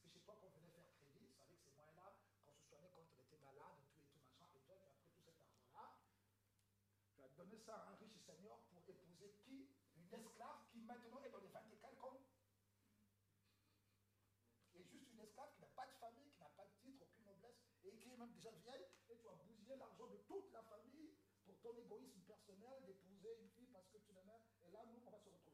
C'est 0.01 0.09
chez 0.09 0.19
toi 0.21 0.35
qu'on 0.41 0.49
venait 0.49 0.73
faire 0.73 0.89
crédit, 0.97 1.29
c'est 1.37 1.43
avec 1.45 1.59
ces 1.61 1.71
moyens-là 1.77 2.17
qu'on 2.43 2.53
se 2.53 2.65
soignait 2.67 2.89
quand 2.89 3.05
on 3.05 3.21
était 3.21 3.37
malade, 3.37 3.77
tout 3.85 4.01
et 4.01 4.09
tout 4.09 4.17
machin, 4.17 4.49
et 4.55 4.61
toi 4.65 4.75
tu 4.81 4.85
as 4.85 4.93
pris 4.97 5.05
tout 5.13 5.21
cet 5.21 5.37
argent-là, 5.37 5.85
tu 7.13 7.21
as 7.21 7.29
donné 7.37 7.57
ça 7.61 7.75
à 7.75 7.93
un 7.93 7.95
riche 7.95 8.17
seigneur 8.25 8.57
pour 8.73 8.81
épouser 8.89 9.31
qui? 9.45 9.69
Une 9.97 10.13
esclave 10.13 10.65
qui 10.71 10.79
maintenant 10.81 11.21
est 11.23 11.29
dans 11.29 11.39
les 11.39 11.49
Vaticans 11.49 11.95
comme? 11.99 12.17
Et 14.73 14.83
juste 14.83 15.11
une 15.11 15.19
esclave 15.19 15.53
qui 15.53 15.61
n'a 15.61 15.67
pas 15.67 15.85
de 15.85 15.95
famille, 15.99 16.31
qui 16.31 16.39
n'a 16.39 16.49
pas 16.49 16.65
de 16.65 16.73
titre, 16.81 17.03
aucune 17.03 17.25
noblesse, 17.25 17.59
et 17.83 17.91
qui 17.97 18.09
est 18.09 18.17
même 18.17 18.31
déjà 18.33 18.51
vieille, 18.51 18.87
et 19.09 19.17
tu 19.17 19.27
as 19.27 19.35
bousillé 19.45 19.75
l'argent 19.75 20.07
de 20.07 20.17
toute 20.27 20.51
la 20.51 20.63
famille 20.63 21.13
pour 21.45 21.59
ton 21.61 21.77
égoïsme 21.77 22.21
personnel 22.21 22.85
d'épouser 22.85 23.37
une 23.41 23.49
fille 23.49 23.67
parce 23.67 23.87
que 23.89 23.97
tu 23.97 24.13
l'aimes, 24.13 24.31
et 24.63 24.71
là, 24.71 24.85
nous, 24.85 25.01
on 25.05 25.11
va 25.11 25.19
se 25.19 25.29
retrouver. 25.29 25.46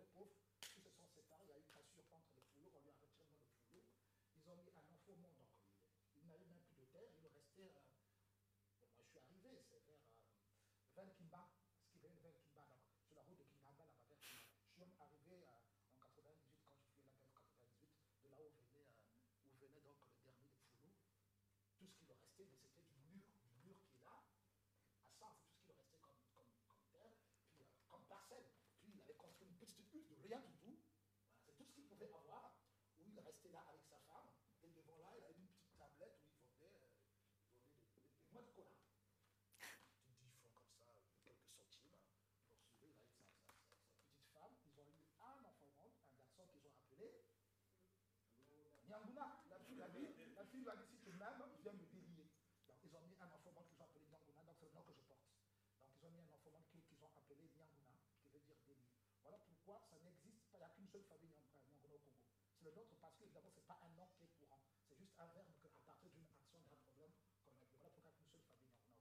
Pourquoi 59.64 59.80
ça 59.88 59.95
n'existe 60.03 60.44
pas, 60.52 60.60
il 60.60 60.60
n'y 60.60 60.68
a 60.68 60.76
qu'une 60.76 60.88
seule 60.91 61.07
famille 61.07 61.31
Nyanguna 61.31 61.95
au 61.95 61.99
Congo. 62.03 62.19
C'est 62.60 62.68
le 62.68 62.76
nôtre 62.76 62.99
parce 62.99 63.15
que, 63.15 63.23
évidemment, 63.23 63.49
ce 63.49 63.56
n'est 63.56 63.68
pas 63.72 63.80
un 63.80 63.91
nom 63.95 64.11
qui 64.11 64.26
est 64.27 64.35
courant. 64.35 64.60
C'est 64.84 64.99
juste 64.99 65.15
un 65.15 65.27
verbe 65.31 65.56
qu'à 65.64 65.72
partir 65.88 66.11
d'une 66.11 66.27
action, 66.27 66.60
d'un 66.68 66.84
problème 66.84 67.15
qu'on 67.15 67.31
a. 67.31 67.40
Voilà 67.48 67.64
pourquoi 67.64 67.88
il 67.88 68.03
n'y 68.03 68.11
a 68.11 68.11
qu'une 68.11 68.27
seule 68.27 68.44
famille 68.44 68.68
Nyanguna 68.68 68.84
au 68.84 68.91
Congo. 68.91 68.99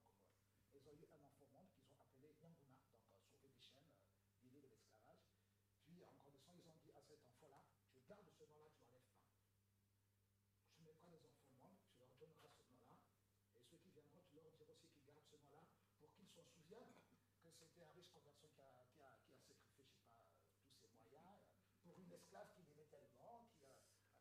Ils 0.70 0.86
ont 0.86 0.94
eu 0.94 1.06
un 1.10 1.18
enfant 1.26 1.51
monde 1.51 1.66
qu'ils 1.74 1.90
ont 1.90 1.98
appelé 1.98 2.30
Nyanguna, 2.39 2.78
donc 2.78 2.94
euh, 3.10 3.26
sauver 3.26 3.51
des 3.51 3.59
chaînes, 3.59 3.90
euh, 3.90 4.39
l'idée 4.39 4.62
de 4.62 4.70
l'esclavage. 4.70 5.34
Puis, 5.82 5.98
en 6.06 6.14
grandissant, 6.14 6.55
ils 6.55 6.68
ont 6.70 6.78
dit 6.78 6.94
à 6.94 7.02
cet 7.02 7.26
enfant-là, 7.26 7.66
tu 7.90 7.98
gardes 8.06 8.30
ce 8.30 8.47
nom-là, 8.47 8.70
tu 8.78 8.86
n'enlèves 8.86 9.10
pas. 9.18 9.34
Tu 10.78 10.82
mettras 10.86 11.10
les 11.10 11.26
enfants 11.26 11.51
monde, 11.59 11.74
tu 11.90 11.98
leur 11.98 12.14
donneras 12.14 12.47
ce 12.55 12.62
nom-là. 12.70 12.94
Et 13.59 13.62
ceux 13.66 13.82
qui 13.82 13.90
viendront, 13.90 14.22
tu 14.30 14.39
leur 14.39 14.47
diras 14.55 14.70
aussi 14.70 14.86
qu'ils 14.94 15.10
gardent 15.10 15.26
ce 15.26 15.43
nom-là 15.43 15.66
pour 15.98 16.14
qu'ils 16.14 16.30
se 16.30 16.43
souviennent 16.55 16.94
que 17.43 17.51
c'était 17.51 17.82
un 17.82 17.93
riche 17.93 18.10
conversion 18.14 18.48
qui 18.55 18.60
a 18.62 18.70
sacrifié, 19.10 19.56
je 19.59 19.66
sais 19.66 19.82
pas, 19.82 20.22
euh, 20.22 20.55
tous 20.62 20.70
ses 20.78 20.89
moyens 20.89 21.26
euh, 21.26 21.74
pour 21.82 21.98
une 21.98 22.10
esclave 22.22 22.48
qu'il 22.54 22.70
aimait 22.70 22.86
tellement, 22.86 23.46
qui 23.58 23.66
a- 23.66 23.78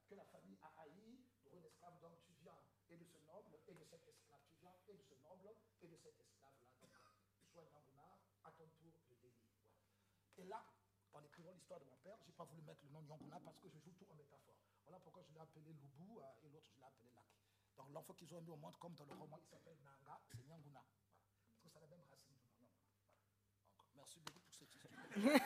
que 0.10 0.16
la 0.16 0.26
famille 0.26 0.58
a 0.62 0.74
haï, 0.82 1.22
pour 1.44 1.56
une 1.56 1.66
esclave, 1.66 2.00
donc 2.02 2.20
tu 2.26 2.34
viens 2.42 2.58
et 2.90 2.98
de 2.98 3.06
ce 3.06 3.18
noble 3.20 3.60
et 3.68 3.74
de 3.74 3.84
cet 3.86 4.08
esclave, 4.08 4.42
tu 4.50 4.56
viens 4.60 4.76
et 4.88 4.94
de 4.94 5.04
ce 5.04 5.16
noble 5.24 5.50
et 5.82 5.88
de 5.88 5.96
cet 5.98 6.20
esclave-là. 6.20 6.68
Donc, 6.82 6.98
euh, 7.58 7.64
Nyanguna, 7.72 8.18
à 8.44 8.52
ton 8.52 8.68
tour 8.70 8.92
de 9.10 9.16
délit. 9.16 9.38
Voilà. 9.56 9.72
Et 10.38 10.44
là, 10.46 10.66
en 11.14 11.24
écrivant 11.24 11.52
l'histoire 11.52 11.80
de 11.80 11.86
mon 11.86 11.98
père, 11.98 12.18
j'ai 12.26 12.32
pas 12.34 12.44
voulu 12.46 12.62
mettre 12.64 12.84
le 12.84 12.90
nom 12.92 13.02
Nyanguna 13.04 13.40
parce 13.40 13.60
que 13.60 13.70
je 13.70 13.80
joue 13.80 13.92
tout 13.94 14.08
en 14.12 14.16
métaphore. 14.16 14.56
Voilà 14.86 15.00
pourquoi 15.00 15.24
je 15.24 15.32
l'ai 15.34 15.40
appelé 15.40 15.74
Lubu 15.74 16.18
euh, 16.20 16.34
et 16.44 16.50
l'autre 16.50 16.68
je 16.74 16.80
l'ai 16.80 16.86
appelé 16.86 17.10
Lak. 17.12 17.28
Donc 17.78 17.90
l'enfant 17.92 18.14
qu'ils 18.14 18.34
ont 18.34 18.42
mis 18.42 18.50
au 18.52 18.58
monde, 18.58 18.76
comme 18.78 18.94
dans 18.96 19.06
le 19.06 19.14
roman, 19.14 19.38
il 19.38 19.46
s'appelle 19.48 19.78
Nanga, 19.84 20.20
c'est 20.32 20.44
Nyanguna. 20.48 20.84
Voilà. 20.84 21.16
Parce 21.48 21.62
que 21.62 21.70
c'est 21.70 21.80
la 21.80 21.88
même 21.88 22.04
racine 22.10 22.36
du 22.36 22.48
nom. 22.60 22.68
Voilà. 23.76 23.90
Merci 23.96 24.20
beaucoup 24.20 24.40
pour 24.40 24.54
cette 24.54 24.74
histoire. 24.74 24.94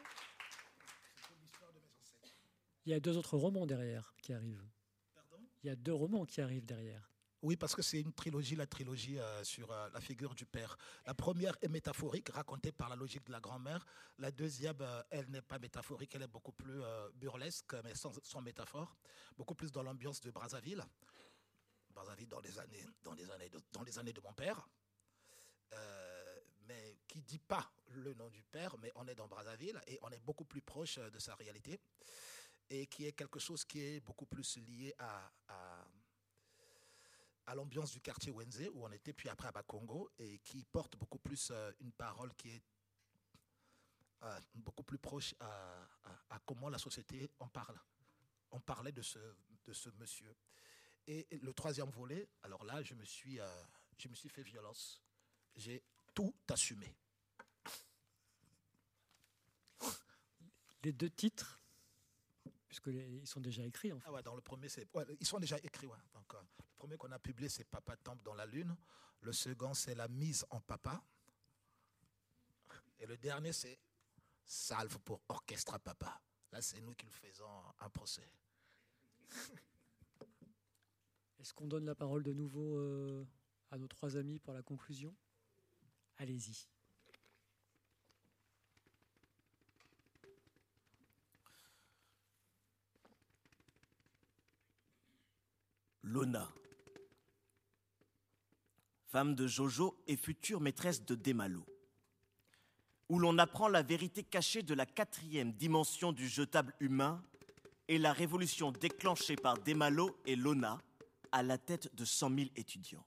C'était 0.00 1.34
l'histoire 1.40 1.72
de 1.72 1.80
mes 1.80 1.92
ancêtres. 2.00 2.34
Il 2.86 2.92
y 2.92 2.94
a 2.94 3.00
deux 3.00 3.16
autres 3.16 3.36
romans 3.36 3.66
derrière 3.66 4.14
qui 4.22 4.32
arrivent. 4.32 4.64
Pardon? 5.14 5.44
Il 5.62 5.66
y 5.66 5.70
a 5.70 5.76
deux 5.76 5.92
romans 5.92 6.24
qui 6.24 6.40
arrivent 6.40 6.64
derrière. 6.64 7.10
Oui, 7.42 7.56
parce 7.56 7.74
que 7.74 7.80
c'est 7.80 8.00
une 8.00 8.12
trilogie, 8.12 8.54
la 8.54 8.66
trilogie 8.66 9.18
euh, 9.18 9.42
sur 9.44 9.70
euh, 9.72 9.88
la 9.94 10.00
figure 10.00 10.34
du 10.34 10.44
père. 10.44 10.76
La 11.06 11.14
première 11.14 11.56
est 11.62 11.68
métaphorique, 11.68 12.28
racontée 12.28 12.70
par 12.70 12.90
la 12.90 12.96
logique 12.96 13.24
de 13.26 13.32
la 13.32 13.40
grand-mère. 13.40 13.86
La 14.18 14.30
deuxième, 14.30 14.76
euh, 14.82 15.02
elle 15.08 15.30
n'est 15.30 15.40
pas 15.40 15.58
métaphorique, 15.58 16.14
elle 16.14 16.22
est 16.22 16.26
beaucoup 16.26 16.52
plus 16.52 16.82
burlesque, 17.14 17.74
mais 17.82 17.94
sans, 17.94 18.12
sans 18.22 18.42
métaphore, 18.42 18.94
beaucoup 19.38 19.54
plus 19.54 19.72
dans 19.72 19.82
l'ambiance 19.82 20.20
de 20.20 20.30
Brazzaville. 20.30 20.84
Brazzaville 21.94 22.28
dans 22.28 22.40
les 22.40 22.58
années, 22.58 22.84
dans 23.02 23.14
les 23.14 23.30
années, 23.30 23.48
de, 23.48 23.58
dans 23.72 23.82
les 23.82 23.98
années 23.98 24.12
de 24.12 24.20
mon 24.20 24.34
père. 24.34 24.68
Mais 26.68 26.98
qui 27.08 27.22
dit 27.22 27.38
pas 27.38 27.72
le 27.88 28.14
nom 28.14 28.28
du 28.28 28.42
père, 28.42 28.76
mais 28.78 28.92
on 28.94 29.08
est 29.08 29.14
dans 29.14 29.26
Brazzaville 29.26 29.80
et 29.86 29.98
on 30.02 30.10
est 30.10 30.20
beaucoup 30.20 30.44
plus 30.44 30.60
proche 30.60 30.98
de 30.98 31.18
sa 31.18 31.34
réalité 31.34 31.80
et 32.70 32.86
qui 32.86 33.04
est 33.06 33.12
quelque 33.12 33.38
chose 33.40 33.64
qui 33.64 33.80
est 33.80 34.00
beaucoup 34.00 34.26
plus 34.26 34.56
lié 34.58 34.94
à- 34.98 35.30
à 37.46 37.54
l'ambiance 37.56 37.90
du 37.90 38.00
quartier 38.00 38.30
Wenze 38.30 38.70
où 38.72 38.84
on 38.86 38.92
était, 38.92 39.12
puis 39.12 39.28
après 39.28 39.48
à 39.48 39.52
Bakongo, 39.52 40.08
et 40.18 40.38
qui 40.38 40.64
porte 40.64 40.96
beaucoup 40.96 41.18
plus 41.18 41.50
euh, 41.50 41.72
une 41.80 41.90
parole 41.92 42.32
qui 42.36 42.50
est 42.50 42.62
euh, 44.22 44.40
beaucoup 44.54 44.84
plus 44.84 44.98
proche 44.98 45.34
à, 45.40 45.82
à- 46.04 46.36
à 46.36 46.38
comment 46.46 46.68
la 46.68 46.78
société 46.78 47.28
en 47.40 47.48
parle. 47.48 47.76
On 48.52 48.60
parlait 48.60 48.92
de 48.92 49.02
ce, 49.02 49.18
de 49.64 49.72
ce 49.72 49.88
monsieur. 49.98 50.36
Et 51.06 51.26
le 51.42 51.52
troisième 51.54 51.90
volet, 51.90 52.28
alors 52.42 52.62
là, 52.64 52.82
je 52.82 52.94
me 52.94 53.04
suis, 53.04 53.40
euh, 53.40 53.64
je 53.98 54.06
me 54.08 54.14
suis 54.14 54.28
fait 54.28 54.42
violence. 54.42 55.02
J'ai 55.56 55.82
tout 56.14 56.32
assumé. 56.48 56.94
Les 60.82 60.92
deux 60.92 61.10
titres, 61.10 61.59
puisque 62.70 62.86
les- 62.86 63.18
ils 63.18 63.26
sont 63.26 63.40
déjà 63.40 63.64
écrits 63.64 63.92
en 63.92 63.98
fait. 63.98 64.06
Ah 64.08 64.12
ouais, 64.12 64.22
dans 64.22 64.36
le 64.36 64.40
premier, 64.40 64.68
c'est, 64.68 64.86
ouais, 64.94 65.04
ils 65.18 65.26
sont 65.26 65.40
déjà 65.40 65.58
écrits. 65.58 65.86
ouais. 65.88 65.98
Donc, 66.14 66.32
euh, 66.34 66.40
le 66.40 66.64
premier 66.76 66.96
qu'on 66.96 67.10
a 67.10 67.18
publié, 67.18 67.48
c'est 67.48 67.64
Papa 67.64 67.96
Temple 67.96 68.22
dans 68.22 68.34
la 68.34 68.46
Lune. 68.46 68.76
Le 69.22 69.32
second, 69.32 69.74
c'est 69.74 69.96
La 69.96 70.06
mise 70.06 70.46
en 70.50 70.60
papa. 70.60 71.02
Et 73.00 73.06
le 73.06 73.16
dernier, 73.18 73.52
c'est 73.52 73.76
Salve 74.46 74.98
pour 75.00 75.20
Orchestre 75.28 75.74
à 75.74 75.78
Papa. 75.80 76.22
Là, 76.52 76.62
c'est 76.62 76.80
nous 76.80 76.94
qui 76.94 77.06
le 77.06 77.12
faisons 77.12 77.50
un 77.80 77.90
procès. 77.90 78.30
Est-ce 81.40 81.52
qu'on 81.52 81.66
donne 81.66 81.86
la 81.86 81.94
parole 81.96 82.22
de 82.22 82.32
nouveau 82.32 82.76
euh, 82.78 83.26
à 83.70 83.78
nos 83.78 83.88
trois 83.88 84.16
amis 84.16 84.38
pour 84.38 84.52
la 84.54 84.62
conclusion? 84.62 85.12
Allez-y. 86.18 86.68
Lona. 96.10 96.52
Femme 99.06 99.36
de 99.36 99.46
Jojo 99.46 99.96
et 100.08 100.16
future 100.16 100.60
maîtresse 100.60 101.04
de 101.04 101.14
Demalo. 101.14 101.64
Où 103.08 103.20
l'on 103.20 103.38
apprend 103.38 103.68
la 103.68 103.82
vérité 103.82 104.24
cachée 104.24 104.64
de 104.64 104.74
la 104.74 104.86
quatrième 104.86 105.52
dimension 105.52 106.10
du 106.10 106.28
jetable 106.28 106.74
humain 106.80 107.22
et 107.86 107.98
la 107.98 108.12
révolution 108.12 108.72
déclenchée 108.72 109.36
par 109.36 109.58
Demalo 109.58 110.16
et 110.26 110.34
Lona 110.34 110.80
à 111.30 111.44
la 111.44 111.58
tête 111.58 111.94
de 111.94 112.04
100 112.04 112.34
000 112.34 112.50
étudiants. 112.56 113.06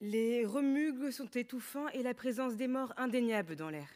Les 0.00 0.46
remugles 0.46 1.12
sont 1.12 1.30
étouffants 1.30 1.88
et 1.88 2.02
la 2.02 2.14
présence 2.14 2.56
des 2.56 2.68
morts 2.68 2.94
indéniable 2.96 3.56
dans 3.56 3.68
l'air. 3.68 3.88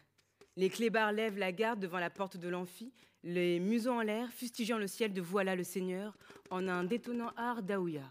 Les 0.58 0.70
clébards 0.70 1.12
lèvent 1.12 1.38
la 1.38 1.52
garde 1.52 1.78
devant 1.78 2.00
la 2.00 2.10
porte 2.10 2.36
de 2.36 2.48
l'amphi, 2.48 2.92
les 3.22 3.60
museaux 3.60 3.92
en 3.92 4.02
l'air, 4.02 4.28
fustigeant 4.32 4.76
le 4.76 4.88
ciel 4.88 5.12
de 5.12 5.20
Voilà 5.20 5.54
le 5.54 5.62
Seigneur 5.62 6.18
en 6.50 6.66
un 6.66 6.82
détonnant 6.82 7.30
art 7.36 7.62
d'Aouya. 7.62 8.10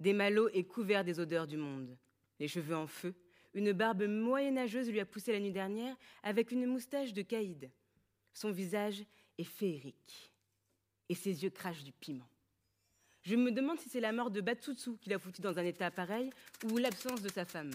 Desmalo 0.00 0.48
est 0.48 0.64
couvert 0.64 1.04
des 1.04 1.20
odeurs 1.20 1.46
du 1.46 1.56
monde. 1.56 1.96
Les 2.40 2.48
cheveux 2.48 2.74
en 2.74 2.88
feu, 2.88 3.14
une 3.54 3.70
barbe 3.70 4.08
moyenâgeuse 4.08 4.90
lui 4.90 4.98
a 4.98 5.06
poussé 5.06 5.30
la 5.30 5.38
nuit 5.38 5.52
dernière 5.52 5.94
avec 6.24 6.50
une 6.50 6.66
moustache 6.66 7.12
de 7.12 7.22
caïd. 7.22 7.70
Son 8.32 8.50
visage 8.50 9.04
est 9.38 9.44
féerique 9.44 10.32
et 11.08 11.14
ses 11.14 11.44
yeux 11.44 11.50
crachent 11.50 11.84
du 11.84 11.92
piment. 11.92 12.28
Je 13.22 13.36
me 13.36 13.52
demande 13.52 13.78
si 13.78 13.88
c'est 13.88 14.00
la 14.00 14.10
mort 14.10 14.32
de 14.32 14.40
Batsutsu 14.40 14.96
qui 15.00 15.10
l'a 15.10 15.20
foutu 15.20 15.42
dans 15.42 15.60
un 15.60 15.64
état 15.64 15.92
pareil 15.92 16.28
ou 16.64 16.76
l'absence 16.78 17.22
de 17.22 17.28
sa 17.28 17.44
femme. 17.44 17.70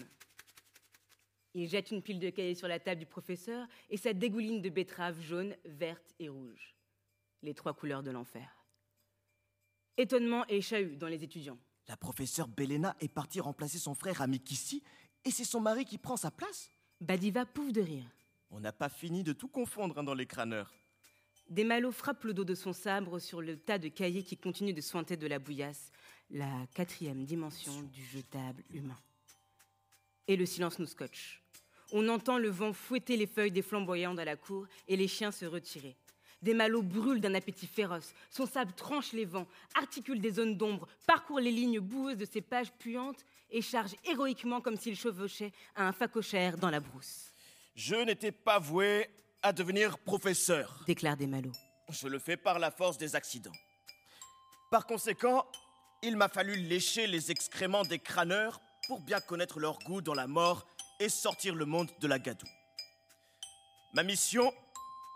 Il 1.54 1.68
jette 1.68 1.90
une 1.90 2.02
pile 2.02 2.18
de 2.18 2.30
cahiers 2.30 2.54
sur 2.54 2.68
la 2.68 2.80
table 2.80 3.00
du 3.00 3.06
professeur 3.06 3.66
et 3.90 3.96
ça 3.96 4.12
dégouline 4.12 4.62
de 4.62 4.70
betteraves 4.70 5.20
jaunes, 5.20 5.54
vertes 5.64 6.14
et 6.18 6.28
rouges. 6.28 6.74
Les 7.42 7.54
trois 7.54 7.74
couleurs 7.74 8.02
de 8.02 8.10
l'enfer. 8.10 8.64
Étonnement 9.98 10.46
et 10.48 10.62
chahut 10.62 10.96
dans 10.96 11.08
les 11.08 11.22
étudiants. 11.22 11.58
La 11.88 11.96
professeure 11.96 12.48
Belena 12.48 12.96
est 13.00 13.12
partie 13.12 13.40
remplacer 13.40 13.78
son 13.78 13.94
frère 13.94 14.22
Amikissi 14.22 14.82
et 15.24 15.30
c'est 15.30 15.44
son 15.44 15.60
mari 15.60 15.84
qui 15.84 15.98
prend 15.98 16.16
sa 16.16 16.30
place 16.30 16.70
Badiva 17.00 17.44
pouffe 17.44 17.72
de 17.72 17.82
rire. 17.82 18.08
On 18.50 18.60
n'a 18.60 18.72
pas 18.72 18.88
fini 18.88 19.22
de 19.22 19.32
tout 19.32 19.48
confondre 19.48 19.98
hein, 19.98 20.04
dans 20.04 20.14
les 20.14 20.26
crâneurs. 20.26 20.72
Desmalo 21.48 21.90
frappe 21.90 22.24
le 22.24 22.32
dos 22.32 22.44
de 22.44 22.54
son 22.54 22.72
sabre 22.72 23.18
sur 23.18 23.42
le 23.42 23.58
tas 23.58 23.78
de 23.78 23.88
cahiers 23.88 24.22
qui 24.22 24.36
continue 24.36 24.72
de 24.72 24.80
sointer 24.80 25.16
de 25.16 25.26
la 25.26 25.38
bouillasse, 25.38 25.90
la 26.30 26.66
quatrième 26.72 27.24
dimension 27.24 27.82
du 27.82 28.04
jetable 28.04 28.62
humain. 28.70 28.98
Et 30.28 30.36
le 30.36 30.46
silence 30.46 30.78
nous 30.78 30.86
scotche. 30.86 31.41
On 31.92 32.08
entend 32.08 32.38
le 32.38 32.48
vent 32.48 32.72
fouetter 32.72 33.16
les 33.16 33.26
feuilles 33.26 33.50
des 33.50 33.62
flamboyants 33.62 34.16
à 34.16 34.24
la 34.24 34.36
cour 34.36 34.66
et 34.88 34.96
les 34.96 35.08
chiens 35.08 35.30
se 35.30 35.44
retirer. 35.44 35.94
Desmalo 36.40 36.82
brûle 36.82 37.20
d'un 37.20 37.34
appétit 37.34 37.66
féroce. 37.68 38.14
Son 38.30 38.46
sabre 38.46 38.74
tranche 38.74 39.12
les 39.12 39.24
vents, 39.26 39.46
articule 39.74 40.20
des 40.20 40.32
zones 40.32 40.56
d'ombre, 40.56 40.88
parcourt 41.06 41.38
les 41.38 41.52
lignes 41.52 41.78
boueuses 41.80 42.16
de 42.16 42.24
ses 42.24 42.40
pages 42.40 42.72
puantes 42.72 43.24
et 43.50 43.62
charge 43.62 43.94
héroïquement 44.04 44.60
comme 44.60 44.76
s'il 44.78 44.96
chevauchait 44.96 45.52
à 45.76 45.86
un 45.86 45.92
facochère 45.92 46.56
dans 46.56 46.70
la 46.70 46.80
brousse, 46.80 47.30
Je 47.76 47.94
n'étais 47.94 48.32
pas 48.32 48.58
voué 48.58 49.08
à 49.42 49.52
devenir 49.52 49.98
professeur. 49.98 50.82
déclare 50.86 51.16
Desmalo. 51.16 51.52
Je 51.90 52.08
le 52.08 52.18
fais 52.18 52.36
par 52.38 52.58
la 52.58 52.70
force 52.70 52.96
des 52.96 53.14
accidents. 53.14 53.52
Par 54.70 54.86
conséquent, 54.86 55.46
il 56.02 56.16
m'a 56.16 56.28
fallu 56.28 56.56
lécher 56.56 57.06
les 57.06 57.30
excréments 57.30 57.82
des 57.84 57.98
crâneurs 57.98 58.60
pour 58.88 59.00
bien 59.00 59.20
connaître 59.20 59.60
leur 59.60 59.78
goût 59.80 60.00
dans 60.00 60.14
la 60.14 60.26
mort 60.26 60.66
et 61.02 61.08
sortir 61.08 61.54
le 61.56 61.64
monde 61.64 61.90
de 62.00 62.06
la 62.06 62.20
gadoue. 62.20 62.46
Ma 63.92 64.04
mission 64.04 64.54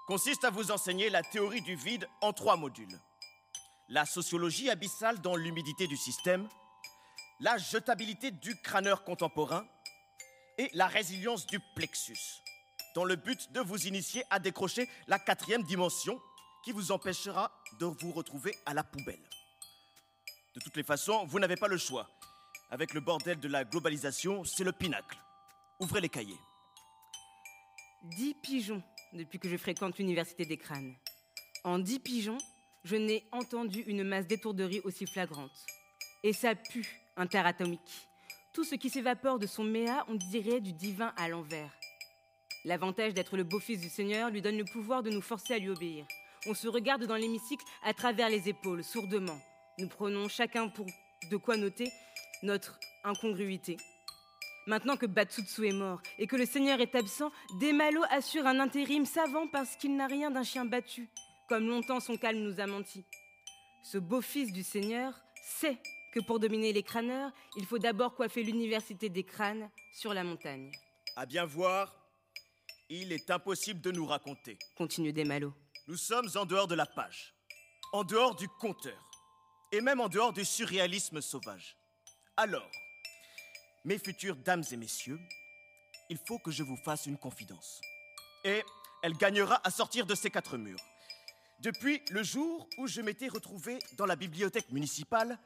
consiste 0.08 0.44
à 0.44 0.50
vous 0.50 0.72
enseigner 0.72 1.10
la 1.10 1.22
théorie 1.22 1.62
du 1.62 1.76
vide 1.76 2.08
en 2.20 2.32
trois 2.32 2.56
modules. 2.56 3.00
La 3.88 4.04
sociologie 4.04 4.68
abyssale 4.68 5.20
dans 5.20 5.36
l'humidité 5.36 5.86
du 5.86 5.96
système, 5.96 6.48
la 7.38 7.56
jetabilité 7.56 8.32
du 8.32 8.60
crâneur 8.60 9.04
contemporain 9.04 9.64
et 10.58 10.68
la 10.74 10.88
résilience 10.88 11.46
du 11.46 11.60
plexus, 11.76 12.42
dans 12.96 13.04
le 13.04 13.14
but 13.14 13.52
de 13.52 13.60
vous 13.60 13.86
initier 13.86 14.24
à 14.30 14.40
décrocher 14.40 14.88
la 15.06 15.20
quatrième 15.20 15.62
dimension 15.62 16.20
qui 16.64 16.72
vous 16.72 16.90
empêchera 16.90 17.52
de 17.78 17.86
vous 17.86 18.10
retrouver 18.10 18.56
à 18.66 18.74
la 18.74 18.82
poubelle. 18.82 19.22
De 20.56 20.60
toutes 20.60 20.76
les 20.76 20.82
façons, 20.82 21.26
vous 21.26 21.38
n'avez 21.38 21.56
pas 21.56 21.68
le 21.68 21.78
choix. 21.78 22.10
Avec 22.70 22.92
le 22.92 23.00
bordel 23.00 23.38
de 23.38 23.46
la 23.46 23.64
globalisation, 23.64 24.42
c'est 24.42 24.64
le 24.64 24.72
pinacle. 24.72 25.16
Ouvrez 25.78 26.00
les 26.00 26.08
cahiers. 26.08 26.38
Dix 28.02 28.34
pigeons 28.34 28.82
depuis 29.12 29.38
que 29.38 29.48
je 29.48 29.58
fréquente 29.58 29.98
l'université 29.98 30.46
des 30.46 30.56
crânes. 30.56 30.94
En 31.64 31.78
dix 31.78 31.98
pigeons, 31.98 32.38
je 32.84 32.96
n'ai 32.96 33.26
entendu 33.30 33.82
une 33.86 34.02
masse 34.02 34.26
d'étourderie 34.26 34.80
aussi 34.84 35.06
flagrante. 35.06 35.66
Et 36.22 36.32
ça 36.32 36.54
pue, 36.54 37.00
interatomique. 37.16 38.08
Tout 38.54 38.64
ce 38.64 38.74
qui 38.74 38.88
s'évapore 38.88 39.38
de 39.38 39.46
son 39.46 39.64
méa, 39.64 40.06
on 40.08 40.14
dirait 40.14 40.60
du 40.60 40.72
divin 40.72 41.12
à 41.16 41.28
l'envers. 41.28 41.76
L'avantage 42.64 43.12
d'être 43.12 43.36
le 43.36 43.44
beau-fils 43.44 43.80
du 43.80 43.90
Seigneur 43.90 44.30
lui 44.30 44.40
donne 44.40 44.56
le 44.56 44.64
pouvoir 44.64 45.02
de 45.02 45.10
nous 45.10 45.20
forcer 45.20 45.54
à 45.54 45.58
lui 45.58 45.68
obéir. 45.68 46.06
On 46.46 46.54
se 46.54 46.68
regarde 46.68 47.04
dans 47.04 47.16
l'hémicycle 47.16 47.64
à 47.82 47.92
travers 47.92 48.30
les 48.30 48.48
épaules, 48.48 48.82
sourdement. 48.82 49.38
Nous 49.78 49.88
prenons 49.88 50.28
chacun 50.28 50.68
pour 50.68 50.86
de 51.30 51.36
quoi 51.36 51.58
noter 51.58 51.92
notre 52.42 52.78
incongruité. 53.04 53.76
Maintenant 54.66 54.96
que 54.96 55.06
Batsutsu 55.06 55.68
est 55.68 55.72
mort 55.72 56.00
et 56.18 56.26
que 56.26 56.34
le 56.34 56.44
Seigneur 56.44 56.80
est 56.80 56.96
absent, 56.96 57.30
Desmalo 57.60 58.02
assure 58.10 58.46
un 58.46 58.58
intérim 58.58 59.06
savant 59.06 59.46
parce 59.46 59.76
qu'il 59.76 59.94
n'a 59.94 60.08
rien 60.08 60.32
d'un 60.32 60.42
chien 60.42 60.64
battu, 60.64 61.08
comme 61.48 61.68
longtemps 61.68 62.00
son 62.00 62.16
calme 62.16 62.40
nous 62.40 62.58
a 62.58 62.66
menti. 62.66 63.04
Ce 63.84 63.96
beau-fils 63.96 64.52
du 64.52 64.64
Seigneur 64.64 65.14
sait 65.40 65.78
que 66.12 66.18
pour 66.18 66.40
dominer 66.40 66.72
les 66.72 66.82
crâneurs, 66.82 67.30
il 67.56 67.64
faut 67.64 67.78
d'abord 67.78 68.16
coiffer 68.16 68.42
l'université 68.42 69.08
des 69.08 69.22
crânes 69.22 69.70
sur 69.92 70.12
la 70.12 70.24
montagne. 70.24 70.72
À 71.14 71.26
bien 71.26 71.44
voir, 71.44 71.94
il 72.88 73.12
est 73.12 73.30
impossible 73.30 73.80
de 73.80 73.92
nous 73.92 74.06
raconter. 74.06 74.58
Continue 74.76 75.12
Desmalo. 75.12 75.54
Nous 75.86 75.96
sommes 75.96 76.28
en 76.34 76.44
dehors 76.44 76.66
de 76.66 76.74
la 76.74 76.86
page, 76.86 77.34
en 77.92 78.02
dehors 78.02 78.34
du 78.34 78.48
conteur, 78.48 79.10
et 79.70 79.80
même 79.80 80.00
en 80.00 80.08
dehors 80.08 80.32
du 80.32 80.44
surréalisme 80.44 81.20
sauvage. 81.20 81.76
Alors, 82.36 82.68
mes 83.86 83.98
futures 83.98 84.34
dames 84.34 84.64
et 84.72 84.76
messieurs, 84.76 85.20
il 86.10 86.18
faut 86.18 86.40
que 86.40 86.50
je 86.50 86.64
vous 86.64 86.76
fasse 86.76 87.06
une 87.06 87.16
confidence. 87.16 87.80
Et 88.44 88.64
elle 89.02 89.14
gagnera 89.14 89.60
à 89.64 89.70
sortir 89.70 90.06
de 90.06 90.14
ces 90.16 90.28
quatre 90.28 90.58
murs. 90.58 90.84
Depuis 91.60 92.02
le 92.10 92.24
jour 92.24 92.68
où 92.78 92.88
je 92.88 93.00
m'étais 93.00 93.28
retrouvé 93.28 93.78
dans 93.96 94.04
la 94.04 94.16
bibliothèque 94.16 94.70
municipale, 94.72 95.38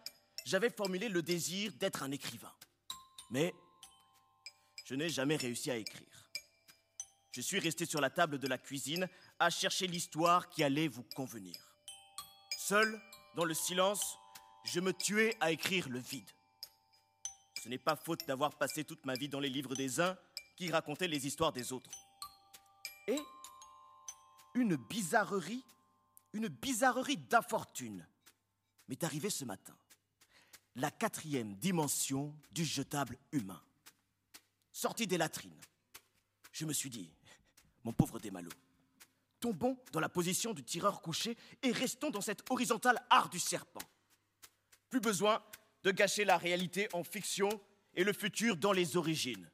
j'avais 0.46 0.70
formulé 0.70 1.10
le 1.10 1.20
désir 1.22 1.72
d'être 1.74 2.02
un 2.02 2.10
écrivain. 2.12 2.52
Mais 3.30 3.52
je 4.86 4.94
n'ai 4.94 5.10
jamais 5.10 5.36
réussi 5.36 5.70
à 5.70 5.76
écrire. 5.76 6.30
Je 7.32 7.42
suis 7.42 7.58
resté 7.58 7.84
sur 7.84 8.00
la 8.00 8.08
table 8.08 8.38
de 8.38 8.48
la 8.48 8.56
cuisine 8.56 9.06
à 9.38 9.50
chercher 9.50 9.86
l'histoire 9.86 10.48
qui 10.48 10.64
allait 10.64 10.88
vous 10.88 11.04
convenir. 11.14 11.76
Seul, 12.58 13.00
dans 13.36 13.44
le 13.44 13.54
silence, 13.54 14.16
je 14.64 14.80
me 14.80 14.94
tuais 14.94 15.36
à 15.40 15.52
écrire 15.52 15.90
le 15.90 15.98
vide. 15.98 16.30
Ce 17.62 17.68
n'est 17.68 17.76
pas 17.76 17.94
faute 17.94 18.26
d'avoir 18.26 18.56
passé 18.56 18.84
toute 18.84 19.04
ma 19.04 19.12
vie 19.12 19.28
dans 19.28 19.38
les 19.38 19.50
livres 19.50 19.74
des 19.74 20.00
uns 20.00 20.16
qui 20.56 20.70
racontaient 20.70 21.08
les 21.08 21.26
histoires 21.26 21.52
des 21.52 21.74
autres. 21.74 21.90
Et 23.06 23.18
une 24.54 24.76
bizarrerie, 24.76 25.62
une 26.32 26.48
bizarrerie 26.48 27.18
d'infortune 27.18 28.06
m'est 28.88 29.04
arrivée 29.04 29.28
ce 29.28 29.44
matin. 29.44 29.76
La 30.76 30.90
quatrième 30.90 31.54
dimension 31.56 32.34
du 32.50 32.64
jetable 32.64 33.18
humain. 33.30 33.62
Sorti 34.72 35.06
des 35.06 35.18
latrines, 35.18 35.60
je 36.52 36.64
me 36.64 36.72
suis 36.72 36.88
dit, 36.88 37.12
mon 37.84 37.92
pauvre 37.92 38.18
Desmalo, 38.18 38.50
tombons 39.38 39.76
dans 39.92 40.00
la 40.00 40.08
position 40.08 40.54
du 40.54 40.64
tireur 40.64 41.02
couché 41.02 41.36
et 41.62 41.72
restons 41.72 42.08
dans 42.08 42.22
cette 42.22 42.50
horizontale 42.50 43.04
art 43.10 43.28
du 43.28 43.38
serpent. 43.38 43.82
Plus 44.88 45.00
besoin 45.00 45.42
de 45.82 45.90
gâcher 45.90 46.24
la 46.24 46.36
réalité 46.36 46.88
en 46.92 47.04
fiction 47.04 47.48
et 47.94 48.04
le 48.04 48.12
futur 48.12 48.56
dans 48.56 48.72
les 48.72 48.96
origines. 48.96 49.48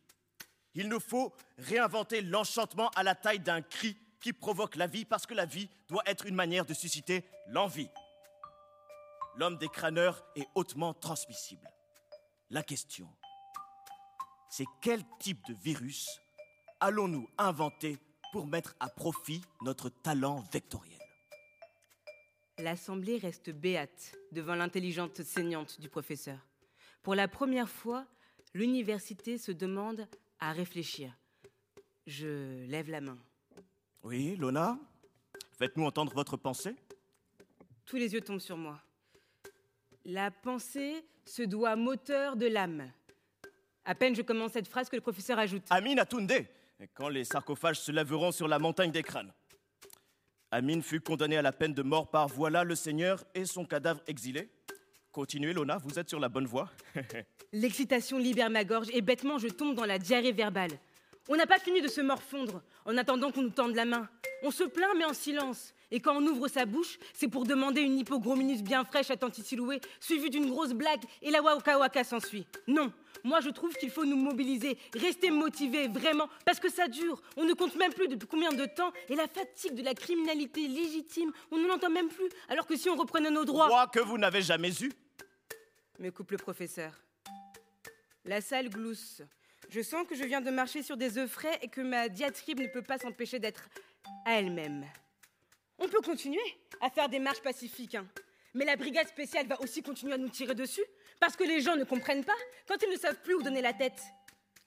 Il 0.75 0.89
nous 0.89 1.01
faut 1.01 1.33
réinventer 1.59 2.21
l'enchantement 2.21 2.91
à 2.91 3.03
la 3.03 3.15
taille 3.15 3.41
d'un 3.41 3.63
cri 3.63 3.97
qui 4.21 4.33
provoque 4.33 4.77
la 4.77 4.87
vie 4.87 5.05
parce 5.05 5.27
que 5.27 5.35
la 5.35 5.47
vie 5.47 5.69
doit 5.89 6.03
être 6.07 6.27
une 6.27 6.35
manière 6.35 6.67
de 6.67 6.75
susciter 6.75 7.25
l'envie. 7.49 7.89
L'homme 9.37 9.59
des 9.59 9.69
crâneurs 9.69 10.25
est 10.35 10.47
hautement 10.55 10.95
transmissible. 10.95 11.71
La 12.51 12.63
question, 12.63 13.09
c'est 14.51 14.67
quel 14.81 15.03
type 15.19 15.45
de 15.47 15.55
virus 15.55 16.21
allons-nous 16.81 17.29
inventer 17.39 17.99
pour 18.33 18.47
mettre 18.47 18.75
à 18.81 18.89
profit 18.89 19.43
notre 19.63 19.89
talent 19.89 20.45
vectoriel? 20.53 20.96
L'Assemblée 22.59 23.19
reste 23.19 23.51
béate 23.51 24.17
devant 24.33 24.55
l'intelligente 24.55 25.23
saignante 25.23 25.79
du 25.79 25.91
professeur. 25.91 26.39
Pour 27.03 27.15
la 27.15 27.29
première 27.29 27.69
fois, 27.69 28.07
l'université 28.55 29.37
se 29.37 29.53
demande 29.53 30.09
à 30.41 30.53
réfléchir. 30.53 31.13
Je 32.07 32.65
lève 32.67 32.91
la 32.91 33.03
main. 33.03 33.19
Oui, 34.03 34.37
Lona 34.37 34.79
Faites-nous 35.59 35.85
entendre 35.85 36.15
votre 36.15 36.37
pensée 36.37 36.75
Tous 37.85 37.97
les 37.97 38.15
yeux 38.15 38.21
tombent 38.23 38.41
sur 38.41 38.57
moi. 38.57 38.81
La 40.05 40.31
pensée 40.31 41.05
se 41.25 41.43
doit 41.43 41.77
moteur 41.77 42.37
de 42.37 42.47
l'âme. 42.47 42.91
À 43.85 43.95
peine 43.95 44.15
je 44.15 44.23
commence 44.23 44.53
cette 44.53 44.69
phrase 44.69 44.89
que 44.89 44.97
le 44.97 45.03
professeur 45.03 45.39
ajoute. 45.39 45.65
Amine 45.71 45.99
Atunde, 45.99 46.47
quand 46.95 47.09
les 47.09 47.25
sarcophages 47.25 47.81
se 47.81 47.93
lèveront 47.93 48.33
sur 48.33 48.49
la 48.49 48.59
montagne 48.59 48.91
des 48.91 49.03
crânes. 49.03 49.33
Amine 50.57 50.83
fut 50.83 51.01
condamné 51.01 51.37
à 51.37 51.43
la 51.43 51.53
peine 51.53 51.75
de 51.75 51.83
mort 51.83 52.09
par 52.09 52.29
voilà 52.29 52.65
le 52.65 52.75
Seigneur 52.75 53.23
et 53.35 53.45
son 53.45 53.67
cadavre 53.67 54.01
exilé. 54.07 54.49
Continuez, 55.13 55.53
Lona, 55.53 55.77
vous 55.77 55.99
êtes 55.99 56.09
sur 56.09 56.19
la 56.19 56.31
bonne 56.31 56.47
voie. 56.47 56.71
L'excitation 57.53 58.17
libère 58.17 58.49
ma 58.49 58.65
gorge 58.65 58.89
et 58.95 59.03
bêtement 59.03 59.37
je 59.37 59.49
tombe 59.49 59.75
dans 59.75 59.85
la 59.85 59.99
diarrhée 59.99 60.33
verbale. 60.33 60.71
On 61.29 61.37
n'a 61.37 61.47
pas 61.47 61.59
fini 61.59 61.83
de 61.83 61.89
se 61.89 62.01
morfondre 62.01 62.63
en 62.87 62.97
attendant 62.97 63.33
qu'on 63.33 63.43
nous 63.43 63.51
tende 63.51 63.75
la 63.75 63.85
main. 63.85 64.09
On 64.43 64.51
se 64.51 64.65
plaint 64.65 64.95
mais 64.97 65.05
en 65.05 65.13
silence. 65.13 65.75
Et 65.91 66.01
quand 66.01 66.17
on 66.17 66.27
ouvre 66.27 66.49
sa 66.49 66.65
bouche, 66.65 66.99
c'est 67.13 67.29
pour 67.29 67.45
demander 67.45 67.83
une 67.83 67.99
hypogrominus 67.99 68.63
bien 68.63 68.83
fraîche 68.85 69.11
à 69.11 69.19
Tantisiloué, 69.19 69.83
suivie 70.01 70.31
d'une 70.31 70.49
grosse 70.49 70.73
blague 70.73 71.05
et 71.21 71.31
la 71.31 71.43
waka 71.43 71.79
waka 71.79 72.03
s'ensuit. 72.03 72.47
Non, 72.67 72.91
moi 73.25 73.41
je 73.41 73.51
trouve 73.51 73.75
qu'il 73.75 73.91
faut 73.91 74.05
nous 74.05 74.17
mobiliser, 74.17 74.79
rester 74.95 75.31
motivés, 75.31 75.89
vraiment, 75.89 76.29
parce 76.45 76.61
que 76.61 76.71
ça 76.71 76.89
dure. 76.89 77.21
On 77.37 77.45
ne 77.45 77.55
compte 77.55 77.75
même 77.77 77.93
plus 77.93 78.09
depuis 78.09 78.27
combien 78.27 78.53
de 78.53 78.67
temps. 78.67 78.93
Et 79.09 79.15
la 79.15 79.27
fatigue 79.27 79.75
de 79.75 79.83
la 79.83 79.95
criminalité 79.95 80.67
légitime, 80.69 81.33
on 81.51 81.59
ne 81.59 81.67
l'entend 81.67 81.91
même 81.91 82.09
plus. 82.09 82.29
Alors 82.49 82.67
que 82.67 82.77
si 82.77 82.89
on 82.89 82.97
reprenait 82.97 83.31
nos 83.31 83.45
droits. 83.45 83.67
Droits 83.67 83.87
que 83.89 84.01
vous 84.01 84.19
n'avez 84.19 84.43
jamais 84.43 84.73
eus 84.83 84.93
Me 85.99 86.11
coupe 86.11 86.31
le 86.31 86.39
professeur. 86.39 86.93
La 88.25 88.41
salle 88.41 88.69
glousse. 88.69 89.23
Je 89.69 89.81
sens 89.81 90.07
que 90.07 90.15
je 90.15 90.25
viens 90.25 90.41
de 90.41 90.51
marcher 90.51 90.83
sur 90.83 90.97
des 90.97 91.19
œufs 91.19 91.31
frais 91.31 91.59
et 91.63 91.69
que 91.69 91.81
ma 91.81 92.09
diatribe 92.09 92.61
ne 92.61 92.69
peut 92.69 92.83
pas 92.83 92.99
s'empêcher 92.99 93.39
d'être 93.39 93.69
à 94.25 94.35
elle-même. 94.35 94.85
On 95.79 95.89
peut 95.89 96.01
continuer 96.01 96.41
à 96.81 96.91
faire 96.91 97.09
des 97.09 97.19
marches 97.19 97.43
pacifiques, 97.43 97.97
hein. 97.97 98.07
Mais 98.57 98.65
la 98.65 98.77
brigade 98.77 99.07
spéciale 99.07 99.47
va 99.47 99.61
aussi 99.61 99.83
continuer 99.83 100.15
à 100.15 100.19
nous 100.19 100.31
tirer 100.31 100.55
dessus, 100.55 100.85
parce 101.21 101.37
que 101.37 101.45
les 101.45 101.61
gens 101.61 101.77
ne 101.77 101.85
comprennent 101.85 102.25
pas 102.25 102.37
quand 102.67 102.77
ils 102.83 102.91
ne 102.91 102.97
savent 102.97 103.21
plus 103.23 103.35
où 103.35 103.43
donner 103.43 103.61
la 103.61 103.75
tête. 103.75 104.01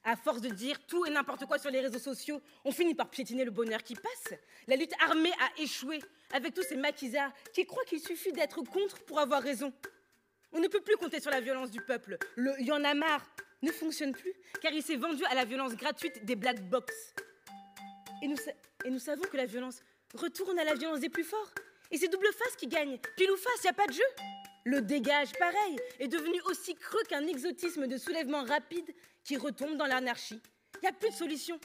À 0.04 0.16
force 0.16 0.40
de 0.40 0.48
dire 0.48 0.78
tout 0.86 1.04
et 1.04 1.10
n'importe 1.10 1.44
quoi 1.44 1.58
sur 1.58 1.70
les 1.70 1.80
réseaux 1.80 1.98
sociaux, 1.98 2.40
on 2.64 2.70
finit 2.70 2.94
par 2.94 3.10
piétiner 3.10 3.44
le 3.44 3.50
bonheur 3.50 3.82
qui 3.82 3.96
passe. 3.96 4.38
La 4.68 4.76
lutte 4.76 4.94
armée 5.04 5.32
a 5.32 5.60
échoué 5.60 6.00
avec 6.32 6.54
tous 6.54 6.62
ces 6.62 6.76
maquisards 6.76 7.32
qui 7.52 7.66
croient 7.66 7.84
qu'il 7.84 8.00
suffit 8.00 8.32
d'être 8.32 8.62
contre 8.62 9.00
pour 9.04 9.18
avoir 9.18 9.42
raison. 9.42 9.72
On 10.52 10.60
ne 10.60 10.68
peut 10.68 10.80
plus 10.80 10.96
compter 10.96 11.20
sur 11.20 11.30
la 11.30 11.40
violence 11.40 11.70
du 11.70 11.80
peuple. 11.80 12.16
Le 12.36 12.58
y 12.62 12.72
en 12.72 12.82
a 12.84 12.94
marre 12.94 13.26
ne 13.60 13.72
fonctionne 13.72 14.12
plus 14.12 14.32
car 14.62 14.72
il 14.72 14.82
s'est 14.82 14.96
vendu 14.96 15.24
à 15.26 15.34
la 15.34 15.44
violence 15.44 15.74
gratuite 15.74 16.24
des 16.24 16.36
black 16.36 16.62
box. 16.70 16.94
Et 18.22 18.28
nous, 18.28 18.36
et 18.84 18.90
nous 18.90 19.00
savons 19.00 19.22
que 19.22 19.36
la 19.36 19.46
violence 19.46 19.82
retourne 20.14 20.58
à 20.60 20.64
la 20.64 20.74
violence 20.74 21.00
des 21.00 21.10
plus 21.10 21.24
forts. 21.24 21.50
Et 21.90 21.98
c'est 21.98 22.08
double 22.08 22.28
face 22.32 22.56
qui 22.56 22.66
gagne. 22.66 22.98
Pile 23.16 23.30
ou 23.30 23.36
face, 23.36 23.64
y 23.64 23.68
a 23.68 23.72
pas 23.72 23.86
de 23.86 23.92
jeu. 23.92 24.04
Le 24.64 24.80
dégage, 24.82 25.32
pareil, 25.38 25.76
est 25.98 26.08
devenu 26.08 26.40
aussi 26.42 26.74
creux 26.74 27.02
qu'un 27.08 27.26
exotisme 27.26 27.86
de 27.86 27.96
soulèvement 27.96 28.44
rapide 28.44 28.94
qui 29.24 29.36
retombe 29.36 29.76
dans 29.76 29.86
l'anarchie. 29.86 30.40
N'y 30.82 30.88
a 30.88 30.92
plus 30.92 31.10
de 31.10 31.14
solution. 31.14 31.58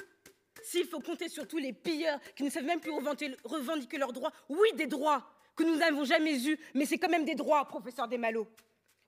S'il 0.64 0.88
faut 0.88 1.00
compter 1.00 1.30
sur 1.30 1.48
tous 1.48 1.58
les 1.58 1.74
pilleurs 1.74 2.20
qui 2.36 2.44
ne 2.44 2.50
savent 2.50 2.64
même 2.64 2.80
plus 2.80 2.92
revendiquer 2.92 3.98
leurs 3.98 4.14
droits, 4.14 4.32
oui, 4.50 4.70
des 4.76 4.88
droits 4.88 5.30
que 5.56 5.64
nous 5.64 5.76
n'avons 5.76 6.04
jamais 6.04 6.48
eus, 6.48 6.58
mais 6.74 6.86
c'est 6.86 6.98
quand 6.98 7.10
même 7.10 7.26
des 7.26 7.36
droits, 7.36 7.66
professeur 7.66 8.08
Desmalo. 8.08 8.48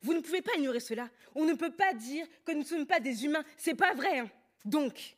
Vous 0.02 0.14
ne 0.14 0.20
pouvez 0.20 0.42
pas 0.42 0.56
ignorer 0.56 0.80
cela. 0.80 1.10
On 1.34 1.46
ne 1.46 1.54
peut 1.54 1.72
pas 1.72 1.94
dire 1.94 2.28
que 2.46 2.52
nous 2.52 2.60
ne 2.60 2.66
sommes 2.66 2.86
pas 2.86 3.00
des 3.00 3.26
humains. 3.26 3.44
C'est 3.58 3.74
pas 3.74 3.94
vrai. 3.94 4.20
Hein. 4.20 4.30
Donc, 4.64 5.18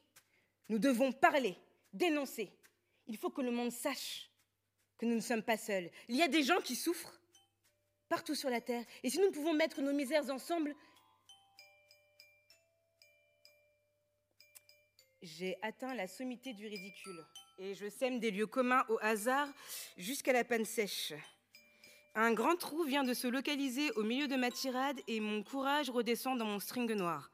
nous 0.70 0.80
devons 0.80 1.12
parler, 1.12 1.58
dénoncer, 1.92 2.52
il 3.08 3.18
faut 3.18 3.30
que 3.30 3.42
le 3.42 3.52
monde 3.52 3.72
sache 3.72 4.29
que 5.00 5.06
nous 5.06 5.16
ne 5.16 5.22
sommes 5.22 5.42
pas 5.42 5.58
seuls. 5.58 5.90
Il 6.10 6.16
y 6.16 6.22
a 6.22 6.28
des 6.28 6.44
gens 6.44 6.62
qui 6.62 6.76
souffrent 6.76 7.20
partout 8.10 8.36
sur 8.36 8.50
la 8.50 8.62
terre. 8.62 8.86
Et 9.02 9.10
si 9.10 9.20
nous 9.20 9.32
pouvons 9.32 9.54
mettre 9.54 9.82
nos 9.82 9.94
misères 9.94 10.30
ensemble, 10.30 10.76
j'ai 15.22 15.58
atteint 15.62 15.96
la 15.96 16.08
sommité 16.08 16.54
du 16.54 16.68
ridicule. 16.68 17.26
Et 17.58 17.76
je 17.76 17.90
sème 17.90 18.20
des 18.20 18.32
lieux 18.32 18.48
communs 18.48 18.86
au 18.90 18.98
hasard 19.02 19.48
jusqu'à 19.98 20.34
la 20.34 20.44
panne 20.44 20.66
sèche. 20.66 21.14
Un 22.16 22.34
grand 22.34 22.56
trou 22.56 22.84
vient 22.84 23.04
de 23.04 23.14
se 23.14 23.28
localiser 23.28 23.92
au 23.92 24.04
milieu 24.04 24.28
de 24.28 24.36
ma 24.36 24.52
tirade 24.52 25.00
et 25.08 25.20
mon 25.20 25.44
courage 25.44 25.90
redescend 25.90 26.38
dans 26.38 26.46
mon 26.46 26.60
string 26.60 26.92
noir. 26.94 27.32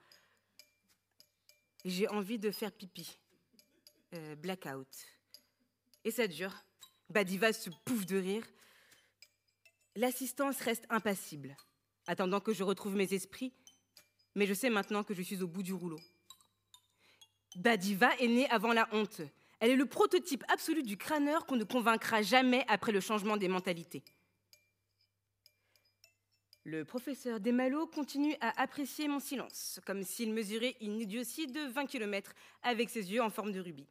J'ai 1.83 2.07
envie 2.09 2.37
de 2.37 2.51
faire 2.51 2.71
pipi. 2.71 3.17
Euh, 4.13 4.35
blackout. 4.35 4.87
Et 6.03 6.11
ça 6.11 6.27
dure. 6.27 6.53
Badiva 7.10 7.53
se 7.53 7.69
pouffe 7.86 8.06
de 8.06 8.18
rire. 8.18 8.45
L'assistance 9.95 10.60
reste 10.61 10.86
impassible, 10.90 11.56
attendant 12.07 12.40
que 12.40 12.53
je 12.53 12.64
retrouve 12.64 12.95
mes 12.95 13.14
esprits, 13.14 13.53
mais 14.36 14.45
je 14.45 14.53
sais 14.53 14.69
maintenant 14.69 15.03
que 15.03 15.14
je 15.14 15.22
suis 15.22 15.41
au 15.41 15.48
bout 15.48 15.64
du 15.64 15.73
rouleau. 15.73 15.99
Badiva 17.56 18.14
est 18.18 18.27
née 18.27 18.49
avant 18.49 18.73
la 18.73 18.90
honte. 18.91 19.22
Elle 19.60 19.72
est 19.72 19.76
le 19.76 19.86
prototype 19.86 20.44
absolu 20.49 20.84
du 20.84 20.98
crâneur 20.98 21.45
qu'on 21.45 21.56
ne 21.56 21.64
convaincra 21.64 22.22
jamais 22.22 22.65
après 22.68 22.91
le 22.91 22.99
changement 22.99 23.38
des 23.38 23.48
mentalités. 23.48 24.03
Le 26.65 26.84
professeur 26.84 27.40
Desmalo 27.40 27.88
continue 27.88 28.36
à 28.41 28.60
apprécier 28.60 29.07
mon 29.07 29.19
silence, 29.19 29.80
comme 29.86 30.03
s'il 30.03 30.34
mesurait 30.34 30.76
une 30.82 30.99
idiotie 30.99 31.48
de 31.48 31.61
20 31.61 31.86
km 31.86 32.34
avec 32.64 32.90
ses 32.90 33.14
yeux 33.14 33.22
en 33.22 33.30
forme 33.30 33.52
de 33.52 33.60
rubis. 33.60 33.88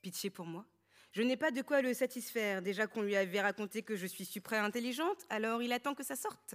Pitié 0.00 0.30
pour 0.30 0.46
moi. 0.46 0.64
Je 1.16 1.22
n'ai 1.22 1.38
pas 1.38 1.50
de 1.50 1.62
quoi 1.62 1.80
le 1.80 1.94
satisfaire. 1.94 2.60
Déjà 2.60 2.86
qu'on 2.86 3.00
lui 3.00 3.16
avait 3.16 3.40
raconté 3.40 3.80
que 3.80 3.96
je 3.96 4.06
suis 4.06 4.26
suprême 4.26 4.62
intelligente, 4.62 5.24
alors 5.30 5.62
il 5.62 5.72
attend 5.72 5.94
que 5.94 6.04
ça 6.04 6.14
sorte. 6.14 6.54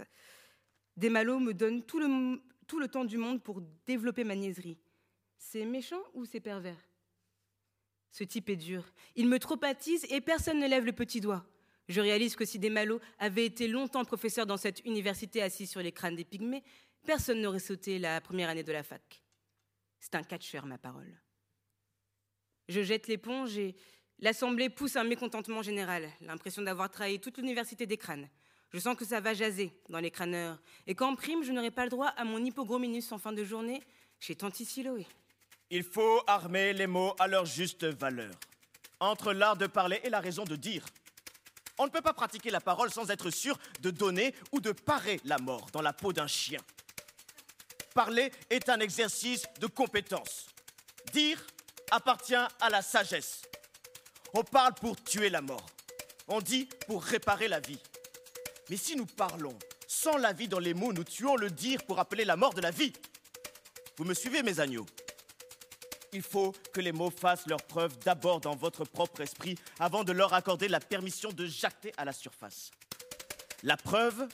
Desmalo 0.96 1.40
me 1.40 1.56
donne 1.56 1.82
tout 1.82 2.00
le, 2.00 2.88
temps 2.88 3.04
du 3.04 3.18
monde 3.18 3.42
pour 3.42 3.60
développer 3.88 4.24
ma 4.24 4.36
niaiserie. 4.36 4.78
C'est 5.40 5.66
méchant 5.66 6.04
ou 6.14 6.26
c'est 6.26 6.42
pervers? 6.42 6.78
Ce 8.12 8.24
type 8.24 8.50
est 8.50 8.56
dur. 8.56 8.86
Il 9.16 9.30
me 9.30 9.40
traumatise 9.40 10.06
et 10.12 10.22
personne 10.22 10.60
ne 10.60 10.68
lève 10.68 10.86
le 10.86 10.94
petit 10.94 11.22
doigt. 11.22 11.44
Je 11.90 12.00
réalise 12.00 12.36
que 12.36 12.46
si 12.46 12.60
Desmalo 12.60 13.02
avait 13.18 13.48
été 13.48 13.68
longtemps 13.68 14.06
professeur 14.06 14.46
dans 14.46 14.58
cette 14.58 14.86
université 14.86 15.42
assis 15.42 15.66
sur 15.66 15.82
les 15.82 15.92
crânes 15.92 16.16
des 16.16 16.24
pygmées, 16.24 16.64
personne 17.04 17.42
n'aurait 17.42 17.58
sauté 17.58 17.98
la 17.98 18.22
première 18.22 18.50
année 18.50 18.62
de 18.62 18.72
la 18.72 18.84
fac. 18.84 19.24
C'est 20.00 20.14
un 20.14 20.24
catcheur, 20.24 20.68
ma 20.68 20.78
parole. 20.78 21.20
Je 22.70 22.84
jette 22.84 23.08
l'éponge 23.08 23.58
et 23.58 23.76
l'Assemblée 24.22 24.70
pousse 24.70 24.96
un 24.96 25.04
mécontentement 25.04 25.62
général, 25.62 26.10
l'impression 26.22 26.62
d'avoir 26.62 26.90
trahi 26.90 27.20
toute 27.20 27.38
l'université 27.38 27.86
des 27.86 27.98
crânes. 27.98 28.30
Je 28.72 28.80
sens 28.80 28.96
que 28.96 29.04
ça 29.04 29.20
va 29.20 29.34
jaser 29.34 29.74
dans 29.90 30.00
les 30.00 30.12
crâneurs, 30.12 30.58
et 30.88 30.96
qu'en 30.96 31.16
prime, 31.16 31.44
je 31.44 31.52
n'aurai 31.52 31.72
pas 31.72 31.84
le 31.84 31.90
droit 31.90 32.08
à 32.08 32.24
mon 32.24 32.44
hypogrominus 32.44 33.12
en 33.12 33.18
fin 33.18 33.34
de 33.34 33.44
journée 33.44 33.82
chez 34.20 34.36
Tanti 34.36 34.64
Siloé. 34.64 35.06
Il 35.70 35.84
faut 35.84 36.22
armer 36.28 36.74
les 36.74 36.88
mots 36.88 37.16
à 37.20 37.28
leur 37.28 37.46
juste 37.46 37.86
valeur. 37.86 38.34
Entre 39.00 39.34
l'art 39.34 39.58
de 39.58 39.68
parler 39.68 40.00
et 40.04 40.10
la 40.10 40.20
raison 40.20 40.44
de 40.44 40.56
dire. 40.56 40.86
On 41.78 41.86
ne 41.86 41.90
peut 41.90 42.02
pas 42.02 42.14
pratiquer 42.14 42.52
la 42.52 42.62
parole 42.62 42.92
sans 42.92 43.10
être 43.10 43.32
sûr 43.32 43.58
de 43.80 43.90
donner 43.90 44.36
ou 44.52 44.60
de 44.60 44.72
parer 44.72 45.20
la 45.26 45.40
mort 45.40 45.68
dans 45.72 45.82
la 45.82 45.94
peau 45.94 46.14
d'un 46.14 46.28
chien. 46.28 46.60
Parler 47.96 48.32
est 48.50 48.70
un 48.70 48.80
exercice 48.80 49.44
de 49.60 49.68
compétence. 49.68 50.48
Dire 51.12 51.44
appartient 51.90 52.36
à 52.36 52.70
la 52.70 52.82
sagesse. 52.82 53.41
On 54.34 54.44
parle 54.44 54.74
pour 54.76 55.02
tuer 55.04 55.30
la 55.30 55.42
mort. 55.42 55.66
On 56.28 56.40
dit 56.40 56.70
pour 56.88 57.04
réparer 57.04 57.48
la 57.48 57.60
vie. 57.60 57.80
Mais 58.70 58.78
si 58.78 58.96
nous 58.96 59.06
parlons 59.06 59.58
sans 59.88 60.18
la 60.18 60.32
vie 60.32 60.48
dans 60.48 60.60
les 60.60 60.74
mots, 60.74 60.94
nous 60.94 61.04
tuons 61.04 61.36
le 61.36 61.50
dire 61.50 61.84
pour 61.84 62.00
appeler 62.00 62.24
la 62.24 62.38
mort 62.38 62.54
de 62.54 62.62
la 62.62 62.72
vie. 62.72 62.94
Vous 63.98 64.06
me 64.06 64.14
suivez, 64.14 64.42
mes 64.42 64.62
agneaux? 64.62 64.86
Il 66.14 66.22
faut 66.22 66.54
que 66.74 66.80
les 66.80 66.94
mots 66.94 67.12
fassent 67.12 67.48
leur 67.48 67.62
preuve 67.62 67.98
d'abord 68.00 68.40
dans 68.40 68.56
votre 68.56 68.86
propre 68.86 69.22
esprit 69.22 69.58
avant 69.80 70.04
de 70.04 70.14
leur 70.14 70.34
accorder 70.34 70.70
la 70.70 70.80
permission 70.80 71.32
de 71.32 71.46
jacter 71.46 71.94
à 71.98 72.06
la 72.06 72.14
surface. 72.14 72.72
La 73.64 73.78
preuve, 73.78 74.28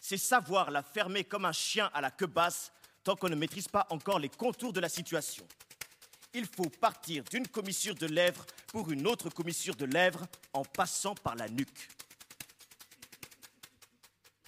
c'est 0.00 0.16
savoir 0.18 0.70
la 0.70 0.82
fermer 0.82 1.24
comme 1.24 1.44
un 1.44 1.52
chien 1.52 1.90
à 1.94 2.00
la 2.00 2.10
queue 2.10 2.26
basse 2.26 2.72
tant 3.04 3.16
qu'on 3.16 3.28
ne 3.28 3.36
maîtrise 3.36 3.68
pas 3.68 3.86
encore 3.90 4.18
les 4.18 4.28
contours 4.28 4.72
de 4.72 4.80
la 4.80 4.88
situation. 4.88 5.46
Il 6.38 6.46
faut 6.46 6.70
partir 6.80 7.24
d'une 7.24 7.48
commissure 7.48 7.96
de 7.96 8.06
lèvres 8.06 8.46
pour 8.68 8.92
une 8.92 9.08
autre 9.08 9.28
commissure 9.28 9.74
de 9.74 9.86
lèvres 9.86 10.24
en 10.52 10.62
passant 10.62 11.16
par 11.16 11.34
la 11.34 11.48
nuque. 11.48 11.88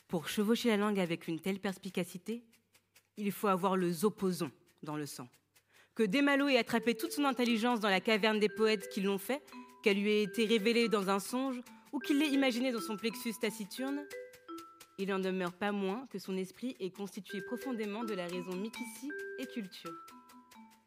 Pour 0.06 0.28
chevaucher 0.28 0.68
la 0.68 0.76
langue 0.76 1.00
avec 1.00 1.26
une 1.26 1.40
telle 1.40 1.58
perspicacité, 1.58 2.44
il 3.16 3.32
faut 3.32 3.48
avoir 3.48 3.76
le 3.76 4.04
opposant 4.04 4.52
dans 4.84 4.94
le 4.94 5.04
sang 5.04 5.26
que 5.96 6.04
Desmalo 6.04 6.46
ait 6.46 6.58
attrapé 6.58 6.94
toute 6.94 7.10
son 7.10 7.24
intelligence 7.24 7.80
dans 7.80 7.90
la 7.90 8.00
caverne 8.00 8.38
des 8.38 8.48
poètes 8.48 8.88
qui 8.88 9.00
l'ont 9.00 9.18
fait, 9.18 9.42
qu'elle 9.82 10.00
lui 10.00 10.12
ait 10.12 10.22
été 10.22 10.46
révélée 10.46 10.88
dans 10.88 11.10
un 11.10 11.18
songe, 11.18 11.60
ou 11.92 11.98
qu'il 11.98 12.20
l'ait 12.20 12.30
imaginée 12.30 12.70
dans 12.70 12.80
son 12.80 12.96
plexus 12.96 13.34
taciturne, 13.40 14.06
il 14.96 15.08
n'en 15.08 15.18
demeure 15.18 15.52
pas 15.52 15.72
moins 15.72 16.06
que 16.06 16.20
son 16.20 16.36
esprit 16.36 16.76
est 16.78 16.94
constitué 16.94 17.42
profondément 17.42 18.04
de 18.04 18.14
la 18.14 18.28
raison 18.28 18.54
mikici 18.54 19.10
et 19.40 19.46
culture. 19.46 19.92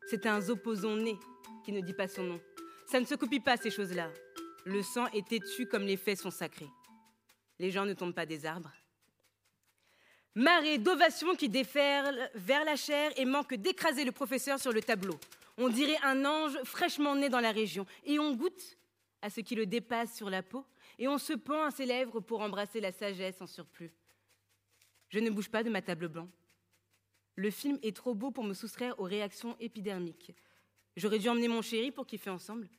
C'est 0.10 0.26
un 0.26 0.48
opposant 0.50 0.96
né 0.96 1.18
qui 1.66 1.72
ne 1.72 1.82
dit 1.82 1.94
pas 1.94 2.08
son 2.08 2.24
nom. 2.24 2.42
Ça 2.88 3.00
ne 3.00 3.06
se 3.06 3.16
copie 3.16 3.40
pas 3.40 3.58
ces 3.58 3.72
choses-là. 3.72 4.12
Le 4.66 4.82
sang 4.82 5.08
est 5.08 5.28
têtu 5.28 5.68
comme 5.68 5.84
les 5.84 5.98
faits 5.98 6.20
sont 6.20 6.32
sacrés. 6.32 6.70
Les 7.60 7.72
gens 7.72 7.86
ne 7.86 7.94
tombent 7.94 8.14
pas 8.14 8.26
des 8.26 8.46
arbres, 8.46 8.72
Marée 10.36 10.80
d'ovations 10.80 11.36
qui 11.36 11.48
déferlent 11.48 12.32
vers 12.34 12.66
la 12.66 12.76
chair 12.76 13.12
et 13.18 13.26
manque 13.26 13.54
d'écraser 13.54 14.04
le 14.04 14.12
professeur 14.12 14.60
sur 14.60 14.72
le 14.72 14.82
tableau. 14.82 15.20
On 15.58 15.70
dirait 15.70 16.00
un 16.04 16.26
ange 16.26 16.58
fraîchement 16.64 17.16
né 17.16 17.30
dans 17.30 17.40
la 17.40 17.52
région. 17.52 17.86
Et 18.04 18.18
on 18.18 18.34
goûte 18.34 18.78
à 19.22 19.30
ce 19.30 19.42
qui 19.42 19.54
le 19.54 19.68
dépasse 19.68 20.16
sur 20.16 20.32
la 20.32 20.42
peau 20.42 20.66
et 20.98 21.08
on 21.08 21.20
se 21.20 21.34
pend 21.34 21.66
à 21.66 21.72
ses 21.72 21.86
lèvres 21.86 22.20
pour 22.20 22.42
embrasser 22.42 22.82
la 22.82 22.92
sagesse 22.92 23.42
en 23.42 23.48
surplus. 23.48 23.92
Je 25.10 25.20
ne 25.20 25.30
bouge 25.30 25.50
pas 25.50 25.64
de 25.64 25.70
ma 25.70 25.84
table 25.84 26.08
blanche. 26.08 26.30
Le 27.36 27.50
film 27.50 27.80
est 27.82 27.96
trop 27.96 28.14
beau 28.14 28.32
pour 28.32 28.44
me 28.44 28.54
soustraire 28.54 29.00
aux 29.00 29.06
réactions 29.06 29.56
épidermiques. 29.60 30.34
J'aurais 30.96 31.20
dû 31.20 31.30
emmener 31.30 31.48
mon 31.48 31.62
chéri 31.62 31.92
pour 31.92 32.06
kiffer 32.06 32.30
ensemble. 32.30 32.70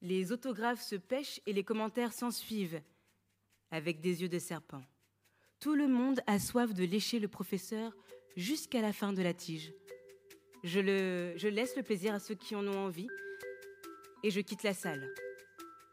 Les 0.00 0.30
autographes 0.30 0.82
se 0.82 0.94
pêchent 0.94 1.40
et 1.46 1.52
les 1.52 1.64
commentaires 1.64 2.12
s'en 2.12 2.30
suivent 2.30 2.80
avec 3.70 4.00
des 4.00 4.22
yeux 4.22 4.28
de 4.28 4.38
serpent. 4.38 4.82
Tout 5.58 5.74
le 5.74 5.88
monde 5.88 6.20
a 6.26 6.38
soif 6.38 6.72
de 6.72 6.84
lécher 6.84 7.18
le 7.18 7.26
professeur 7.26 7.92
jusqu'à 8.36 8.80
la 8.80 8.92
fin 8.92 9.12
de 9.12 9.22
la 9.22 9.34
tige. 9.34 9.72
Je, 10.62 10.80
je 11.36 11.48
laisse 11.48 11.76
le 11.76 11.82
plaisir 11.82 12.14
à 12.14 12.20
ceux 12.20 12.36
qui 12.36 12.54
en 12.54 12.66
ont 12.66 12.86
envie 12.86 13.08
et 14.22 14.30
je 14.30 14.40
quitte 14.40 14.62
la 14.62 14.74
salle 14.74 15.12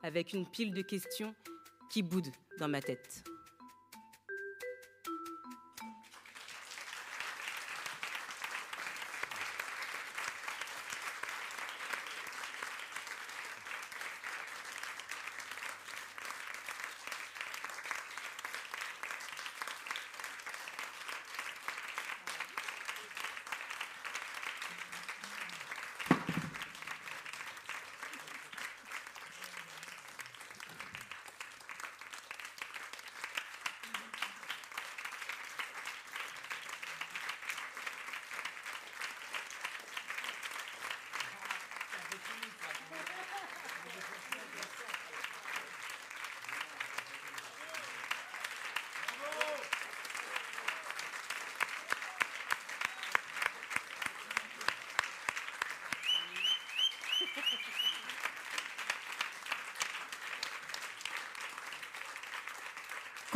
avec 0.03 0.33
une 0.33 0.47
pile 0.47 0.73
de 0.73 0.83
questions 0.83 1.33
qui 1.89 2.03
boudent 2.03 2.31
dans 2.59 2.67
ma 2.67 2.81
tête. 2.81 3.23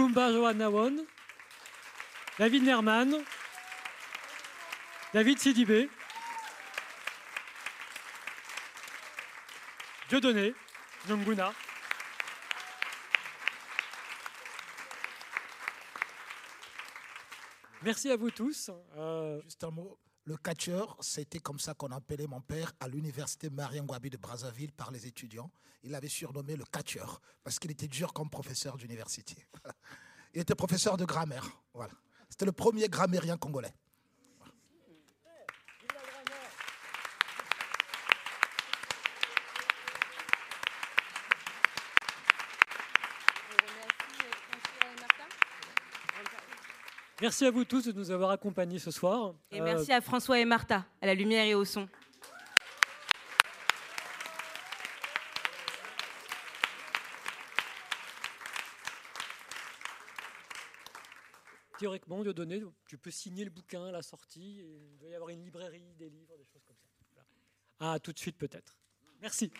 Kumba 0.09 0.31
Johanawon, 0.31 1.05
David 2.39 2.63
Nerman, 2.63 3.23
David 5.13 5.37
Sidibé, 5.37 5.87
Dieudonné, 10.09 10.55
Nyonguna. 11.07 11.53
Merci 17.83 18.09
à 18.09 18.17
vous 18.17 18.31
tous. 18.31 18.71
Euh, 18.97 19.39
Juste 19.43 19.63
un 19.63 19.69
mot. 19.69 19.99
Le 20.25 20.37
catcheur, 20.37 20.97
c'était 21.01 21.39
comme 21.39 21.59
ça 21.59 21.75
qu'on 21.75 21.91
appelait 21.91 22.27
mon 22.27 22.41
père 22.41 22.73
à 22.79 22.87
l'université 22.87 23.49
Mariam 23.51 23.85
Gwabi 23.85 24.09
de 24.09 24.17
Brazzaville 24.17 24.71
par 24.71 24.91
les 24.91 25.05
étudiants. 25.05 25.51
Il 25.83 25.93
avait 25.95 26.09
surnommé 26.09 26.55
le 26.55 26.65
catcheur 26.65 27.21
parce 27.43 27.57
qu'il 27.59 27.71
était 27.71 27.87
dur 27.87 28.11
comme 28.11 28.29
professeur 28.29 28.77
d'université. 28.77 29.45
Il 30.33 30.41
était 30.41 30.55
professeur 30.55 30.97
de 30.97 31.05
grammaire. 31.05 31.49
Voilà. 31.73 31.93
C'était 32.29 32.45
le 32.45 32.51
premier 32.51 32.87
grammairien 32.87 33.37
congolais. 33.37 33.73
Merci 47.21 47.45
à 47.45 47.51
vous 47.51 47.65
tous 47.65 47.83
de 47.85 47.91
nous 47.91 48.11
avoir 48.11 48.31
accompagnés 48.31 48.79
ce 48.79 48.91
soir. 48.91 49.33
Et 49.51 49.59
merci 49.59 49.91
à 49.91 49.99
François 49.99 50.39
et 50.39 50.45
Martha, 50.45 50.85
à 51.01 51.05
la 51.05 51.13
lumière 51.13 51.45
et 51.45 51.53
au 51.53 51.65
son. 51.65 51.89
Théoriquement, 61.79 62.23
tu 62.85 62.97
peux 62.97 63.09
signer 63.09 63.45
le 63.45 63.49
bouquin 63.49 63.85
à 63.85 63.91
la 63.91 64.01
sortie. 64.01 64.57
Il 64.57 64.97
doit 64.99 65.09
y 65.09 65.15
avoir 65.15 65.29
une 65.29 65.43
librairie, 65.43 65.95
des 65.97 66.09
livres, 66.09 66.37
des 66.37 66.45
choses 66.45 66.63
comme 66.65 66.75
ça. 66.75 66.89
Voilà. 67.13 67.93
À 67.93 67.99
tout 67.99 68.11
de 68.11 68.19
suite 68.19 68.37
peut-être. 68.37 68.77
Merci. 69.21 69.51